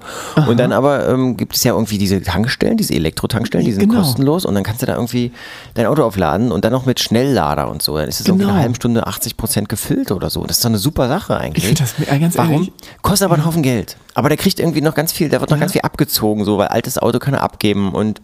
Und 0.47 0.59
dann 0.59 0.73
aber 0.73 1.07
ähm, 1.07 1.37
gibt 1.37 1.55
es 1.55 1.63
ja 1.63 1.71
irgendwie 1.73 1.97
diese 1.97 2.21
Tankstellen, 2.21 2.75
diese 2.75 2.93
Elektro-Tankstellen, 2.95 3.65
die 3.65 3.71
sind 3.71 3.87
Genau. 3.87 4.01
kostenlos 4.01 4.43
und 4.45 4.55
dann 4.55 4.63
kannst 4.63 4.81
du 4.81 4.85
da 4.87 4.95
irgendwie 4.95 5.31
dein 5.75 5.85
Auto 5.85 6.03
aufladen 6.03 6.51
und 6.51 6.65
dann 6.65 6.73
noch 6.73 6.85
mit 6.85 6.99
Schnelllader 6.99 7.69
und 7.69 7.81
so. 7.81 7.97
Dann 7.97 8.09
ist 8.09 8.19
es 8.19 8.27
irgendwie 8.27 8.43
Genau. 8.43 8.55
eine 8.55 8.63
halbe 8.63 8.75
Stunde 8.75 9.07
80 9.07 9.37
Prozent 9.37 9.69
gefüllt 9.69 10.11
oder 10.11 10.29
so. 10.29 10.43
Das 10.45 10.57
ist 10.57 10.65
doch 10.65 10.69
eine 10.69 10.79
super 10.79 11.07
Sache 11.07 11.37
eigentlich. 11.37 11.63
Ich 11.71 11.75
das, 11.79 11.95
ganz 12.07 12.37
Warum? 12.37 12.51
ehrlich, 12.53 12.71
Kostet 13.01 13.25
aber 13.25 13.35
einen 13.35 13.45
Haufen 13.45 13.63
Geld. 13.63 13.95
Aber 14.15 14.27
der 14.27 14.37
kriegt 14.37 14.59
irgendwie 14.59 14.81
noch 14.81 14.95
ganz 14.95 15.13
viel, 15.13 15.29
der 15.29 15.39
wird 15.39 15.51
noch 15.51 15.59
ganz 15.59 15.71
viel 15.71 15.81
abgezogen, 15.81 16.43
so, 16.43 16.57
weil 16.57 16.67
altes 16.67 16.97
Auto 16.97 17.19
kann 17.19 17.33
er 17.35 17.41
abgeben 17.43 17.93
und 17.93 18.19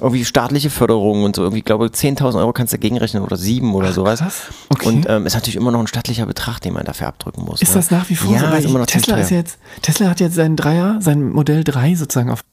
irgendwie 0.00 0.24
staatliche 0.24 0.70
Förderung 0.70 1.24
und 1.24 1.36
so. 1.36 1.42
Irgendwie, 1.42 1.62
glaube 1.62 1.86
10.000 1.86 2.38
Euro 2.38 2.52
kannst 2.52 2.72
du 2.72 2.76
dagegen 2.76 2.98
rechnen 2.98 3.22
oder 3.22 3.36
sieben 3.36 3.74
oder 3.74 3.92
sowas. 3.92 4.20
krass. 4.20 4.42
Okay. 4.68 4.88
Und 4.88 5.08
ähm, 5.08 5.26
ist 5.26 5.34
natürlich 5.34 5.56
immer 5.56 5.70
noch 5.70 5.80
ein 5.80 5.86
stattlicher 5.86 6.26
Betrag, 6.26 6.60
den 6.60 6.72
man 6.72 6.84
dafür 6.84 7.08
abdrücken 7.08 7.44
muss. 7.44 7.62
Ist 7.62 7.70
ne? 7.70 7.74
das 7.76 7.90
nach 7.90 8.08
wie 8.10 8.16
vor 8.16 8.32
ja, 8.32 8.40
so? 8.40 8.46
Weil 8.46 8.58
ist 8.60 8.64
immer 8.66 8.78
noch 8.78 8.86
Tesla 8.86 9.16
ist 9.16 9.30
jetzt, 9.30 9.58
Tesla 9.82 10.08
hat 10.08 10.20
jetzt 10.20 10.34
seinen 10.34 10.56
Dreier, 10.56 10.96
sein 11.00 11.30
Modell 11.30 11.64
3 11.64 11.94
sozusagen 11.94 12.30
auf 12.30 12.44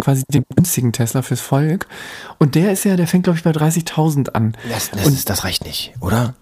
quasi 0.00 0.24
den 0.28 0.44
günstigen 0.54 0.92
Tesla 0.92 1.22
fürs 1.22 1.40
Volk. 1.40 1.86
Und 2.38 2.54
der 2.54 2.72
ist 2.72 2.84
ja, 2.84 2.96
der 2.96 3.06
fängt, 3.06 3.24
glaube 3.24 3.38
ich, 3.38 3.44
bei 3.44 3.50
30.000 3.50 4.30
an. 4.30 4.56
Das, 4.70 4.90
das, 4.90 5.06
Und- 5.06 5.14
ist, 5.14 5.30
das 5.30 5.44
reicht 5.44 5.64
nicht, 5.64 5.92
oder? 6.00 6.34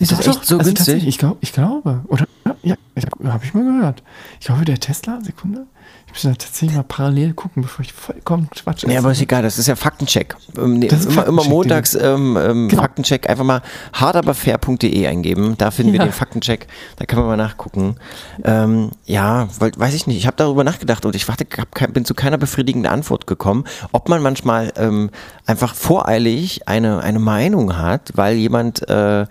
Ist 0.00 0.12
das 0.12 0.20
Doch, 0.20 0.36
echt 0.36 0.46
so 0.46 0.58
also 0.58 0.70
günstig? 0.70 1.06
Ich, 1.06 1.18
glaub, 1.18 1.36
ich 1.42 1.52
glaube. 1.52 2.00
Oder? 2.08 2.26
Ja, 2.62 2.74
ich 2.94 3.04
habe 3.04 3.32
hab 3.32 3.44
ich 3.44 3.52
mal 3.52 3.64
gehört. 3.64 4.02
Ich 4.40 4.46
glaube, 4.46 4.64
der 4.64 4.80
Tesla, 4.80 5.20
Sekunde. 5.22 5.66
Ich 6.12 6.14
muss 6.14 6.22
da 6.22 6.30
tatsächlich 6.30 6.74
mal 6.76 6.82
parallel 6.82 7.34
gucken, 7.34 7.62
bevor 7.62 7.84
ich 7.84 7.92
vollkommen 7.92 8.48
Quatsch 8.50 8.82
Nee, 8.84 8.94
erzähle. 8.94 8.98
aber 8.98 9.12
ist 9.12 9.20
egal, 9.22 9.42
das 9.42 9.58
ist 9.58 9.68
ja 9.68 9.76
Faktencheck. 9.76 10.34
Ähm, 10.58 10.78
nee, 10.80 10.88
Das 10.88 11.00
ist 11.00 11.06
immer, 11.12 11.26
immer 11.26 11.42
Faktencheck, 11.42 11.50
montags 11.50 11.94
ähm, 11.94 12.36
ähm, 12.40 12.68
Genau. 12.68 12.82
Faktencheck, 12.82 13.30
einfach 13.30 13.44
mal 13.44 13.62
hardaberfair.de 13.92 15.06
eingeben. 15.06 15.54
Da 15.56 15.70
finden 15.70 15.92
wir 15.92 16.00
Ja. 16.00 16.06
den 16.06 16.12
Faktencheck. 16.12 16.66
Da 16.96 17.06
kann 17.06 17.20
man 17.20 17.28
mal 17.28 17.36
nachgucken. 17.36 17.96
Ähm, 18.44 18.90
ja, 19.06 19.48
weil, 19.58 19.70
weiß 19.76 19.94
ich 19.94 20.06
nicht. 20.06 20.16
Ich 20.18 20.26
habe 20.26 20.36
darüber 20.36 20.64
nachgedacht 20.64 21.04
und 21.06 21.14
ich 21.14 21.28
warte, 21.28 21.44
kein, 21.44 21.92
bin 21.92 22.04
zu 22.04 22.14
keiner 22.14 22.38
befriedigenden 22.38 22.90
Antwort 22.90 23.26
gekommen, 23.26 23.64
ob 23.92 24.08
man 24.08 24.20
manchmal 24.22 24.72
ähm, 24.76 25.10
einfach 25.46 25.74
voreilig 25.74 26.66
eine, 26.68 27.00
eine 27.02 27.18
Meinung 27.20 27.76
hat, 27.78 28.12
weil 28.16 28.36
jemand, 28.36 28.88
äh, 28.88 29.26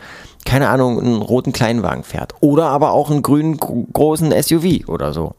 keine 0.45 0.69
Ahnung, 0.69 0.99
einen 0.99 1.21
roten 1.21 1.51
Kleinwagen 1.51 2.03
fährt. 2.03 2.33
Oder 2.39 2.69
aber 2.69 2.91
auch 2.91 3.11
einen 3.11 3.21
grünen 3.21 3.57
gro- 3.57 3.85
großen 3.91 4.31
SUV 4.41 4.87
oder 4.87 5.13
so. 5.13 5.35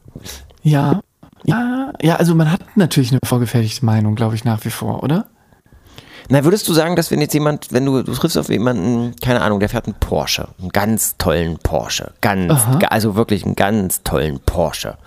Ja. 0.63 1.01
Ja, 1.43 1.93
ja, 2.01 2.15
also 2.15 2.35
man 2.35 2.51
hat 2.51 2.61
natürlich 2.75 3.11
eine 3.11 3.19
vorgefertigte 3.25 3.85
Meinung, 3.85 4.15
glaube 4.15 4.35
ich, 4.35 4.43
nach 4.43 4.63
wie 4.65 4.69
vor, 4.69 5.03
oder? 5.03 5.25
Na, 6.29 6.43
würdest 6.43 6.67
du 6.69 6.73
sagen, 6.73 6.95
dass 6.95 7.11
wenn 7.11 7.19
jetzt 7.19 7.33
jemand, 7.33 7.73
wenn 7.73 7.85
du, 7.85 8.03
du 8.03 8.13
triffst 8.13 8.37
auf 8.37 8.49
jemanden, 8.49 9.15
keine 9.21 9.41
Ahnung, 9.41 9.59
der 9.59 9.69
fährt 9.69 9.87
einen 9.87 9.95
Porsche, 9.99 10.47
einen 10.59 10.69
ganz 10.69 11.17
tollen 11.17 11.57
Porsche, 11.57 12.13
ganz, 12.21 12.51
Aha. 12.51 12.79
also 12.89 13.15
wirklich 13.15 13.43
einen 13.45 13.55
ganz 13.55 14.03
tollen 14.03 14.39
Porsche. 14.39 14.97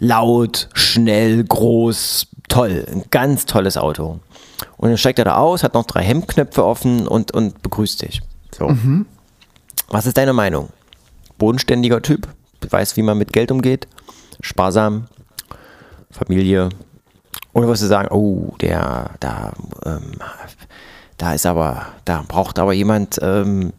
Laut, 0.00 0.68
schnell, 0.74 1.44
groß, 1.44 2.26
toll, 2.48 2.84
ein 2.92 3.04
ganz 3.10 3.46
tolles 3.46 3.76
Auto. 3.76 4.20
Und 4.76 4.88
dann 4.88 4.98
steigt 4.98 5.18
er 5.18 5.24
da 5.24 5.36
aus, 5.36 5.62
hat 5.62 5.74
noch 5.74 5.86
drei 5.86 6.02
Hemdknöpfe 6.02 6.64
offen 6.64 7.06
und, 7.08 7.32
und 7.32 7.62
begrüßt 7.62 8.02
dich. 8.02 8.20
So. 8.56 8.76
Was 9.88 10.06
ist 10.06 10.16
deine 10.16 10.32
Meinung? 10.32 10.68
Bodenständiger 11.38 12.02
Typ, 12.02 12.28
weiß, 12.68 12.96
wie 12.96 13.02
man 13.02 13.16
mit 13.16 13.32
Geld 13.32 13.50
umgeht, 13.50 13.88
sparsam, 14.40 15.06
Familie, 16.10 16.68
oder 17.52 17.68
wirst 17.68 17.82
du 17.82 17.86
sagen, 17.86 18.08
oh, 18.10 18.54
der, 18.60 19.10
da, 19.20 19.52
ähm, 19.84 20.12
da 21.16 21.32
ist 21.34 21.46
aber, 21.46 21.86
da 22.04 22.24
braucht 22.26 22.58
aber 22.58 22.72
jemand 22.72 23.18
ähm, 23.22 23.72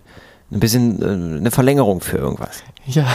ein 0.52 0.60
bisschen 0.60 1.02
äh, 1.02 1.38
eine 1.38 1.52
Verlängerung 1.52 2.02
für 2.02 2.18
irgendwas. 2.18 2.64
Ja, 2.86 3.06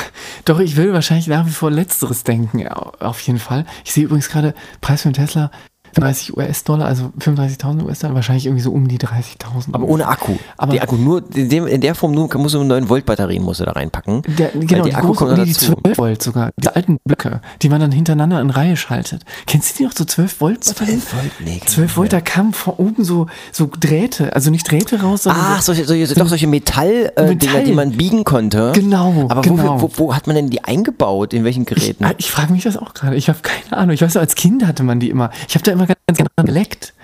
doch, 0.45 0.61
ich 0.61 0.77
will 0.77 0.93
wahrscheinlich 0.93 1.27
nach 1.27 1.47
wie 1.47 1.51
vor 1.51 1.71
Letzteres 1.71 2.23
denken, 2.23 2.67
au- 2.69 2.93
auf 3.01 3.21
jeden 3.21 3.41
Fall. 3.41 3.67
Ich 3.85 3.93
sehe 3.93 4.05
übrigens 4.05 4.29
gerade 4.29 4.55
Preis 4.81 5.03
für 5.03 5.09
einen 5.09 5.15
Tesla 5.15 5.51
30 5.95 6.37
US-Dollar, 6.37 6.87
also 6.87 7.13
35.000 7.19 7.85
US-Dollar, 7.85 8.15
wahrscheinlich 8.15 8.47
irgendwie 8.47 8.63
so 8.63 8.73
um 8.73 8.89
die 8.89 8.99
30.000. 8.99 9.73
Aber 9.73 9.87
ohne 9.87 10.07
Akku. 10.07 10.35
Aber- 10.57 10.73
die 10.73 10.81
Akku 10.81 10.97
nur, 10.97 11.23
in, 11.35 11.49
dem, 11.49 11.67
in 11.67 11.81
der 11.81 11.95
Form 11.95 12.13
nur, 12.13 12.29
musst 12.37 12.55
du 12.55 12.63
9 12.65 12.89
Volt 12.89 13.07
Batterien 13.07 13.43
musst 13.43 13.61
du 13.61 13.65
da 13.65 13.73
reinpacken. 13.73 14.23
Der, 14.39 14.51
genau, 14.51 14.85
die 14.85 14.91
die, 14.91 14.95
Akku 14.95 15.09
großen, 15.09 15.27
kommt 15.29 15.39
nee, 15.39 15.45
die 15.47 15.53
dazu. 15.53 15.75
12 15.83 15.99
Volt 15.99 16.23
sogar, 16.23 16.51
die 16.57 16.69
alten 16.69 16.99
Blöcke, 17.05 17.41
die 17.63 17.69
man 17.69 17.81
dann 17.81 17.93
hintereinander 17.93 18.41
in 18.41 18.51
Reihe 18.51 18.77
schaltet. 18.77 19.23
Kennst 19.47 19.75
du 19.75 19.79
die 19.79 19.85
noch, 19.85 19.93
so 19.97 20.05
12 20.05 20.41
Volt 20.41 20.65
Batterien? 20.67 21.01
12 21.01 21.13
Volt? 21.15 21.33
Nee, 21.45 21.59
kenn 21.59 21.69
12 21.69 21.91
ich 21.91 21.97
Volt, 21.97 22.13
da 22.13 22.21
kamen 22.21 22.53
von 22.53 22.75
oben 22.75 23.05
so, 23.05 23.27
so 23.53 23.69
Drähte, 23.79 24.35
also 24.35 24.51
nicht 24.51 24.71
Drähte 24.71 25.01
raus, 25.01 25.25
sondern 25.25 25.43
Ach, 25.45 25.61
so, 25.63 25.73
solche, 25.73 25.87
solche, 25.87 26.15
doch 26.15 26.29
solche 26.29 26.47
Metall-Dinger, 26.47 27.13
äh, 27.17 27.37
Dinger, 27.37 27.53
Metall. 27.53 27.65
die 27.65 27.73
man 27.73 27.91
biegen 27.93 28.25
konnte. 28.25 28.73
Genau, 28.75 29.27
Aber 29.29 29.43
genau. 29.43 29.81
Wo, 29.81 29.91
wo, 29.97 30.07
wo 30.07 30.15
hat 30.15 30.27
man 30.27 30.37
denn 30.37 30.51
die 30.51 30.65
eingebaut? 30.65 31.33
In 31.35 31.45
welchen 31.45 31.65
Geräten? 31.65 32.05
Ah, 32.05 32.13
Ich 32.19 32.31
frage 32.31 32.53
mich 32.53 32.65
das 32.65 32.77
auch 32.77 32.95
gerade. 32.95 33.17
Ich 33.17 33.29
habe 33.29 33.39
keine 33.43 33.77
Ahnung. 33.81 33.95
Ich 33.95 34.03
weiß, 34.03 34.17
als 34.17 34.35
Kind 34.35 34.67
hatte 34.67 34.83
man 34.83 35.01
die 35.01 35.11
immer. 35.11 35.31
Ich 35.49 35.55
habe 35.55 35.65
da 35.65 35.73
immer 35.73 35.84
ganz, 35.89 36.01
ganz 36.07 36.19
gerne 36.19 36.31
dran 36.37 36.47
geleckt. 36.47 36.95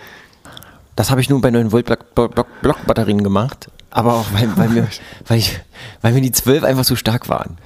Das 0.96 1.10
habe 1.10 1.20
ich 1.20 1.30
nur 1.30 1.40
bei 1.40 1.50
9 1.50 1.72
Volt 1.72 1.86
Block, 1.86 2.60
Blockbatterien 2.62 3.22
gemacht. 3.22 3.70
Aber 3.90 4.14
auch 4.14 4.26
weil, 4.32 4.56
weil, 4.56 4.68
mir, 4.68 4.86
weil, 5.26 5.38
ich, 5.38 5.58
weil 6.02 6.12
mir 6.12 6.20
die 6.20 6.32
12 6.32 6.62
einfach 6.62 6.84
zu 6.84 6.94
stark 6.96 7.28
waren. 7.28 7.58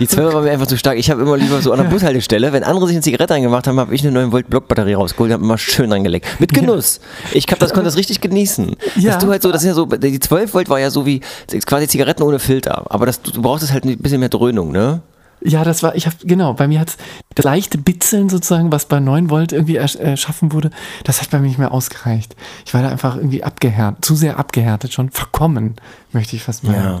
Die 0.00 0.06
12 0.06 0.34
waren 0.34 0.44
mir 0.44 0.50
einfach 0.50 0.66
zu 0.66 0.76
stark. 0.76 0.98
Ich 0.98 1.10
habe 1.10 1.22
immer 1.22 1.36
lieber 1.36 1.62
so 1.62 1.72
an 1.72 1.78
der 1.78 1.88
Bushaltestelle, 1.88 2.52
wenn 2.52 2.62
andere 2.62 2.86
sich 2.86 2.96
eine 2.96 3.02
Zigarette 3.02 3.32
reingemacht 3.34 3.66
haben, 3.66 3.80
habe 3.80 3.94
ich 3.94 4.02
eine 4.02 4.12
9 4.12 4.32
Volt 4.32 4.50
Blockbatterie 4.50 4.94
rausgeholt 4.94 5.30
und 5.30 5.34
habe 5.34 5.44
immer 5.44 5.58
schön 5.58 5.90
dran 5.90 6.04
geleckt. 6.04 6.40
Mit 6.40 6.52
Genuss. 6.52 7.00
Ich 7.32 7.46
hab, 7.50 7.58
das 7.58 7.72
konnte 7.72 7.86
das 7.86 7.96
richtig 7.96 8.20
genießen. 8.20 8.76
Ja. 8.96 9.12
Dass 9.12 9.24
du 9.24 9.30
halt 9.30 9.42
so, 9.42 9.50
das 9.50 9.62
ist 9.62 9.68
ja 9.68 9.74
so, 9.74 9.86
die 9.86 10.20
12 10.20 10.52
Volt 10.52 10.68
war 10.68 10.78
ja 10.78 10.90
so 10.90 11.06
wie 11.06 11.20
quasi 11.64 11.88
Zigaretten 11.88 12.22
ohne 12.22 12.38
Filter. 12.38 12.84
Aber 12.90 13.06
das, 13.06 13.22
du 13.22 13.40
brauchtest 13.40 13.72
halt 13.72 13.84
ein 13.84 13.96
bisschen 13.98 14.20
mehr 14.20 14.28
Dröhnung, 14.28 14.72
ne? 14.72 15.00
Ja, 15.44 15.64
das 15.64 15.82
war, 15.82 15.94
ich 15.96 16.06
habe, 16.06 16.16
genau, 16.24 16.54
bei 16.54 16.68
mir 16.68 16.78
hat 16.80 16.96
das 17.34 17.44
leichte 17.44 17.76
Bitzeln 17.78 18.28
sozusagen, 18.28 18.70
was 18.70 18.86
bei 18.86 19.00
9 19.00 19.28
Volt 19.30 19.52
irgendwie 19.52 19.78
ersch- 19.80 19.98
erschaffen 19.98 20.52
wurde, 20.52 20.70
das 21.04 21.20
hat 21.20 21.30
bei 21.30 21.38
mir 21.40 21.48
nicht 21.48 21.58
mehr 21.58 21.72
ausgereicht. 21.72 22.36
Ich 22.64 22.74
war 22.74 22.82
da 22.82 22.88
einfach 22.90 23.16
irgendwie 23.16 23.42
abgehärtet, 23.42 24.04
zu 24.04 24.14
sehr 24.14 24.38
abgehärtet 24.38 24.92
schon, 24.92 25.10
verkommen, 25.10 25.74
möchte 26.12 26.36
ich 26.36 26.42
fast 26.44 26.64
mal. 26.64 26.74
Ja. 26.74 27.00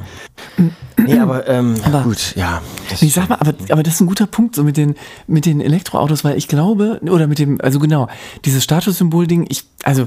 Nee, 1.04 1.18
aber, 1.18 1.48
ähm, 1.48 1.74
Aber- 1.84 2.02
gut, 2.02 2.34
ja. 2.36 2.62
Ich 3.00 3.12
sag 3.14 3.28
mal, 3.28 3.36
aber, 3.40 3.54
aber 3.70 3.82
das 3.82 3.94
ist 3.94 4.00
ein 4.02 4.06
guter 4.06 4.26
Punkt, 4.26 4.54
so 4.54 4.62
mit 4.62 4.76
den, 4.76 4.94
mit 5.26 5.46
den 5.46 5.60
Elektroautos, 5.60 6.22
weil 6.22 6.36
ich 6.36 6.46
glaube, 6.46 7.00
oder 7.02 7.26
mit 7.26 7.38
dem, 7.40 7.60
also 7.60 7.80
genau, 7.80 8.08
dieses 8.44 8.62
Statussymbol-Ding, 8.62 9.46
ich, 9.48 9.64
also, 9.82 10.06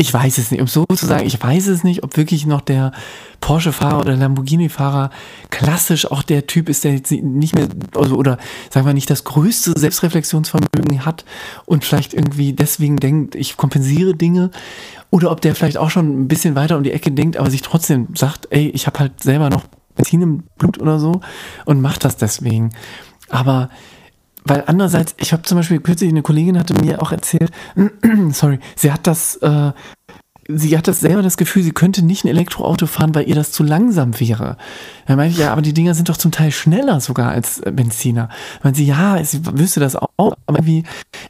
ich 0.00 0.14
weiß 0.14 0.38
es 0.38 0.52
nicht, 0.52 0.60
um 0.60 0.68
so 0.68 0.86
zu 0.86 1.06
sagen, 1.06 1.26
ich 1.26 1.42
weiß 1.42 1.66
es 1.66 1.82
nicht, 1.82 2.04
ob 2.04 2.16
wirklich 2.16 2.46
noch 2.46 2.60
der 2.60 2.92
Porsche-Fahrer 3.40 3.98
oder 3.98 4.16
Lamborghini-Fahrer 4.16 5.10
klassisch 5.50 6.08
auch 6.10 6.22
der 6.22 6.46
Typ 6.46 6.68
ist, 6.68 6.84
der 6.84 6.94
jetzt 6.94 7.10
nicht 7.10 7.56
mehr, 7.56 7.66
also, 7.96 8.14
oder 8.14 8.38
sagen 8.70 8.86
wir 8.86 8.94
nicht 8.94 9.10
das 9.10 9.24
größte 9.24 9.72
Selbstreflexionsvermögen 9.76 11.04
hat 11.04 11.24
und 11.66 11.84
vielleicht 11.84 12.14
irgendwie 12.14 12.52
deswegen 12.52 12.96
denkt, 12.98 13.34
ich 13.34 13.56
kompensiere 13.56 14.14
Dinge, 14.14 14.50
oder 15.10 15.32
ob 15.32 15.40
der 15.40 15.56
vielleicht 15.56 15.78
auch 15.78 15.90
schon 15.90 16.22
ein 16.22 16.28
bisschen 16.28 16.54
weiter 16.54 16.76
um 16.76 16.84
die 16.84 16.92
Ecke 16.92 17.10
denkt, 17.10 17.36
aber 17.36 17.50
sich 17.50 17.62
trotzdem 17.62 18.08
sagt, 18.14 18.46
ey, 18.50 18.68
ich 18.68 18.86
habe 18.86 19.00
halt 19.00 19.22
selber 19.22 19.50
noch 19.50 19.64
Benzin 19.96 20.22
im 20.22 20.42
Blut 20.58 20.80
oder 20.80 21.00
so 21.00 21.22
und 21.64 21.80
macht 21.80 22.04
das 22.04 22.16
deswegen. 22.16 22.70
Aber 23.30 23.68
weil 24.44 24.64
andererseits, 24.66 25.14
ich 25.18 25.32
habe 25.32 25.42
zum 25.42 25.58
Beispiel 25.58 25.80
kürzlich 25.80 26.10
eine 26.10 26.22
Kollegin 26.22 26.58
hatte 26.58 26.74
mir 26.74 27.02
auch 27.02 27.12
erzählt, 27.12 27.50
sorry, 28.32 28.58
sie 28.76 28.92
hat 28.92 29.06
das, 29.06 29.36
äh, 29.36 29.72
sie 30.48 30.76
hat 30.76 30.88
das 30.88 31.00
selber 31.00 31.22
das 31.22 31.36
Gefühl, 31.36 31.62
sie 31.62 31.72
könnte 31.72 32.02
nicht 32.02 32.24
ein 32.24 32.28
Elektroauto 32.28 32.86
fahren, 32.86 33.14
weil 33.14 33.28
ihr 33.28 33.34
das 33.34 33.52
zu 33.52 33.62
langsam 33.62 34.18
wäre. 34.18 34.56
Da 35.06 35.14
meinte 35.16 35.34
ich, 35.34 35.38
ja, 35.38 35.52
aber 35.52 35.60
die 35.60 35.74
Dinger 35.74 35.94
sind 35.94 36.08
doch 36.08 36.16
zum 36.16 36.32
Teil 36.32 36.50
schneller 36.50 37.00
sogar 37.00 37.30
als 37.30 37.60
äh, 37.60 37.70
Benziner. 37.70 38.30
Meinte 38.62 38.78
sie, 38.78 38.86
ja, 38.86 39.22
sie 39.22 39.44
wüsste 39.44 39.80
das 39.80 39.94
auch, 39.94 40.08
aber 40.16 40.58
irgendwie 40.58 40.84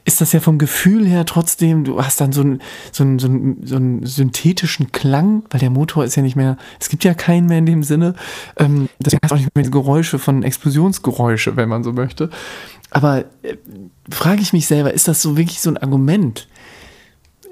ist 0.05 0.21
das 0.21 0.31
ja 0.31 0.39
vom 0.39 0.57
Gefühl 0.57 1.05
her 1.05 1.25
trotzdem, 1.25 1.83
du 1.83 2.01
hast 2.01 2.21
dann 2.21 2.31
so 2.31 2.41
einen, 2.41 2.61
so 2.93 3.03
einen, 3.03 3.19
so 3.19 3.27
einen, 3.27 3.65
so 3.65 3.75
einen 3.75 4.05
synthetischen 4.05 4.93
Klang, 4.93 5.43
weil 5.49 5.59
der 5.59 5.69
Motor 5.69 6.05
ist 6.05 6.15
ja 6.15 6.23
nicht 6.23 6.37
mehr, 6.37 6.57
es 6.79 6.87
gibt 6.87 7.03
ja 7.03 7.13
keinen 7.13 7.47
mehr 7.47 7.57
in 7.57 7.65
dem 7.65 7.83
Sinne. 7.83 8.13
Ähm, 8.57 8.87
deswegen 8.99 9.21
hast 9.23 9.33
auch 9.33 9.37
nicht 9.37 9.53
mehr 9.53 9.69
Geräusche 9.69 10.17
von 10.17 10.43
Explosionsgeräusche, 10.43 11.57
wenn 11.57 11.67
man 11.67 11.83
so 11.83 11.91
möchte. 11.91 12.29
Aber 12.91 13.25
äh, 13.43 13.55
frage 14.09 14.41
ich 14.41 14.53
mich 14.53 14.67
selber, 14.67 14.93
ist 14.93 15.07
das 15.07 15.21
so 15.21 15.37
wirklich 15.37 15.61
so 15.61 15.69
ein 15.69 15.77
Argument? 15.77 16.47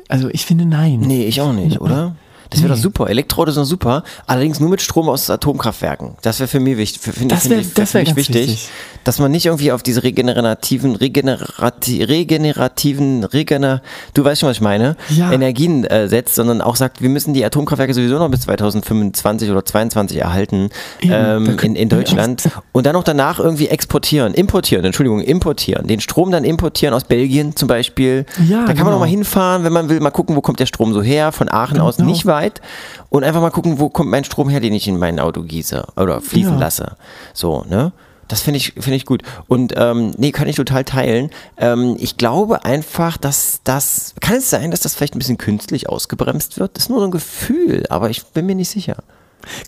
Also 0.07 0.29
ich 0.29 0.45
finde 0.45 0.65
nein. 0.65 1.01
Nee, 1.01 1.25
ich 1.25 1.41
auch 1.41 1.53
nicht, 1.53 1.81
oder? 1.81 2.15
Das 2.49 2.61
wäre 2.61 2.73
doch 2.73 2.79
super. 2.81 3.09
Elektroautos 3.09 3.55
sind 3.55 3.63
doch 3.63 3.69
super. 3.69 4.03
Allerdings 4.25 4.59
nur 4.59 4.69
mit 4.69 4.81
Strom 4.81 5.09
aus 5.09 5.29
Atomkraftwerken. 5.29 6.15
Das 6.21 6.39
wäre 6.39 6.47
für 6.47 6.59
mich 6.59 6.77
wichtig. 6.77 7.01
Für, 7.01 7.11
Das 7.27 7.43
finde 7.43 7.57
wär- 7.57 7.93
wär 7.93 8.15
wichtig, 8.15 8.35
wichtig. 8.35 8.69
dass 9.03 9.19
man 9.19 9.31
nicht 9.31 9.45
irgendwie 9.45 9.71
auf 9.71 9.83
diese 9.83 10.03
regenerativen, 10.03 10.95
regenerati, 10.95 12.03
regenerativen, 12.03 13.23
regener, 13.23 13.81
du 14.13 14.23
weißt 14.23 14.41
schon, 14.41 14.49
was 14.49 14.57
ich 14.57 14.61
meine, 14.61 14.95
Ja. 15.09 15.31
Energien 15.31 15.83
äh, 15.85 16.07
setzt, 16.07 16.35
sondern 16.35 16.61
auch 16.61 16.75
sagt, 16.75 17.01
wir 17.01 17.09
müssen 17.09 17.33
die 17.33 17.43
Atomkraftwerke 17.43 17.93
sowieso 17.93 18.17
noch 18.17 18.29
bis 18.29 18.41
2025 18.41 19.49
oder 19.51 19.65
2022 19.65 20.17
erhalten 20.19 20.69
Eben, 21.01 21.11
ähm, 21.13 21.57
in, 21.61 21.75
in 21.75 21.89
Deutschland 21.89 22.43
und 22.71 22.85
dann 22.85 22.95
auch 22.95 23.03
danach 23.03 23.39
irgendwie 23.39 23.67
exportieren, 23.67 24.33
importieren, 24.33 24.85
Entschuldigung, 24.85 25.21
importieren, 25.21 25.87
den 25.87 25.99
Strom 25.99 26.31
dann 26.31 26.43
importieren 26.43 26.93
aus 26.93 27.03
Belgien 27.03 27.55
zum 27.55 27.67
Beispiel. 27.67 28.25
Ja, 28.47 28.61
da 28.61 28.67
kann 28.67 28.67
man 28.67 28.75
genau. 28.77 28.91
noch 28.91 28.99
mal 28.99 29.05
hinfahren, 29.09 29.63
wenn 29.63 29.73
man 29.73 29.89
will, 29.89 29.99
mal 29.99 30.11
gucken, 30.11 30.35
wo 30.35 30.41
kommt 30.41 30.59
der 30.59 30.65
Strom 30.65 30.93
so 30.93 31.01
her, 31.01 31.31
von 31.31 31.49
Aachen 31.49 31.79
aus 31.79 31.97
Genau. 31.97 32.09
nicht 32.09 32.25
weit 32.37 32.61
und 33.09 33.23
einfach 33.23 33.41
mal 33.41 33.49
gucken, 33.51 33.79
wo 33.79 33.89
kommt 33.89 34.09
mein 34.09 34.23
Strom 34.23 34.49
her, 34.49 34.59
den 34.59 34.73
ich 34.73 34.87
in 34.87 34.97
mein 34.97 35.19
Auto 35.19 35.41
gieße 35.41 35.85
oder 35.97 36.21
fließen 36.21 36.53
Ja. 36.53 36.59
lasse. 36.59 36.95
So, 37.33 37.65
ne? 37.67 37.91
Das 38.29 38.41
finde 38.41 38.57
ich, 38.57 38.73
finde 38.73 38.95
ich 38.95 39.05
gut. 39.05 39.23
Und 39.47 39.73
ähm, 39.77 40.11
nee, 40.17 40.31
kann 40.31 40.49
ich 40.49 40.57
total 40.57 40.83
teilen. 40.83 41.29
Ähm, 41.57 41.95
ich 41.97 42.17
glaube 42.17 42.65
einfach, 42.65 43.15
dass 43.17 43.61
das, 43.63 44.13
kann 44.19 44.35
es 44.35 44.49
sein, 44.49 44.69
dass 44.71 44.81
das 44.81 44.95
vielleicht 44.95 45.15
ein 45.15 45.19
bisschen 45.19 45.37
künstlich 45.37 45.87
ausgebremst 45.87 46.59
wird? 46.59 46.75
Das 46.75 46.83
ist 46.85 46.89
nur 46.89 46.99
so 46.99 47.05
ein 47.05 47.11
Gefühl, 47.11 47.85
aber 47.89 48.09
ich 48.09 48.25
bin 48.25 48.45
mir 48.45 48.55
nicht 48.55 48.69
sicher. 48.69 48.97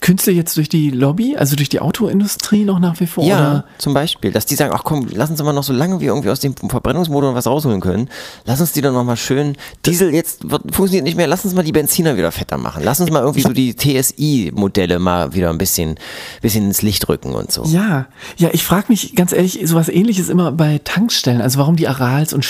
Künste 0.00 0.30
jetzt 0.30 0.56
durch 0.56 0.68
die 0.68 0.90
Lobby, 0.90 1.36
also 1.36 1.56
durch 1.56 1.68
die 1.68 1.80
Autoindustrie 1.80 2.64
noch 2.64 2.78
nach 2.78 3.00
wie 3.00 3.06
vor? 3.06 3.24
Ja, 3.24 3.36
oder? 3.36 3.64
zum 3.78 3.94
Beispiel, 3.94 4.32
dass 4.32 4.46
die 4.46 4.54
sagen, 4.54 4.72
ach 4.74 4.84
komm, 4.84 5.06
lass 5.12 5.30
uns 5.30 5.42
mal 5.42 5.52
noch 5.52 5.62
so 5.62 5.72
lange 5.72 6.00
wie 6.00 6.06
irgendwie 6.06 6.30
aus 6.30 6.40
dem 6.40 6.54
Verbrennungsmotor 6.54 7.34
was 7.34 7.46
rausholen 7.46 7.80
können. 7.80 8.08
Lass 8.44 8.60
uns 8.60 8.72
die 8.72 8.80
dann 8.80 8.94
nochmal 8.94 9.16
schön, 9.16 9.56
Diesel 9.86 10.14
jetzt 10.14 10.50
wird, 10.50 10.74
funktioniert 10.74 11.04
nicht 11.04 11.16
mehr, 11.16 11.26
lass 11.26 11.44
uns 11.44 11.54
mal 11.54 11.64
die 11.64 11.72
Benziner 11.72 12.16
wieder 12.16 12.32
fetter 12.32 12.58
machen. 12.58 12.82
Lass 12.84 13.00
uns 13.00 13.10
mal 13.10 13.20
irgendwie 13.20 13.42
so 13.42 13.52
die 13.52 13.74
TSI-Modelle 13.74 14.98
mal 14.98 15.34
wieder 15.34 15.50
ein 15.50 15.58
bisschen, 15.58 15.96
bisschen 16.42 16.66
ins 16.66 16.82
Licht 16.82 17.08
rücken 17.08 17.34
und 17.34 17.50
so. 17.50 17.64
Ja, 17.64 18.06
ja, 18.36 18.50
ich 18.52 18.64
frage 18.64 18.86
mich 18.88 19.14
ganz 19.14 19.32
ehrlich, 19.32 19.60
sowas 19.64 19.88
ähnliches 19.88 20.28
immer 20.28 20.52
bei 20.52 20.80
Tankstellen, 20.84 21.40
also 21.40 21.58
warum 21.58 21.76
die 21.76 21.88
Arals 21.88 22.32
und 22.32 22.44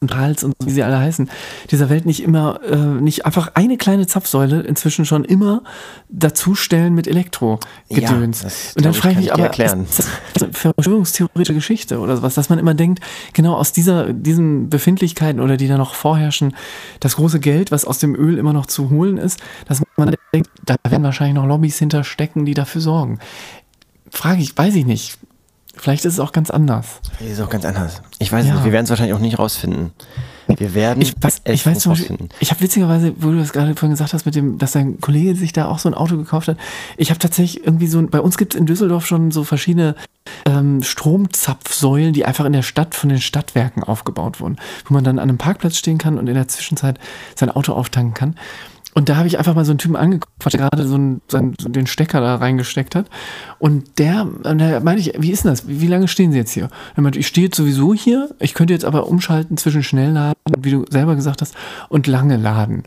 Und 0.00 0.16
Hals 0.16 0.44
und 0.44 0.54
wie 0.64 0.70
sie 0.70 0.82
alle 0.82 0.98
heißen, 0.98 1.28
dieser 1.70 1.90
Welt 1.90 2.06
nicht 2.06 2.22
immer, 2.22 2.60
äh, 2.62 2.76
nicht 2.76 3.26
einfach 3.26 3.50
eine 3.54 3.76
kleine 3.76 4.06
Zapfsäule 4.06 4.60
inzwischen 4.60 5.04
schon 5.04 5.24
immer 5.24 5.62
dazustellen 6.08 6.94
mit 6.94 7.08
Elektro-Gedöns. 7.08 8.42
Ja, 8.42 8.48
und 8.76 8.84
dann 8.84 8.94
frage 8.94 9.14
ich 9.14 9.14
kann 9.14 9.22
mich 9.22 9.32
aber, 9.32 9.42
erklären. 9.44 9.84
ist 9.84 10.08
das 10.34 10.48
verschwörungstheoretische 10.52 11.54
Geschichte 11.54 11.98
oder 11.98 12.16
sowas, 12.16 12.34
dass 12.34 12.48
man 12.48 12.60
immer 12.60 12.74
denkt, 12.74 13.02
genau 13.32 13.54
aus 13.54 13.72
dieser, 13.72 14.12
diesen 14.12 14.70
Befindlichkeiten 14.70 15.40
oder 15.40 15.56
die 15.56 15.66
da 15.66 15.76
noch 15.76 15.94
vorherrschen, 15.94 16.54
das 17.00 17.16
große 17.16 17.40
Geld, 17.40 17.72
was 17.72 17.84
aus 17.84 17.98
dem 17.98 18.14
Öl 18.14 18.38
immer 18.38 18.52
noch 18.52 18.66
zu 18.66 18.90
holen 18.90 19.18
ist, 19.18 19.40
dass 19.66 19.82
man 19.96 20.14
denkt, 20.32 20.50
da 20.64 20.76
werden 20.88 21.02
wahrscheinlich 21.02 21.34
noch 21.34 21.46
Lobbys 21.46 21.78
hinterstecken, 21.78 22.44
die 22.44 22.54
dafür 22.54 22.80
sorgen. 22.80 23.18
Frage 24.10 24.42
ich, 24.42 24.56
weiß 24.56 24.74
ich 24.74 24.86
nicht. 24.86 25.18
Vielleicht 25.78 26.04
ist 26.04 26.14
es 26.14 26.20
auch 26.20 26.32
ganz 26.32 26.50
anders. 26.50 26.86
Das 27.18 27.28
ist 27.28 27.40
auch 27.40 27.48
ganz 27.50 27.64
anders. 27.64 28.02
Ich 28.18 28.30
weiß 28.32 28.46
Ja. 28.46 28.54
nicht, 28.54 28.64
wir 28.64 28.72
werden 28.72 28.84
es 28.84 28.90
wahrscheinlich 28.90 29.14
auch 29.14 29.20
nicht 29.20 29.38
rausfinden. 29.38 29.92
Wir 30.48 30.74
werden 30.74 31.02
Ich 31.02 31.14
weiß, 31.20 31.42
es 31.44 31.54
ich 31.60 31.66
weiß 31.66 31.74
nicht 31.74 31.86
Beispiel, 31.86 32.06
rausfinden. 32.08 32.28
ich 32.40 32.50
habe 32.50 32.60
witzigerweise, 32.62 33.12
wo 33.18 33.30
du 33.30 33.38
das 33.38 33.52
gerade 33.52 33.74
vorhin 33.74 33.90
gesagt 33.90 34.14
hast, 34.14 34.24
mit 34.24 34.34
dem, 34.34 34.56
dass 34.58 34.72
dein 34.72 34.98
Kollege 35.00 35.36
sich 35.36 35.52
da 35.52 35.66
auch 35.66 35.78
so 35.78 35.90
ein 35.90 35.94
Auto 35.94 36.16
gekauft 36.16 36.48
hat. 36.48 36.56
Ich 36.96 37.10
habe 37.10 37.18
tatsächlich 37.18 37.64
irgendwie 37.66 37.86
so, 37.86 37.98
ein- 37.98 38.08
bei 38.08 38.20
uns 38.20 38.38
gibt 38.38 38.54
es 38.54 38.60
in 38.60 38.64
Düsseldorf 38.66 39.06
schon 39.06 39.30
so 39.30 39.44
verschiedene 39.44 39.94
ähm, 40.46 40.82
Stromzapfsäulen, 40.82 42.12
die 42.12 42.24
einfach 42.24 42.44
in 42.44 42.52
der 42.52 42.62
Stadt 42.62 42.94
von 42.94 43.08
den 43.10 43.20
Stadtwerken 43.20 43.82
aufgebaut 43.82 44.40
wurden, 44.40 44.56
wo 44.86 44.94
man 44.94 45.04
dann 45.04 45.18
an 45.18 45.28
einem 45.28 45.38
Parkplatz 45.38 45.76
stehen 45.76 45.98
kann 45.98 46.18
und 46.18 46.26
in 46.28 46.34
der 46.34 46.48
Zwischenzeit 46.48 46.98
sein 47.34 47.50
Auto 47.50 47.72
auftanken 47.72 48.14
kann. 48.14 48.36
Und 48.94 49.08
da 49.08 49.16
habe 49.16 49.28
ich 49.28 49.38
einfach 49.38 49.54
mal 49.54 49.64
so 49.64 49.72
einen 49.72 49.78
Typen 49.78 49.96
angequatscht, 49.96 50.54
der 50.54 50.68
gerade 50.68 50.86
so, 50.86 50.94
einen, 50.94 51.20
so 51.28 51.68
den 51.68 51.86
Stecker 51.86 52.20
da 52.20 52.36
reingesteckt 52.36 52.94
hat. 52.94 53.08
Und 53.58 53.98
der, 53.98 54.26
da 54.42 54.80
meinte 54.80 55.00
ich, 55.00 55.12
wie 55.18 55.30
ist 55.30 55.44
denn 55.44 55.52
das? 55.52 55.68
Wie, 55.68 55.80
wie 55.80 55.86
lange 55.86 56.08
stehen 56.08 56.32
Sie 56.32 56.38
jetzt 56.38 56.52
hier? 56.52 56.68
Er 56.96 57.02
meinte, 57.02 57.18
ich 57.18 57.26
stehe 57.26 57.46
jetzt 57.46 57.56
sowieso 57.56 57.94
hier. 57.94 58.30
Ich 58.40 58.54
könnte 58.54 58.72
jetzt 58.72 58.84
aber 58.84 59.06
umschalten 59.06 59.56
zwischen 59.56 59.82
Schnellladen, 59.82 60.34
wie 60.58 60.70
du 60.70 60.84
selber 60.90 61.14
gesagt 61.16 61.42
hast, 61.42 61.54
und 61.88 62.06
lange 62.06 62.36
Laden. 62.36 62.84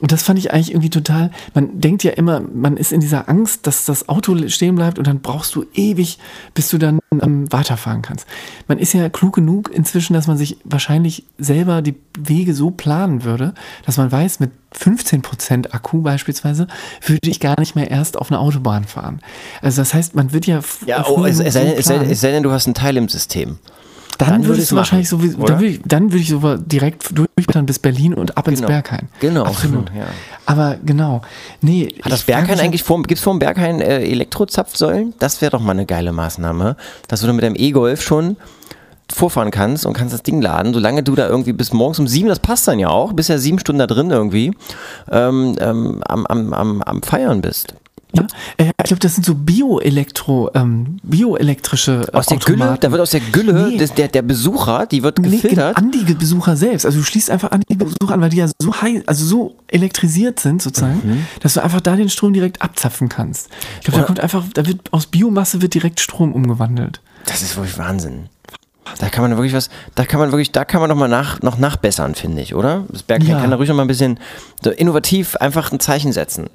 Und 0.00 0.10
das 0.10 0.24
fand 0.24 0.40
ich 0.40 0.52
eigentlich 0.52 0.70
irgendwie 0.72 0.90
total, 0.90 1.30
man 1.54 1.80
denkt 1.80 2.02
ja 2.02 2.10
immer, 2.12 2.40
man 2.40 2.76
ist 2.76 2.92
in 2.92 2.98
dieser 3.00 3.28
Angst, 3.28 3.66
dass 3.66 3.84
das 3.84 4.08
Auto 4.08 4.36
stehen 4.48 4.74
bleibt 4.74 4.98
und 4.98 5.06
dann 5.06 5.20
brauchst 5.20 5.54
du 5.54 5.64
ewig, 5.72 6.18
bis 6.52 6.68
du 6.68 6.78
dann 6.78 6.98
ähm, 7.22 7.50
weiterfahren 7.52 8.02
kannst. 8.02 8.26
Man 8.66 8.78
ist 8.78 8.92
ja 8.92 9.08
klug 9.08 9.34
genug 9.36 9.70
inzwischen, 9.72 10.14
dass 10.14 10.26
man 10.26 10.36
sich 10.36 10.56
wahrscheinlich 10.64 11.24
selber 11.38 11.80
die 11.80 11.94
Wege 12.18 12.54
so 12.54 12.72
planen 12.72 13.22
würde, 13.22 13.54
dass 13.86 13.96
man 13.96 14.10
weiß, 14.10 14.40
mit 14.40 14.50
15% 14.76 15.70
Akku 15.72 16.02
beispielsweise 16.02 16.66
würde 17.06 17.30
ich 17.30 17.38
gar 17.38 17.58
nicht 17.60 17.76
mehr 17.76 17.88
erst 17.90 18.16
auf 18.16 18.30
eine 18.32 18.40
Autobahn 18.40 18.84
fahren. 18.84 19.20
Also 19.62 19.80
das 19.80 19.94
heißt, 19.94 20.16
man 20.16 20.32
wird 20.32 20.46
ja 20.46 20.60
Ja, 20.86 21.06
oh, 21.06 21.24
es, 21.24 21.38
es, 21.38 21.54
sei, 21.54 21.64
denn- 21.64 21.76
es, 21.78 21.84
sei, 21.86 21.96
es 21.96 22.20
sei 22.20 22.30
denn, 22.32 22.42
du 22.42 22.50
hast 22.50 22.66
ein 22.66 22.74
Teil 22.74 22.96
im 22.96 23.08
System. 23.08 23.58
Dann, 24.18 24.28
Dann 24.28 24.42
würde 24.42 24.48
würdest 24.54 24.70
du 24.70 24.76
wahrscheinlich 24.76 25.10
machen, 25.10 25.30
so, 25.32 25.38
oder? 25.38 25.54
dann 25.54 25.60
würde 25.60 25.66
ich, 25.68 25.90
würde 25.90 26.16
ich 26.18 26.28
so 26.28 26.56
direkt 26.56 27.16
durchblättern 27.18 27.66
bis 27.66 27.78
Berlin 27.78 28.14
und 28.14 28.36
ab 28.36 28.46
ins 28.48 28.58
Genau. 28.60 28.68
Berghain. 28.68 29.08
Genau, 29.20 29.44
Absolut. 29.44 29.90
ja. 29.96 30.04
Aber 30.46 30.76
genau. 30.84 31.22
Nee, 31.60 31.94
Hat 32.02 32.12
das 32.12 32.22
Berghain 32.22 32.60
eigentlich 32.60 32.82
vor, 32.82 33.02
gibt 33.02 33.18
es 33.18 33.20
vor 33.24 33.34
dem 33.34 33.38
Berghain 33.40 33.80
äh, 33.80 34.00
Elektrozapfsäulen? 34.04 35.14
Das 35.18 35.40
wäre 35.40 35.50
doch 35.52 35.60
mal 35.60 35.72
eine 35.72 35.86
geile 35.86 36.12
Maßnahme, 36.12 36.76
dass 37.08 37.20
du 37.20 37.26
dann 37.26 37.36
mit 37.36 37.44
deinem 37.44 37.56
E-Golf 37.56 38.02
schon 38.02 38.36
vorfahren 39.12 39.50
kannst 39.50 39.84
und 39.86 39.92
kannst 39.92 40.14
das 40.14 40.22
Ding 40.22 40.40
laden, 40.40 40.72
solange 40.72 41.02
du 41.02 41.14
da 41.14 41.28
irgendwie 41.28 41.52
bis 41.52 41.72
morgens 41.72 41.98
um 41.98 42.08
sieben, 42.08 42.28
das 42.28 42.38
passt 42.38 42.66
dann 42.66 42.78
ja 42.78 42.88
auch, 42.88 43.12
bist 43.12 43.28
ja 43.28 43.38
sieben 43.38 43.58
Stunden 43.58 43.78
da 43.78 43.86
drin 43.86 44.10
irgendwie, 44.10 44.52
ähm, 45.10 45.56
ähm, 45.60 46.02
am, 46.08 46.26
am, 46.26 46.52
am, 46.54 46.82
am 46.82 47.02
Feiern 47.02 47.40
bist. 47.42 47.74
Ja, 48.14 48.26
äh, 48.58 48.66
ich 48.78 48.84
glaube, 48.84 49.00
das 49.00 49.14
sind 49.14 49.24
so 49.26 49.34
Bioelektro, 49.34 50.50
ähm, 50.54 50.98
bioelektrische 51.02 52.06
äh, 52.12 52.16
Aus 52.16 52.26
der 52.26 52.38
Gülle, 52.38 52.76
da 52.80 52.90
wird 52.90 53.00
aus 53.00 53.10
der 53.10 53.20
Gülle 53.20 53.68
Nee. 53.70 53.76
des, 53.78 53.92
der, 53.94 54.08
der 54.08 54.22
Besucher, 54.22 54.86
die 54.86 55.02
wird 55.02 55.18
Nee, 55.18 55.30
gefiltert. 55.30 55.76
an 55.76 55.90
die 55.90 56.14
Besucher 56.14 56.56
selbst. 56.56 56.86
Also 56.86 56.98
du 56.98 57.04
schließt 57.04 57.30
einfach 57.30 57.50
an 57.50 57.62
die 57.68 57.74
Besucher 57.74 58.14
an, 58.14 58.20
weil 58.20 58.30
die 58.30 58.38
ja 58.38 58.46
so 58.58 58.74
heiß, 58.80 59.02
also 59.06 59.24
so 59.24 59.56
elektrisiert 59.68 60.38
sind 60.40 60.62
sozusagen, 60.62 61.00
Mhm. 61.04 61.26
dass 61.40 61.54
du 61.54 61.62
einfach 61.62 61.80
da 61.80 61.96
den 61.96 62.08
Strom 62.08 62.32
direkt 62.32 62.62
abzapfen 62.62 63.08
kannst. 63.08 63.48
Ich 63.78 63.84
glaube, 63.86 64.00
da 64.00 64.04
kommt 64.06 64.20
einfach, 64.20 64.44
da 64.54 64.66
wird 64.66 64.92
aus 64.92 65.06
Biomasse 65.06 65.60
wird 65.62 65.74
direkt 65.74 66.00
Strom 66.00 66.32
umgewandelt. 66.32 67.00
Das 67.26 67.42
ist 67.42 67.56
wirklich 67.56 67.78
Wahnsinn. 67.78 68.28
Da 68.98 69.08
kann 69.08 69.22
man 69.22 69.30
wirklich 69.36 69.54
was, 69.54 69.70
da 69.94 70.04
kann 70.04 70.20
man 70.20 70.30
wirklich, 70.30 70.52
da 70.52 70.64
kann 70.66 70.80
man 70.80 70.90
noch 70.90 70.96
mal 70.96 71.08
nach, 71.08 71.40
noch 71.40 71.56
nachbessern, 71.58 72.14
finde 72.14 72.42
ich, 72.42 72.54
oder? 72.54 72.84
Das 72.90 73.02
Berghain 73.02 73.30
Ja. 73.30 73.40
kann 73.40 73.50
da 73.50 73.56
ruhig 73.56 73.68
noch 73.70 73.76
mal 73.76 73.82
ein 73.82 73.88
bisschen 73.88 74.20
so 74.62 74.70
innovativ 74.70 75.36
einfach 75.36 75.72
ein 75.72 75.80
Zeichen 75.80 76.12
setzen. 76.12 76.48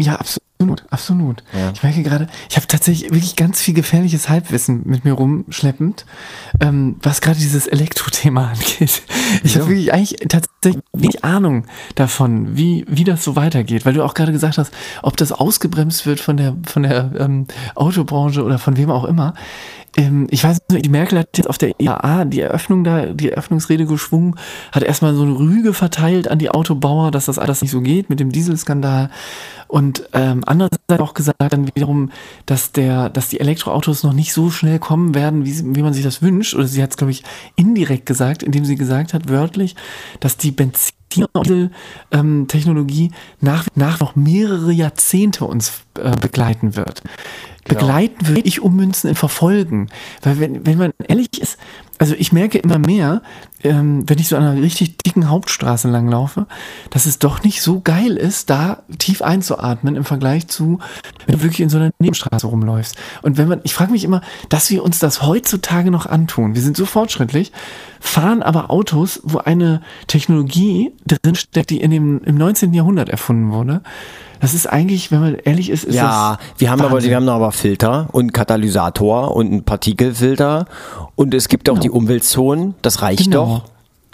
Ja, 0.00 0.14
absolut, 0.14 0.84
absolut. 0.88 1.42
Ja. 1.52 1.72
Ich 1.74 1.82
merke 1.82 2.02
gerade, 2.02 2.26
ich 2.48 2.56
habe 2.56 2.66
tatsächlich 2.66 3.10
wirklich 3.10 3.36
ganz 3.36 3.60
viel 3.60 3.74
gefährliches 3.74 4.30
Halbwissen 4.30 4.80
mit 4.86 5.04
mir 5.04 5.12
rumschleppend, 5.12 6.06
ähm, 6.62 6.96
was 7.02 7.20
gerade 7.20 7.38
dieses 7.38 7.66
Elektro-Thema 7.66 8.48
angeht. 8.52 8.80
Ich 8.80 9.40
Wieso? 9.42 9.60
habe 9.60 9.70
wirklich 9.70 9.92
eigentlich 9.92 10.16
tatsächlich 10.26 10.82
wenig 10.94 11.22
Ahnung 11.22 11.66
davon, 11.96 12.56
wie, 12.56 12.86
wie 12.88 13.04
das 13.04 13.22
so 13.22 13.36
weitergeht, 13.36 13.84
weil 13.84 13.92
du 13.92 14.02
auch 14.02 14.14
gerade 14.14 14.32
gesagt 14.32 14.56
hast, 14.56 14.72
ob 15.02 15.18
das 15.18 15.32
ausgebremst 15.32 16.06
wird 16.06 16.18
von 16.18 16.38
der, 16.38 16.56
von 16.64 16.82
der 16.84 17.12
ähm, 17.18 17.46
Autobranche 17.74 18.42
oder 18.42 18.58
von 18.58 18.78
wem 18.78 18.90
auch 18.90 19.04
immer. 19.04 19.34
Ähm, 19.96 20.28
ich 20.30 20.44
weiß 20.44 20.60
nicht, 20.70 20.84
die 20.84 20.90
Merkel 20.90 21.18
hat 21.18 21.36
jetzt 21.36 21.48
auf 21.48 21.58
der 21.58 21.78
IAA 21.78 22.24
die 22.24 22.40
Eröffnung 22.40 22.84
da, 22.84 23.06
die 23.06 23.30
Eröffnungsrede 23.30 23.86
geschwungen, 23.86 24.36
hat 24.72 24.82
erstmal 24.82 25.14
so 25.14 25.22
eine 25.22 25.38
Rüge 25.38 25.74
verteilt 25.74 26.28
an 26.28 26.38
die 26.38 26.50
Autobauer, 26.50 27.10
dass 27.10 27.26
das 27.26 27.38
alles 27.38 27.62
nicht 27.62 27.70
so 27.70 27.80
geht 27.80 28.08
mit 28.08 28.20
dem 28.20 28.30
Dieselskandal. 28.30 29.10
Und 29.70 30.08
ähm, 30.14 30.42
andererseits 30.46 30.80
auch 30.98 31.14
gesagt 31.14 31.52
dann 31.52 31.68
wiederum, 31.68 32.10
dass 32.44 32.72
der, 32.72 33.08
dass 33.08 33.28
die 33.28 33.38
Elektroautos 33.38 34.02
noch 34.02 34.12
nicht 34.12 34.32
so 34.32 34.50
schnell 34.50 34.80
kommen 34.80 35.14
werden, 35.14 35.44
wie, 35.44 35.52
sie, 35.52 35.76
wie 35.76 35.82
man 35.82 35.94
sich 35.94 36.02
das 36.02 36.22
wünscht. 36.22 36.54
Oder 36.54 36.66
sie 36.66 36.82
hat 36.82 36.90
es, 36.90 36.96
glaube 36.96 37.12
ich, 37.12 37.22
indirekt 37.54 38.04
gesagt, 38.04 38.42
indem 38.42 38.64
sie 38.64 38.74
gesagt 38.74 39.14
hat, 39.14 39.28
wörtlich, 39.28 39.76
dass 40.18 40.36
die 40.36 40.50
Benzin 40.50 41.70
ähm, 42.10 42.46
Technologie 42.48 43.12
nach, 43.40 43.68
nach 43.76 44.00
noch 44.00 44.16
mehrere 44.16 44.72
Jahrzehnte 44.72 45.44
uns 45.44 45.82
äh, 46.02 46.16
begleiten 46.16 46.74
wird. 46.74 47.02
Genau. 47.62 47.78
Begleiten 47.80 48.26
würde 48.26 48.40
ich 48.40 48.60
ummünzen 48.60 49.10
in 49.10 49.16
Verfolgen. 49.16 49.88
Weil 50.22 50.40
wenn, 50.40 50.66
wenn 50.66 50.78
man 50.78 50.92
ehrlich 51.06 51.40
ist, 51.40 51.58
also 52.00 52.14
ich 52.18 52.32
merke 52.32 52.56
immer 52.56 52.78
mehr, 52.78 53.20
ähm, 53.62 54.08
wenn 54.08 54.18
ich 54.18 54.28
so 54.28 54.36
an 54.36 54.42
einer 54.42 54.62
richtig 54.62 54.96
dicken 54.96 55.28
Hauptstraße 55.28 55.86
langlaufe, 55.86 56.46
dass 56.88 57.04
es 57.04 57.18
doch 57.18 57.42
nicht 57.42 57.60
so 57.60 57.82
geil 57.82 58.16
ist, 58.16 58.48
da 58.48 58.82
tief 58.98 59.20
einzuatmen 59.20 59.96
im 59.96 60.04
Vergleich 60.04 60.48
zu, 60.48 60.78
wenn 61.26 61.36
du 61.36 61.42
wirklich 61.42 61.60
in 61.60 61.68
so 61.68 61.76
einer 61.76 61.90
Nebenstraße 61.98 62.46
rumläufst. 62.46 62.96
Und 63.20 63.36
wenn 63.36 63.48
man, 63.48 63.60
ich 63.64 63.74
frage 63.74 63.92
mich 63.92 64.04
immer, 64.04 64.22
dass 64.48 64.70
wir 64.70 64.82
uns 64.82 64.98
das 64.98 65.20
heutzutage 65.20 65.90
noch 65.90 66.06
antun. 66.06 66.54
Wir 66.54 66.62
sind 66.62 66.74
so 66.74 66.86
fortschrittlich, 66.86 67.52
fahren 68.00 68.42
aber 68.42 68.70
Autos, 68.70 69.20
wo 69.22 69.38
eine 69.38 69.82
Technologie 70.08 70.92
drinsteckt, 71.06 71.70
die 71.70 71.80
in 71.80 71.90
dem, 71.90 72.20
im 72.24 72.36
19. 72.36 72.72
Jahrhundert 72.74 73.08
erfunden 73.10 73.52
wurde. 73.52 73.82
Das 74.40 74.54
ist 74.54 74.66
eigentlich, 74.66 75.12
wenn 75.12 75.20
man 75.20 75.34
ehrlich 75.34 75.68
ist, 75.68 75.84
ist 75.84 75.94
Ja, 75.94 76.38
das 76.38 76.60
wir 76.60 76.70
haben 76.70 76.80
aber, 76.80 76.92
Wahnsinn. 76.92 77.10
wir 77.10 77.16
haben 77.16 77.28
aber 77.28 77.52
Filter 77.52 78.08
und 78.12 78.32
Katalysator 78.32 79.36
und 79.36 79.46
einen 79.48 79.64
Partikelfilter 79.64 80.64
und 81.14 81.34
es 81.34 81.48
gibt 81.48 81.68
auch 81.68 81.78
die 81.78 81.90
Umweltzonen, 81.90 82.74
das 82.80 83.02
reicht 83.02 83.24
Genau. 83.24 83.62
doch. 83.64 83.70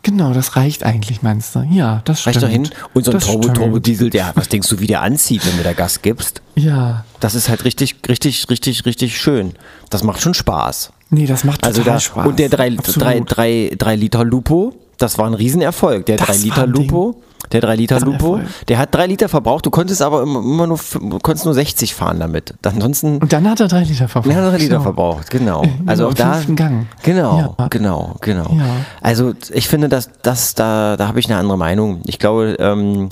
Genau, 0.06 0.32
das 0.32 0.54
reicht 0.54 0.84
eigentlich, 0.84 1.22
meinst 1.22 1.56
du? 1.56 1.66
Ja, 1.68 2.00
das 2.04 2.20
stimmt. 2.20 2.36
Reicht 2.36 2.44
doch 2.44 2.48
hin. 2.48 2.68
Und 2.94 3.04
so 3.04 3.10
ein 3.10 3.14
Das 3.14 3.24
Turbo, 3.26 3.42
stimmt. 3.42 3.56
Turbo 3.56 3.78
Diesel, 3.80 4.08
der, 4.08 4.30
was 4.36 4.48
denkst 4.48 4.68
du, 4.68 4.78
wie 4.78 4.86
der 4.86 5.02
anzieht, 5.02 5.44
wenn 5.44 5.56
du 5.56 5.64
da 5.64 5.72
Gas 5.72 6.00
gibst? 6.00 6.42
Ja. 6.54 7.04
Das 7.18 7.34
ist 7.34 7.48
halt 7.48 7.64
richtig, 7.64 7.96
richtig, 8.08 8.48
richtig, 8.48 8.86
richtig 8.86 9.18
schön. 9.18 9.54
Das 9.90 10.04
macht 10.04 10.20
schon 10.22 10.32
Spaß. 10.34 10.92
Nee, 11.10 11.26
das 11.26 11.42
macht 11.42 11.64
Also 11.64 11.80
total 11.82 11.94
da, 11.96 12.00
Spaß. 12.00 12.26
und 12.28 12.38
der 12.38 12.48
3 12.50 12.78
Absolut. 12.78 13.02
drei, 13.02 13.20
drei, 13.20 13.72
drei 13.76 13.96
Liter 13.96 14.24
Lupo, 14.24 14.74
das 14.98 15.18
war 15.18 15.26
ein 15.26 15.34
Riesenerfolg. 15.34 16.06
Der 16.06 16.18
Das 16.18 16.26
3 16.28 16.34
war 16.34 16.42
Liter. 16.44 16.66
Lupo, 16.68 17.22
der 17.52 17.60
3 17.60 17.76
Liter 17.76 17.94
Das 17.96 18.02
war 18.06 18.08
ein 18.12 18.18
Lupo, 18.18 18.36
Erfolg. 18.36 18.66
der 18.68 18.78
hat 18.78 18.94
3 18.94 19.06
Liter 19.06 19.28
verbraucht, 19.28 19.66
du 19.66 19.70
konntest 19.70 20.02
aber 20.02 20.22
immer, 20.22 20.66
nur, 20.66 20.78
konntest 21.22 21.44
nur 21.44 21.54
60 21.54 21.94
fahren 21.94 22.20
damit. 22.20 22.54
Ansonsten 22.64 23.18
Und 23.18 23.32
dann 23.32 23.48
hat 23.48 23.60
er 23.60 23.68
drei 23.68 23.82
Liter 23.84 24.08
verbraucht. 24.08 24.34
Ja, 24.34 24.48
drei 24.50 24.56
Liter 24.58 24.68
Genau. 24.76 24.82
verbraucht, 24.82 25.30
genau. 25.30 25.64
Also 25.86 26.08
auch 26.08 26.14
da. 26.14 26.40
Gang. 26.54 26.86
Genau, 27.02 27.54
Ja. 27.58 27.68
genau, 27.68 28.16
genau. 28.20 28.50
Ja. 28.52 28.64
Also 29.00 29.32
ich 29.52 29.68
finde, 29.68 29.88
dass 29.88 30.10
das 30.22 30.54
da, 30.54 30.96
da 30.96 31.08
habe 31.08 31.20
ich 31.20 31.26
eine 31.30 31.38
andere 31.38 31.58
Meinung. 31.58 32.00
Ich 32.06 32.18
glaube, 32.18 32.56
ähm, 32.58 33.10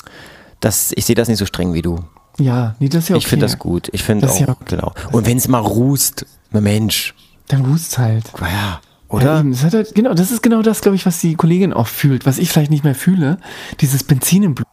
dass 0.61 0.93
ich 0.95 1.05
sehe 1.05 1.15
das 1.17 1.29
nicht 1.29 1.39
so 1.39 1.47
streng 1.47 1.73
wie 1.75 1.83
du. 1.83 1.99
Ja, 2.39 2.75
nee, 2.81 2.89
das 2.89 3.05
ist 3.05 3.09
ja 3.11 3.15
okay. 3.17 3.23
Ich 3.25 3.29
finde 3.29 3.47
das 3.47 3.59
gut. 3.59 3.89
Ich 3.93 4.03
finde 4.03 4.29
auch, 4.29 4.41
ja 4.41 4.49
okay. 4.49 4.65
genau. 4.67 4.93
Und 5.13 5.27
wenn 5.27 5.37
es 5.37 5.47
mal 5.49 5.59
rußt, 5.61 6.27
Mensch, 6.51 7.15
Dann 7.49 7.69
hust's 7.71 7.99
halt. 7.99 8.25
ja, 8.41 8.81
Oder? 9.15 9.37
Ja, 9.37 9.43
das 9.43 9.73
halt, 9.73 9.95
genau, 9.95 10.15
das 10.15 10.31
ist 10.31 10.43
genau 10.43 10.63
das, 10.63 10.81
glaube 10.81 10.97
ich, 10.97 11.07
was 11.07 11.19
die 11.21 11.35
Kollegin 11.35 11.73
auch 11.73 11.87
fühlt, 11.87 12.27
was 12.27 12.39
ich 12.39 12.51
vielleicht 12.51 12.71
nicht 12.71 12.85
mehr 12.85 12.95
fühle. 12.95 13.39
Dieses 13.81 14.05
Benzin 14.05 14.43
im 14.43 14.55
Blut. 14.55 14.67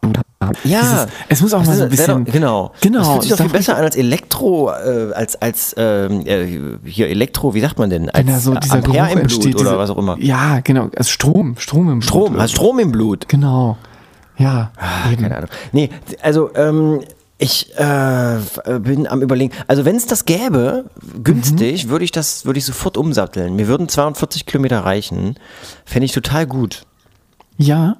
Ja. 0.64 0.80
Dieses, 0.80 1.06
es 1.28 1.40
muss 1.40 1.54
auch 1.54 1.60
Das 1.60 1.68
mal 1.68 1.76
so 1.76 1.82
ein 1.84 1.88
bisschen. 1.90 2.24
Doch, 2.24 2.32
genau. 2.32 2.72
Genau. 2.80 2.98
Das 2.98 3.08
fühlt 3.08 3.22
sich 3.22 3.30
doch 3.32 3.38
viel 3.38 3.48
besser 3.48 3.76
an 3.76 3.84
als 3.84 3.96
Elektro, 3.96 4.70
äh, 4.70 5.12
als, 5.14 5.40
als 5.40 5.74
ähm, 5.78 6.26
äh, 6.26 6.46
hier 6.84 7.08
Elektro, 7.08 7.54
wie 7.54 7.60
sagt 7.60 7.78
man 7.78 7.90
denn? 7.90 8.10
Als 8.10 8.26
da 8.26 8.38
so 8.38 8.54
dieser 8.54 8.74
Ampere 8.74 8.92
Geruch 8.92 9.06
im 9.06 9.12
Blut 9.12 9.22
entsteht. 9.22 9.54
oder 9.54 9.64
diese, 9.64 9.78
was 9.78 9.90
auch 9.90 9.98
immer. 9.98 10.16
Ja, 10.18 10.60
genau. 10.60 10.90
Also 10.96 11.10
Strom, 11.10 11.56
Strom 11.58 11.88
im 11.90 11.98
Blut. 12.00 12.04
Strom, 12.04 12.38
also 12.38 12.52
Strom 12.54 12.78
im 12.80 12.92
Blut. 12.92 13.28
Genau. 13.28 13.76
Ja. 14.38 14.72
Ah, 14.76 15.14
Keine 15.14 15.36
Ahnung. 15.36 15.50
Nee, 15.72 15.90
also 16.22 16.50
ähm, 16.56 17.00
ich 17.42 17.76
äh, 17.78 18.36
äh, 18.36 18.78
bin 18.80 19.06
am 19.06 19.20
überlegen. 19.22 19.52
Also 19.66 19.84
wenn 19.84 19.96
es 19.96 20.06
das 20.06 20.24
gäbe, 20.24 20.84
Mhm. 21.02 21.24
günstig, 21.24 21.88
würde 21.88 22.04
ich 22.04 22.12
das, 22.12 22.44
würde 22.46 22.58
ich 22.58 22.64
sofort 22.64 22.96
umsatteln. 22.96 23.56
Mir 23.56 23.68
würden 23.68 23.88
42 23.88 24.46
Kilometer 24.46 24.80
reichen. 24.80 25.36
Fände 25.84 26.06
ich 26.06 26.12
total 26.12 26.46
gut. 26.46 26.82
Ja. 27.58 27.96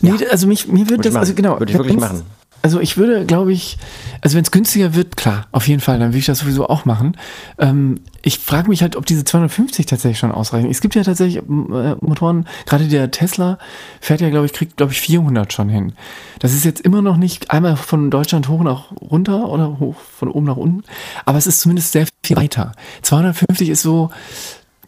Nee, 0.00 0.12
also 0.30 0.46
mich, 0.46 0.68
mir 0.68 0.88
Würde 0.88 1.02
das, 1.08 1.16
also 1.16 1.32
machen. 1.32 1.36
genau. 1.36 1.58
Würde 1.58 1.72
ich 1.72 1.78
wirklich 1.78 1.98
machen. 1.98 2.22
Also 2.64 2.80
ich 2.80 2.96
würde, 2.96 3.26
glaube 3.26 3.52
ich, 3.52 3.76
also 4.22 4.36
wenn 4.36 4.42
es 4.42 4.50
günstiger 4.50 4.94
wird, 4.94 5.18
klar, 5.18 5.48
auf 5.52 5.68
jeden 5.68 5.82
Fall, 5.82 5.98
dann 5.98 6.08
würde 6.08 6.18
ich 6.20 6.24
das 6.24 6.38
sowieso 6.38 6.66
auch 6.66 6.86
machen. 6.86 7.14
Ähm, 7.58 8.00
ich 8.22 8.38
frage 8.38 8.70
mich 8.70 8.80
halt, 8.80 8.96
ob 8.96 9.04
diese 9.04 9.22
250 9.22 9.84
tatsächlich 9.84 10.18
schon 10.18 10.32
ausreichen. 10.32 10.70
Es 10.70 10.80
gibt 10.80 10.94
ja 10.94 11.02
tatsächlich 11.02 11.42
äh, 11.42 11.96
Motoren, 12.00 12.46
gerade 12.64 12.88
der 12.88 13.10
Tesla 13.10 13.58
fährt 14.00 14.22
ja, 14.22 14.30
glaube 14.30 14.46
ich, 14.46 14.54
kriegt, 14.54 14.78
glaube 14.78 14.92
ich, 14.92 15.02
400 15.02 15.52
schon 15.52 15.68
hin. 15.68 15.92
Das 16.38 16.54
ist 16.54 16.64
jetzt 16.64 16.80
immer 16.80 17.02
noch 17.02 17.18
nicht 17.18 17.50
einmal 17.50 17.76
von 17.76 18.10
Deutschland 18.10 18.48
hoch 18.48 18.62
nach 18.62 18.92
runter 18.92 19.50
oder 19.50 19.78
hoch 19.78 19.96
von 19.96 20.30
oben 20.30 20.46
nach 20.46 20.56
unten, 20.56 20.84
aber 21.26 21.36
es 21.36 21.46
ist 21.46 21.60
zumindest 21.60 21.92
sehr 21.92 22.06
viel 22.24 22.36
weiter. 22.38 22.72
250 23.02 23.68
ist 23.68 23.82
so, 23.82 24.08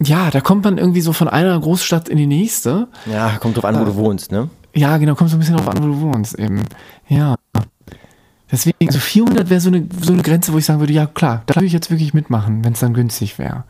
ja, 0.01 0.31
da 0.31 0.41
kommt 0.41 0.63
man 0.63 0.79
irgendwie 0.79 1.01
so 1.01 1.13
von 1.13 1.27
einer 1.27 1.59
Großstadt 1.59 2.09
in 2.09 2.17
die 2.17 2.25
nächste. 2.25 2.87
Ja, 3.05 3.37
kommt 3.39 3.55
drauf 3.55 3.65
an, 3.65 3.79
wo 3.79 3.85
du 3.85 3.95
wohnst, 3.97 4.31
ne? 4.31 4.49
Ja, 4.73 4.97
genau, 4.97 5.13
kommt 5.13 5.29
so 5.29 5.37
ein 5.37 5.39
bisschen 5.39 5.57
drauf 5.57 5.67
an, 5.67 5.77
wo 5.77 5.87
du 5.87 6.01
wohnst 6.01 6.37
eben. 6.39 6.63
Ja. 7.07 7.35
Deswegen, 8.51 8.91
so 8.91 8.99
400 8.99 9.49
wäre 9.49 9.59
so 9.59 9.69
eine, 9.69 9.87
so 10.01 10.13
eine 10.13 10.21
Grenze, 10.21 10.53
wo 10.53 10.57
ich 10.57 10.65
sagen 10.65 10.79
würde, 10.79 10.93
ja 10.93 11.05
klar, 11.05 11.43
da 11.45 11.55
würde 11.55 11.65
ich 11.65 11.73
jetzt 11.73 11.89
wirklich 11.89 12.13
mitmachen, 12.13 12.63
wenn 12.63 12.73
es 12.73 12.79
dann 12.79 12.93
günstig 12.93 13.37
wäre. 13.39 13.63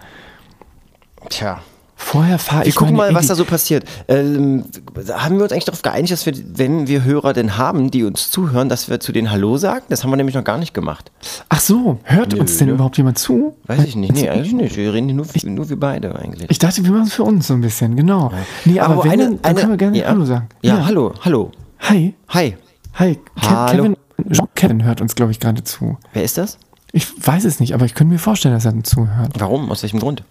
Tja. 1.30 1.62
Vorher 2.00 2.38
fahre 2.38 2.62
Wir 2.62 2.68
ich 2.68 2.76
gucken 2.76 2.96
meine 2.96 3.12
mal, 3.12 3.20
was 3.20 3.26
da 3.26 3.34
so 3.34 3.44
passiert. 3.44 3.84
Ähm, 4.08 4.66
haben 5.10 5.38
wir 5.38 5.44
uns 5.44 5.52
eigentlich 5.52 5.66
darauf 5.66 5.82
geeinigt, 5.82 6.14
dass 6.14 6.28
wir, 6.28 6.34
wenn 6.54 6.88
wir 6.88 7.04
Hörer 7.04 7.34
denn 7.34 7.58
haben, 7.58 7.90
die 7.90 8.04
uns 8.04 8.30
zuhören, 8.30 8.70
dass 8.70 8.88
wir 8.88 9.00
zu 9.00 9.12
denen 9.12 9.32
Hallo 9.32 9.58
sagen? 9.58 9.84
Das 9.90 10.04
haben 10.04 10.12
wir 10.12 10.16
nämlich 10.16 10.36
noch 10.36 10.44
gar 10.44 10.60
nicht 10.60 10.76
gemacht. 10.76 11.12
Ach 11.50 11.60
so, 11.60 11.98
hört 12.04 12.36
uns 12.36 12.60
denn 12.60 12.68
ne? 12.68 12.76
überhaupt 12.76 12.98
jemand 12.98 13.18
zu? 13.18 13.58
Weiß 13.66 13.84
ich 13.84 13.96
nicht. 13.96 14.14
Nee, 14.14 14.30
eigentlich 14.30 14.54
nicht. 14.54 14.78
Wir 14.78 14.94
reden 14.94 15.08
nur, 15.16 15.26
nur 15.44 15.70
wir 15.70 15.80
beide 15.80 16.16
eigentlich. 16.16 16.52
Ich 16.52 16.60
dachte, 16.60 16.86
wir 16.86 16.92
machen 16.92 17.08
es 17.08 17.14
für 17.14 17.24
uns 17.24 17.48
so 17.48 17.56
ein 17.56 17.62
bisschen, 17.62 17.96
genau. 17.96 18.32
Nee, 18.64 18.80
aber, 18.80 18.98
wo 18.98 19.04
wenn, 19.04 19.20
dann, 19.20 19.42
dann 19.42 19.56
können 19.56 19.72
wir 19.72 19.78
gerne 19.78 19.98
ja, 19.98 20.08
Hallo 20.08 20.26
sagen. 20.26 20.50
Ja, 20.62 20.86
hallo, 20.86 21.14
hallo. 21.22 21.52
Hi, 21.80 22.14
Hi. 22.30 22.56
hi. 22.94 23.16
Ke 23.16 23.50
Hallo. 23.50 23.84
Kevin, 23.84 23.98
Kevin 24.58 24.84
hört 24.84 25.02
uns, 25.02 25.16
glaube 25.16 25.32
ich, 25.32 25.40
gerade 25.40 25.64
zu. 25.64 25.98
Wer 26.14 26.24
ist 26.24 26.38
das? 26.38 26.58
Ich 26.92 27.08
weiß 27.26 27.46
es 27.46 27.60
nicht, 27.60 27.74
aber 27.74 27.86
ich 27.86 27.94
könnte 27.94 28.12
mir 28.14 28.20
vorstellen, 28.20 28.54
dass 28.54 28.66
er 28.66 28.74
uns 28.74 28.90
zuhört. 28.90 29.34
Warum? 29.38 29.70
Aus 29.72 29.84
welchem 29.84 30.00
Grund? 30.00 30.24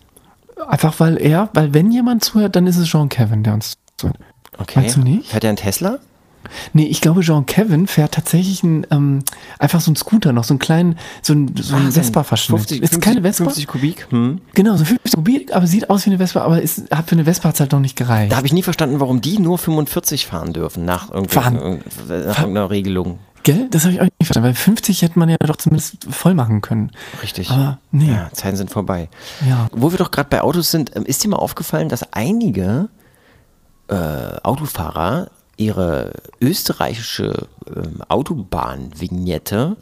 Einfach 0.68 0.99
weil 1.01 1.16
er, 1.16 1.49
weil 1.55 1.74
wenn 1.74 1.91
jemand 1.93 2.24
zuhört, 2.24 2.57
dann 2.57 2.66
ist 2.66 2.77
es 2.77 2.89
Jean 2.89 3.09
Kevin, 3.09 3.43
der 3.43 3.55
uns 3.55 3.79
zuhört. 3.97 4.18
Okay. 4.59 4.81
Meinst 4.81 4.97
du 4.97 5.01
nicht? 5.01 5.31
Fährt 5.31 5.45
er 5.45 5.51
einen 5.51 5.57
Tesla? 5.57 5.99
Nee, 6.72 6.87
ich 6.87 7.01
glaube, 7.01 7.22
Jean 7.22 7.45
Kevin 7.47 7.87
fährt 7.87 8.12
tatsächlich 8.12 8.62
ein, 8.62 8.87
ähm, 8.91 9.22
einfach 9.59 9.81
so 9.81 9.91
einen 9.91 9.97
Scooter, 9.97 10.33
noch 10.33 10.45
so 10.45 10.55
einen 10.55 10.59
kleinen, 10.59 10.99
so 11.22 11.33
ein, 11.33 11.53
so 11.57 11.74
ein 11.74 11.91
Vespa-Verschnitt. 11.93 12.59
50, 12.61 12.83
Ist 12.83 13.01
keine 13.01 13.22
Vespa? 13.22 13.45
50 13.45 13.66
Kubik? 13.66 14.07
Hm. 14.11 14.41
Genau, 14.55 14.77
so 14.77 14.85
50 14.85 15.12
Kubik, 15.14 15.55
aber 15.55 15.66
sieht 15.66 15.91
aus 15.91 16.07
wie 16.07 16.11
eine 16.11 16.18
Vespa, 16.18 16.43
aber 16.43 16.62
ist, 16.62 16.91
hat 16.91 17.09
für 17.09 17.16
eine 17.16 17.24
Vespa 17.24 17.53
halt 17.59 17.72
noch 17.72 17.81
nicht 17.81 17.97
gereicht. 17.97 18.33
Da 18.33 18.37
habe 18.37 18.47
ich 18.47 18.53
nie 18.53 18.62
verstanden, 18.62 19.01
warum 19.01 19.20
die 19.20 19.39
nur 19.39 19.59
45 19.59 20.27
fahren 20.27 20.53
dürfen 20.53 20.85
nach, 20.85 21.09
Fahren. 21.29 21.81
nach 22.09 22.39
irgendeiner 22.39 22.70
Regelung. 22.70 23.18
Gell? 23.47 23.68
Das 23.70 23.84
habe 23.84 23.94
ich 23.94 24.01
auch 24.01 24.05
nicht 24.05 24.16
verstanden, 24.24 24.49
weil 24.49 24.55
50 24.57 25.03
hätte 25.03 25.20
man 25.20 25.28
ja 25.28 25.36
doch 25.38 25.55
zumindest 25.55 26.05
voll 26.11 26.34
machen 26.34 26.62
können. 26.62 26.90
Richtig. 27.22 27.49
Aber 27.49 27.78
nee. 27.92 28.11
Ja, 28.11 28.28
Zeiten 28.32 28.57
sind 28.57 28.70
vorbei. 28.70 29.09
Ja. 29.49 29.68
Wo 29.70 29.92
wir 29.92 29.99
doch 29.99 30.11
gerade 30.11 30.28
bei 30.28 30.40
Autos 30.40 30.72
sind, 30.72 30.97
ähm, 30.97 31.05
ist 31.05 31.22
dir 31.22 31.28
mal 31.28 31.36
aufgefallen, 31.36 31.88
dass 31.88 32.12
einige 32.12 32.88
äh, 33.86 33.94
Autofahrer 34.42 35.30
ihre 35.57 36.14
österreichische 36.40 37.47
ähm, 37.72 38.03
Autobahnvignette 38.09 39.76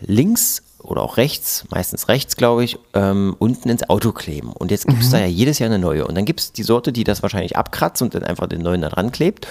links 0.00 0.64
oder 0.80 1.02
auch 1.02 1.16
rechts, 1.16 1.66
meistens 1.70 2.08
rechts, 2.08 2.34
glaube 2.34 2.64
ich, 2.64 2.80
ähm, 2.94 3.36
unten 3.38 3.68
ins 3.68 3.88
Auto 3.88 4.10
kleben. 4.10 4.50
Und 4.52 4.72
jetzt 4.72 4.88
gibt 4.88 5.02
es 5.02 5.10
da 5.10 5.20
ja 5.20 5.26
jedes 5.26 5.60
Jahr 5.60 5.70
eine 5.70 5.78
neue. 5.78 6.04
Und 6.04 6.16
dann 6.16 6.24
gibt 6.24 6.40
es 6.40 6.52
die 6.52 6.64
Sorte, 6.64 6.92
die 6.92 7.04
das 7.04 7.22
wahrscheinlich 7.22 7.56
abkratzt 7.56 8.02
und 8.02 8.16
dann 8.16 8.24
einfach 8.24 8.48
den 8.48 8.62
neuen 8.62 8.80
da 8.80 8.88
dran 8.88 9.12
klebt. 9.12 9.46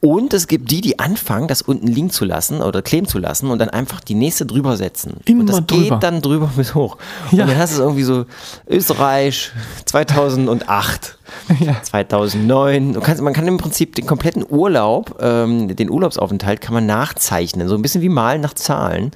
Und 0.00 0.32
es 0.32 0.46
gibt 0.46 0.70
die, 0.70 0.80
die 0.80 0.98
anfangen, 0.98 1.46
das 1.46 1.60
unten 1.60 1.86
liegen 1.86 2.08
zu 2.08 2.24
lassen 2.24 2.62
oder 2.62 2.80
kleben 2.80 3.06
zu 3.06 3.18
lassen 3.18 3.50
und 3.50 3.58
dann 3.58 3.68
einfach 3.68 4.00
die 4.00 4.14
nächste 4.14 4.46
drüber 4.46 4.78
setzen. 4.78 5.18
Immer 5.26 5.40
und 5.40 5.46
das 5.48 5.66
drüber. 5.66 5.96
geht 5.96 6.02
dann 6.02 6.22
drüber 6.22 6.50
bis 6.56 6.74
hoch. 6.74 6.96
Ja. 7.30 7.42
Und 7.42 7.50
dann 7.50 7.58
hast 7.58 7.72
du 7.72 7.74
es 7.74 7.80
irgendwie 7.80 8.02
so 8.04 8.24
Österreich 8.66 9.50
2008, 9.84 11.18
Ja. 11.60 11.82
2009. 11.82 12.92
Du 12.94 13.00
kannst, 13.00 13.22
man 13.22 13.32
kann 13.32 13.46
im 13.46 13.58
Prinzip 13.58 13.94
den 13.94 14.06
kompletten 14.06 14.44
Urlaub, 14.48 15.18
ähm, 15.20 15.74
den 15.74 15.90
Urlaubsaufenthalt 15.90 16.60
kann 16.60 16.74
man 16.74 16.86
nachzeichnen. 16.86 17.68
So 17.68 17.74
ein 17.74 17.82
bisschen 17.82 18.02
wie 18.02 18.08
Malen 18.08 18.40
nach 18.40 18.54
Zahlen. 18.54 19.10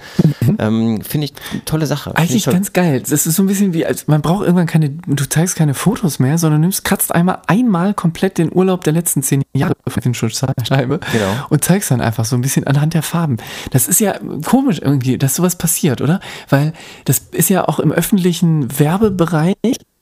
Ähm, 0.58 1.00
Finde 1.02 1.26
ich 1.26 1.32
eine 1.52 1.64
tolle 1.64 1.86
Sache. 1.86 2.14
Eigentlich 2.16 2.44
toll. 2.44 2.52
ganz 2.54 2.72
geil. 2.72 3.00
Das 3.00 3.10
ist 3.12 3.24
so 3.36 3.42
ein 3.42 3.46
bisschen 3.46 3.72
wie, 3.72 3.86
als 3.86 4.06
man 4.08 4.20
braucht 4.22 4.42
irgendwann 4.44 4.66
keine, 4.66 4.90
du 4.90 5.24
zeigst 5.28 5.56
keine 5.56 5.74
Fotos 5.74 6.18
mehr, 6.18 6.38
sondern 6.38 6.60
nimmst, 6.60 6.84
kratzt 6.84 7.14
einmal 7.14 7.38
einmal 7.46 7.94
komplett 7.94 8.38
den 8.38 8.52
Urlaub 8.54 8.84
der 8.84 8.92
letzten 8.92 9.22
zehn 9.22 9.42
Jahre 9.54 9.74
auf 9.84 9.94
den 9.94 10.14
Schutzscheibe 10.14 11.00
Genau. 11.12 11.32
und 11.48 11.64
zeigst 11.64 11.90
dann 11.90 12.00
einfach 12.00 12.24
so 12.24 12.36
ein 12.36 12.42
bisschen 12.42 12.66
anhand 12.66 12.94
der 12.94 13.02
Farben. 13.02 13.36
Das 13.70 13.88
ist 13.88 14.00
ja 14.00 14.14
komisch 14.44 14.78
irgendwie, 14.82 15.18
dass 15.18 15.34
sowas 15.36 15.56
passiert, 15.56 16.00
oder? 16.00 16.20
Weil 16.48 16.72
das 17.04 17.18
ist 17.32 17.48
ja 17.50 17.66
auch 17.68 17.78
im 17.78 17.92
öffentlichen 17.92 18.78
Werbebereich. 18.78 19.54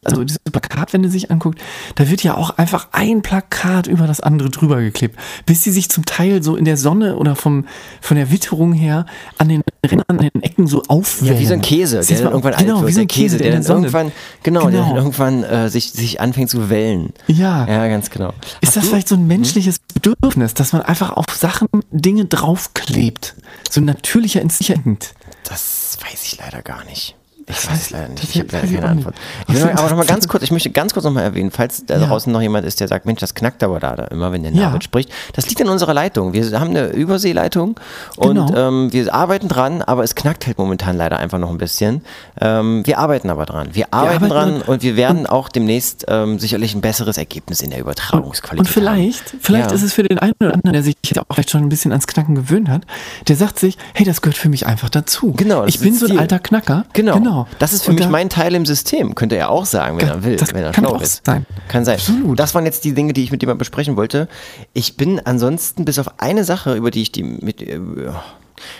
Also 0.05 0.25
diese 0.25 0.41
Plakatwände 0.41 1.09
sich 1.09 1.31
anguckt, 1.31 1.61
da 1.95 2.09
wird 2.11 2.25
ja 2.25 2.37
auch 2.37 2.51
einfach 2.59 2.89
ein 2.91 3.23
Plakat 3.23 3.87
über 3.87 4.09
das 4.09 4.21
andere 4.21 4.51
drüber 4.51 4.81
geklebt, 4.81 5.17
bis 5.47 5.61
die 5.63 5.71
sich 5.71 5.89
zum 5.91 6.05
Teil 6.05 6.43
so 6.43 6.57
in 6.57 6.65
der 6.65 6.77
Sonne 6.77 7.17
oder 7.17 7.37
vom, 7.37 7.67
von 8.01 8.17
der 8.17 8.33
Witterung 8.33 8.73
her 8.73 9.07
an 9.39 9.49
den 9.49 9.63
Rändern, 9.87 10.05
an 10.09 10.19
den 10.19 10.43
Ecken 10.43 10.67
so 10.67 10.83
aufwellen. 10.89 11.35
Ja, 11.35 11.41
wie 11.41 11.47
so 11.47 11.55
ein 11.55 11.61
Käse, 11.63 12.01
der 12.01 12.19
dann 12.19 12.33
irgendwann 12.33 12.57
genau, 12.57 12.75
alt 12.75 12.81
wird. 12.83 12.89
wie 12.91 12.95
so 12.95 13.01
ein 13.03 13.07
Käse, 13.09 13.39
der, 13.39 13.53
dann 13.53 13.63
irgendwann, 13.63 14.13
genau, 14.43 14.69
der 14.69 14.81
dann 14.81 14.89
Genau. 14.89 14.97
irgendwann 14.97 15.45
äh, 15.45 15.69
sich, 15.69 15.93
sich 15.93 16.21
anfängt 16.21 16.51
zu 16.51 16.69
wellen. 16.69 17.13
Ja. 17.29 17.67
Ja, 17.69 17.87
ganz 17.87 18.11
genau. 18.11 18.31
Ist 18.61 18.69
Hast 18.69 18.77
das 18.79 18.85
du- 18.85 18.91
vielleicht 18.91 19.09
so 19.09 19.15
ein 19.15 19.27
menschliches 19.29 19.77
Bedürfnis, 19.95 20.55
dass 20.55 20.73
man 20.73 20.83
einfach 20.83 21.11
auf 21.13 21.27
Sachen 21.33 21.69
Dinge 21.93 22.25
draufklebt? 22.25 23.37
So 23.71 23.81
ein 23.81 23.85
natürlicher 23.85 24.41
Instinkt. 24.41 25.15
Das 25.49 25.97
weiß 26.03 26.25
ich 26.25 26.39
leider 26.39 26.63
gar 26.63 26.85
nicht. 26.87 27.15
Ich 27.47 27.71
weiß 27.71 27.91
leider 27.91 28.09
nicht. 28.09 28.25
Ich 28.25 28.39
habe 28.39 28.49
leider 28.53 28.67
keine. 28.67 28.89
Antwort. 28.89 29.15
Ich 29.49 29.55
will 29.55 29.63
aber 29.71 29.83
noch 29.83 29.91
mal 29.91 29.97
das- 29.99 30.07
ganz 30.07 30.29
kurz, 30.29 30.43
ich 30.43 30.51
möchte 30.51 30.71
ganz 30.71 30.93
kurz 30.93 31.05
noch 31.05 31.13
mal 31.13 31.23
erwähnen, 31.23 31.51
falls 31.51 31.85
da 31.87 31.99
Ja. 31.99 32.07
draußen 32.07 32.33
noch 32.33 32.41
jemand 32.41 32.67
ist, 32.67 32.81
der 32.81 32.89
sagt, 32.89 33.07
Mensch, 33.07 33.21
das 33.21 33.35
knackt 33.35 33.63
aber 33.63 33.81
da, 33.81 33.97
da 33.97 34.05
immer, 34.07 34.33
wenn 34.33 34.43
der 34.43 34.53
Ja. 34.53 34.69
David 34.69 34.85
spricht. 34.85 35.11
Das 35.35 35.49
liegt 35.49 35.61
an 35.61 35.69
unserer 35.69 35.95
Leitung. 35.95 36.33
Wir 36.33 36.59
haben 36.61 36.71
eine 36.71 36.89
Überseeleitung 36.89 37.79
und 38.17 38.35
Genau. 38.47 38.55
ähm, 38.57 38.93
wir 38.93 39.13
arbeiten 39.15 39.49
dran, 39.49 39.83
aber 39.83 40.03
es 40.05 40.15
knackt 40.15 40.47
halt 40.47 40.59
momentan 40.59 40.97
leider 40.97 41.19
einfach 41.19 41.39
noch 41.39 41.51
ein 41.51 41.59
bisschen. 41.59 42.03
Ähm, 42.41 42.83
wir 42.87 42.99
arbeiten 42.99 43.31
aber 43.31 43.47
dran. 43.47 43.69
Wir 43.73 43.87
arbeiten 43.93 44.25
arbeiten 44.25 44.29
dran 44.61 44.63
und 44.63 44.83
wir 44.83 44.97
werden 44.97 45.27
auch 45.27 45.49
demnächst 45.49 46.05
ähm, 46.09 46.39
sicherlich 46.39 46.75
ein 46.75 46.81
besseres 46.81 47.17
Ergebnis 47.19 47.61
in 47.61 47.71
der 47.71 47.81
Übertragungsqualität 47.81 48.59
Und 48.61 48.69
vielleicht, 48.69 49.35
vielleicht 49.41 49.71
Ja. 49.71 49.75
ist 49.77 49.83
es 49.83 49.93
für 49.93 50.03
den 50.03 50.19
einen 50.19 50.35
oder 50.41 50.55
anderen, 50.55 50.73
der 50.73 50.83
sich 50.83 50.97
auch 51.19 51.25
vielleicht 51.33 51.51
schon 51.51 51.63
ein 51.63 51.69
bisschen 51.69 51.93
ans 51.93 52.07
Knacken 52.07 52.35
gewöhnt 52.35 52.69
hat, 52.69 52.83
der 53.29 53.37
sagt 53.37 53.59
sich, 53.59 53.79
hey, 53.95 54.05
das 54.05 54.21
gehört 54.23 54.37
für 54.37 54.49
mich 54.49 54.67
einfach 54.67 54.91
dazu. 54.91 55.33
Genau, 55.37 55.65
Ich 55.67 55.81
bin 55.81 55.95
so 55.95 56.07
ein 56.07 56.19
alter 56.19 56.39
Knacker. 56.39 56.85
Genau. 56.93 57.15
genau. 57.15 57.32
Das 57.59 57.73
ist 57.73 57.85
für 57.85 57.91
Und 57.91 57.97
mich 57.97 58.05
da- 58.07 58.11
mein 58.11 58.29
Teil 58.31 58.55
im 58.55 58.67
System, 58.67 59.15
könnte 59.15 59.37
er 59.37 59.51
auch 59.51 59.65
sagen, 59.67 59.99
wenn 59.99 60.09
er 60.09 60.25
will, 60.25 60.37
das 60.37 60.53
wenn 60.55 60.63
er 60.63 60.73
kann 60.73 60.85
schlau 60.85 60.99
ist. 60.99 61.25
sein. 61.27 61.47
Kann 61.69 61.85
sein. 61.85 61.97
Absolut. 61.97 62.39
Das 62.39 62.55
waren 62.55 62.65
jetzt 62.65 62.85
die 62.85 62.93
Dinge, 62.95 63.13
die 63.13 63.23
ich 63.25 63.31
mit 63.31 63.45
mal 63.47 63.55
besprechen 63.55 63.97
wollte. 63.97 64.29
Ich 64.73 64.97
bin 64.97 65.21
ansonsten 65.25 65.85
bis 65.85 65.99
auf 65.99 66.21
eine 66.21 66.45
Sache, 66.45 66.75
über 66.75 66.91
die 66.91 67.03
ich 67.03 67.13
die 67.13 67.23
mit 67.23 67.61
äh, 67.63 67.81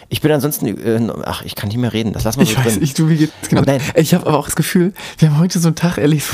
ich 0.09 0.21
bin 0.21 0.31
ansonsten 0.31 0.67
äh, 0.67 1.13
ach, 1.25 1.43
ich 1.45 1.57
kann 1.57 1.69
nicht 1.69 1.77
mehr 1.79 1.93
reden. 1.93 2.13
Das 2.13 2.23
lassen 2.25 2.39
wir 2.39 2.47
so 2.47 2.53
Ich 2.53 2.59
weiß 2.59 2.73
drin. 2.75 2.81
nicht, 2.83 2.99
du, 2.99 3.09
wie 3.09 3.17
geht's 3.17 3.33
genau. 3.49 3.63
Nein. 3.67 3.81
Ich 3.97 4.15
habe 4.15 4.27
aber 4.29 4.39
auch 4.39 4.45
das 4.47 4.55
Gefühl, 4.55 4.93
wir 5.19 5.31
haben 5.31 5.39
heute 5.41 5.59
so 5.59 5.69
einen 5.69 5.75
Tag 5.75 5.99
erlebt, 5.99 6.25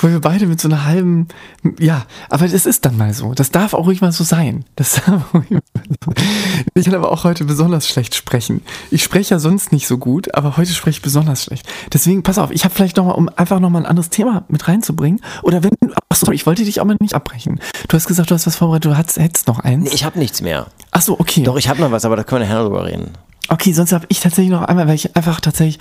wo 0.00 0.08
wir, 0.08 0.20
beide 0.20 0.46
mit 0.46 0.60
so 0.60 0.68
einer 0.68 0.84
halben, 0.84 1.28
ja, 1.78 2.06
aber 2.28 2.48
das 2.48 2.66
ist 2.66 2.84
dann 2.84 2.96
mal 2.96 3.14
so. 3.14 3.34
Das 3.34 3.50
darf 3.50 3.74
auch 3.74 3.86
ruhig 3.86 4.00
mal 4.00 4.12
so 4.12 4.24
sein. 4.24 4.64
Das 4.76 5.02
darf 5.04 5.34
ruhig 5.34 5.50
mal 5.50 5.60
so. 6.04 6.12
Ich 6.74 6.84
kann 6.84 6.94
aber 6.94 7.12
auch 7.12 7.24
heute 7.24 7.44
besonders 7.44 7.88
schlecht 7.88 8.14
sprechen. 8.14 8.62
Ich 8.90 9.02
spreche 9.02 9.34
ja 9.34 9.38
sonst 9.38 9.72
nicht 9.72 9.86
so 9.86 9.98
gut, 9.98 10.34
aber 10.34 10.56
heute 10.56 10.72
spreche 10.72 10.98
ich 10.98 11.02
besonders 11.02 11.44
schlecht. 11.44 11.66
Deswegen, 11.92 12.22
pass 12.22 12.38
auf, 12.38 12.50
ich 12.50 12.64
habe 12.64 12.74
vielleicht 12.74 12.96
noch 12.96 13.06
mal, 13.06 13.12
um 13.12 13.28
einfach 13.36 13.60
noch 13.60 13.70
mal 13.70 13.80
ein 13.80 13.86
anderes 13.86 14.10
Thema 14.10 14.44
mit 14.48 14.68
reinzubringen. 14.68 15.20
Oder 15.42 15.62
wenn, 15.62 15.72
ach 16.08 16.16
so, 16.16 16.32
ich 16.32 16.46
wollte 16.46 16.64
dich 16.64 16.80
auch 16.80 16.84
mal 16.84 16.96
nicht 17.00 17.14
abbrechen. 17.14 17.60
Du 17.88 17.96
hast 17.96 18.06
gesagt, 18.06 18.30
du 18.30 18.34
hast 18.34 18.46
was 18.46 18.56
vorbereitet, 18.56 18.90
du 18.92 18.96
hast, 18.96 19.18
hättest 19.18 19.48
noch 19.48 19.60
eins. 19.60 19.84
Nee, 19.84 19.94
ich 19.94 20.04
habe 20.04 20.18
nichts 20.18 20.40
mehr. 20.40 20.66
ach 20.90 21.02
so, 21.02 21.18
okay. 21.18 21.42
Doch, 21.42 21.56
ich 21.56 21.68
habe 21.68 21.80
noch 21.80 21.90
was, 21.90 22.04
aber 22.04 22.16
da 22.16 22.24
können 22.24 22.42
wir 22.42 22.48
nachher 22.48 22.64
drüber 22.64 22.86
reden. 22.86 23.12
Okay, 23.48 23.72
sonst 23.72 23.92
habe 23.92 24.06
ich 24.08 24.20
tatsächlich 24.20 24.50
noch 24.50 24.62
einmal, 24.62 24.86
weil 24.86 24.94
ich 24.94 25.16
einfach 25.16 25.40
tatsächlich 25.40 25.78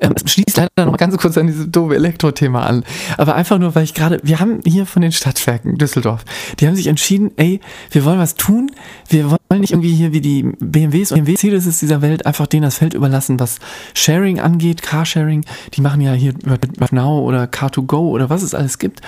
ähm, 0.00 0.14
es 0.14 0.30
schließt 0.30 0.56
leider 0.56 0.90
noch 0.90 0.96
ganz 0.96 1.16
kurz 1.16 1.36
an 1.38 1.46
dieses 1.46 1.70
doofe 1.70 1.94
Elektro-Thema 1.94 2.66
an. 2.66 2.84
Aber 3.18 3.34
einfach 3.34 3.58
nur, 3.58 3.74
weil 3.74 3.84
ich 3.84 3.94
gerade, 3.94 4.20
wir 4.22 4.40
haben 4.40 4.60
hier 4.64 4.86
von 4.86 5.02
den 5.02 5.12
Stadtwerken 5.12 5.76
Düsseldorf, 5.76 6.24
die 6.58 6.66
haben 6.66 6.76
sich 6.76 6.86
entschieden, 6.86 7.30
ey, 7.36 7.60
wir 7.90 8.04
wollen 8.04 8.18
was 8.18 8.34
tun. 8.34 8.70
Wir 9.08 9.30
wollen 9.30 9.38
nicht 9.54 9.72
irgendwie 9.72 9.94
hier 9.94 10.12
wie 10.12 10.20
die 10.20 10.42
BMWs 10.42 11.12
und 11.12 11.24
Mercedes 11.24 11.78
dieser 11.78 12.02
Welt 12.02 12.26
einfach 12.26 12.46
denen 12.46 12.62
das 12.62 12.78
Feld 12.78 12.94
überlassen, 12.94 13.38
was 13.38 13.58
Sharing 13.94 14.40
angeht, 14.40 14.82
Carsharing. 14.82 15.44
Die 15.74 15.80
machen 15.80 16.00
ja 16.00 16.12
hier 16.12 16.34
mit 16.44 16.92
Now 16.92 17.20
oder 17.20 17.44
Car2Go 17.44 18.10
oder 18.10 18.28
was 18.28 18.42
es 18.42 18.54
alles 18.54 18.78
gibt. 18.78 19.00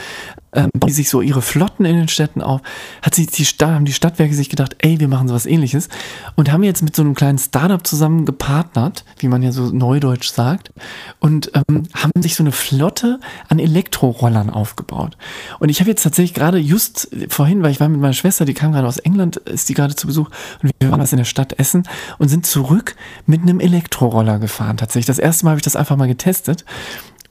Ähm, 0.55 0.71
bauen 0.73 0.89
die 0.89 0.95
sich 0.95 1.11
so 1.11 1.21
ihre 1.21 1.43
Flotten 1.43 1.85
in 1.85 1.95
den 1.95 2.09
Städten 2.09 2.41
auf, 2.41 2.63
hat 3.03 3.15
sich 3.15 3.27
die, 3.27 3.45
haben 3.45 3.85
die 3.85 3.93
Stadtwerke 3.93 4.33
sich 4.33 4.49
gedacht, 4.49 4.77
ey, 4.79 4.99
wir 4.99 5.07
machen 5.07 5.29
sowas 5.29 5.45
ähnliches. 5.45 5.91
Und 6.37 6.51
haben 6.51 6.63
jetzt 6.63 6.83
mit 6.83 6.97
so 6.97 7.03
einem 7.03 7.15
kleinen 7.15 7.37
Startup 7.37 7.87
zusammen 7.87 8.25
gepartnert, 8.25 9.05
wie 9.19 9.29
man 9.29 9.43
ja 9.43 9.53
so 9.53 9.71
neudeutsch 9.71 10.31
sagt, 10.31 10.73
und 11.21 11.53
ähm, 11.55 11.85
haben 11.95 12.23
sich 12.23 12.35
so 12.35 12.43
eine 12.43 12.53
Flotte 12.53 13.21
an 13.49 13.59
Elektrorollern 13.59 14.49
aufgebaut. 14.49 15.19
Und 15.59 15.69
ich 15.69 15.81
habe 15.81 15.91
jetzt 15.91 16.03
tatsächlich 16.03 16.33
gerade 16.33 16.59
just 16.59 17.11
vorhin, 17.29 17.63
weil 17.63 17.71
ich 17.71 17.81
war 17.81 17.89
mit 17.91 18.01
meiner 18.01 18.15
Schwester, 18.15 18.47
die 18.47 18.55
kam 18.55 18.73
gerade 18.73 18.89
aus 18.89 18.99
England, 18.99 19.37
ist 19.37 19.69
die 19.69 19.75
gerade 19.75 19.97
zu 19.97 20.07
Besuch 20.07 20.28
und 20.63 20.71
wir 20.81 20.91
waren 20.91 21.01
was 21.01 21.13
in 21.13 21.19
der 21.19 21.25
Stadt 21.25 21.59
Essen 21.59 21.85
und 22.19 22.29
sind 22.29 22.47
zurück 22.47 22.97
mit 23.27 23.43
einem 23.43 23.61
Elektroroller 23.61 24.39
gefahren. 24.39 24.77
Tatsächlich. 24.77 25.07
Das 25.07 25.19
erste 25.19 25.45
Mal 25.45 25.51
habe 25.53 25.59
ich 25.59 25.65
das 25.65 25.77
einfach 25.77 25.97
mal 25.97 26.09
getestet 26.09 26.65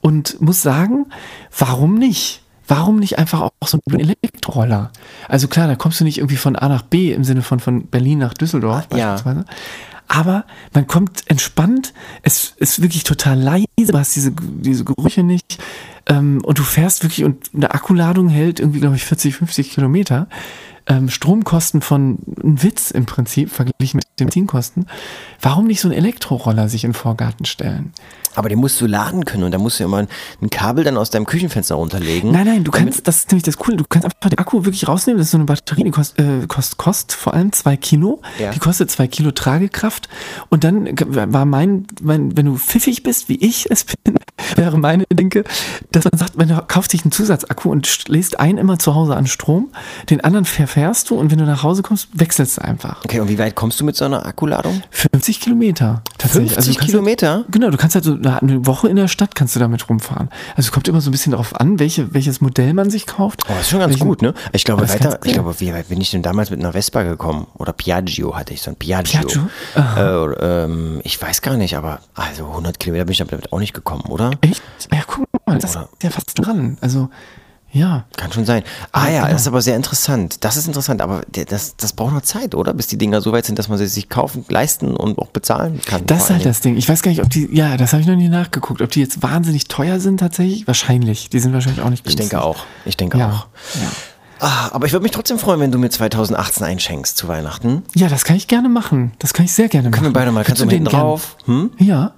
und 0.02 0.41
muss 0.41 0.62
sagen, 0.62 1.08
warum 1.58 1.95
nicht? 1.95 2.43
Warum 2.68 3.00
nicht 3.00 3.18
einfach 3.18 3.41
auch 3.41 3.68
so 3.68 3.80
ein 3.89 4.00
Elektroroller? 4.00 4.91
Also 5.30 5.48
klar, 5.48 5.68
da 5.68 5.76
kommst 5.76 6.02
du 6.02 6.04
nicht 6.04 6.18
irgendwie 6.18 6.36
von 6.36 6.58
A 6.58 6.68
nach 6.68 6.82
B 6.82 7.14
im 7.14 7.24
Sinne 7.24 7.41
von 7.41 7.60
von 7.60 7.88
Berlin 7.88 8.20
nach 8.20 8.34
Düsseldorf 8.34 8.88
beispielsweise. 8.89 9.45
Ja. 9.48 9.56
Aber 10.08 10.45
man 10.74 10.88
kommt 10.88 11.24
entspannt, 11.28 11.93
es 12.24 12.54
ist 12.58 12.82
wirklich 12.82 13.04
total 13.04 13.39
leise, 13.39 13.66
du 13.78 13.98
hast 13.98 14.16
diese, 14.16 14.32
diese 14.32 14.86
Gerüche 14.86 15.24
nicht 15.24 15.62
ähm, 16.08 16.41
und 16.43 16.60
du 16.60 16.64
fährst 16.64 17.04
wirklich 17.04 17.26
und 17.26 17.50
eine 17.54 17.72
Akkuladung 17.72 18.30
hält 18.30 18.60
irgendwie, 18.60 18.80
glaube 18.80 18.95
ich, 18.95 19.04
40, 19.04 19.36
50 19.36 19.72
Kilometer 19.72 20.28
ähm, 20.88 21.09
Stromkosten 21.09 21.81
von 21.81 22.19
ein 22.43 22.63
Witz 22.63 22.91
im 22.91 23.05
Prinzip 23.05 23.51
verglichen 23.51 23.97
mit 23.97 24.05
den 24.19 24.27
Benzinkosten. 24.27 24.88
Warum 25.41 25.67
nicht 25.67 25.81
so 25.81 25.89
ein 25.89 25.93
Elektroroller 25.93 26.69
sich 26.69 26.83
in 26.83 26.91
den 26.91 26.95
Vorgarten 26.95 27.45
stellen? 27.45 27.93
Aber 28.35 28.49
den 28.49 28.59
musst 28.59 28.79
du 28.79 28.85
laden 28.85 29.25
können 29.25 29.43
und 29.43 29.51
da 29.51 29.57
musst 29.57 29.79
du 29.79 29.83
immer 29.83 29.97
ein, 29.97 30.07
ein 30.43 30.51
Kabel 30.51 30.83
dann 30.83 30.95
aus 30.95 31.09
deinem 31.09 31.25
Küchenfenster 31.25 31.73
runterlegen. 31.73 32.31
Nein, 32.31 32.45
nein, 32.45 32.63
du 32.63 32.71
kannst, 32.71 33.07
das 33.07 33.17
ist 33.17 33.31
nämlich 33.31 33.43
das 33.43 33.57
Coole, 33.57 33.77
du 33.77 33.83
kannst 33.89 34.05
einfach 34.05 34.29
den 34.29 34.38
Akku 34.38 34.63
wirklich 34.63 34.88
rausnehmen. 34.88 35.17
Das 35.17 35.27
ist 35.27 35.31
so 35.31 35.38
eine 35.38 35.45
Batterie, 35.45 35.83
die 35.83 35.91
kostet, 35.91 36.19
äh, 36.19 36.45
kostet, 36.45 36.77
kostet 36.77 37.13
vor 37.13 37.33
allem 37.33 37.51
zwei 37.51 37.77
Kilo. 37.77 38.21
Ja. 38.38 38.51
Die 38.51 38.59
kostet 38.59 38.91
zwei 38.91 39.07
Kilo 39.07 39.31
Tragekraft. 39.31 40.07
Und 40.49 40.63
dann 40.63 40.88
war 40.99 41.45
mein, 41.45 41.88
mein, 41.99 42.38
wenn 42.38 42.45
du 42.45 42.57
pfiffig 42.57 43.01
bist, 43.01 43.27
wie 43.27 43.38
ich 43.38 43.71
es 43.71 43.85
bin, 43.85 44.16
wäre 44.55 44.77
meine 44.77 45.05
Denke, 45.11 45.43
dass 45.91 46.05
man 46.05 46.17
sagt, 46.17 46.38
man 46.38 46.67
kauft 46.67 46.91
sich 46.91 47.03
einen 47.03 47.11
Zusatzakku 47.11 47.71
und 47.71 48.07
lässt 48.07 48.39
einen 48.39 48.57
immer 48.57 48.79
zu 48.79 48.95
Hause 48.95 49.15
an 49.15 49.27
Strom, 49.27 49.69
den 50.09 50.21
anderen 50.23 50.45
verfährst 50.45 51.09
du 51.09 51.15
und 51.15 51.31
wenn 51.31 51.38
du 51.39 51.45
nach 51.45 51.63
Hause 51.63 51.83
kommst, 51.83 52.09
wechselst 52.13 52.57
du 52.57 52.63
einfach. 52.63 53.03
Okay, 53.03 53.19
und 53.19 53.29
wie 53.29 53.39
weit 53.39 53.55
kommst 53.55 53.79
du 53.79 53.85
mit 53.85 53.95
so 53.95 54.05
einer 54.05 54.25
Akkuladung? 54.25 54.81
50 54.91 55.41
Kilometer. 55.41 56.01
Tatsächlich. 56.17 56.53
50 56.53 56.77
also 56.77 56.85
Kilometer? 56.85 57.33
Halt, 57.35 57.45
genau, 57.49 57.69
du 57.69 57.77
kannst 57.77 57.95
halt 57.95 58.05
so 58.05 58.13
eine 58.13 58.65
Woche 58.65 58.88
in 58.89 58.95
der 58.95 59.07
Stadt 59.07 59.35
kannst 59.35 59.55
du 59.55 59.59
damit 59.59 59.89
rumfahren. 59.89 60.29
Also 60.55 60.67
es 60.67 60.71
kommt 60.71 60.88
immer 60.88 61.01
so 61.01 61.09
ein 61.09 61.11
bisschen 61.11 61.31
darauf 61.31 61.59
an, 61.59 61.79
welche, 61.79 62.13
welches 62.13 62.41
Modell 62.41 62.73
man 62.73 62.89
sich 62.89 63.05
kauft. 63.05 63.43
Oh, 63.45 63.49
das 63.49 63.61
ist 63.61 63.69
schon 63.69 63.79
ganz 63.79 63.93
Welchen, 63.93 64.07
gut, 64.07 64.21
ne? 64.21 64.33
Ich 64.53 64.63
glaube, 64.63 64.88
weiter, 64.88 65.19
ich 65.23 65.33
glaube, 65.33 65.59
wie 65.59 65.73
weit 65.73 65.89
bin 65.89 66.01
ich 66.01 66.11
denn 66.11 66.21
damals 66.21 66.49
mit 66.49 66.59
einer 66.59 66.73
Vespa 66.73 67.03
gekommen? 67.03 67.47
Oder 67.55 67.73
Piaggio 67.73 68.35
hatte 68.35 68.53
ich 68.53 68.61
so 68.61 68.71
ein 68.71 68.75
Piaggio. 68.75 69.21
Piaggio? 69.21 69.49
Äh, 69.75 70.63
ähm, 70.63 71.01
ich 71.03 71.21
weiß 71.21 71.41
gar 71.41 71.57
nicht, 71.57 71.75
aber 71.75 71.99
also 72.15 72.47
100 72.47 72.79
Kilometer 72.79 73.05
bin 73.05 73.13
ich 73.13 73.19
damit 73.19 73.51
auch 73.51 73.59
nicht 73.59 73.73
gekommen, 73.73 74.03
oder? 74.09 74.26
Echt? 74.41 74.61
Ja, 74.91 75.01
guck 75.05 75.25
mal, 75.45 75.57
das 75.57 75.75
oder? 75.75 75.89
ist 75.93 76.03
ja 76.03 76.09
fast 76.09 76.32
dran. 76.38 76.78
Also 76.82 77.09
ja. 77.71 78.05
Kann 78.15 78.32
schon 78.32 78.45
sein. 78.45 78.63
Ah, 78.91 79.07
ja, 79.09 79.21
genau. 79.21 79.34
das 79.34 79.41
ist 79.41 79.47
aber 79.47 79.61
sehr 79.61 79.75
interessant. 79.75 80.43
Das 80.43 80.57
ist 80.57 80.67
interessant, 80.67 81.01
aber 81.01 81.21
das, 81.32 81.75
das 81.75 81.93
braucht 81.93 82.13
noch 82.13 82.21
Zeit, 82.21 82.55
oder? 82.55 82.73
Bis 82.73 82.88
die 82.88 82.97
Dinger 82.97 83.21
so 83.21 83.32
weit 83.34 83.45
sind, 83.45 83.59
dass 83.59 83.67
man 83.67 83.78
sie 83.78 83.88
sich 83.88 84.09
kaufen, 84.09 84.45
leisten 84.49 84.95
und 84.95 85.19
auch 85.19 85.28
bezahlen 85.28 85.82
kann. 85.86 86.05
Das 86.05 86.23
ist 86.23 86.30
halt 86.30 86.45
das 86.45 86.61
Ding. 86.61 86.78
Ich 86.78 86.88
weiß 86.88 87.01
gar 87.01 87.11
nicht, 87.11 87.21
ob 87.21 87.30
die, 87.30 87.49
ja, 87.51 87.78
das 87.78 87.93
habe 87.93 88.01
ich 88.01 88.07
noch 88.07 88.15
nie 88.15 88.30
nachgeguckt, 88.30 88.82
ob 88.82 88.89
die 88.91 89.01
jetzt 89.01 89.21
wahnsinnig 89.21 89.67
teuer 89.67 89.99
sind 89.99 90.19
tatsächlich. 90.19 90.65
Wahrscheinlich. 90.65 91.30
Die 91.30 91.39
sind 91.39 91.53
wahrscheinlich 91.53 91.84
auch 91.84 91.89
nicht 91.89 92.03
günstig. 92.03 92.25
Ich 92.25 92.30
denke 92.30 92.43
auch. 92.43 92.57
Ich 92.86 92.97
denke 92.97 93.17
ja. 93.17 93.30
auch. 93.30 93.47
Ja. 93.82 93.88
Ah, 94.39 94.69
aber 94.71 94.86
ich 94.86 94.93
würde 94.93 95.03
mich 95.03 95.11
trotzdem 95.11 95.39
freuen, 95.39 95.59
wenn 95.59 95.71
du 95.71 95.80
mir 95.80 95.89
2018 95.89 96.63
einschenkst 96.63 97.17
zu 97.17 97.28
Weihnachten. 97.28 97.84
Ja, 97.95 98.07
das 98.07 98.23
kann 98.23 98.36
ich 98.36 98.47
gerne 98.47 98.69
machen. 98.69 99.13
Das 99.19 99.34
kann 99.34 99.45
ich 99.45 99.51
sehr 99.51 99.67
gerne 99.67 99.89
machen. 99.89 100.03
Können 100.03 100.13
wir 100.13 100.19
beide 100.19 100.32
mal. 100.32 100.43
Kannst, 100.43 100.61
Kannst 100.61 100.71
du 100.71 100.75
den 100.75 100.86
drauf? 100.86 101.38
Hm? 101.45 101.71
Ja. 101.80 102.13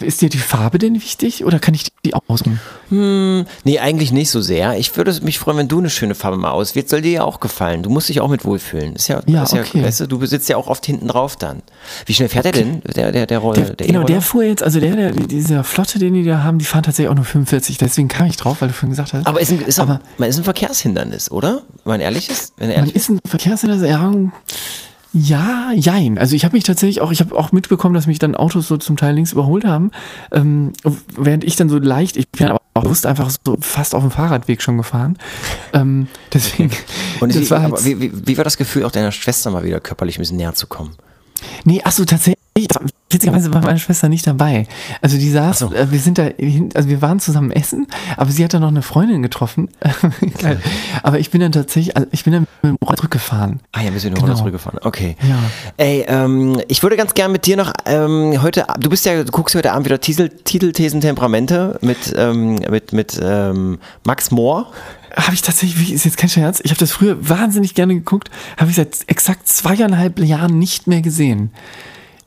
Ist 0.00 0.22
dir 0.22 0.30
die 0.30 0.38
Farbe 0.38 0.78
denn 0.78 0.94
wichtig 0.94 1.44
oder 1.44 1.58
kann 1.58 1.74
ich 1.74 1.92
die 2.04 2.14
aussuchen? 2.14 2.60
Hm, 2.88 3.44
nee, 3.64 3.78
eigentlich 3.78 4.10
nicht 4.10 4.30
so 4.30 4.40
sehr. 4.40 4.78
Ich 4.78 4.96
würde 4.96 5.18
mich 5.22 5.38
freuen, 5.38 5.58
wenn 5.58 5.68
du 5.68 5.78
eine 5.78 5.90
schöne 5.90 6.14
Farbe 6.14 6.38
mal 6.38 6.50
auswählst. 6.50 6.88
Soll 6.88 7.02
dir 7.02 7.12
ja 7.12 7.24
auch 7.24 7.40
gefallen. 7.40 7.82
Du 7.82 7.90
musst 7.90 8.08
dich 8.08 8.20
auch 8.20 8.28
mit 8.28 8.44
wohlfühlen. 8.44 8.96
Ist 8.96 9.08
ja, 9.08 9.20
ja, 9.26 9.42
ist 9.42 9.52
ja 9.52 9.60
okay. 9.60 9.82
weißt 9.82 10.00
du, 10.00 10.06
du 10.06 10.18
besitzt 10.18 10.48
ja 10.48 10.56
auch 10.56 10.66
oft 10.66 10.86
hinten 10.86 11.08
drauf 11.08 11.36
dann. 11.36 11.62
Wie 12.06 12.14
schnell 12.14 12.30
fährt 12.30 12.46
okay. 12.46 12.58
er 12.58 12.64
denn? 12.64 12.82
Der, 12.96 13.12
der, 13.12 13.26
der 13.26 13.38
Roller? 13.38 13.70
Der, 13.70 13.86
genau, 13.86 14.04
der 14.04 14.22
fuhr 14.22 14.44
jetzt, 14.44 14.62
also 14.62 14.80
der, 14.80 14.96
der, 14.96 15.12
dieser 15.12 15.62
Flotte, 15.62 15.98
den 15.98 16.14
die 16.14 16.24
da 16.24 16.42
haben, 16.42 16.58
die 16.58 16.64
fahren 16.64 16.82
tatsächlich 16.82 17.10
auch 17.10 17.16
nur 17.16 17.26
45. 17.26 17.76
Deswegen 17.76 18.08
kam 18.08 18.26
ich 18.26 18.38
drauf, 18.38 18.62
weil 18.62 18.68
du 18.68 18.74
vorhin 18.74 18.90
gesagt 18.90 19.12
hast. 19.12 19.26
Aber 19.26 19.40
ist 19.40 19.52
ein, 19.52 19.60
ist 19.60 19.78
aber, 19.78 20.00
man 20.16 20.30
ist 20.30 20.38
ein 20.38 20.44
Verkehrshindernis, 20.44 21.30
oder? 21.30 21.62
Wenn 21.84 21.92
man 21.92 22.00
ehrlich 22.00 22.30
ist? 22.30 22.54
Wenn 22.56 22.70
ehrlich 22.70 22.94
man 22.94 22.96
ist 22.96 23.10
ein 23.10 23.18
Verkehrshindernis, 23.26 23.88
ja. 23.88 24.10
Ja, 25.12 25.72
jein. 25.72 26.18
Also 26.18 26.36
ich 26.36 26.44
habe 26.44 26.54
mich 26.56 26.64
tatsächlich 26.64 27.00
auch, 27.00 27.10
ich 27.10 27.20
habe 27.20 27.36
auch 27.36 27.50
mitbekommen, 27.50 27.94
dass 27.94 28.06
mich 28.06 28.20
dann 28.20 28.36
Autos 28.36 28.68
so 28.68 28.76
zum 28.76 28.96
Teil 28.96 29.14
links 29.14 29.32
überholt 29.32 29.64
haben, 29.64 29.90
ähm, 30.30 30.72
während 31.16 31.42
ich 31.42 31.56
dann 31.56 31.68
so 31.68 31.78
leicht, 31.78 32.16
ich 32.16 32.28
bin 32.28 32.46
aber 32.46 32.60
auch 32.74 32.82
bewusst 32.84 33.06
einfach 33.06 33.30
so 33.30 33.56
fast 33.60 33.94
auf 33.94 34.02
dem 34.02 34.12
Fahrradweg 34.12 34.62
schon 34.62 34.76
gefahren. 34.76 35.18
Ähm, 35.72 36.06
deswegen. 36.32 36.70
Und 37.20 37.34
wie, 37.34 37.50
war 37.50 37.62
halt, 37.62 37.84
wie, 37.84 38.00
wie, 38.00 38.12
wie, 38.26 38.36
war 38.36 38.44
das 38.44 38.56
Gefühl, 38.56 38.84
auch 38.84 38.92
deiner 38.92 39.10
Schwester 39.10 39.50
mal 39.50 39.64
wieder 39.64 39.80
körperlich 39.80 40.16
ein 40.16 40.20
bisschen 40.20 40.36
näher 40.36 40.54
zu 40.54 40.68
kommen? 40.68 40.94
Nee, 41.64 41.82
achso, 41.82 42.04
tatsächlich 42.04 42.38
witzigerweise 43.10 43.52
war 43.52 43.62
meine 43.62 43.78
Schwester 43.78 44.08
nicht 44.08 44.26
dabei. 44.26 44.66
Also 45.02 45.18
die 45.18 45.30
saß, 45.30 45.58
so. 45.58 45.72
äh, 45.72 45.90
wir 45.90 45.98
sind 45.98 46.18
da, 46.18 46.28
also 46.74 46.88
wir 46.88 47.02
waren 47.02 47.20
zusammen 47.20 47.50
essen, 47.50 47.86
aber 48.16 48.30
sie 48.30 48.44
hat 48.44 48.54
dann 48.54 48.62
noch 48.62 48.68
eine 48.68 48.82
Freundin 48.82 49.22
getroffen. 49.22 49.68
aber 51.02 51.18
ich 51.18 51.30
bin 51.30 51.40
dann 51.40 51.52
tatsächlich, 51.52 51.96
also 51.96 52.08
ich 52.12 52.24
bin 52.24 52.32
dann 52.32 52.46
mit 52.62 52.72
dem 52.72 52.76
Roller 52.82 52.96
zurückgefahren. 52.96 53.60
Ah 53.72 53.82
ja, 53.82 53.92
wir 53.92 54.00
sind 54.00 54.12
mit 54.12 54.18
dem 54.18 54.22
Roller 54.22 54.34
genau. 54.34 54.38
zurückgefahren. 54.38 54.78
Okay. 54.82 55.16
Ja. 55.28 55.38
Ey, 55.76 56.04
ähm, 56.08 56.60
ich 56.68 56.82
würde 56.82 56.96
ganz 56.96 57.14
gern 57.14 57.32
mit 57.32 57.46
dir 57.46 57.56
noch 57.56 57.72
ähm, 57.86 58.40
heute, 58.42 58.64
du 58.78 58.88
bist 58.88 59.04
ja, 59.04 59.22
du 59.22 59.30
guckst 59.30 59.54
heute 59.54 59.72
Abend 59.72 59.86
wieder 59.86 60.00
Titel, 60.00 60.28
Titelthesen 60.28 61.00
Temperamente 61.00 61.78
mit, 61.82 62.14
ähm, 62.16 62.56
mit, 62.70 62.92
mit 62.92 63.20
ähm, 63.22 63.78
Max 64.04 64.30
Mohr 64.30 64.72
habe 65.16 65.34
ich 65.34 65.42
tatsächlich, 65.42 65.92
ist 65.92 66.04
jetzt 66.04 66.16
kein 66.16 66.30
Scherz, 66.30 66.60
ich 66.62 66.70
habe 66.70 66.78
das 66.78 66.92
früher 66.92 67.28
wahnsinnig 67.28 67.74
gerne 67.74 67.94
geguckt, 67.94 68.30
habe 68.56 68.70
ich 68.70 68.76
seit 68.76 68.98
exakt 69.08 69.48
zweieinhalb 69.48 70.20
Jahren 70.20 70.58
nicht 70.58 70.86
mehr 70.86 71.00
gesehen. 71.00 71.50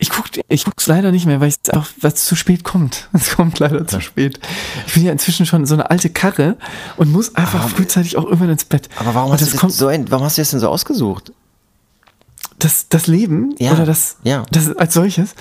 Ich 0.03 0.09
gucke 0.09 0.41
ich 0.49 0.65
guck's 0.65 0.85
leider 0.87 1.11
nicht 1.11 1.25
mehr, 1.25 1.39
weil 1.39 1.47
es 1.47 1.73
auch 1.73 1.85
was 2.01 2.25
zu 2.25 2.35
spät 2.35 2.65
kommt. 2.65 3.07
Es 3.13 3.37
kommt 3.37 3.59
leider 3.59 3.87
zu 3.87 4.01
spät. 4.01 4.37
Ich 4.85 4.95
bin 4.95 5.05
ja 5.05 5.13
inzwischen 5.13 5.45
schon 5.45 5.65
so 5.65 5.75
eine 5.75 5.89
alte 5.89 6.09
Karre 6.09 6.57
und 6.97 7.09
muss 7.09 7.35
einfach 7.35 7.61
aber, 7.61 7.69
frühzeitig 7.69 8.17
auch 8.17 8.25
irgendwann 8.25 8.49
ins 8.49 8.65
Bett. 8.65 8.89
Aber 8.99 9.15
warum 9.15 9.31
hast, 9.31 9.63
du 9.63 9.69
so 9.69 9.87
ein, 9.87 10.11
warum 10.11 10.25
hast 10.25 10.37
du 10.37 10.41
das 10.41 10.51
denn 10.51 10.59
so 10.59 10.67
ausgesucht? 10.67 11.31
Das, 12.63 12.87
das 12.89 13.07
Leben 13.07 13.55
ja, 13.59 13.71
oder 13.73 13.85
das, 13.85 14.17
ja. 14.23 14.45
das 14.51 14.75
als 14.77 14.93
solches. 14.93 15.35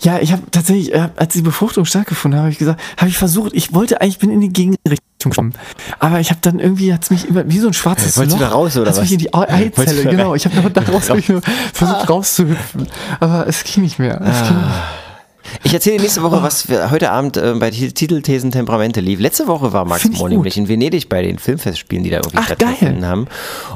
Ja, 0.00 0.14
ja 0.14 0.22
ich 0.22 0.32
habe 0.32 0.42
tatsächlich, 0.50 0.92
äh, 0.92 1.08
als 1.16 1.32
die 1.32 1.42
Befruchtung 1.42 1.84
stattgefunden 1.84 2.38
habe, 2.38 2.50
ich 2.50 2.58
gesagt, 2.58 2.80
habe 2.96 3.08
ich 3.08 3.18
versucht, 3.18 3.52
ich 3.54 3.74
wollte 3.74 4.00
eigentlich, 4.00 4.18
bin 4.18 4.30
in 4.30 4.40
die 4.40 4.52
Gegenrichtung 4.52 5.32
kommen, 5.34 5.54
aber 5.98 6.20
ich 6.20 6.30
habe 6.30 6.40
dann 6.42 6.58
irgendwie, 6.58 6.92
hat 6.92 7.04
es 7.04 7.10
mich 7.10 7.28
immer, 7.28 7.48
wie 7.48 7.58
so 7.58 7.68
ein 7.68 7.72
schwarzes 7.72 8.16
Loch, 8.16 8.26
du 8.26 8.36
da 8.36 8.48
raus 8.48 8.76
oder 8.76 8.90
was? 8.90 9.00
mich 9.00 9.12
in 9.12 9.18
die 9.18 9.32
Eizelle, 9.32 10.04
genau, 10.04 10.34
ich 10.34 10.44
habe 10.44 10.70
daraus 10.70 11.10
hab 11.10 11.18
ich 11.18 11.28
nur 11.28 11.42
versucht 11.72 12.02
ah. 12.02 12.04
rauszuhüpfen, 12.08 12.88
aber 13.20 13.46
es 13.46 13.64
ging 13.64 13.82
nicht 13.82 13.98
mehr. 13.98 14.20
Es 14.20 14.46
ging 14.46 14.56
nicht. 14.56 15.05
Ich 15.64 15.74
erzähle 15.74 16.00
nächste 16.00 16.22
Woche, 16.22 16.36
oh. 16.38 16.42
was 16.42 16.68
heute 16.90 17.10
Abend 17.10 17.36
äh, 17.36 17.54
bei 17.58 17.70
Titelthesen 17.70 18.50
Temperamente 18.50 19.00
lief. 19.00 19.20
Letzte 19.20 19.46
Woche 19.46 19.72
war 19.72 19.84
Max 19.84 20.08
Mohr 20.10 20.28
nämlich 20.28 20.56
in 20.56 20.68
Venedig 20.68 21.08
bei 21.08 21.22
den 21.22 21.38
Filmfestspielen, 21.38 22.04
die 22.04 22.10
da 22.10 22.16
irgendwie 22.16 22.38
Ach, 22.38 22.44
stattgefunden 22.44 23.00
geil. 23.00 23.08
haben. 23.08 23.26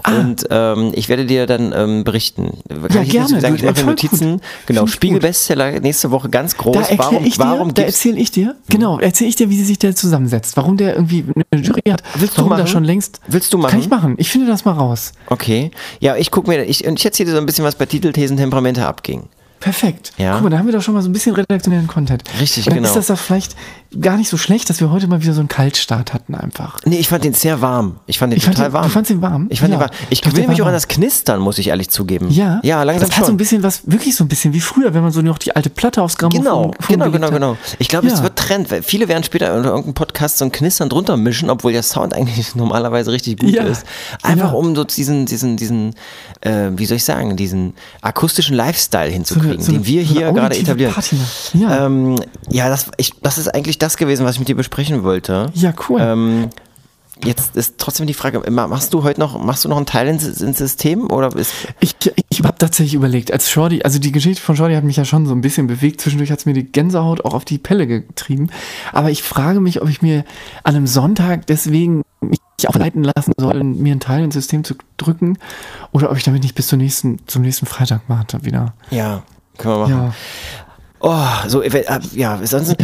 Ah. 0.02 0.18
Und 0.18 0.46
ähm, 0.50 0.92
ich 0.94 1.08
werde 1.08 1.26
dir 1.26 1.46
dann 1.46 1.72
ähm, 1.76 2.04
berichten. 2.04 2.58
Kann 2.68 2.88
ja, 2.92 3.02
ich 3.02 3.10
gerne. 3.10 3.40
Sagen, 3.40 3.54
ich 3.56 3.62
mache 3.62 3.84
Notizen. 3.84 4.32
Gut. 4.32 4.42
Genau, 4.66 4.86
Spiegel-Bestseller 4.86 5.80
nächste 5.80 6.10
Woche 6.10 6.28
ganz 6.28 6.56
groß. 6.56 6.88
Da 6.88 6.98
warum, 6.98 7.24
ich 7.24 7.36
dir, 7.36 7.44
warum 7.44 7.74
da 7.74 7.82
erzähle 7.82 8.18
ich 8.18 8.30
dir, 8.30 8.56
genau, 8.68 8.98
erzähle 8.98 9.30
ich 9.30 9.36
dir, 9.36 9.50
wie 9.50 9.56
sie 9.56 9.64
sich 9.64 9.78
der 9.78 9.94
zusammensetzt. 9.94 10.56
Warum 10.56 10.76
der 10.76 10.94
irgendwie 10.94 11.24
eine 11.50 11.62
Jury 11.62 11.82
hat. 11.90 12.02
Willst 12.14 12.36
warum 12.36 12.50
du 12.50 12.54
machen? 12.54 12.64
da 12.64 12.66
schon 12.66 12.84
längst. 12.84 13.20
Willst 13.26 13.52
du 13.52 13.58
machen? 13.58 13.70
Kann 13.70 13.80
ich 13.80 13.88
machen. 13.88 14.14
Ich 14.18 14.30
finde 14.30 14.46
das 14.46 14.64
mal 14.64 14.72
raus. 14.72 15.12
Okay. 15.26 15.70
Ja, 16.00 16.16
ich 16.16 16.30
gucke 16.30 16.48
mir, 16.48 16.64
ich, 16.64 16.84
ich 16.84 17.04
erzähle 17.04 17.30
dir 17.30 17.34
so 17.34 17.40
ein 17.40 17.46
bisschen, 17.46 17.64
was 17.64 17.74
bei 17.74 17.86
Titelthesen 17.86 18.36
Temperamente 18.36 18.86
abging. 18.86 19.28
Perfekt. 19.60 20.12
Ja. 20.16 20.34
Guck 20.34 20.44
mal, 20.44 20.50
da 20.50 20.58
haben 20.58 20.66
wir 20.66 20.72
doch 20.72 20.82
schon 20.82 20.94
mal 20.94 21.02
so 21.02 21.08
ein 21.08 21.12
bisschen 21.12 21.34
redaktionellen 21.34 21.86
Content. 21.86 22.24
Richtig, 22.40 22.64
dann 22.64 22.74
genau. 22.74 22.88
Ist 22.88 22.96
das 22.96 23.08
doch 23.08 23.18
vielleicht 23.18 23.54
gar 23.98 24.16
nicht 24.16 24.28
so 24.28 24.36
schlecht, 24.36 24.70
dass 24.70 24.80
wir 24.80 24.90
heute 24.92 25.08
mal 25.08 25.20
wieder 25.22 25.32
so 25.32 25.40
einen 25.40 25.48
Kaltstart 25.48 26.12
hatten 26.14 26.34
einfach. 26.34 26.78
Nee, 26.84 26.98
ich 26.98 27.08
fand 27.08 27.24
den 27.24 27.34
sehr 27.34 27.60
warm. 27.60 27.96
Ich 28.06 28.18
fand 28.18 28.32
den 28.32 28.36
Ich 28.36 28.44
fand 28.44 28.56
total 28.56 28.70
den- 28.70 28.74
warm. 28.74 28.84
du 28.84 28.90
fandst 28.90 29.10
ihn 29.10 29.20
warm? 29.22 29.46
Ich 29.50 29.60
fand 29.60 29.72
Ja. 29.72 29.78
den 29.78 29.80
warm. 29.82 29.90
Ich 30.10 30.22
gewöhne 30.22 30.46
mich 30.48 30.62
auch 30.62 30.66
an 30.66 30.72
das 30.72 30.86
Knistern, 30.86 31.40
muss 31.40 31.58
ich 31.58 31.68
ehrlich 31.68 31.90
zugeben. 31.90 32.30
Ja, 32.30 32.60
Ja, 32.62 32.82
langsam 32.84 33.08
das 33.08 33.16
hat 33.16 33.24
so 33.24 33.28
schon. 33.28 33.34
ein 33.34 33.38
bisschen 33.38 33.62
was, 33.64 33.82
wirklich 33.86 34.14
so 34.14 34.22
ein 34.22 34.28
bisschen 34.28 34.52
wie 34.52 34.60
früher, 34.60 34.94
wenn 34.94 35.02
man 35.02 35.10
so 35.10 35.22
noch 35.22 35.38
die 35.38 35.56
alte 35.56 35.70
Platte 35.70 36.02
aufs 36.02 36.16
Grammophon 36.18 36.42
Genau, 36.44 36.70
genau, 36.86 37.10
genau, 37.10 37.26
hat. 37.26 37.34
genau. 37.34 37.56
Ich 37.80 37.88
glaube, 37.88 38.06
es 38.06 38.18
Ja. 38.18 38.22
wird 38.22 38.36
Trend, 38.36 38.70
weil 38.70 38.82
viele 38.84 39.08
werden 39.08 39.24
später 39.24 39.54
unter 39.56 39.70
irgendeinem 39.70 39.94
Podcast 39.94 40.38
so 40.38 40.44
ein 40.44 40.52
Knistern 40.52 40.88
drunter 40.88 41.16
mischen, 41.16 41.50
obwohl 41.50 41.72
der 41.72 41.82
Sound 41.82 42.14
eigentlich 42.14 42.54
normalerweise 42.54 43.10
richtig 43.10 43.40
gut 43.40 43.50
Ja, 43.50 43.64
ist. 43.64 43.84
Einfach 44.22 44.52
um 44.52 44.76
so 44.76 44.84
diesen, 44.84 45.26
diesen, 45.26 45.56
diesen, 45.56 45.94
äh, 46.42 46.68
wie 46.76 46.86
soll 46.86 46.98
ich 46.98 47.04
sagen, 47.04 47.36
diesen 47.36 47.74
akustischen 48.02 48.54
Lifestyle 48.54 49.08
So 49.08 49.12
hinzukriegen, 49.14 49.52
eine- 49.56 49.62
so 49.62 49.72
eine- 49.72 49.78
den 49.80 49.86
wir 49.86 50.04
so 50.06 50.12
hier 50.14 50.20
gerade 50.32 50.42
auditive 50.42 50.70
etablieren. 50.84 50.94
Ja. 51.54 51.86
Ähm, 51.86 52.16
ja, 52.50 52.68
das, 52.68 52.86
ich, 52.96 53.14
das 53.22 53.36
ist 53.38 53.48
eigentlich 53.48 53.78
das 53.82 53.96
gewesen, 53.96 54.24
was 54.26 54.34
ich 54.34 54.38
mit 54.38 54.48
dir 54.48 54.56
besprechen 54.56 55.02
wollte. 55.02 55.50
Ja, 55.54 55.72
cool. 55.88 56.00
Ähm, 56.00 56.48
jetzt 57.24 57.54
ist 57.56 57.74
trotzdem 57.78 58.06
die 58.06 58.14
Frage, 58.14 58.42
ma- 58.50 58.66
machst 58.66 58.94
du 58.94 59.02
heute 59.02 59.20
noch, 59.20 59.42
machst 59.42 59.64
du 59.64 59.68
noch 59.68 59.76
einen 59.76 59.84
Teil 59.86 60.08
ins, 60.08 60.40
ins 60.40 60.58
System 60.58 61.10
oder 61.10 61.34
ist, 61.36 61.52
Ich, 61.80 61.94
ich 62.30 62.42
habe 62.42 62.56
tatsächlich 62.56 62.94
überlegt, 62.94 63.32
als 63.32 63.50
Shorty, 63.50 63.82
also 63.82 63.98
die 63.98 64.12
Geschichte 64.12 64.40
von 64.42 64.56
Shorty 64.56 64.74
hat 64.74 64.84
mich 64.84 64.96
ja 64.96 65.04
schon 65.04 65.26
so 65.26 65.34
ein 65.34 65.40
bisschen 65.42 65.66
bewegt. 65.66 66.00
Zwischendurch 66.00 66.30
hat 66.30 66.38
es 66.38 66.46
mir 66.46 66.54
die 66.54 66.64
Gänsehaut 66.64 67.24
auch 67.24 67.34
auf 67.34 67.44
die 67.44 67.58
Pelle 67.58 67.86
getrieben. 67.86 68.48
Aber 68.92 69.10
ich 69.10 69.22
frage 69.22 69.60
mich, 69.60 69.82
ob 69.82 69.88
ich 69.88 70.00
mir 70.00 70.24
an 70.64 70.76
einem 70.76 70.86
Sonntag 70.86 71.46
deswegen 71.46 72.02
mich 72.20 72.38
auch 72.68 72.74
leiten 72.74 73.04
lassen 73.04 73.32
soll, 73.38 73.62
mir 73.64 73.92
einen 73.92 74.00
Teil 74.00 74.22
ins 74.24 74.34
System 74.34 74.64
zu 74.64 74.74
drücken 74.98 75.38
oder 75.92 76.10
ob 76.10 76.16
ich 76.16 76.24
damit 76.24 76.42
nicht 76.42 76.54
bis 76.54 76.68
zum 76.68 76.78
nächsten, 76.78 77.18
zum 77.26 77.42
nächsten 77.42 77.66
Freitag 77.66 78.08
mache 78.08 78.26
wieder. 78.44 78.74
ja, 78.90 79.22
können 79.58 79.74
wir 79.74 79.78
machen. 79.88 79.92
Ja. 79.92 80.14
Oh, 81.00 81.26
so, 81.46 81.62
äh, 81.62 81.68
äh, 81.68 82.00
ja, 82.12 82.38
sonst, 82.44 82.76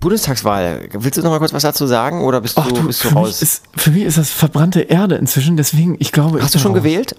Bundestagswahl. 0.00 0.88
Willst 0.92 1.18
du 1.18 1.22
noch 1.22 1.30
mal 1.30 1.38
kurz 1.38 1.52
was 1.52 1.62
dazu 1.62 1.86
sagen 1.86 2.22
oder 2.22 2.40
bist 2.40 2.58
Ach 2.58 2.66
du, 2.66 2.74
du, 2.74 2.86
bist 2.88 3.04
du 3.04 3.08
für, 3.08 3.14
mich 3.14 3.24
raus? 3.24 3.42
ist, 3.42 3.62
für 3.76 3.90
mich 3.92 4.02
ist 4.02 4.18
das 4.18 4.30
verbrannte 4.30 4.80
Erde 4.80 5.14
inzwischen, 5.14 5.56
deswegen, 5.56 5.96
ich 6.00 6.10
glaube. 6.10 6.42
Hast 6.42 6.54
du 6.54 6.58
schon 6.58 6.72
raus. 6.72 6.82
gewählt? 6.82 7.14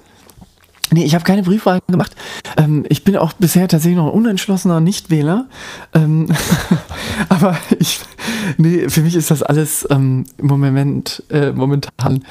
Nee, 0.93 1.06
ich 1.06 1.16
habe 1.16 1.24
keine 1.24 1.43
Briefwahl 1.43 1.80
gemacht. 1.88 2.14
Ähm, 2.58 2.86
ich 2.89 3.06
bin 3.06 3.16
auch 3.16 3.32
bisher 3.34 3.70
tatsächlich 3.70 3.95
noch 3.95 4.08
ein 4.08 4.14
unentschlossener 4.14 4.82
Nichtwähler. 4.82 5.47
Ähm, 5.93 6.28
aber 7.30 7.58
ich, 7.80 8.02
nee, 8.58 8.89
für 8.89 9.02
mich 9.02 9.16
ist 9.16 9.32
das 9.32 9.41
alles 9.41 9.88
ähm, 9.89 10.26
im 10.38 10.47
Moment, 10.47 11.24
äh, 11.30 11.52
momentan. 11.52 12.26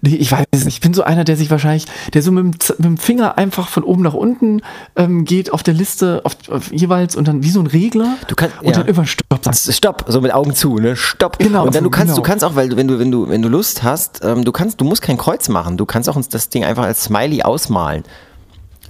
Nee, 0.00 0.16
ich 0.16 0.30
weiß 0.30 0.46
es 0.50 0.64
nicht. 0.64 0.74
Ich 0.74 0.80
bin 0.80 0.94
so 0.94 1.02
einer, 1.02 1.24
der 1.24 1.36
sich 1.36 1.50
wahrscheinlich, 1.50 1.86
der 2.14 2.22
so 2.22 2.30
mit 2.32 2.44
dem, 2.44 2.76
mit 2.78 2.84
dem 2.84 2.98
Finger 2.98 3.38
einfach 3.38 3.68
von 3.68 3.82
oben 3.82 4.02
nach 4.02 4.14
unten 4.14 4.62
ähm, 4.96 5.24
geht 5.24 5.52
auf 5.52 5.62
der 5.62 5.74
Liste, 5.74 6.20
auf, 6.24 6.36
auf 6.50 6.72
jeweils 6.72 7.16
und 7.16 7.26
dann 7.26 7.42
wie 7.42 7.50
so 7.50 7.60
ein 7.60 7.66
Regler 7.66 8.16
Du 8.28 8.34
kannst- 8.34 8.58
und 8.60 8.66
ja. 8.66 8.72
dann 8.72 8.82
irgendwann 8.82 9.06
Stopp 9.06 9.44
sagt. 9.44 9.74
Stopp, 9.74 10.04
so 10.08 10.20
mit 10.20 10.32
Augen 10.32 10.54
zu, 10.54 10.76
ne? 10.76 10.96
Stopp. 10.96 11.38
Genau, 11.38 11.64
Und 11.64 11.74
dann 11.74 11.82
so, 11.82 11.88
du 11.88 11.90
kannst, 11.90 12.14
genau. 12.14 12.16
du 12.16 12.22
kannst 12.22 12.44
auch, 12.44 12.54
weil 12.54 12.68
du, 12.68 12.76
wenn 12.76 12.88
du, 12.88 12.98
wenn 12.98 13.10
du, 13.10 13.28
wenn 13.28 13.42
du 13.42 13.48
Lust 13.48 13.82
hast, 13.82 14.24
ähm, 14.24 14.44
du 14.44 14.52
kannst, 14.52 14.80
du 14.80 14.84
musst 14.84 15.02
kein 15.02 15.18
Kreuz 15.18 15.48
machen. 15.48 15.76
Du 15.76 15.86
kannst 15.86 16.08
auch 16.08 16.16
uns 16.16 16.28
das 16.28 16.48
Ding 16.48 16.64
einfach 16.64 16.84
als 16.84 17.04
Smiley 17.04 17.42
ausmalen. 17.42 18.04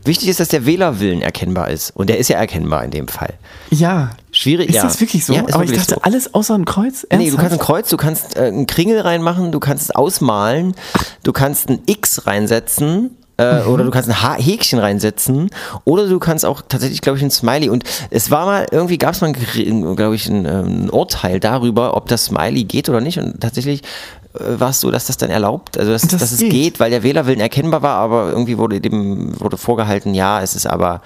Wichtig 0.05 0.29
ist, 0.29 0.41
dass 0.41 0.49
der 0.49 0.67
Wählerwillen 0.67 1.23
erkennbar 1.23 1.71
ist. 1.71 1.91
Und 1.97 2.09
der 2.09 2.19
ist 2.19 2.29
ja 2.29 2.37
erkennbar 2.39 2.85
in 2.85 2.91
dem 2.91 3.09
Fall. 3.09 3.35
Ja. 3.71 4.11
Schwierig, 4.31 4.69
Ist 4.69 4.77
ja. 4.77 4.83
das 4.85 5.01
wirklich 5.01 5.25
so? 5.25 5.33
Ja, 5.33 5.41
aber 5.41 5.65
ich 5.65 5.71
wirklich 5.71 5.79
dachte, 5.87 5.95
so. 5.97 6.01
alles 6.03 6.35
außer 6.35 6.55
ein 6.55 6.65
Kreuz? 6.65 7.07
Nee, 7.11 7.17
du 7.17 7.37
Ernsthaft? 7.37 7.39
kannst 7.41 7.53
ein 7.55 7.59
Kreuz, 7.67 7.89
du 7.89 7.97
kannst 7.97 8.37
äh, 8.37 8.41
einen 8.43 8.67
Kringel 8.67 9.01
reinmachen, 9.01 9.53
du 9.53 9.61
kannst 9.61 9.85
es 9.85 9.91
ausmalen, 9.91 10.75
du 11.23 11.33
kannst 11.33 11.69
ein 11.69 11.81
X 11.87 12.27
reinsetzen. 12.27 13.11
Äh, 13.41 13.63
Mhm. 13.63 13.69
Oder 13.71 13.85
du 13.85 13.91
kannst 13.93 14.09
ein 14.09 14.21
ha 14.21 14.35
Häkchen 14.35 14.81
reinsetzen 14.81 15.51
oder 15.85 16.09
du 16.09 16.19
kannst 16.19 16.45
auch 16.45 16.61
tatsächlich, 16.69 17.03
glaube 17.03 17.19
ich, 17.19 17.25
ein 17.25 17.31
Smiley. 17.31 17.69
Und 17.69 17.85
es 18.11 18.33
war 18.33 18.47
mal, 18.47 18.67
irgendwie 18.73 18.99
gab 18.99 19.15
es 19.15 19.21
mal, 19.21 19.33
glaube 19.33 20.17
ich, 20.17 20.27
ein, 20.29 20.45
ähm, 20.45 20.87
ein 20.87 20.91
Urteil 20.91 21.39
darüber, 21.39 21.97
ob 21.97 22.09
das 22.09 22.25
Smiley 22.25 22.65
geht 22.65 22.89
oder 22.89 23.01
nicht. 23.01 23.17
Und 23.19 23.41
tatsächlich 23.41 23.83
äh, 23.83 23.85
war 24.35 24.71
es 24.71 24.81
so, 24.81 24.91
dass 24.91 25.07
das 25.07 25.17
dann 25.17 25.31
erlaubt, 25.31 25.79
also 25.79 25.93
dass, 25.93 26.03
das 26.03 26.21
dass 26.21 26.33
es 26.33 26.41
geht. 26.41 26.51
geht, 26.51 26.81
weil 26.81 26.91
der 26.91 27.03
Wählerwillen 27.03 27.41
erkennbar 27.41 27.83
war, 27.83 27.97
aber 27.97 28.31
irgendwie 28.31 28.59
wurde 28.59 28.81
dem 28.81 29.41
wurde 29.41 29.57
vorgehalten, 29.57 30.15
ja, 30.15 30.43
es 30.43 30.55
ist 30.55 30.67
aber 30.67 31.01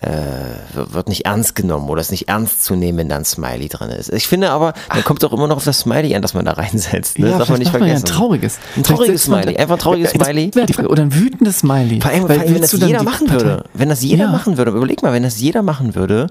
wird 0.00 1.08
nicht 1.08 1.24
ernst 1.24 1.54
genommen 1.54 1.88
oder 1.88 2.00
ist 2.00 2.10
nicht 2.10 2.28
ernst 2.28 2.64
zu 2.64 2.74
nehmen, 2.74 2.98
wenn 2.98 3.08
da 3.08 3.16
ein 3.16 3.24
Smiley 3.24 3.68
drin 3.68 3.90
ist. 3.90 4.12
Ich 4.12 4.26
finde 4.26 4.50
aber, 4.50 4.74
dann 4.92 5.04
kommt 5.04 5.24
auch 5.24 5.32
immer 5.32 5.46
noch 5.46 5.56
auf 5.58 5.64
das 5.64 5.80
Smiley 5.80 6.14
an, 6.14 6.20
das 6.22 6.34
man 6.34 6.44
da 6.44 6.52
reinsetzt. 6.52 7.18
Ne? 7.18 7.26
Ja, 7.26 7.30
das 7.32 7.38
darf 7.40 7.48
man 7.50 7.58
nicht 7.60 7.72
macht 7.72 7.80
man 7.80 7.88
ja 7.88 7.94
vergessen. 7.96 8.12
ein 8.14 8.18
trauriges. 8.18 8.58
Ein 8.76 8.82
trauriges 8.82 9.28
man- 9.28 9.42
Smiley, 9.42 9.56
einfach 9.56 9.76
ein 9.76 9.78
trauriges 9.78 10.12
Ja, 10.12 10.24
Smiley. 10.24 10.50
Frage. 10.72 10.88
Oder 10.88 11.02
ein 11.04 11.14
wütendes 11.14 11.58
Smiley. 11.60 12.00
Vor 12.00 12.10
allem, 12.10 12.20
vor 12.20 12.28
Weil 12.30 12.40
allem 12.40 12.54
wenn 12.54 12.60
das 12.62 12.72
jeder 12.72 13.02
machen 13.02 13.26
Partei- 13.28 13.44
würde. 13.44 13.64
Wenn 13.72 13.88
das 13.88 14.02
jeder 14.02 14.24
Ja. 14.24 14.30
machen 14.30 14.56
würde, 14.58 14.70
überleg 14.72 15.02
mal, 15.02 15.12
wenn 15.12 15.22
das 15.22 15.40
jeder 15.40 15.62
machen 15.62 15.94
würde, 15.94 16.26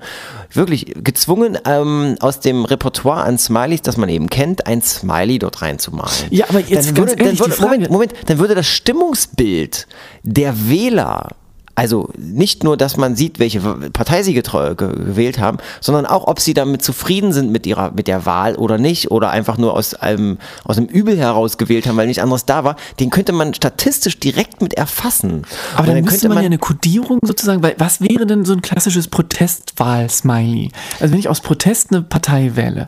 wirklich 0.51 0.93
gezwungen 1.03 1.57
ähm, 1.65 2.15
aus 2.19 2.39
dem 2.41 2.65
Repertoire 2.65 3.23
an 3.23 3.37
Smileys, 3.37 3.81
das 3.81 3.97
man 3.97 4.09
eben 4.09 4.29
kennt, 4.29 4.67
ein 4.67 4.81
Smiley 4.81 5.39
dort 5.39 5.61
reinzumalen. 5.61 6.13
Ja, 6.29 6.45
aber 6.49 6.59
jetzt 6.59 6.89
dann 6.89 6.97
würde, 6.97 7.13
ehrlich, 7.13 7.39
dann 7.39 7.49
würde, 7.49 7.61
Moment, 7.61 7.89
Moment, 7.89 8.13
dann 8.27 8.37
würde 8.39 8.55
das 8.55 8.67
Stimmungsbild 8.67 9.87
der 10.23 10.69
Wähler 10.69 11.29
also 11.75 12.09
nicht 12.17 12.63
nur, 12.63 12.77
dass 12.77 12.97
man 12.97 13.15
sieht, 13.15 13.39
welche 13.39 13.59
Partei 13.59 14.21
sie 14.21 14.33
gewählt 14.33 15.39
haben, 15.39 15.57
sondern 15.81 16.05
auch, 16.05 16.27
ob 16.27 16.39
sie 16.39 16.53
damit 16.53 16.83
zufrieden 16.83 17.33
sind 17.33 17.51
mit 17.51 17.65
ihrer 17.65 17.91
mit 17.91 18.07
der 18.07 18.25
Wahl 18.25 18.55
oder 18.55 18.77
nicht 18.77 19.09
oder 19.09 19.31
einfach 19.31 19.57
nur 19.57 19.73
aus 19.73 19.95
einem 19.95 20.37
aus 20.63 20.77
einem 20.77 20.87
Übel 20.87 21.17
heraus 21.17 21.57
gewählt 21.57 21.87
haben, 21.87 21.97
weil 21.97 22.07
nichts 22.07 22.21
anderes 22.21 22.45
da 22.45 22.63
war. 22.63 22.75
Den 22.99 23.09
könnte 23.09 23.31
man 23.31 23.53
statistisch 23.55 24.19
direkt 24.19 24.61
mit 24.61 24.75
erfassen. 24.75 25.43
Aber 25.75 25.87
Und 25.87 25.95
dann 25.95 26.03
müsste 26.03 26.29
man 26.29 26.39
ja 26.39 26.45
eine 26.45 26.59
Kodierung 26.59 27.19
sozusagen, 27.23 27.63
weil 27.63 27.75
was 27.79 28.01
wäre 28.01 28.27
denn 28.27 28.45
so 28.45 28.53
ein 28.53 28.61
klassisches 28.61 29.07
Protestwahl-Smiley? 29.07 30.69
Also 30.99 31.11
wenn 31.11 31.19
ich 31.19 31.29
aus 31.29 31.41
Protest 31.41 31.91
eine 31.91 32.03
Partei 32.03 32.51
wähle, 32.55 32.87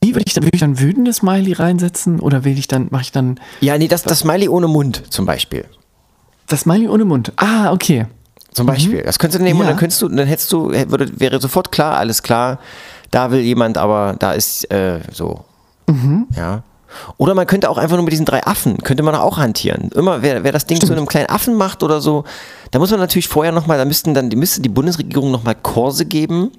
wie 0.00 0.14
würde 0.14 0.24
ich 0.26 0.34
dann, 0.34 0.44
würde 0.44 0.54
ich 0.56 0.60
dann 0.60 0.78
wütendes 0.78 1.16
Smiley 1.16 1.54
reinsetzen 1.54 2.20
oder 2.20 2.44
wähle 2.44 2.58
ich 2.58 2.68
dann, 2.68 2.88
mache 2.90 3.02
ich 3.02 3.12
dann 3.12 3.40
Ja, 3.60 3.78
nee, 3.78 3.88
das, 3.88 4.02
das 4.02 4.20
Smiley 4.20 4.48
ohne 4.48 4.68
Mund 4.68 5.02
zum 5.08 5.24
Beispiel. 5.24 5.64
Das 6.52 6.60
Smiley 6.60 6.88
ohne 6.88 7.04
Mund? 7.04 7.32
Ah, 7.36 7.72
okay. 7.72 8.06
Zum 8.52 8.66
Beispiel. 8.66 9.02
Das 9.02 9.18
könntest 9.18 9.40
du 9.40 9.44
nehmen 9.44 9.58
und 9.60 9.64
Ja. 9.66 9.70
dann 9.70 9.78
könntest 9.78 10.02
du, 10.02 10.08
dann 10.08 10.26
hättest 10.26 10.52
du, 10.52 10.70
würde, 10.70 11.18
wäre 11.18 11.40
sofort 11.40 11.72
klar, 11.72 11.96
alles 11.96 12.22
klar, 12.22 12.58
da 13.10 13.30
will 13.30 13.40
jemand, 13.40 13.78
aber 13.78 14.14
da 14.18 14.32
ist 14.32 14.70
äh, 14.70 15.00
so. 15.10 15.44
Ja. 16.36 16.62
Oder 17.16 17.34
man 17.34 17.46
könnte 17.46 17.70
auch 17.70 17.78
einfach 17.78 17.96
nur 17.96 18.04
mit 18.04 18.12
diesen 18.12 18.26
drei 18.26 18.42
Affen, 18.44 18.78
könnte 18.78 19.02
man 19.02 19.14
auch 19.14 19.38
hantieren. 19.38 19.90
Immer, 19.94 20.20
wer, 20.22 20.44
wer 20.44 20.52
das 20.52 20.66
Ding 20.66 20.80
zu 20.80 20.92
einem 20.92 21.06
kleinen 21.06 21.28
Affen 21.30 21.54
macht 21.54 21.82
oder 21.82 22.00
so, 22.02 22.24
da 22.72 22.78
muss 22.78 22.90
man 22.90 22.98
natürlich 23.00 23.28
vorher 23.28 23.52
nochmal, 23.52 23.78
da 23.78 23.84
müssten 23.84 24.14
dann, 24.14 24.30
die 24.30 24.36
müsste 24.36 24.62
die 24.62 24.70
Bundesregierung 24.70 25.30
nochmal 25.30 25.54
Kurse 25.54 26.06
geben, 26.06 26.50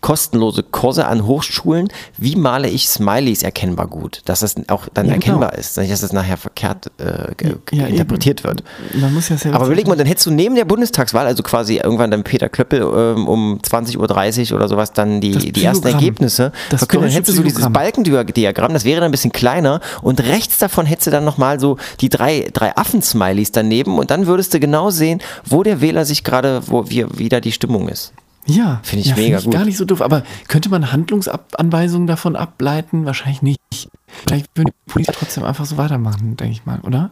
kostenlose 0.00 0.62
Kurse 0.62 1.06
an 1.06 1.26
Hochschulen. 1.26 1.88
Wie 2.16 2.36
male 2.36 2.68
ich 2.68 2.88
Smileys 2.88 3.42
erkennbar 3.42 3.88
gut? 3.88 4.22
Dass 4.26 4.40
das 4.40 4.54
auch 4.68 4.86
dann 4.94 5.06
Ja, 5.06 5.14
erkennbar 5.14 5.50
genau. 5.50 5.60
ist, 5.60 5.76
nicht, 5.76 5.92
dass 5.92 6.00
das 6.02 6.12
nachher 6.12 6.36
verkehrt 6.36 6.90
äh, 6.98 7.32
Ja, 7.72 7.86
interpretiert 7.86 8.44
wird. 8.44 8.62
Man 8.94 9.12
muss 9.12 9.28
ja 9.28 9.36
Aber 9.52 9.66
überleg 9.66 9.88
mal, 9.88 9.96
dann 9.96 10.06
hättest 10.06 10.26
du 10.26 10.30
neben 10.30 10.54
der 10.54 10.64
Bundestagswahl, 10.64 11.26
also 11.26 11.42
quasi 11.42 11.76
irgendwann 11.76 12.12
dann 12.12 12.22
Peter 12.22 12.48
Klöppel 12.48 12.82
ähm, 12.82 13.26
um 13.26 13.58
20.30 13.58 14.50
Uhr 14.50 14.56
oder 14.56 14.68
sowas, 14.68 14.92
dann 14.92 15.20
die, 15.20 15.32
die 15.52 15.64
ersten. 15.64 15.88
Ergebnisse. 15.88 16.52
Das 16.70 16.86
dann 16.86 17.02
hättest 17.08 17.38
du 17.38 17.42
dieses. 17.42 17.66
Balkendiagramm, 17.72 18.72
das 18.72 18.84
wäre 18.84 19.00
dann 19.00 19.08
ein 19.08 19.10
bisschen 19.10 19.32
kleiner 19.32 19.80
und 20.00 20.20
rechts 20.20 20.58
davon 20.58 20.86
hättest 20.86 21.08
du 21.08 21.10
dann 21.10 21.24
nochmal 21.24 21.58
so 21.58 21.76
die 22.00 22.08
drei, 22.08 22.48
drei 22.52 22.76
Affen-Smileys 22.76 23.50
daneben 23.50 23.98
und 23.98 24.12
dann 24.12 24.26
würdest 24.28 24.54
du 24.54 24.60
genau 24.60 24.90
sehen, 24.90 25.20
wo 25.44 25.55
der 25.62 25.80
Wähler 25.80 26.04
sich 26.04 26.24
gerade, 26.24 26.62
wo 26.66 26.88
wie, 26.90 27.06
wie 27.16 27.28
da 27.28 27.40
die 27.40 27.52
Stimmung 27.52 27.88
ist. 27.88 28.12
Ja, 28.46 28.80
Finde 28.84 29.02
ich 29.02 29.10
ja, 29.10 29.16
mega 29.16 29.38
find 29.38 29.44
gut. 29.44 29.54
gar 29.54 29.64
nicht 29.64 29.76
so 29.76 29.84
doof. 29.84 30.00
Aber 30.00 30.22
könnte 30.46 30.68
man 30.68 30.92
Handlungsanweisungen 30.92 32.06
davon 32.06 32.36
ableiten? 32.36 33.04
Wahrscheinlich 33.04 33.42
nicht. 33.42 33.60
Vielleicht 34.06 34.46
würden 34.54 34.68
die 34.68 34.90
Politiker 34.90 35.18
trotzdem 35.18 35.44
einfach 35.44 35.66
so 35.66 35.76
weitermachen, 35.76 36.36
denke 36.36 36.52
ich 36.52 36.64
mal, 36.64 36.80
oder? 36.80 37.10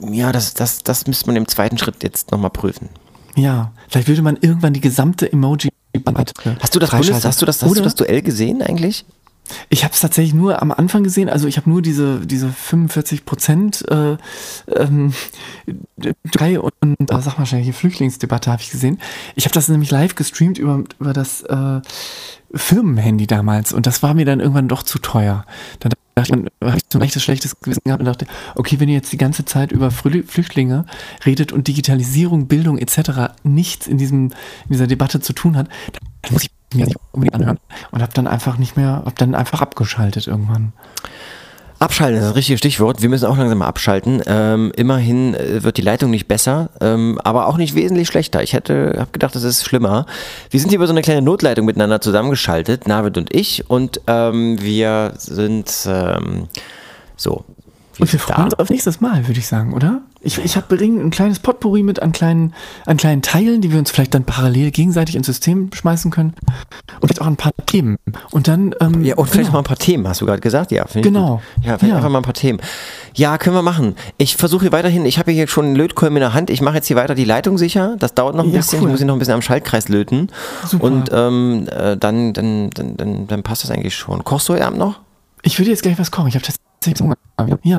Ja, 0.00 0.30
das, 0.30 0.54
das, 0.54 0.84
das 0.84 1.06
müsste 1.06 1.26
man 1.26 1.36
im 1.36 1.48
zweiten 1.48 1.78
Schritt 1.78 2.02
jetzt 2.02 2.30
nochmal 2.30 2.50
prüfen. 2.50 2.90
Ja, 3.34 3.72
vielleicht 3.88 4.08
würde 4.08 4.22
man 4.22 4.36
irgendwann 4.40 4.72
die 4.72 4.80
gesamte 4.80 5.30
Emoji-Bandbreite 5.30 6.56
Hast 6.60 6.74
du 6.74 6.78
das. 6.78 6.90
Bundes, 6.90 7.24
hast 7.24 7.42
du 7.42 7.46
das, 7.46 7.62
hast 7.62 7.70
Oder 7.70 7.80
du 7.80 7.84
das 7.84 7.94
Duell 7.96 8.22
gesehen 8.22 8.62
eigentlich? 8.62 9.04
Ich 9.68 9.84
habe 9.84 9.94
es 9.94 10.00
tatsächlich 10.00 10.34
nur 10.34 10.62
am 10.62 10.72
Anfang 10.72 11.04
gesehen, 11.04 11.28
also 11.28 11.48
ich 11.48 11.56
habe 11.56 11.70
nur 11.70 11.82
diese, 11.82 12.26
diese 12.26 12.48
45 12.48 13.24
Prozent 13.24 13.84
äh, 13.90 14.16
ähm, 14.74 15.12
Türkei 16.30 16.60
und 16.60 16.72
äh, 16.98 17.20
sag 17.20 17.38
mal 17.38 17.46
schnell, 17.46 17.62
hier 17.62 17.74
Flüchtlingsdebatte 17.74 18.50
habe 18.50 18.62
ich 18.62 18.70
gesehen. 18.70 18.98
Ich 19.34 19.44
habe 19.44 19.54
das 19.54 19.68
nämlich 19.68 19.90
live 19.90 20.14
gestreamt 20.14 20.58
über, 20.58 20.84
über 20.98 21.12
das 21.12 21.42
äh, 21.42 21.80
Firmenhandy 22.54 23.26
damals 23.26 23.72
und 23.72 23.86
das 23.86 24.02
war 24.02 24.14
mir 24.14 24.24
dann 24.24 24.40
irgendwann 24.40 24.68
doch 24.68 24.82
zu 24.82 24.98
teuer. 24.98 25.44
Dann 25.80 25.92
dachte 26.14 26.32
ich, 26.34 26.66
habe 26.66 26.76
ich 26.78 26.84
so 26.90 26.98
ein 26.98 27.02
echtes 27.02 27.22
schlechtes 27.22 27.60
Gewissen 27.60 27.82
gehabt 27.84 28.00
und 28.00 28.06
dachte, 28.06 28.26
okay, 28.54 28.80
wenn 28.80 28.88
ihr 28.88 28.94
jetzt 28.94 29.12
die 29.12 29.18
ganze 29.18 29.44
Zeit 29.44 29.72
über 29.72 29.90
Flüchtlinge 29.90 30.86
redet 31.24 31.52
und 31.52 31.68
Digitalisierung, 31.68 32.46
Bildung 32.46 32.78
etc. 32.78 33.34
nichts 33.42 33.86
in, 33.86 33.98
diesem, 33.98 34.30
in 34.64 34.70
dieser 34.70 34.86
Debatte 34.86 35.20
zu 35.20 35.32
tun 35.32 35.56
hat, 35.56 35.68
dann 36.22 36.32
muss 36.32 36.44
ich 36.44 36.50
mir 36.74 36.86
nicht 36.86 36.96
unbedingt 37.12 37.34
anhören 37.34 37.58
und 37.90 38.02
habe 38.02 38.12
dann 38.12 38.26
einfach 38.26 38.58
nicht 38.58 38.76
mehr, 38.76 39.02
habe 39.04 39.14
dann 39.16 39.34
einfach 39.34 39.62
abgeschaltet 39.62 40.26
irgendwann. 40.26 40.72
Abschalten 41.78 42.18
ist 42.18 42.24
das 42.24 42.34
richtige 42.34 42.56
Stichwort. 42.56 43.02
Wir 43.02 43.10
müssen 43.10 43.26
auch 43.26 43.36
langsam 43.36 43.58
mal 43.58 43.66
abschalten. 43.66 44.22
Ähm, 44.26 44.72
immerhin 44.76 45.34
äh, 45.34 45.62
wird 45.62 45.76
die 45.76 45.82
Leitung 45.82 46.10
nicht 46.10 46.26
besser, 46.26 46.70
ähm, 46.80 47.20
aber 47.22 47.46
auch 47.48 47.58
nicht 47.58 47.74
wesentlich 47.74 48.08
schlechter. 48.08 48.42
Ich 48.42 48.54
hätte, 48.54 48.94
habe 48.98 49.10
gedacht, 49.12 49.34
das 49.34 49.42
ist 49.42 49.64
schlimmer. 49.64 50.06
Wir 50.50 50.58
sind 50.58 50.70
hier 50.70 50.78
über 50.78 50.86
so 50.86 50.94
eine 50.94 51.02
kleine 51.02 51.20
Notleitung 51.20 51.66
miteinander 51.66 52.00
zusammengeschaltet, 52.00 52.88
Navid 52.88 53.18
und 53.18 53.34
ich, 53.34 53.68
und 53.68 54.00
ähm, 54.06 54.60
wir 54.60 55.12
sind 55.18 55.70
ähm, 55.86 56.48
so. 57.16 57.44
Und 57.98 58.10
wir 58.10 58.20
freuen 58.20 58.44
uns 58.44 58.54
auf 58.54 58.70
nächstes 58.70 59.02
Mal, 59.02 59.26
würde 59.26 59.38
ich 59.38 59.46
sagen, 59.46 59.74
oder? 59.74 60.00
Ich, 60.26 60.38
ich 60.38 60.56
habe 60.56 60.74
ein 60.76 61.10
kleines 61.10 61.38
Potpourri 61.38 61.82
mit 61.84 62.02
an 62.02 62.10
kleinen, 62.10 62.52
an 62.84 62.96
kleinen 62.96 63.22
Teilen, 63.22 63.60
die 63.60 63.70
wir 63.70 63.78
uns 63.78 63.90
vielleicht 63.92 64.12
dann 64.12 64.24
parallel 64.24 64.72
gegenseitig 64.72 65.14
ins 65.14 65.26
System 65.26 65.70
schmeißen 65.72 66.10
können. 66.10 66.34
Und 67.00 67.08
vielleicht 67.08 67.20
auch 67.22 67.26
ein 67.26 67.36
paar 67.36 67.52
Themen. 67.66 67.96
Und 68.32 68.48
dann. 68.48 68.74
Ähm, 68.80 69.04
Ja, 69.04 69.14
und 69.16 69.30
vielleicht 69.30 69.52
mal 69.52 69.58
ein 69.58 69.64
paar 69.64 69.76
Themen, 69.78 70.06
hast 70.08 70.20
du 70.20 70.26
gerade 70.26 70.40
gesagt? 70.40 70.72
Ja, 70.72 70.84
Genau. 70.94 71.40
Ja, 71.62 71.78
vielleicht 71.78 71.90
Ja. 71.92 71.96
einfach 71.96 72.10
mal 72.10 72.18
ein 72.18 72.24
paar 72.24 72.34
Themen. 72.34 72.58
Ja, 73.14 73.38
können 73.38 73.54
wir 73.54 73.62
machen. 73.62 73.94
Ich 74.18 74.36
versuche 74.36 74.62
hier 74.62 74.72
weiterhin, 74.72 75.06
ich 75.06 75.18
habe 75.18 75.30
hier 75.30 75.46
schon 75.46 75.66
einen 75.66 75.76
Lötkolben 75.76 76.16
in 76.16 76.20
der 76.22 76.34
Hand, 76.34 76.50
ich 76.50 76.60
mache 76.60 76.74
jetzt 76.76 76.88
hier 76.88 76.96
weiter 76.96 77.14
die 77.14 77.24
Leitung 77.24 77.56
sicher. 77.56 77.94
Das 77.98 78.14
dauert 78.14 78.34
noch 78.34 78.44
ein 78.44 78.50
Ja, 78.50 78.56
bisschen, 78.58 78.80
cool. 78.80 78.86
ich 78.88 78.90
muss 78.92 78.98
hier 78.98 79.06
noch 79.06 79.14
ein 79.14 79.20
bisschen 79.20 79.34
am 79.34 79.42
Schaltkreis 79.42 79.88
löten. 79.88 80.28
Super. 80.66 80.84
Und 80.84 81.10
ähm, 81.12 81.68
äh, 81.70 81.96
dann, 81.96 82.32
dann, 82.32 82.70
dann, 82.70 82.96
dann, 82.96 83.26
dann 83.28 83.42
passt 83.44 83.62
das 83.64 83.70
eigentlich 83.70 83.94
schon. 83.94 84.24
Kochst 84.24 84.48
du 84.48 84.54
heute 84.54 84.66
Abend 84.66 84.78
noch? 84.80 84.98
Ich 85.42 85.58
würde 85.58 85.70
jetzt 85.70 85.82
gleich 85.82 85.98
was 85.98 86.10
kochen. 86.10 86.26
Ich 86.28 86.34
habe 86.34 86.44
tatsächlich. 86.44 87.08
Ja. 87.62 87.78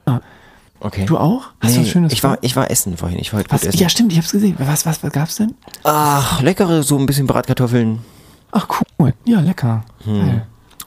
Okay. 0.80 1.06
Du 1.06 1.18
auch? 1.18 1.48
Hast 1.60 1.76
du 1.76 1.80
Nee, 1.80 1.86
was 1.86 1.92
Schönes 1.92 2.14
ich 2.14 2.24
war, 2.24 2.38
ich 2.42 2.56
war 2.56 2.70
essen 2.70 2.98
vorhin, 2.98 3.18
ich 3.20 3.34
war 3.34 3.40
heute 3.40 3.52
was? 3.52 3.64
essen. 3.64 3.80
Ja, 3.80 3.90
stimmt, 3.90 4.12
ich 4.12 4.18
habe 4.18 4.26
es 4.26 4.32
gesehen. 4.32 4.56
Was, 4.60 4.86
was, 4.86 5.02
was 5.04 5.12
gab's 5.12 5.38
denn? 5.38 5.56
Ach, 5.84 6.42
leckere, 6.42 6.84
so 6.84 6.98
ein 6.98 7.06
bisschen 7.06 7.28
Bratkartoffeln, 7.28 8.00
Ach, 8.52 8.68
cool. 9.00 9.14
Ja, 9.26 9.40
lecker. 9.40 9.84
Hm. 10.06 10.42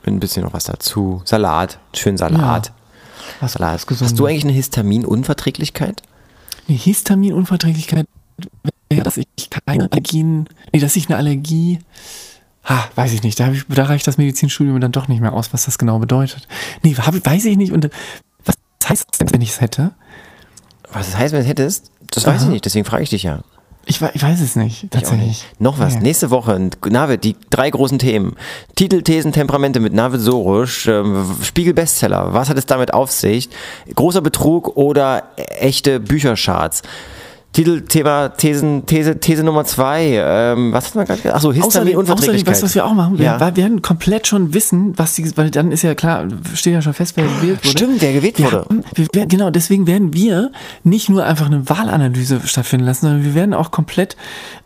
Ein 0.07 0.21
bisschen 0.21 0.45
noch 0.45 0.53
was 0.53 0.65
dazu. 0.65 1.23
Salat, 1.25 1.79
schön 1.95 2.17
Salat. 2.17 2.73
Was, 3.41 3.53
Salat. 3.53 3.85
was. 3.89 4.01
Hast 4.01 4.19
du 4.19 4.27
eigentlich 4.27 4.45
eine 4.45 4.53
Histaminunverträglichkeit? 4.53 6.03
Eine 6.69 6.79
Histaminunverträglichkeit 6.79 8.07
wäre, 8.89 9.03
dass 9.03 9.19
ich 9.19 9.51
keine 9.51 9.89
Allergien, 9.91 10.49
nee, 10.73 10.81
dass 10.81 10.97
ich 10.97 11.09
eine 11.09 11.19
Allergie, 11.19 11.81
ha, 12.65 12.89
weiß 12.95 13.13
ich 13.13 13.23
nicht, 13.23 13.39
da, 13.39 13.53
ich, 13.53 13.65
da 13.69 13.85
reicht 13.85 14.07
das 14.07 14.19
Medizinstudium 14.19 14.81
dann 14.81 14.93
doch 14.93 15.09
nicht 15.09 15.21
mehr 15.21 15.33
aus, 15.35 15.53
was 15.53 15.67
das 15.67 15.79
genau 15.79 15.99
bedeutet. 15.99 16.49
Nee, 16.83 16.95
hab, 16.95 17.15
weiß 17.25 17.45
ich 17.45 17.57
nicht 17.57 17.73
und 17.73 17.91
was 18.81 18.91
heißt 18.91 19.07
das 19.11 19.19
denn, 19.19 19.33
wenn 19.33 19.43
ich 19.43 19.51
es 19.51 19.61
hätte? 19.61 19.93
Was 20.93 21.07
das 21.11 21.17
heißt, 21.19 21.33
wenn 21.33 21.41
du 21.41 21.45
es 21.45 21.51
hättest? 21.51 21.91
Das 22.11 22.27
weiß 22.27 22.37
ich 22.37 22.43
Aha. 22.43 22.51
nicht, 22.51 22.65
deswegen 22.65 22.85
frage 22.85 23.03
ich 23.03 23.11
dich 23.11 23.23
ja. 23.23 23.41
Ich, 23.87 24.01
ich 24.01 24.23
weiß 24.23 24.41
es 24.41 24.57
nicht, 24.57 24.91
tatsächlich. 24.91 25.27
nicht. 25.27 25.61
Noch 25.61 25.79
was. 25.79 25.95
Nee. 25.95 26.03
Nächste 26.03 26.31
Woche, 26.31 26.71
Navid, 26.89 27.25
die 27.25 27.35
drei 27.49 27.71
großen 27.71 27.99
Themen. 27.99 28.37
Titel, 28.77 29.03
Thesen, 29.03 29.33
Temperamente 29.33 29.81
mit 29.81 29.95
Navid 29.95 30.21
Sorusch, 30.21 30.87
ähm, 30.87 31.35
Spiegel 31.43 31.73
Bestseller. 31.73 32.33
Was 32.35 32.51
hat 32.51 32.59
es 32.59 32.67
damit 32.67 32.93
auf 32.93 33.11
sich? 33.11 33.49
Großer 33.95 34.21
Betrug 34.21 34.77
oder 34.77 35.25
echte 35.37 35.99
Büchercharts? 35.99 36.83
Titel, 37.53 37.81
Thema, 37.81 38.29
Thesen, 38.29 38.87
These, 38.87 39.19
These 39.19 39.43
Nummer 39.43 39.65
zwei. 39.65 40.23
Ähm, 40.25 40.73
was 40.73 40.87
hat 40.87 40.95
man 40.95 41.05
gerade 41.05 41.21
gesagt? 41.21 41.35
Achso, 41.35 41.49
Außerdem, 41.49 41.65
außerdem, 41.65 41.87
Histaminunverträglichkeit. 41.89 42.53
weißt 42.53 42.63
du, 42.63 42.67
was 42.67 42.75
wir 42.77 42.85
auch 42.87 42.95
machen? 42.95 43.17
Ja. 43.19 43.41
weil 43.41 43.57
wir 43.57 43.65
werden 43.65 43.83
komplett 43.83 44.29
schon 44.29 44.55
wissen, 44.55 44.93
was 44.97 45.17
die, 45.17 45.37
weil 45.37 45.51
dann 45.51 45.73
ist 45.73 45.83
ja 45.83 45.97
klar, 45.97 46.29
steht 46.55 46.75
ja 46.75 46.81
schon 46.81 46.95
fest, 46.95 47.15
wer 47.17 47.25
gewählt 47.25 47.59
wurde. 47.65 47.69
Stimmt, 47.69 48.01
wer 48.03 48.13
gewählt 48.13 48.39
wurde. 48.39 48.59
haben- 48.69 48.85
wir 48.95 49.27
genau, 49.27 49.51
deswegen 49.51 49.89
werden 49.89 50.15
wir 50.15 50.53
nicht 50.85 51.09
nur 51.09 51.25
einfach 51.25 51.47
eine 51.47 51.69
Wahlanalyse 51.69 52.41
stattfinden 52.45 52.87
lassen, 52.87 53.07
sondern 53.07 53.25
wir 53.25 53.35
werden 53.35 53.53
auch 53.53 53.73
komplett 53.73 54.17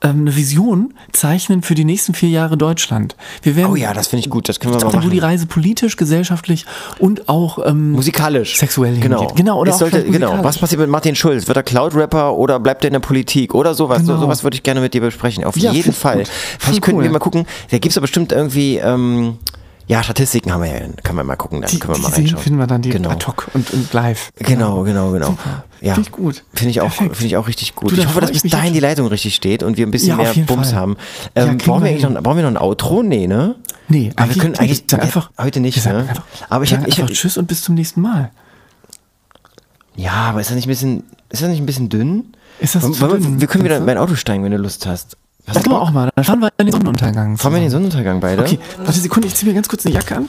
ähm, 0.02 0.20
eine 0.20 0.36
Vision 0.36 0.92
zeichnen 1.12 1.62
für 1.62 1.74
die 1.74 1.84
nächsten 1.86 2.12
vier 2.12 2.28
Jahre 2.28 2.58
Deutschland. 2.58 3.16
Wir 3.42 3.56
werden 3.56 3.72
Oh 3.72 3.76
ja, 3.76 3.94
das 3.94 4.08
finde 4.08 4.24
ich 4.26 4.30
gut. 4.30 4.46
Das 4.48 4.60
können 4.60 4.74
wir 4.74 4.84
mal 4.84 4.92
wo 4.92 4.98
die 5.00 5.06
machen. 5.16 5.20
Reise 5.20 5.46
politisch, 5.46 5.96
gesellschaftlich 5.96 6.66
und 6.98 7.30
auch 7.30 7.58
ähm, 7.64 7.92
Musikalisch. 7.92 8.58
Sexuell 8.58 8.98
Genau. 8.98 9.20
hingeht. 9.20 9.36
Genau, 9.36 9.58
oder 9.58 9.70
es 9.70 9.76
auch 9.76 9.80
sollte, 9.90 10.04
genau. 10.04 10.38
Was 10.42 10.58
passiert 10.58 10.80
mit 10.82 10.90
Martin 10.90 11.14
Schulz? 11.14 11.46
Wird 11.48 11.56
er 11.56 11.62
Cloud-Rapper 11.62 12.34
oder 12.36 12.60
bleibt 12.60 12.73
er 12.82 12.88
in 12.88 12.92
der 12.94 13.00
Politik 13.00 13.54
oder 13.54 13.74
sowas? 13.74 13.98
Genau. 13.98 14.14
So, 14.16 14.22
sowas 14.22 14.42
würde 14.42 14.56
ich 14.56 14.62
gerne 14.62 14.80
mit 14.80 14.94
dir 14.94 15.00
besprechen. 15.02 15.44
Auf 15.44 15.56
Ja, 15.56 15.70
jeden 15.70 15.84
find 15.84 15.96
Fall. 15.96 16.18
gut. 16.18 16.28
Vielleicht 16.58 16.82
könnten 16.82 17.00
wir 17.00 17.06
cool. 17.06 17.12
mal 17.12 17.18
gucken. 17.18 17.46
Da 17.70 17.78
gibt 17.78 17.94
es 17.94 18.00
bestimmt 18.00 18.32
irgendwie, 18.32 18.78
ähm, 18.78 19.38
ja, 19.86 20.02
Statistiken 20.02 20.50
haben 20.52 20.62
wir 20.62 20.70
ja. 20.72 20.80
Kann 21.02 21.14
man 21.14 21.26
mal 21.26 21.36
gucken, 21.36 21.60
dann 21.60 21.70
die, 21.70 21.78
können 21.78 21.94
wir 21.96 22.00
mal 22.00 22.10
reinschauen. 22.12 22.42
finden 22.42 22.58
wir 22.58 22.66
dann 22.66 22.80
die 22.80 22.88
genau. 22.88 23.10
ad 23.10 23.26
hoc 23.26 23.48
und, 23.52 23.70
und 23.70 23.92
live. 23.92 24.30
Genau, 24.38 24.82
genau, 24.82 25.10
genau. 25.12 25.36
Ja. 25.82 25.92
Finde 25.94 26.08
ich 26.08 26.12
gut. 26.12 26.42
Finde 26.54 26.70
ich, 26.70 26.80
auch- 26.80 26.90
finde 26.90 27.26
ich 27.26 27.36
auch 27.36 27.46
richtig 27.46 27.74
gut. 27.74 27.90
Du, 27.92 27.96
ich 27.96 28.06
hoffe, 28.06 28.22
dass 28.22 28.32
bis 28.32 28.42
dahin 28.44 28.72
die 28.72 28.80
Leitung 28.80 29.06
richtig 29.08 29.34
steht 29.34 29.62
und 29.62 29.76
wir 29.76 29.86
ein 29.86 29.90
bisschen 29.90 30.08
Ja, 30.08 30.16
mehr 30.16 30.32
Bums 30.46 30.70
Fall. 30.70 30.78
haben. 30.80 30.96
Ja, 31.36 31.42
Ähm, 31.42 31.58
kriegen 31.58 31.70
brauchen, 31.70 31.84
wir 31.84 31.98
wir 31.98 32.08
noch, 32.08 32.22
brauchen 32.22 32.36
wir 32.38 32.44
noch 32.44 32.50
ein 32.52 32.56
Outro? 32.66 33.02
Nee, 33.02 33.26
ne? 33.26 33.56
Nee, 33.88 34.10
Aber 34.16 34.34
wir 34.34 34.40
können 34.40 34.56
eigentlich 34.56 34.84
sag 34.90 35.02
einfach, 35.02 35.30
heute 35.36 35.60
nicht, 35.60 35.84
wir 35.84 35.92
ne? 35.92 35.98
Einfach, 36.08 36.22
Aber 36.48 36.64
ich 36.64 36.70
wir 36.70 36.78
hab- 36.78 36.84
sagen 36.84 36.90
ich 36.90 36.98
hab- 36.98 37.02
einfach 37.04 37.14
Tschüss 37.14 37.36
und 37.36 37.46
bis 37.46 37.60
zum 37.62 37.74
nächsten 37.74 38.00
Mal. 38.00 38.30
Ja, 39.96 40.12
aber 40.30 40.40
ist 40.40 40.48
das 40.48 40.56
nicht 40.56 40.66
ein 40.66 40.68
bisschen, 40.70 41.04
ist 41.34 41.42
das 41.42 41.50
nicht 41.50 41.60
ein 41.60 41.66
bisschen 41.66 41.88
dünn? 41.90 42.32
Ist 42.60 42.74
das 42.74 43.00
Wollen- 43.00 43.22
dünn, 43.22 43.40
wir 43.40 43.46
können 43.48 43.64
wieder 43.64 43.76
in 43.76 43.84
mein 43.84 43.98
Auto 43.98 44.14
steigen, 44.14 44.42
wenn 44.44 44.52
du 44.52 44.58
Lust 44.58 44.86
hast. 44.86 45.16
Das 45.46 45.62
können 45.62 45.74
wir 45.74 45.80
auch 45.82 45.90
mal. 45.90 46.08
Dann 46.14 46.24
fahren 46.24 46.40
wir 46.40 46.48
in 46.56 46.64
den 46.66 46.72
Sonnenuntergang. 46.72 47.36
Fahren 47.36 47.52
wir 47.52 47.58
in 47.58 47.64
den. 47.64 47.70
Sonnenuntergang 47.70 48.18
beide? 48.20 48.40
Okay, 48.40 48.58
warte 48.78 48.98
Sekunde, 48.98 49.28
ich 49.28 49.34
ziehe 49.34 49.46
mir 49.50 49.54
ganz 49.54 49.68
kurz 49.68 49.84
eine 49.84 49.94
Jacke 49.94 50.16
an. 50.16 50.28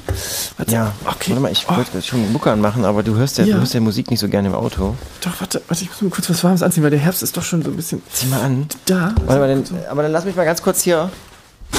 Warte. 0.58 0.74
Ja, 0.74 0.92
okay. 1.06 1.30
Warte 1.30 1.40
mal, 1.42 1.52
ich 1.54 1.66
Oh, 1.70 1.78
wollte 1.78 2.02
schon 2.02 2.22
den 2.22 2.34
Mucke 2.34 2.52
anmachen, 2.52 2.84
aber 2.84 3.02
du 3.02 3.16
hörst 3.16 3.38
ja, 3.38 3.46
Ja. 3.46 3.54
du 3.54 3.60
hörst 3.62 3.74
ja 3.74 3.80
Musik 3.80 4.12
nicht 4.12 4.20
so 4.20 4.28
gerne 4.28 4.50
im 4.50 4.56
Auto. 4.56 4.96
Doch, 5.22 5.32
warte, 5.40 5.62
warte, 5.70 5.84
ich 5.86 5.90
muss 5.90 6.02
mir 6.02 6.10
kurz 6.10 6.30
was 6.30 6.44
Warmes 6.44 6.62
anziehen, 6.64 6.84
weil 6.84 6.90
der 6.90 7.00
Herbst 7.00 7.24
ist 7.24 7.38
doch 7.38 7.44
schon 7.44 7.62
so 7.64 7.70
ein 7.70 7.78
bisschen 7.78 8.02
Zieh 8.12 8.28
mal 8.28 8.42
an. 8.42 8.68
da. 8.88 9.16
Warte 9.26 9.40
mal, 9.40 9.48
dann, 9.48 9.64
aber 9.90 10.04
dann 10.04 10.12
lass 10.12 10.26
mich 10.26 10.36
mal 10.36 10.44
ganz 10.44 10.62
kurz 10.62 10.82
hier, 10.82 11.10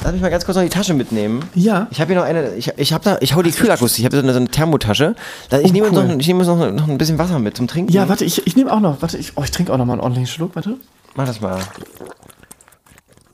lass 0.03 0.13
mich 0.13 0.21
mal 0.23 0.31
ganz 0.31 0.45
kurz 0.45 0.57
noch 0.57 0.63
die 0.65 0.69
Tasche 0.69 0.95
mitnehmen. 0.95 1.41
Ja. 1.55 1.87
Ich 1.91 2.01
habe 2.01 2.13
hier 2.13 2.21
noch 2.21 2.27
eine, 2.27 2.55
ich, 2.55 2.73
ich 2.77 2.93
habe 2.93 3.05
da, 3.05 3.17
ich 3.21 3.35
hau 3.35 3.43
die 3.43 3.51
Kühlakkus, 3.51 3.99
ich 3.99 4.05
habe 4.05 4.17
so 4.17 4.23
eine, 4.23 4.33
so 4.33 4.39
eine 4.39 4.49
Thermotasche. 4.49 5.15
Da, 5.51 5.59
ich 5.61 5.69
Oh, 5.71 5.73
nehme 5.73 5.89
uns 5.89 5.97
cool. 5.99 6.05
noch, 6.07 6.19
ich 6.19 6.27
nehme 6.27 6.41
uns 6.41 6.49
noch, 6.49 6.73
noch 6.73 6.89
ein 6.89 6.99
bisschen 6.99 7.19
Wasser 7.19 7.39
mit 7.39 7.57
zum 7.57 7.67
Trinken. 7.67 7.93
Ja, 7.93 8.09
warte, 8.09 8.25
ich, 8.25 8.47
ich 8.47 8.57
nehme 8.57 8.73
auch 8.73 8.81
noch. 8.81 9.03
Warte, 9.03 9.17
ich, 9.19 9.33
oh, 9.37 9.43
ich 9.45 9.51
trinke 9.51 9.73
auch 9.73 9.79
noch 9.79 9.85
mal 9.87 9.95
einen 9.95 10.03
ordentlichen 10.03 10.27
Schluck, 10.29 10.55
warte. 10.55 10.77
Mach 11.15 11.27
das 11.27 11.41
mal. 11.41 11.59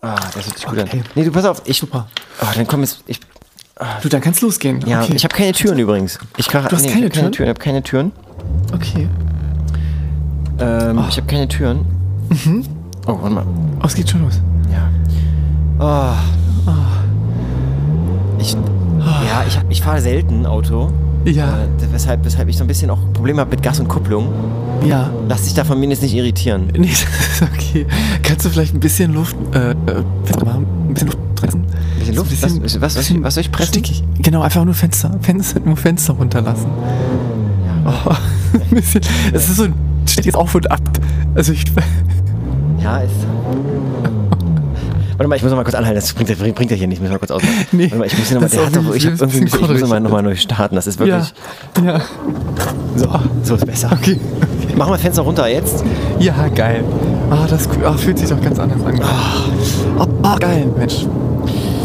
Ah, 0.01 0.17
das 0.35 0.47
hört 0.47 0.57
sich 0.59 0.67
gut 0.67 0.79
Okay. 0.79 0.99
an. 1.01 1.05
Nee, 1.15 1.25
du 1.25 1.31
pass 1.31 1.45
auf, 1.45 1.63
ich, 1.65 1.79
Super. 1.79 2.09
oh, 2.41 2.47
dann 2.55 2.67
komm 2.67 2.81
jetzt, 2.81 3.03
ich, 3.07 3.21
Du, 4.03 4.09
dann 4.09 4.21
kann's 4.21 4.41
losgehen. 4.41 4.81
ja, 4.87 5.03
okay. 5.03 5.15
ich 5.17 5.25
habe 5.25 5.35
keine 5.35 5.53
Türen 5.53 5.77
übrigens. 5.79 6.19
Ich 6.37 6.47
kann, 6.47 6.65
Du 6.69 6.77
hast 6.77 6.83
nee, 6.85 6.93
keine 6.93 7.07
ich 7.07 7.13
hab 7.13 7.15
keine 7.15 7.31
Türen? 7.33 7.33
Türen? 7.33 7.47
Ich 7.47 7.49
habe 7.49 7.59
keine 7.61 7.83
Türen. 7.83 8.13
okay. 8.75 9.09
Ähm, 10.61 11.05
Ich 11.09 11.17
habe 11.17 11.27
keine 11.27 11.49
Türen. 11.49 11.85
Oh, 13.07 13.19
warte 13.21 13.35
mal. 13.35 13.47
Oh, 13.83 13.87
es 13.87 13.95
geht 13.95 14.09
schon 14.09 14.23
los. 14.23 14.41
Ja. 15.83 16.15
Oh. 16.67 16.71
Ich, 18.39 18.53
ja, 19.01 19.45
ich, 19.47 19.59
ich 19.69 19.83
fahre 19.83 20.01
selten 20.01 20.47
Auto. 20.47 20.91
Ja, 21.25 21.59
Äh, 21.59 21.67
weshalb, 21.93 22.25
weshalb 22.25 22.49
ich 22.49 22.57
so 22.57 22.65
ein 22.65 22.67
bisschen 22.67 22.91
auch 22.91 22.99
Probleme 23.13 23.41
habe 23.41 23.51
mit 23.51 23.63
Gas 23.63 23.79
und 23.81 23.89
Kupplung. 23.89 24.29
ja. 24.85 25.11
Lass 25.29 25.43
dich 25.45 25.55
da 25.55 25.65
von 25.65 25.79
mir 25.79 25.89
jetzt 25.89 26.03
nicht 26.03 26.15
irritieren. 26.15 26.69
Nee, 26.77 26.87
ist 26.91 27.07
okay. 27.43 27.87
Kannst 28.23 28.45
du 28.45 28.51
vielleicht 28.51 28.75
ein 28.75 28.81
bisschen 28.81 29.13
Luft, 29.15 29.37
äh, 29.55 29.71
äh, 29.71 29.75
machen? 30.45 30.67
Ein 30.89 30.95
bisschen 30.95 31.09
Luft 31.09 31.35
pressen? 31.37 31.61
Ein 31.65 31.99
bisschen 32.01 32.15
Luft? 32.17 32.43
Was- 32.43 32.63
was- 32.63 32.81
was- 32.97 33.23
was 33.23 33.35
soll 33.35 33.41
ich 33.43 33.53
pressen? 33.53 33.73
Stickig. 33.75 34.03
Genau, 34.19 34.43
einfach 34.43 34.65
nur 34.65 34.75
Fenster, 34.75 35.17
Fenster, 35.21 35.61
nur 35.61 35.77
Fenster 35.77 36.13
runterlassen. 36.15 36.67
Oh, 37.87 38.11
ein 38.55 38.71
bisschen. 38.77 39.01
Es 39.33 39.49
ist 39.49 39.57
so 39.57 39.65
ein 39.65 39.75
stetiges 40.07 40.35
Auf 40.35 40.55
und 40.55 40.71
Ab. 40.71 40.81
Also 41.35 41.53
ich, 41.53 41.65
Ja, 42.81 42.99
ist. 42.99 43.15
Warte 45.23 45.29
mal, 45.29 45.37
ich 45.37 45.43
muss 45.45 45.51
noch 45.51 45.57
mal 45.57 45.63
kurz 45.63 45.77
anhalten, 45.77 46.01
das 46.01 46.13
bringt, 46.15 46.37
bringt, 46.37 46.57
bringt 46.57 46.71
ja 46.73 46.77
hier 46.77 46.89
nicht, 46.89 47.01
müssen 47.01 47.13
wir 47.13 47.15
mal 47.15 47.21
kurz 47.21 47.31
ausmachen. 47.31 47.55
Nee, 47.71 47.85
Warte 47.85 47.97
mal, 47.99 48.07
ich 48.07 48.19
muss 48.19 48.27
hier 48.27 48.41
noch 48.41 48.43
mal, 48.43 48.49
der 48.49 48.67
hat 48.67 48.75
doch, 48.75 48.93
ich 48.93 49.07
hab 49.07 49.21
irgendwie, 49.21 49.37
ich 49.37 49.53
muss 49.53 49.53
noch 49.53 49.61
mal, 49.61 49.77
kodderig. 49.77 50.03
noch 50.03 50.11
mal 50.11 50.23
neu 50.23 50.35
starten, 50.35 50.75
das 50.75 50.89
ist 50.89 50.99
ja, 50.99 51.07
wirklich, 51.07 51.33
ja, 51.85 52.01
so, 52.97 53.09
so 53.45 53.55
ist 53.55 53.65
besser. 53.65 53.91
okay. 53.93 54.19
Machen 54.75 54.89
wir 54.91 54.95
das 54.95 55.03
Fenster 55.03 55.23
runter 55.23 55.47
jetzt. 55.47 55.85
Ja, 56.19 56.49
geil. 56.49 56.83
Ah, 57.31 57.47
das 57.49 57.69
ah, 57.85 57.93
fühlt 57.93 58.19
sich 58.19 58.31
doch 58.31 58.41
ganz 58.41 58.59
anders 58.59 58.85
an. 58.85 59.01
Ah, 59.01 60.07
ah, 60.25 60.37
geil, 60.41 60.67
Mensch. 60.77 61.07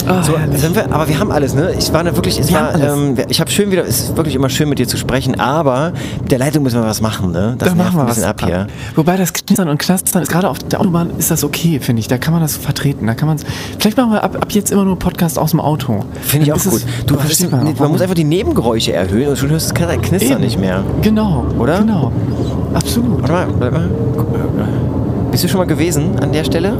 Ah, 0.07 0.23
So, 0.23 0.33
sind 0.55 0.75
wir, 0.75 0.91
aber 0.93 1.07
wir 1.07 1.19
haben 1.19 1.31
alles, 1.31 1.53
ne? 1.53 1.71
Ich 1.77 1.91
war 1.93 2.03
da 2.03 2.15
wirklich, 2.15 2.39
es 2.39 2.49
Wir 2.49 2.59
war, 2.59 2.75
ähm, 2.79 3.15
ich 3.29 3.39
habe 3.39 3.51
schön 3.51 3.71
wieder, 3.71 3.83
es 3.83 4.01
ist 4.01 4.17
wirklich 4.17 4.35
immer 4.35 4.49
schön 4.49 4.69
mit 4.69 4.79
dir 4.79 4.87
zu 4.87 4.97
sprechen, 4.97 5.39
aber 5.39 5.93
mit 6.21 6.31
der 6.31 6.39
Leitung 6.39 6.63
müssen 6.63 6.79
wir 6.81 6.87
was 6.87 7.01
machen, 7.01 7.31
ne? 7.31 7.55
Das 7.57 7.69
da 7.69 7.75
nervt 7.75 7.77
machen 7.93 7.97
wir 7.97 8.01
ein 8.03 8.07
was 8.09 8.15
bisschen 8.15 8.29
ab 8.29 8.41
hier. 8.45 8.67
Wobei 8.95 9.17
das 9.17 9.33
Knistern 9.33 9.69
und 9.69 9.77
Knastern 9.79 10.23
ist 10.23 10.31
gerade 10.31 10.49
auf 10.49 10.59
der 10.59 10.79
Autobahn 10.81 11.11
ist 11.17 11.29
das 11.31 11.43
okay, 11.43 11.79
finde 11.79 11.99
ich. 11.99 12.07
Da 12.07 12.17
kann 12.17 12.33
man 12.33 12.41
das 12.41 12.55
vertreten. 12.57 13.05
Da 13.07 13.13
kann 13.15 13.27
man 13.27 13.37
Vielleicht 13.79 13.97
machen 13.97 14.11
wir 14.11 14.23
ab, 14.23 14.35
ab 14.39 14.51
jetzt 14.51 14.71
immer 14.71 14.85
nur 14.85 14.97
Podcast 14.97 15.37
aus 15.37 15.51
dem 15.51 15.59
Auto. 15.59 16.03
Finde 16.21 16.45
ich 16.47 16.49
Dann 16.53 16.59
auch 16.59 16.63
gut. 16.63 16.73
es- 16.99 17.05
Du, 17.05 17.15
verstehst 17.17 17.51
man, 17.51 17.73
man 17.77 17.91
muss 17.91 18.01
einfach 18.01 18.15
die 18.15 18.23
Nebengeräusche 18.23 18.93
erhöhen 18.93 19.29
und 19.29 19.37
schon 19.37 19.49
hörst 19.49 19.71
du 19.71 19.73
das 19.85 20.01
Knistern 20.01 20.31
Eben. 20.33 20.41
nicht 20.41 20.59
mehr. 20.59 20.83
Genau. 21.01 21.45
Oder? 21.59 21.79
Genau. 21.79 22.11
Absolut. 22.73 23.21
Warte 23.21 23.33
mal. 23.71 23.89
Guck 24.15 24.31
mal. 24.33 24.67
Bist 25.31 25.43
du 25.43 25.47
schon 25.49 25.59
mal 25.59 25.67
gewesen 25.67 26.17
an 26.19 26.31
der 26.31 26.43
Stelle? 26.43 26.73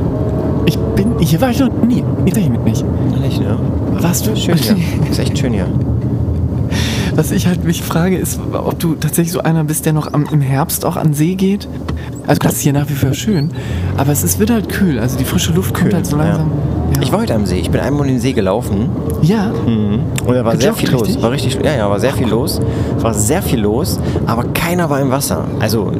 Ich 0.68 0.78
bin. 0.78 1.18
Hier 1.20 1.40
war 1.40 1.50
ich 1.50 1.60
noch 1.60 1.70
nie. 1.84 2.04
Ich 2.26 2.36
mit 2.36 2.66
nicht. 2.66 2.86
Nicht, 3.22 3.40
ne? 3.40 3.58
Warst 3.94 4.28
du? 4.28 4.36
Schön 4.36 4.58
hier. 4.58 4.76
Ist 5.10 5.18
echt 5.18 5.38
schön 5.38 5.54
hier. 5.54 5.68
Was 7.16 7.32
ich 7.32 7.48
halt 7.48 7.64
mich 7.64 7.82
frage, 7.82 8.18
ist, 8.18 8.40
ob 8.54 8.78
du 8.78 8.94
tatsächlich 8.94 9.32
so 9.32 9.42
einer 9.42 9.64
bist, 9.64 9.88
der 9.88 9.94
noch 9.94 10.14
am, 10.14 10.28
im 10.32 10.42
Herbst 10.42 10.86
auch 10.86 10.98
an 10.98 11.14
See 11.14 11.34
geht. 11.34 11.68
Also 12.28 12.40
das 12.40 12.54
ist 12.54 12.62
hier 12.62 12.74
nach 12.74 12.90
wie 12.90 12.94
vor 12.94 13.14
schön, 13.14 13.50
aber 13.96 14.12
es 14.12 14.24
ist, 14.24 14.38
wird 14.38 14.52
halt 14.52 14.70
kühl. 14.70 15.00
Also 15.00 15.18
die 15.18 15.24
frische 15.24 15.52
Luft 15.54 15.74
kommt 15.74 15.86
Kühl, 15.86 15.94
halt 15.96 16.06
so 16.06 16.18
ja. 16.18 16.24
langsam. 16.26 16.52
Ja. 16.94 17.02
Ich 17.02 17.12
war 17.12 17.22
heute 17.22 17.34
am 17.34 17.46
See. 17.48 17.58
Ich 17.58 17.72
bin 17.72 17.82
einmal 17.82 18.02
um 18.02 18.08
den 18.08 18.20
See 18.20 18.34
gelaufen. 18.34 18.90
Ja. 19.24 19.50
Und 19.50 20.04
da 20.28 20.46
war 20.46 20.58
sehr 20.58 20.74
viel 20.76 20.92
los. 20.92 21.04
richtig? 21.04 21.24
War 21.24 21.32
richtig, 21.32 21.58
ja, 21.64 21.76
ja, 21.76 21.90
war 21.90 22.00
sehr 22.00 22.14
viel 22.14 22.28
los. 22.28 22.62
Es 22.98 23.04
war 23.04 23.14
sehr 23.14 23.42
viel 23.42 23.62
los, 23.62 24.00
aber 24.28 24.44
keiner 24.54 24.90
war 24.90 25.00
im 25.00 25.10
Wasser. 25.10 25.46
Also 25.60 25.92
äh, 25.92 25.96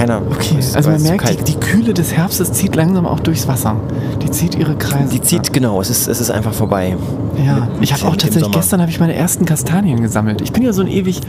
keiner. 0.00 0.22
Okay, 0.30 0.56
also 0.74 0.90
man 0.90 1.02
merkt, 1.02 1.28
die, 1.28 1.52
die 1.52 1.60
Kühle 1.60 1.94
des 1.94 2.12
Herbstes 2.12 2.52
zieht 2.52 2.74
langsam 2.74 3.06
auch 3.06 3.20
durchs 3.20 3.46
Wasser. 3.46 3.76
Die 4.22 4.30
zieht 4.30 4.54
ihre 4.54 4.76
Kreise. 4.76 5.12
Die 5.12 5.20
zieht 5.20 5.52
genau. 5.52 5.80
Es 5.80 5.90
ist, 5.90 6.08
es 6.08 6.20
ist 6.20 6.30
einfach 6.30 6.54
vorbei. 6.54 6.96
Ja, 7.44 7.54
Mit- 7.74 7.82
ich 7.82 7.92
habe 7.92 8.06
auch 8.06 8.16
tatsächlich 8.16 8.50
gestern 8.52 8.80
habe 8.80 8.90
ich 8.90 9.00
meine 9.00 9.14
ersten 9.14 9.44
Kastanien 9.46 10.00
gesammelt. 10.02 10.40
Ich 10.40 10.52
bin 10.52 10.62
ja 10.62 10.72
so 10.72 10.82
ein 10.82 10.88
ewig, 10.88 11.20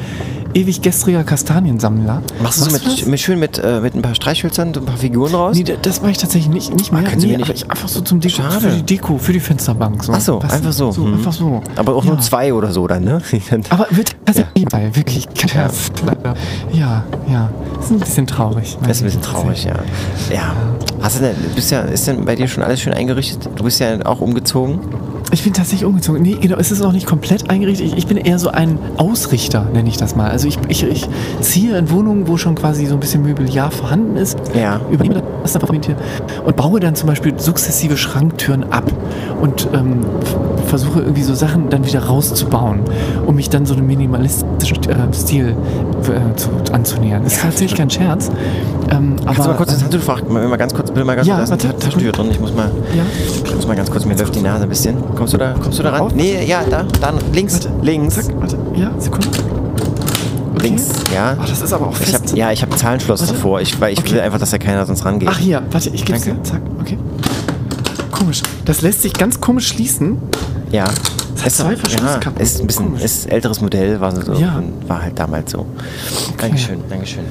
ewig 0.54 0.82
gestriger 0.82 1.24
Kastaniensammler. 1.24 2.22
Machst 2.42 2.60
du 2.60 2.66
so 2.66 2.72
das? 2.78 2.84
mit, 2.98 3.08
mit 3.08 3.20
schön 3.20 3.40
mit, 3.40 3.58
äh, 3.60 3.80
mit 3.82 3.96
ein 3.96 4.02
paar 4.02 4.16
Streichhölzern, 4.16 4.74
so 4.74 4.82
ein 4.82 4.86
paar 4.86 4.98
Figuren 4.98 5.34
raus? 5.34 5.56
Nee, 5.58 5.64
da- 5.64 5.74
das 5.82 6.02
mache 6.02 6.12
ich 6.12 6.18
tatsächlich 6.18 6.52
nicht, 6.54 6.74
nicht 6.76 6.92
mehr. 6.92 7.02
Ah, 7.02 7.10
können 7.10 7.22
Sie 7.22 7.28
nee, 7.28 7.34
mir 7.34 7.40
nicht- 7.40 7.52
ich 7.64 7.70
einfach 7.72 7.88
so 7.88 8.02
zum 8.02 8.20
Deko, 8.20 8.36
Schade. 8.42 8.60
für 8.60 8.70
die 8.72 8.84
Deko, 8.84 9.18
für 9.18 9.34
die 9.34 9.40
Fensterbank. 9.40 10.04
So. 10.04 10.14
Ach 10.14 10.22
so, 10.22 10.40
du? 10.40 10.48
einfach 10.54 10.72
so. 10.72 10.92
so 10.92 11.02
Mhm. 11.02 11.14
Einfach 11.16 11.34
so. 11.34 11.62
aber 11.76 11.96
auch 11.96 12.04
ja. 12.04 12.12
nur 12.12 12.20
zwei 12.20 12.54
oder 12.54 12.72
so 12.72 12.88
dann, 12.88 13.04
ne? 13.04 13.22
Aber 13.70 13.88
wird 13.92 14.16
tatsächlich 14.26 14.66
bei, 14.66 14.94
wirklich. 14.96 15.28
Ja. 15.54 15.70
leider. 16.06 16.36
ja, 16.74 17.04
ja. 17.32 17.50
Das 17.76 17.86
ist 17.86 17.92
ein 17.92 18.00
bisschen 18.00 18.28
traurig. 18.28 18.78
Das 18.82 18.98
ist 18.98 19.02
ein 19.02 19.06
bisschen 19.06 19.22
traurig, 19.22 19.64
ja. 19.64 19.74
Ja. 20.34 20.54
Hast 21.02 21.18
du 21.18 21.22
denn, 21.24 21.36
bist 21.56 21.72
ja, 21.72 21.82
ist 21.82 22.06
denn 22.08 22.26
bei 22.26 22.36
dir 22.36 22.48
schon 22.48 22.64
alles 22.64 22.80
schön 22.82 22.94
eingerichtet? 22.94 23.50
Du 23.56 23.64
bist 23.64 23.80
ja 23.80 24.06
auch 24.06 24.22
umgezogen. 24.22 24.80
Ich 25.34 25.44
bin 25.44 25.54
tatsächlich 25.54 25.86
umgezogen. 25.86 26.22
Nee, 26.22 26.38
genau, 26.42 26.58
es 26.58 26.72
ist 26.72 26.80
noch 26.82 26.92
nicht 26.92 27.06
komplett 27.08 27.50
eingerichtet. 27.50 27.88
Ich, 27.88 27.98
ich 27.98 28.08
bin 28.08 28.18
eher 28.18 28.38
so 28.38 28.50
ein 28.50 28.78
Ausrichter, 28.98 29.66
nenne 29.74 29.88
ich 29.88 29.96
das 29.96 30.16
mal. 30.16 30.30
Also 30.30 30.48
ich, 30.48 30.60
ich, 30.68 30.84
ich 30.84 31.08
ziehe 31.40 31.78
in 31.78 31.90
Wohnungen, 31.90 32.28
wo 32.28 32.38
schon 32.38 32.56
quasi 32.56 32.86
so 32.86 32.96
ein 32.96 33.00
bisschen 33.00 33.26
Mobiliar 33.26 33.72
vorhanden 33.72 34.18
ist. 34.18 34.38
Ja. 34.54 34.82
Übernehme 34.92 35.24
das 35.42 35.54
dann 35.54 35.62
von 35.62 35.82
hier 35.82 35.96
und 36.46 36.56
baue 36.58 36.80
dann 36.82 36.96
zum 36.96 37.08
Beispiel 37.08 37.40
sukzessive 37.40 37.96
Schranktüren 37.96 38.72
ab 38.72 38.92
und 39.42 39.70
ähm, 39.74 40.06
versuche 40.68 41.00
irgendwie 41.00 41.24
so 41.24 41.34
Sachen 41.34 41.70
dann 41.70 41.86
wieder 41.86 42.04
rauszubauen, 42.04 42.82
um 43.26 43.36
mich 43.36 43.50
dann 43.50 43.66
so 43.66 43.74
einem 43.74 43.88
minimalistischen 43.88 44.84
äh, 44.90 45.14
Stil 45.14 45.50
äh, 46.04 46.36
zu, 46.36 46.50
anzunähern. 46.74 47.24
Das 47.24 47.34
ist 47.34 47.40
Ja, 47.40 47.46
tatsächlich 47.46 47.78
kein 47.78 47.90
Scherz. 47.90 48.30
Ähm, 48.92 49.16
aber, 49.26 49.36
du 49.36 49.42
mal 49.50 49.56
kurz 49.56 49.70
das 49.70 49.78
ähm, 49.78 49.84
Handtuch 49.86 50.02
fragen? 50.02 50.34
Mal, 50.34 50.58
ganz 50.58 50.74
kurz, 50.74 50.92
bitte 50.92 51.06
mal 51.06 51.16
ganz 51.16 51.28
Ja, 51.28 51.38
kurz. 51.38 51.50
Da 51.50 51.56
ist 51.56 51.64
ein 51.64 51.70
warte. 51.70 51.80
Taschentücher 51.86 52.12
drin. 52.12 52.28
Ich 52.32 52.40
muss 52.40 52.54
mal, 52.54 52.70
ja, 52.96 53.04
ich 53.46 53.56
muss 53.56 53.66
mal 53.68 53.76
ganz 53.78 53.90
kurz, 53.90 54.06
mir 54.06 54.16
läuft 54.16 54.36
die 54.36 54.42
Nase 54.42 54.64
ein 54.64 54.70
bisschen. 54.70 54.98
Kommst 55.22 55.36
du 55.36 55.38
da, 55.38 55.54
kommst 55.54 55.78
du 55.78 55.84
da 55.84 55.92
ran? 55.92 56.02
Auf? 56.02 56.16
Nee, 56.16 56.44
ja, 56.48 56.64
da, 56.68 56.82
da, 57.00 57.14
links, 57.32 57.54
Warte. 57.54 57.70
links, 57.84 58.16
zack, 58.16 58.34
warte, 58.42 58.58
ja, 58.74 58.90
Sekunde. 58.98 59.28
Okay. 60.56 60.64
links, 60.68 60.90
ja. 61.14 61.38
Ach, 61.40 61.48
das 61.48 61.62
ist 61.62 61.72
aber 61.72 61.90
auch 61.90 62.00
Ich 62.02 62.12
hab, 62.12 62.22
fest. 62.24 62.36
ja, 62.36 62.52
ich 62.52 62.64
habe 62.64 62.76
Zahlenschloss 62.76 63.20
Warte. 63.22 63.34
davor, 63.34 63.62
ich, 63.62 63.80
weil 63.80 63.94
ich 63.94 64.00
Okay. 64.00 64.14
will 64.14 64.22
einfach, 64.22 64.40
dass 64.40 64.50
da 64.50 64.58
keiner 64.58 64.84
sonst 64.88 65.06
rangeht. 65.06 65.30
Ach 65.32 65.38
hier, 65.38 65.62
warte, 65.70 65.92
ich 65.92 66.04
geb's 66.06 66.24
Danke. 66.26 66.40
dir. 66.42 66.44
Zack, 66.44 66.62
okay. 66.80 66.98
Komisch. 68.12 68.42
Das 68.66 68.82
lässt 68.82 69.04
sich 69.04 69.14
ganz 69.14 69.40
komisch 69.40 69.68
schließen. 69.68 70.18
Ja. 70.72 70.86
Hat 71.42 71.48
Ist 71.48 71.58
zwei 71.58 71.76
Verschlusskappen. 71.76 72.34
Ja, 72.38 72.42
ist 72.44 72.62
ein 72.62 72.68
bisschen, 72.68 72.86
Komisch. 72.86 73.04
ist 73.04 73.32
älteres 73.32 73.62
Modell, 73.62 74.00
war, 74.00 74.16
so, 74.16 74.34
Ja. 74.34 74.62
war 74.88 75.02
halt 75.04 75.20
damals 75.20 75.52
so. 75.52 75.66
Dankeschön, 76.38 76.80
Dankeschön. 76.90 77.24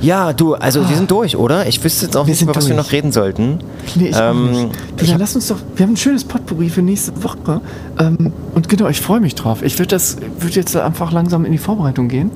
Ja, 0.00 0.32
du, 0.32 0.54
also 0.54 0.88
wir 0.88 0.96
sind 0.96 1.10
durch, 1.10 1.36
oder? 1.36 1.66
Ich 1.66 1.82
wüsste 1.82 2.06
jetzt 2.06 2.16
auch 2.16 2.22
Ah. 2.22 2.26
Wir 2.26 2.32
nicht, 2.32 2.42
über 2.42 2.54
was 2.54 2.68
wir 2.68 2.76
noch 2.76 2.92
reden 2.92 3.10
sollten. 3.10 3.58
Nee, 3.96 4.08
ich 4.10 4.16
Ähm, 4.16 4.50
nicht. 4.52 4.68
Du, 4.96 5.06
dann 5.06 5.18
lass 5.18 5.34
uns 5.34 5.48
doch, 5.48 5.56
wir 5.74 5.84
haben 5.86 5.94
ein 5.94 5.96
schönes 5.96 6.22
Potpourri 6.24 6.68
für 6.70 6.82
nächste 6.82 7.12
Woche. 7.24 7.60
Ähm, 7.98 8.32
und 8.54 8.68
genau, 8.68 8.86
ich 8.88 9.00
freue 9.00 9.18
mich 9.20 9.34
drauf. 9.34 9.62
Ich 9.62 9.76
würde 9.78 9.88
das, 9.88 10.16
würde 10.38 10.54
jetzt 10.54 10.76
einfach 10.76 11.10
langsam 11.12 11.44
in 11.44 11.50
die 11.52 11.58
Vorbereitung 11.58 12.06
gehen. 12.08 12.30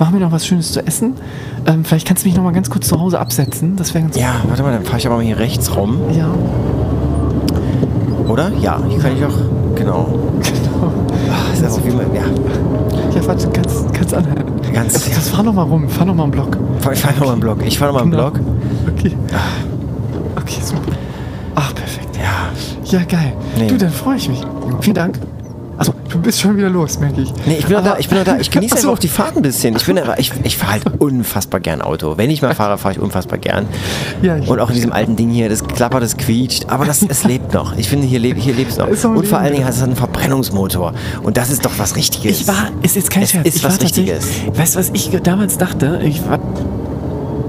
Machen 0.00 0.14
wir 0.14 0.20
noch 0.20 0.32
was 0.32 0.46
Schönes 0.46 0.72
zu 0.72 0.84
essen. 0.86 1.14
Ähm, 1.66 1.84
vielleicht 1.84 2.06
kannst 2.08 2.24
du 2.24 2.28
mich 2.28 2.36
noch 2.36 2.42
mal 2.44 2.52
ganz 2.52 2.68
kurz 2.70 2.88
zu 2.88 3.00
Hause 3.00 3.18
absetzen. 3.20 3.76
Das 3.76 3.94
wäre 3.94 4.02
ganz 4.04 4.16
Ja, 4.16 4.34
warte 4.48 4.62
mal, 4.64 4.72
dann 4.72 4.84
fahre 4.84 4.98
ich 4.98 5.06
aber 5.06 5.16
mal 5.16 5.24
hier 5.24 5.38
rechts 5.38 5.74
rum, 5.76 5.98
Ja, 6.12 6.28
oder? 8.28 8.50
Ja, 8.60 8.80
hier 8.88 8.98
kann 8.98 9.16
ich 9.16 9.24
auch, 9.24 9.36
genau. 9.74 10.18
Auch 11.74 11.84
wie 11.84 11.90
man, 11.90 12.14
ja, 12.14 12.22
Ja, 13.14 13.26
warte, 13.26 13.48
kannst, 13.50 13.92
kannst 13.94 14.14
anhalten. 14.14 14.44
Ganz- 14.72 14.92
das, 14.94 15.10
das 15.10 15.28
fahr 15.30 15.42
noch 15.42 15.52
mal 15.54 15.62
rum, 15.62 15.88
fahr 15.88 16.06
noch 16.06 16.14
mal 16.14 16.24
einen 16.24 16.32
Block. 16.32 16.56
ich 16.92 17.00
fahre 17.00 17.14
nochmal 17.14 17.32
einen 17.32 17.40
Block. 17.40 17.58
Ich 17.66 17.78
fahre 17.78 17.92
nochmal 17.92 18.02
einen 18.02 18.10
Genau. 18.12 18.30
Block. 18.30 18.40
Okay. 18.96 19.16
Okay, 20.36 20.60
super. 20.62 20.80
Ach, 21.54 21.74
perfekt. 21.74 22.16
Ja. 22.16 22.98
Ja, 22.98 23.04
geil. 23.04 23.32
Nee. 23.58 23.66
Du, 23.68 23.76
dann 23.78 23.90
freue 23.90 24.16
ich 24.16 24.28
mich. 24.28 24.42
Vielen 24.80 24.94
Dank. 24.94 25.18
Bist 26.26 26.40
schon 26.40 26.56
wieder 26.56 26.68
los, 26.68 26.98
merke 26.98 27.20
ich. 27.20 27.32
Nee, 27.46 27.56
ich 27.60 27.66
bin 27.66 27.76
noch 27.76 27.84
da, 27.84 27.96
ich 27.98 28.08
bin 28.08 28.18
noch 28.18 28.24
da. 28.24 28.36
Ich 28.38 28.50
genieße 28.50 28.74
so. 28.74 28.78
einfach 28.80 28.92
auch 28.94 28.98
die 28.98 29.06
Fahrt 29.08 29.36
ein 29.36 29.42
bisschen. 29.42 29.76
Ich 29.76 29.84
bin 29.86 29.96
ich, 30.18 30.32
ich 30.42 30.56
fahre 30.56 30.72
halt 30.72 30.82
unfassbar 31.00 31.60
gern 31.60 31.80
Auto. 31.80 32.18
Wenn 32.18 32.30
ich 32.30 32.42
mal 32.42 32.52
fahre, 32.54 32.78
fahre 32.78 32.94
ich 32.94 33.00
unfassbar 33.00 33.38
gern. 33.38 33.66
Ja, 34.22 34.36
ich- 34.36 34.48
Und 34.48 34.58
auch 34.58 34.68
in 34.70 34.74
diesem 34.74 34.92
alten 34.92 35.14
Ding 35.14 35.30
hier, 35.30 35.48
das 35.48 35.62
klappert, 35.64 36.02
das 36.02 36.16
quietscht. 36.16 36.66
Aber 36.68 36.84
das, 36.84 37.02
es 37.02 37.22
lebt 37.22 37.54
noch. 37.54 37.76
Ich 37.78 37.88
finde, 37.88 38.06
hier, 38.08 38.18
leb, 38.18 38.38
hier 38.38 38.54
lebt 38.54 38.72
es 38.72 38.76
noch. 38.76 38.88
Und 38.88 39.26
vor 39.28 39.38
allen 39.38 39.52
Dingen 39.52 39.64
hat 39.64 39.74
es 39.74 39.82
einen 39.82 39.94
Verbrennungsmotor. 39.94 40.94
Und 41.22 41.36
das 41.36 41.50
ist 41.50 41.64
doch 41.64 41.78
was 41.78 41.94
Richtiges. 41.94 42.40
Ich 42.40 42.48
war, 42.48 42.70
ist 42.82 42.96
jetzt 42.96 43.08
kein 43.10 43.22
Es 43.22 43.30
Scherz. 43.30 43.46
ist 43.46 43.56
ich 43.58 43.64
was 43.64 43.80
Richtiges. 43.80 44.26
Weißt 44.52 44.74
du, 44.74 44.78
was 44.80 44.90
ich 44.94 45.10
damals 45.22 45.58
dachte? 45.58 46.00
Ich 46.04 46.26
war. 46.28 46.40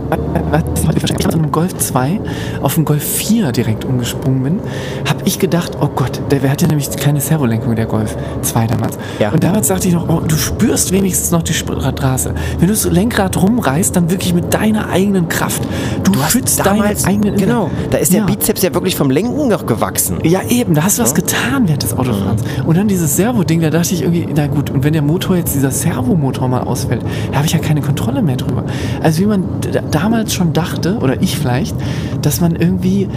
Ich 0.09 1.23
von 1.25 1.33
einem 1.33 1.51
Golf 1.51 1.75
2 1.77 2.19
auf 2.61 2.75
den 2.75 2.85
Golf 2.85 3.03
4 3.03 3.51
direkt 3.51 3.83
umgesprungen 3.85 4.43
bin, 4.43 4.59
habe 5.07 5.21
ich 5.25 5.39
gedacht, 5.39 5.73
oh 5.81 5.87
Gott, 5.93 6.21
der, 6.31 6.49
hatte 6.49 6.67
nämlich 6.67 6.89
keine 6.91 7.19
Servolenkung, 7.19 7.75
der 7.75 7.85
Golf 7.87 8.15
2 8.41 8.67
damals. 8.67 8.97
Ja. 9.19 9.31
Und 9.31 9.43
damals 9.43 9.67
dachte 9.67 9.87
ich 9.87 9.93
noch, 9.93 10.07
oh, 10.07 10.21
du 10.25 10.35
spürst 10.37 10.91
wenigstens 10.91 11.31
noch 11.31 11.43
die 11.43 11.53
Straße. 11.53 12.33
Wenn 12.59 12.67
du 12.67 12.73
das 12.73 12.85
Lenkrad 12.85 13.41
rumreißt, 13.41 13.95
dann 13.95 14.09
wirklich 14.09 14.33
mit 14.33 14.53
deiner 14.53 14.89
eigenen 14.89 15.27
Kraft. 15.27 15.61
Du, 16.03 16.11
Du 16.13 16.19
schützt 16.29 16.65
damals, 16.65 17.03
deinen 17.03 17.15
eigenen 17.17 17.35
genau, 17.37 17.69
da 17.91 17.97
ist 17.97 18.13
der 18.13 18.21
Ja. 18.21 18.25
Bizeps 18.25 18.61
ja 18.63 18.73
wirklich 18.73 18.95
vom 18.95 19.09
Lenken 19.11 19.49
noch 19.49 19.65
gewachsen. 19.65 20.17
Ja, 20.23 20.41
eben, 20.49 20.73
da 20.73 20.83
hast 20.83 20.97
du 20.99 21.03
was 21.03 21.13
getan 21.13 21.67
während 21.67 21.83
des 21.83 21.93
Autofahrens. 21.97 22.43
Und 22.65 22.77
dann 22.77 22.87
dieses 22.87 23.15
Servo-Ding, 23.17 23.61
da 23.61 23.69
dachte 23.69 23.93
ich 23.93 24.01
irgendwie, 24.01 24.27
na 24.33 24.47
gut, 24.47 24.69
und 24.69 24.83
wenn 24.83 24.93
der 24.93 25.01
Motor 25.01 25.35
jetzt, 25.35 25.53
dieser 25.53 25.71
Servomotor 25.71 26.47
mal 26.47 26.61
ausfällt, 26.61 27.01
da 27.31 27.37
habe 27.37 27.45
ich 27.47 27.53
ja 27.53 27.59
keine 27.59 27.81
Kontrolle 27.81 28.21
mehr 28.21 28.37
drüber. 28.37 28.63
Also 29.03 29.19
wie 29.21 29.25
man 29.25 29.43
d- 29.61 29.81
damals 29.97 30.33
schon 30.35 30.53
dachte, 30.53 30.99
oder 30.99 31.23
ich 31.23 31.37
vielleicht, 31.37 31.75
dass 32.21 32.39
man 32.39 32.55
irgendwie 32.55 33.07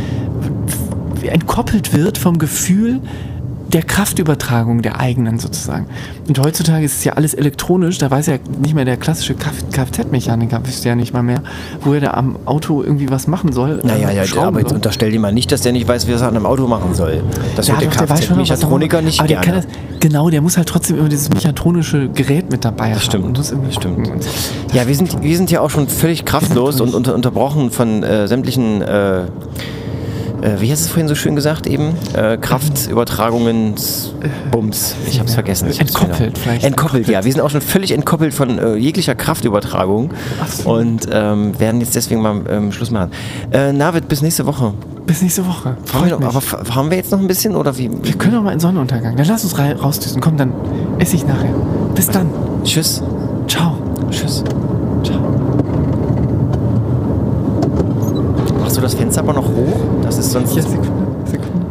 entkoppelt 1.23 1.93
wird 1.93 2.17
vom 2.17 2.39
Gefühl 2.39 3.01
der 3.73 3.83
Kraftübertragung 3.83 4.83
der 4.83 4.99
eigenen 4.99 5.39
sozusagen. 5.39 5.87
Und 6.27 6.39
heutzutage 6.41 6.85
ist 6.85 6.99
es 6.99 7.05
ja 7.05 7.13
alles 7.13 7.35
elektronisch, 7.35 7.99
da 7.99 8.11
weiß 8.11 8.27
ja 8.27 8.35
nicht 8.61 8.75
mehr 8.75 8.85
der 8.85 8.97
klassische 8.97 9.35
Kf- 9.35 9.71
Kfz-Mechaniker, 9.73 10.61
wüsste 10.67 10.89
ja 10.89 10.95
nicht 10.97 11.13
mal 11.13 11.23
mehr, 11.23 11.43
wo 11.83 11.93
er 11.95 12.01
da 12.01 12.11
am 12.15 12.37
Auto 12.47 12.83
irgendwie 12.83 13.11
was 13.11 13.27
machen 13.29 13.53
soll. 13.53 13.81
Naja, 13.85 14.11
ja, 14.11 14.25
schrauben 14.25 14.49
aber 14.49 14.61
jetzt 14.61 14.73
unterstell 14.73 15.13
dir 15.13 15.21
mal 15.21 15.33
nicht, 15.33 15.53
dass 15.53 15.61
der 15.63 15.73
nicht 15.73 15.87
weiß, 15.87 16.07
wie 16.07 16.13
er 16.13 16.17
es 16.17 16.23
an 16.23 16.35
einem 16.35 16.47
Auto 16.47 16.67
machen 16.67 16.95
soll. 16.95 17.23
Das 17.55 17.69
Ja, 17.69 17.75
wird 17.75 17.83
der 17.83 17.91
doch, 17.91 17.97
der 18.07 18.09
er 18.09 18.17
Kfz-Mechatroniker 18.17 19.03
nicht 19.03 19.21
aber 19.21 19.29
der 19.29 19.41
gerne. 19.41 19.61
kann 19.63 19.71
das, 19.71 20.01
Genau, 20.01 20.31
der 20.31 20.41
muss 20.41 20.57
halt 20.57 20.67
trotzdem 20.69 20.99
immer 20.99 21.11
dieses 21.11 21.29
mechatronische 21.29 22.09
Gerät 22.09 22.51
mit 22.51 22.65
dabei 22.65 22.93
haben. 22.93 23.01
stimmt, 23.01 23.39
irgendwie 23.51 23.73
stimmt. 23.73 24.09
und- 24.11 24.27
Ja, 24.73 24.89
wir 24.89 24.95
sind, 24.95 25.23
wir 25.23 25.37
sind 25.37 25.51
ja 25.51 25.61
auch 25.61 25.69
schon 25.71 25.89
völlig 25.89 26.25
kraftlos 26.25 26.81
und 26.81 26.95
unter, 26.95 27.15
unterbrochen 27.15 27.71
von 27.71 28.03
äh, 28.03 28.27
sämtlichen, 28.27 28.81
äh, 28.83 29.25
äh, 30.43 30.61
wie 30.61 30.71
hast 30.71 30.83
du 30.83 30.87
es 30.87 30.89
vorhin 30.89 31.09
so 31.09 31.15
schön 31.15 31.37
gesagt 31.37 31.67
eben? 31.67 31.95
Äh, 32.15 32.39
Kraftübertragungen, 32.39 33.75
Bums. 34.51 34.95
Ich 35.07 35.21
hab's 35.21 35.35
vergessen. 35.35 35.69
Ich 35.71 35.81
hab's 35.81 35.91
Entkoppelt 35.91 36.35
genau. 36.35 36.43
vielleicht. 36.43 36.65
Entkoppelt, 36.65 37.09
ja. 37.09 37.25
Wir 37.25 37.33
sind 37.33 37.41
auch 37.41 37.51
schon 37.51 37.61
völlig 37.61 37.93
entkoppelt 37.93 38.33
von 38.33 38.59
äh, 38.59 38.75
jeglicher 38.77 39.15
Kraftübertragung 39.15 40.13
Ach 40.41 40.49
so. 40.49 40.71
und 40.71 41.09
ähm, 41.13 41.59
werden 41.59 41.81
jetzt 41.81 41.95
deswegen 41.95 42.23
mal 42.23 42.41
ähm, 42.49 42.73
Schluss 42.73 42.91
machen. 42.91 43.11
Äh, 43.51 43.73
Navid, 43.73 44.09
bis 44.09 44.23
nächste 44.23 44.47
Woche. 44.47 44.73
Bis 45.07 45.23
nächste 45.23 45.47
Woche. 45.47 45.77
Freut 45.85 46.19
mich. 46.19 46.29
aber 46.29 46.41
fahren 46.41 46.91
wir 46.91 46.97
jetzt 46.97 47.11
noch 47.11 47.21
ein 47.21 47.27
bisschen 47.27 47.57
oder 47.57 47.77
wie? 47.77 47.91
wir 48.03 48.15
können 48.15 48.37
auch 48.37 48.43
mal 48.43 48.53
in 48.53 48.61
Sonnenuntergang. 48.61 49.17
Dann 49.17 49.27
lass 49.27 49.45
uns 49.45 49.59
rausdüsen. 49.59 50.21
Komm, 50.21 50.37
dann 50.37 50.53
esse 50.99 51.17
ich 51.17 51.27
nachher. 51.27 51.55
Bis 51.95 52.07
dann. 52.09 52.31
Tschüss. 52.65 53.03
Ciao. 53.49 53.77
Tschüss. 54.11 54.45
Ciao. 55.03 55.21
Machst 58.61 58.77
du 58.77 58.81
das 58.81 58.95
Fenster 58.95 59.23
aber 59.23 59.33
noch 59.33 59.49
hoch? 59.49 60.00
Das 60.11 60.19
ist 60.19 60.33
sonst. 60.33 60.57
Ja, 60.57 60.63
Sekunde. 60.63 60.91
Sekunde. 61.25 61.67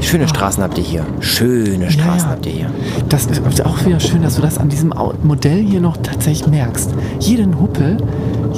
Schöne 0.00 0.28
Straßen 0.28 0.62
habt 0.62 0.78
ihr 0.78 0.84
hier. 0.84 1.04
Schöne 1.18 1.90
Straßen 1.90 2.28
ja. 2.28 2.30
habt 2.30 2.46
ihr 2.46 2.52
hier. 2.52 2.70
Das 3.08 3.26
ist 3.26 3.66
auch 3.66 3.84
wieder 3.84 3.98
schön, 3.98 4.22
dass 4.22 4.36
du 4.36 4.42
das 4.42 4.58
an 4.58 4.68
diesem 4.68 4.94
Modell 5.24 5.58
hier 5.58 5.80
noch 5.80 5.96
tatsächlich 5.96 6.46
merkst. 6.46 6.94
Jeden 7.18 7.60
Huppel, 7.60 7.96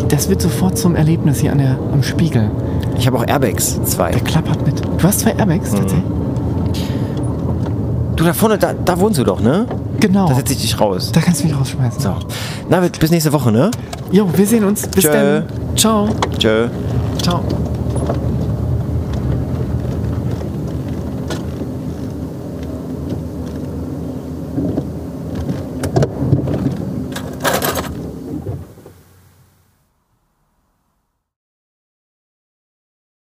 das 0.08 0.28
wird 0.28 0.42
sofort 0.42 0.76
zum 0.76 0.96
Erlebnis 0.96 1.40
hier 1.40 1.52
an 1.52 1.58
der, 1.58 1.78
am 1.94 2.02
Spiegel. 2.02 2.50
Ich 2.98 3.06
habe 3.06 3.16
auch 3.16 3.26
Airbags, 3.26 3.82
zwei. 3.84 4.10
Der 4.10 4.20
klappert 4.20 4.66
mit. 4.66 4.82
Du 4.84 5.02
hast 5.02 5.20
zwei 5.20 5.32
Mhm. 5.32 5.40
Airbags 5.40 5.70
tatsächlich? 5.70 6.04
Du 8.16 8.24
da 8.24 8.34
vorne, 8.34 8.58
da, 8.58 8.74
da 8.74 9.00
wohnst 9.00 9.18
du 9.18 9.24
doch, 9.24 9.40
ne? 9.40 9.64
Genau. 10.00 10.28
Da 10.28 10.34
setze 10.34 10.52
ich 10.54 10.60
dich 10.60 10.80
raus. 10.80 11.10
Da 11.12 11.20
kannst 11.20 11.42
du 11.42 11.46
mich 11.46 11.56
rausschmeißen. 11.56 12.00
So. 12.00 12.16
Na, 12.68 12.80
bis 12.80 13.10
nächste 13.10 13.32
Woche, 13.32 13.52
ne? 13.52 13.70
Jo, 14.10 14.28
wir 14.34 14.46
sehen 14.46 14.64
uns. 14.64 14.86
Bis 14.88 15.04
Tschö. 15.04 15.12
dann. 15.12 15.76
Ciao. 15.76 16.08
Tschö. 16.38 16.68
Ciao. 17.22 17.44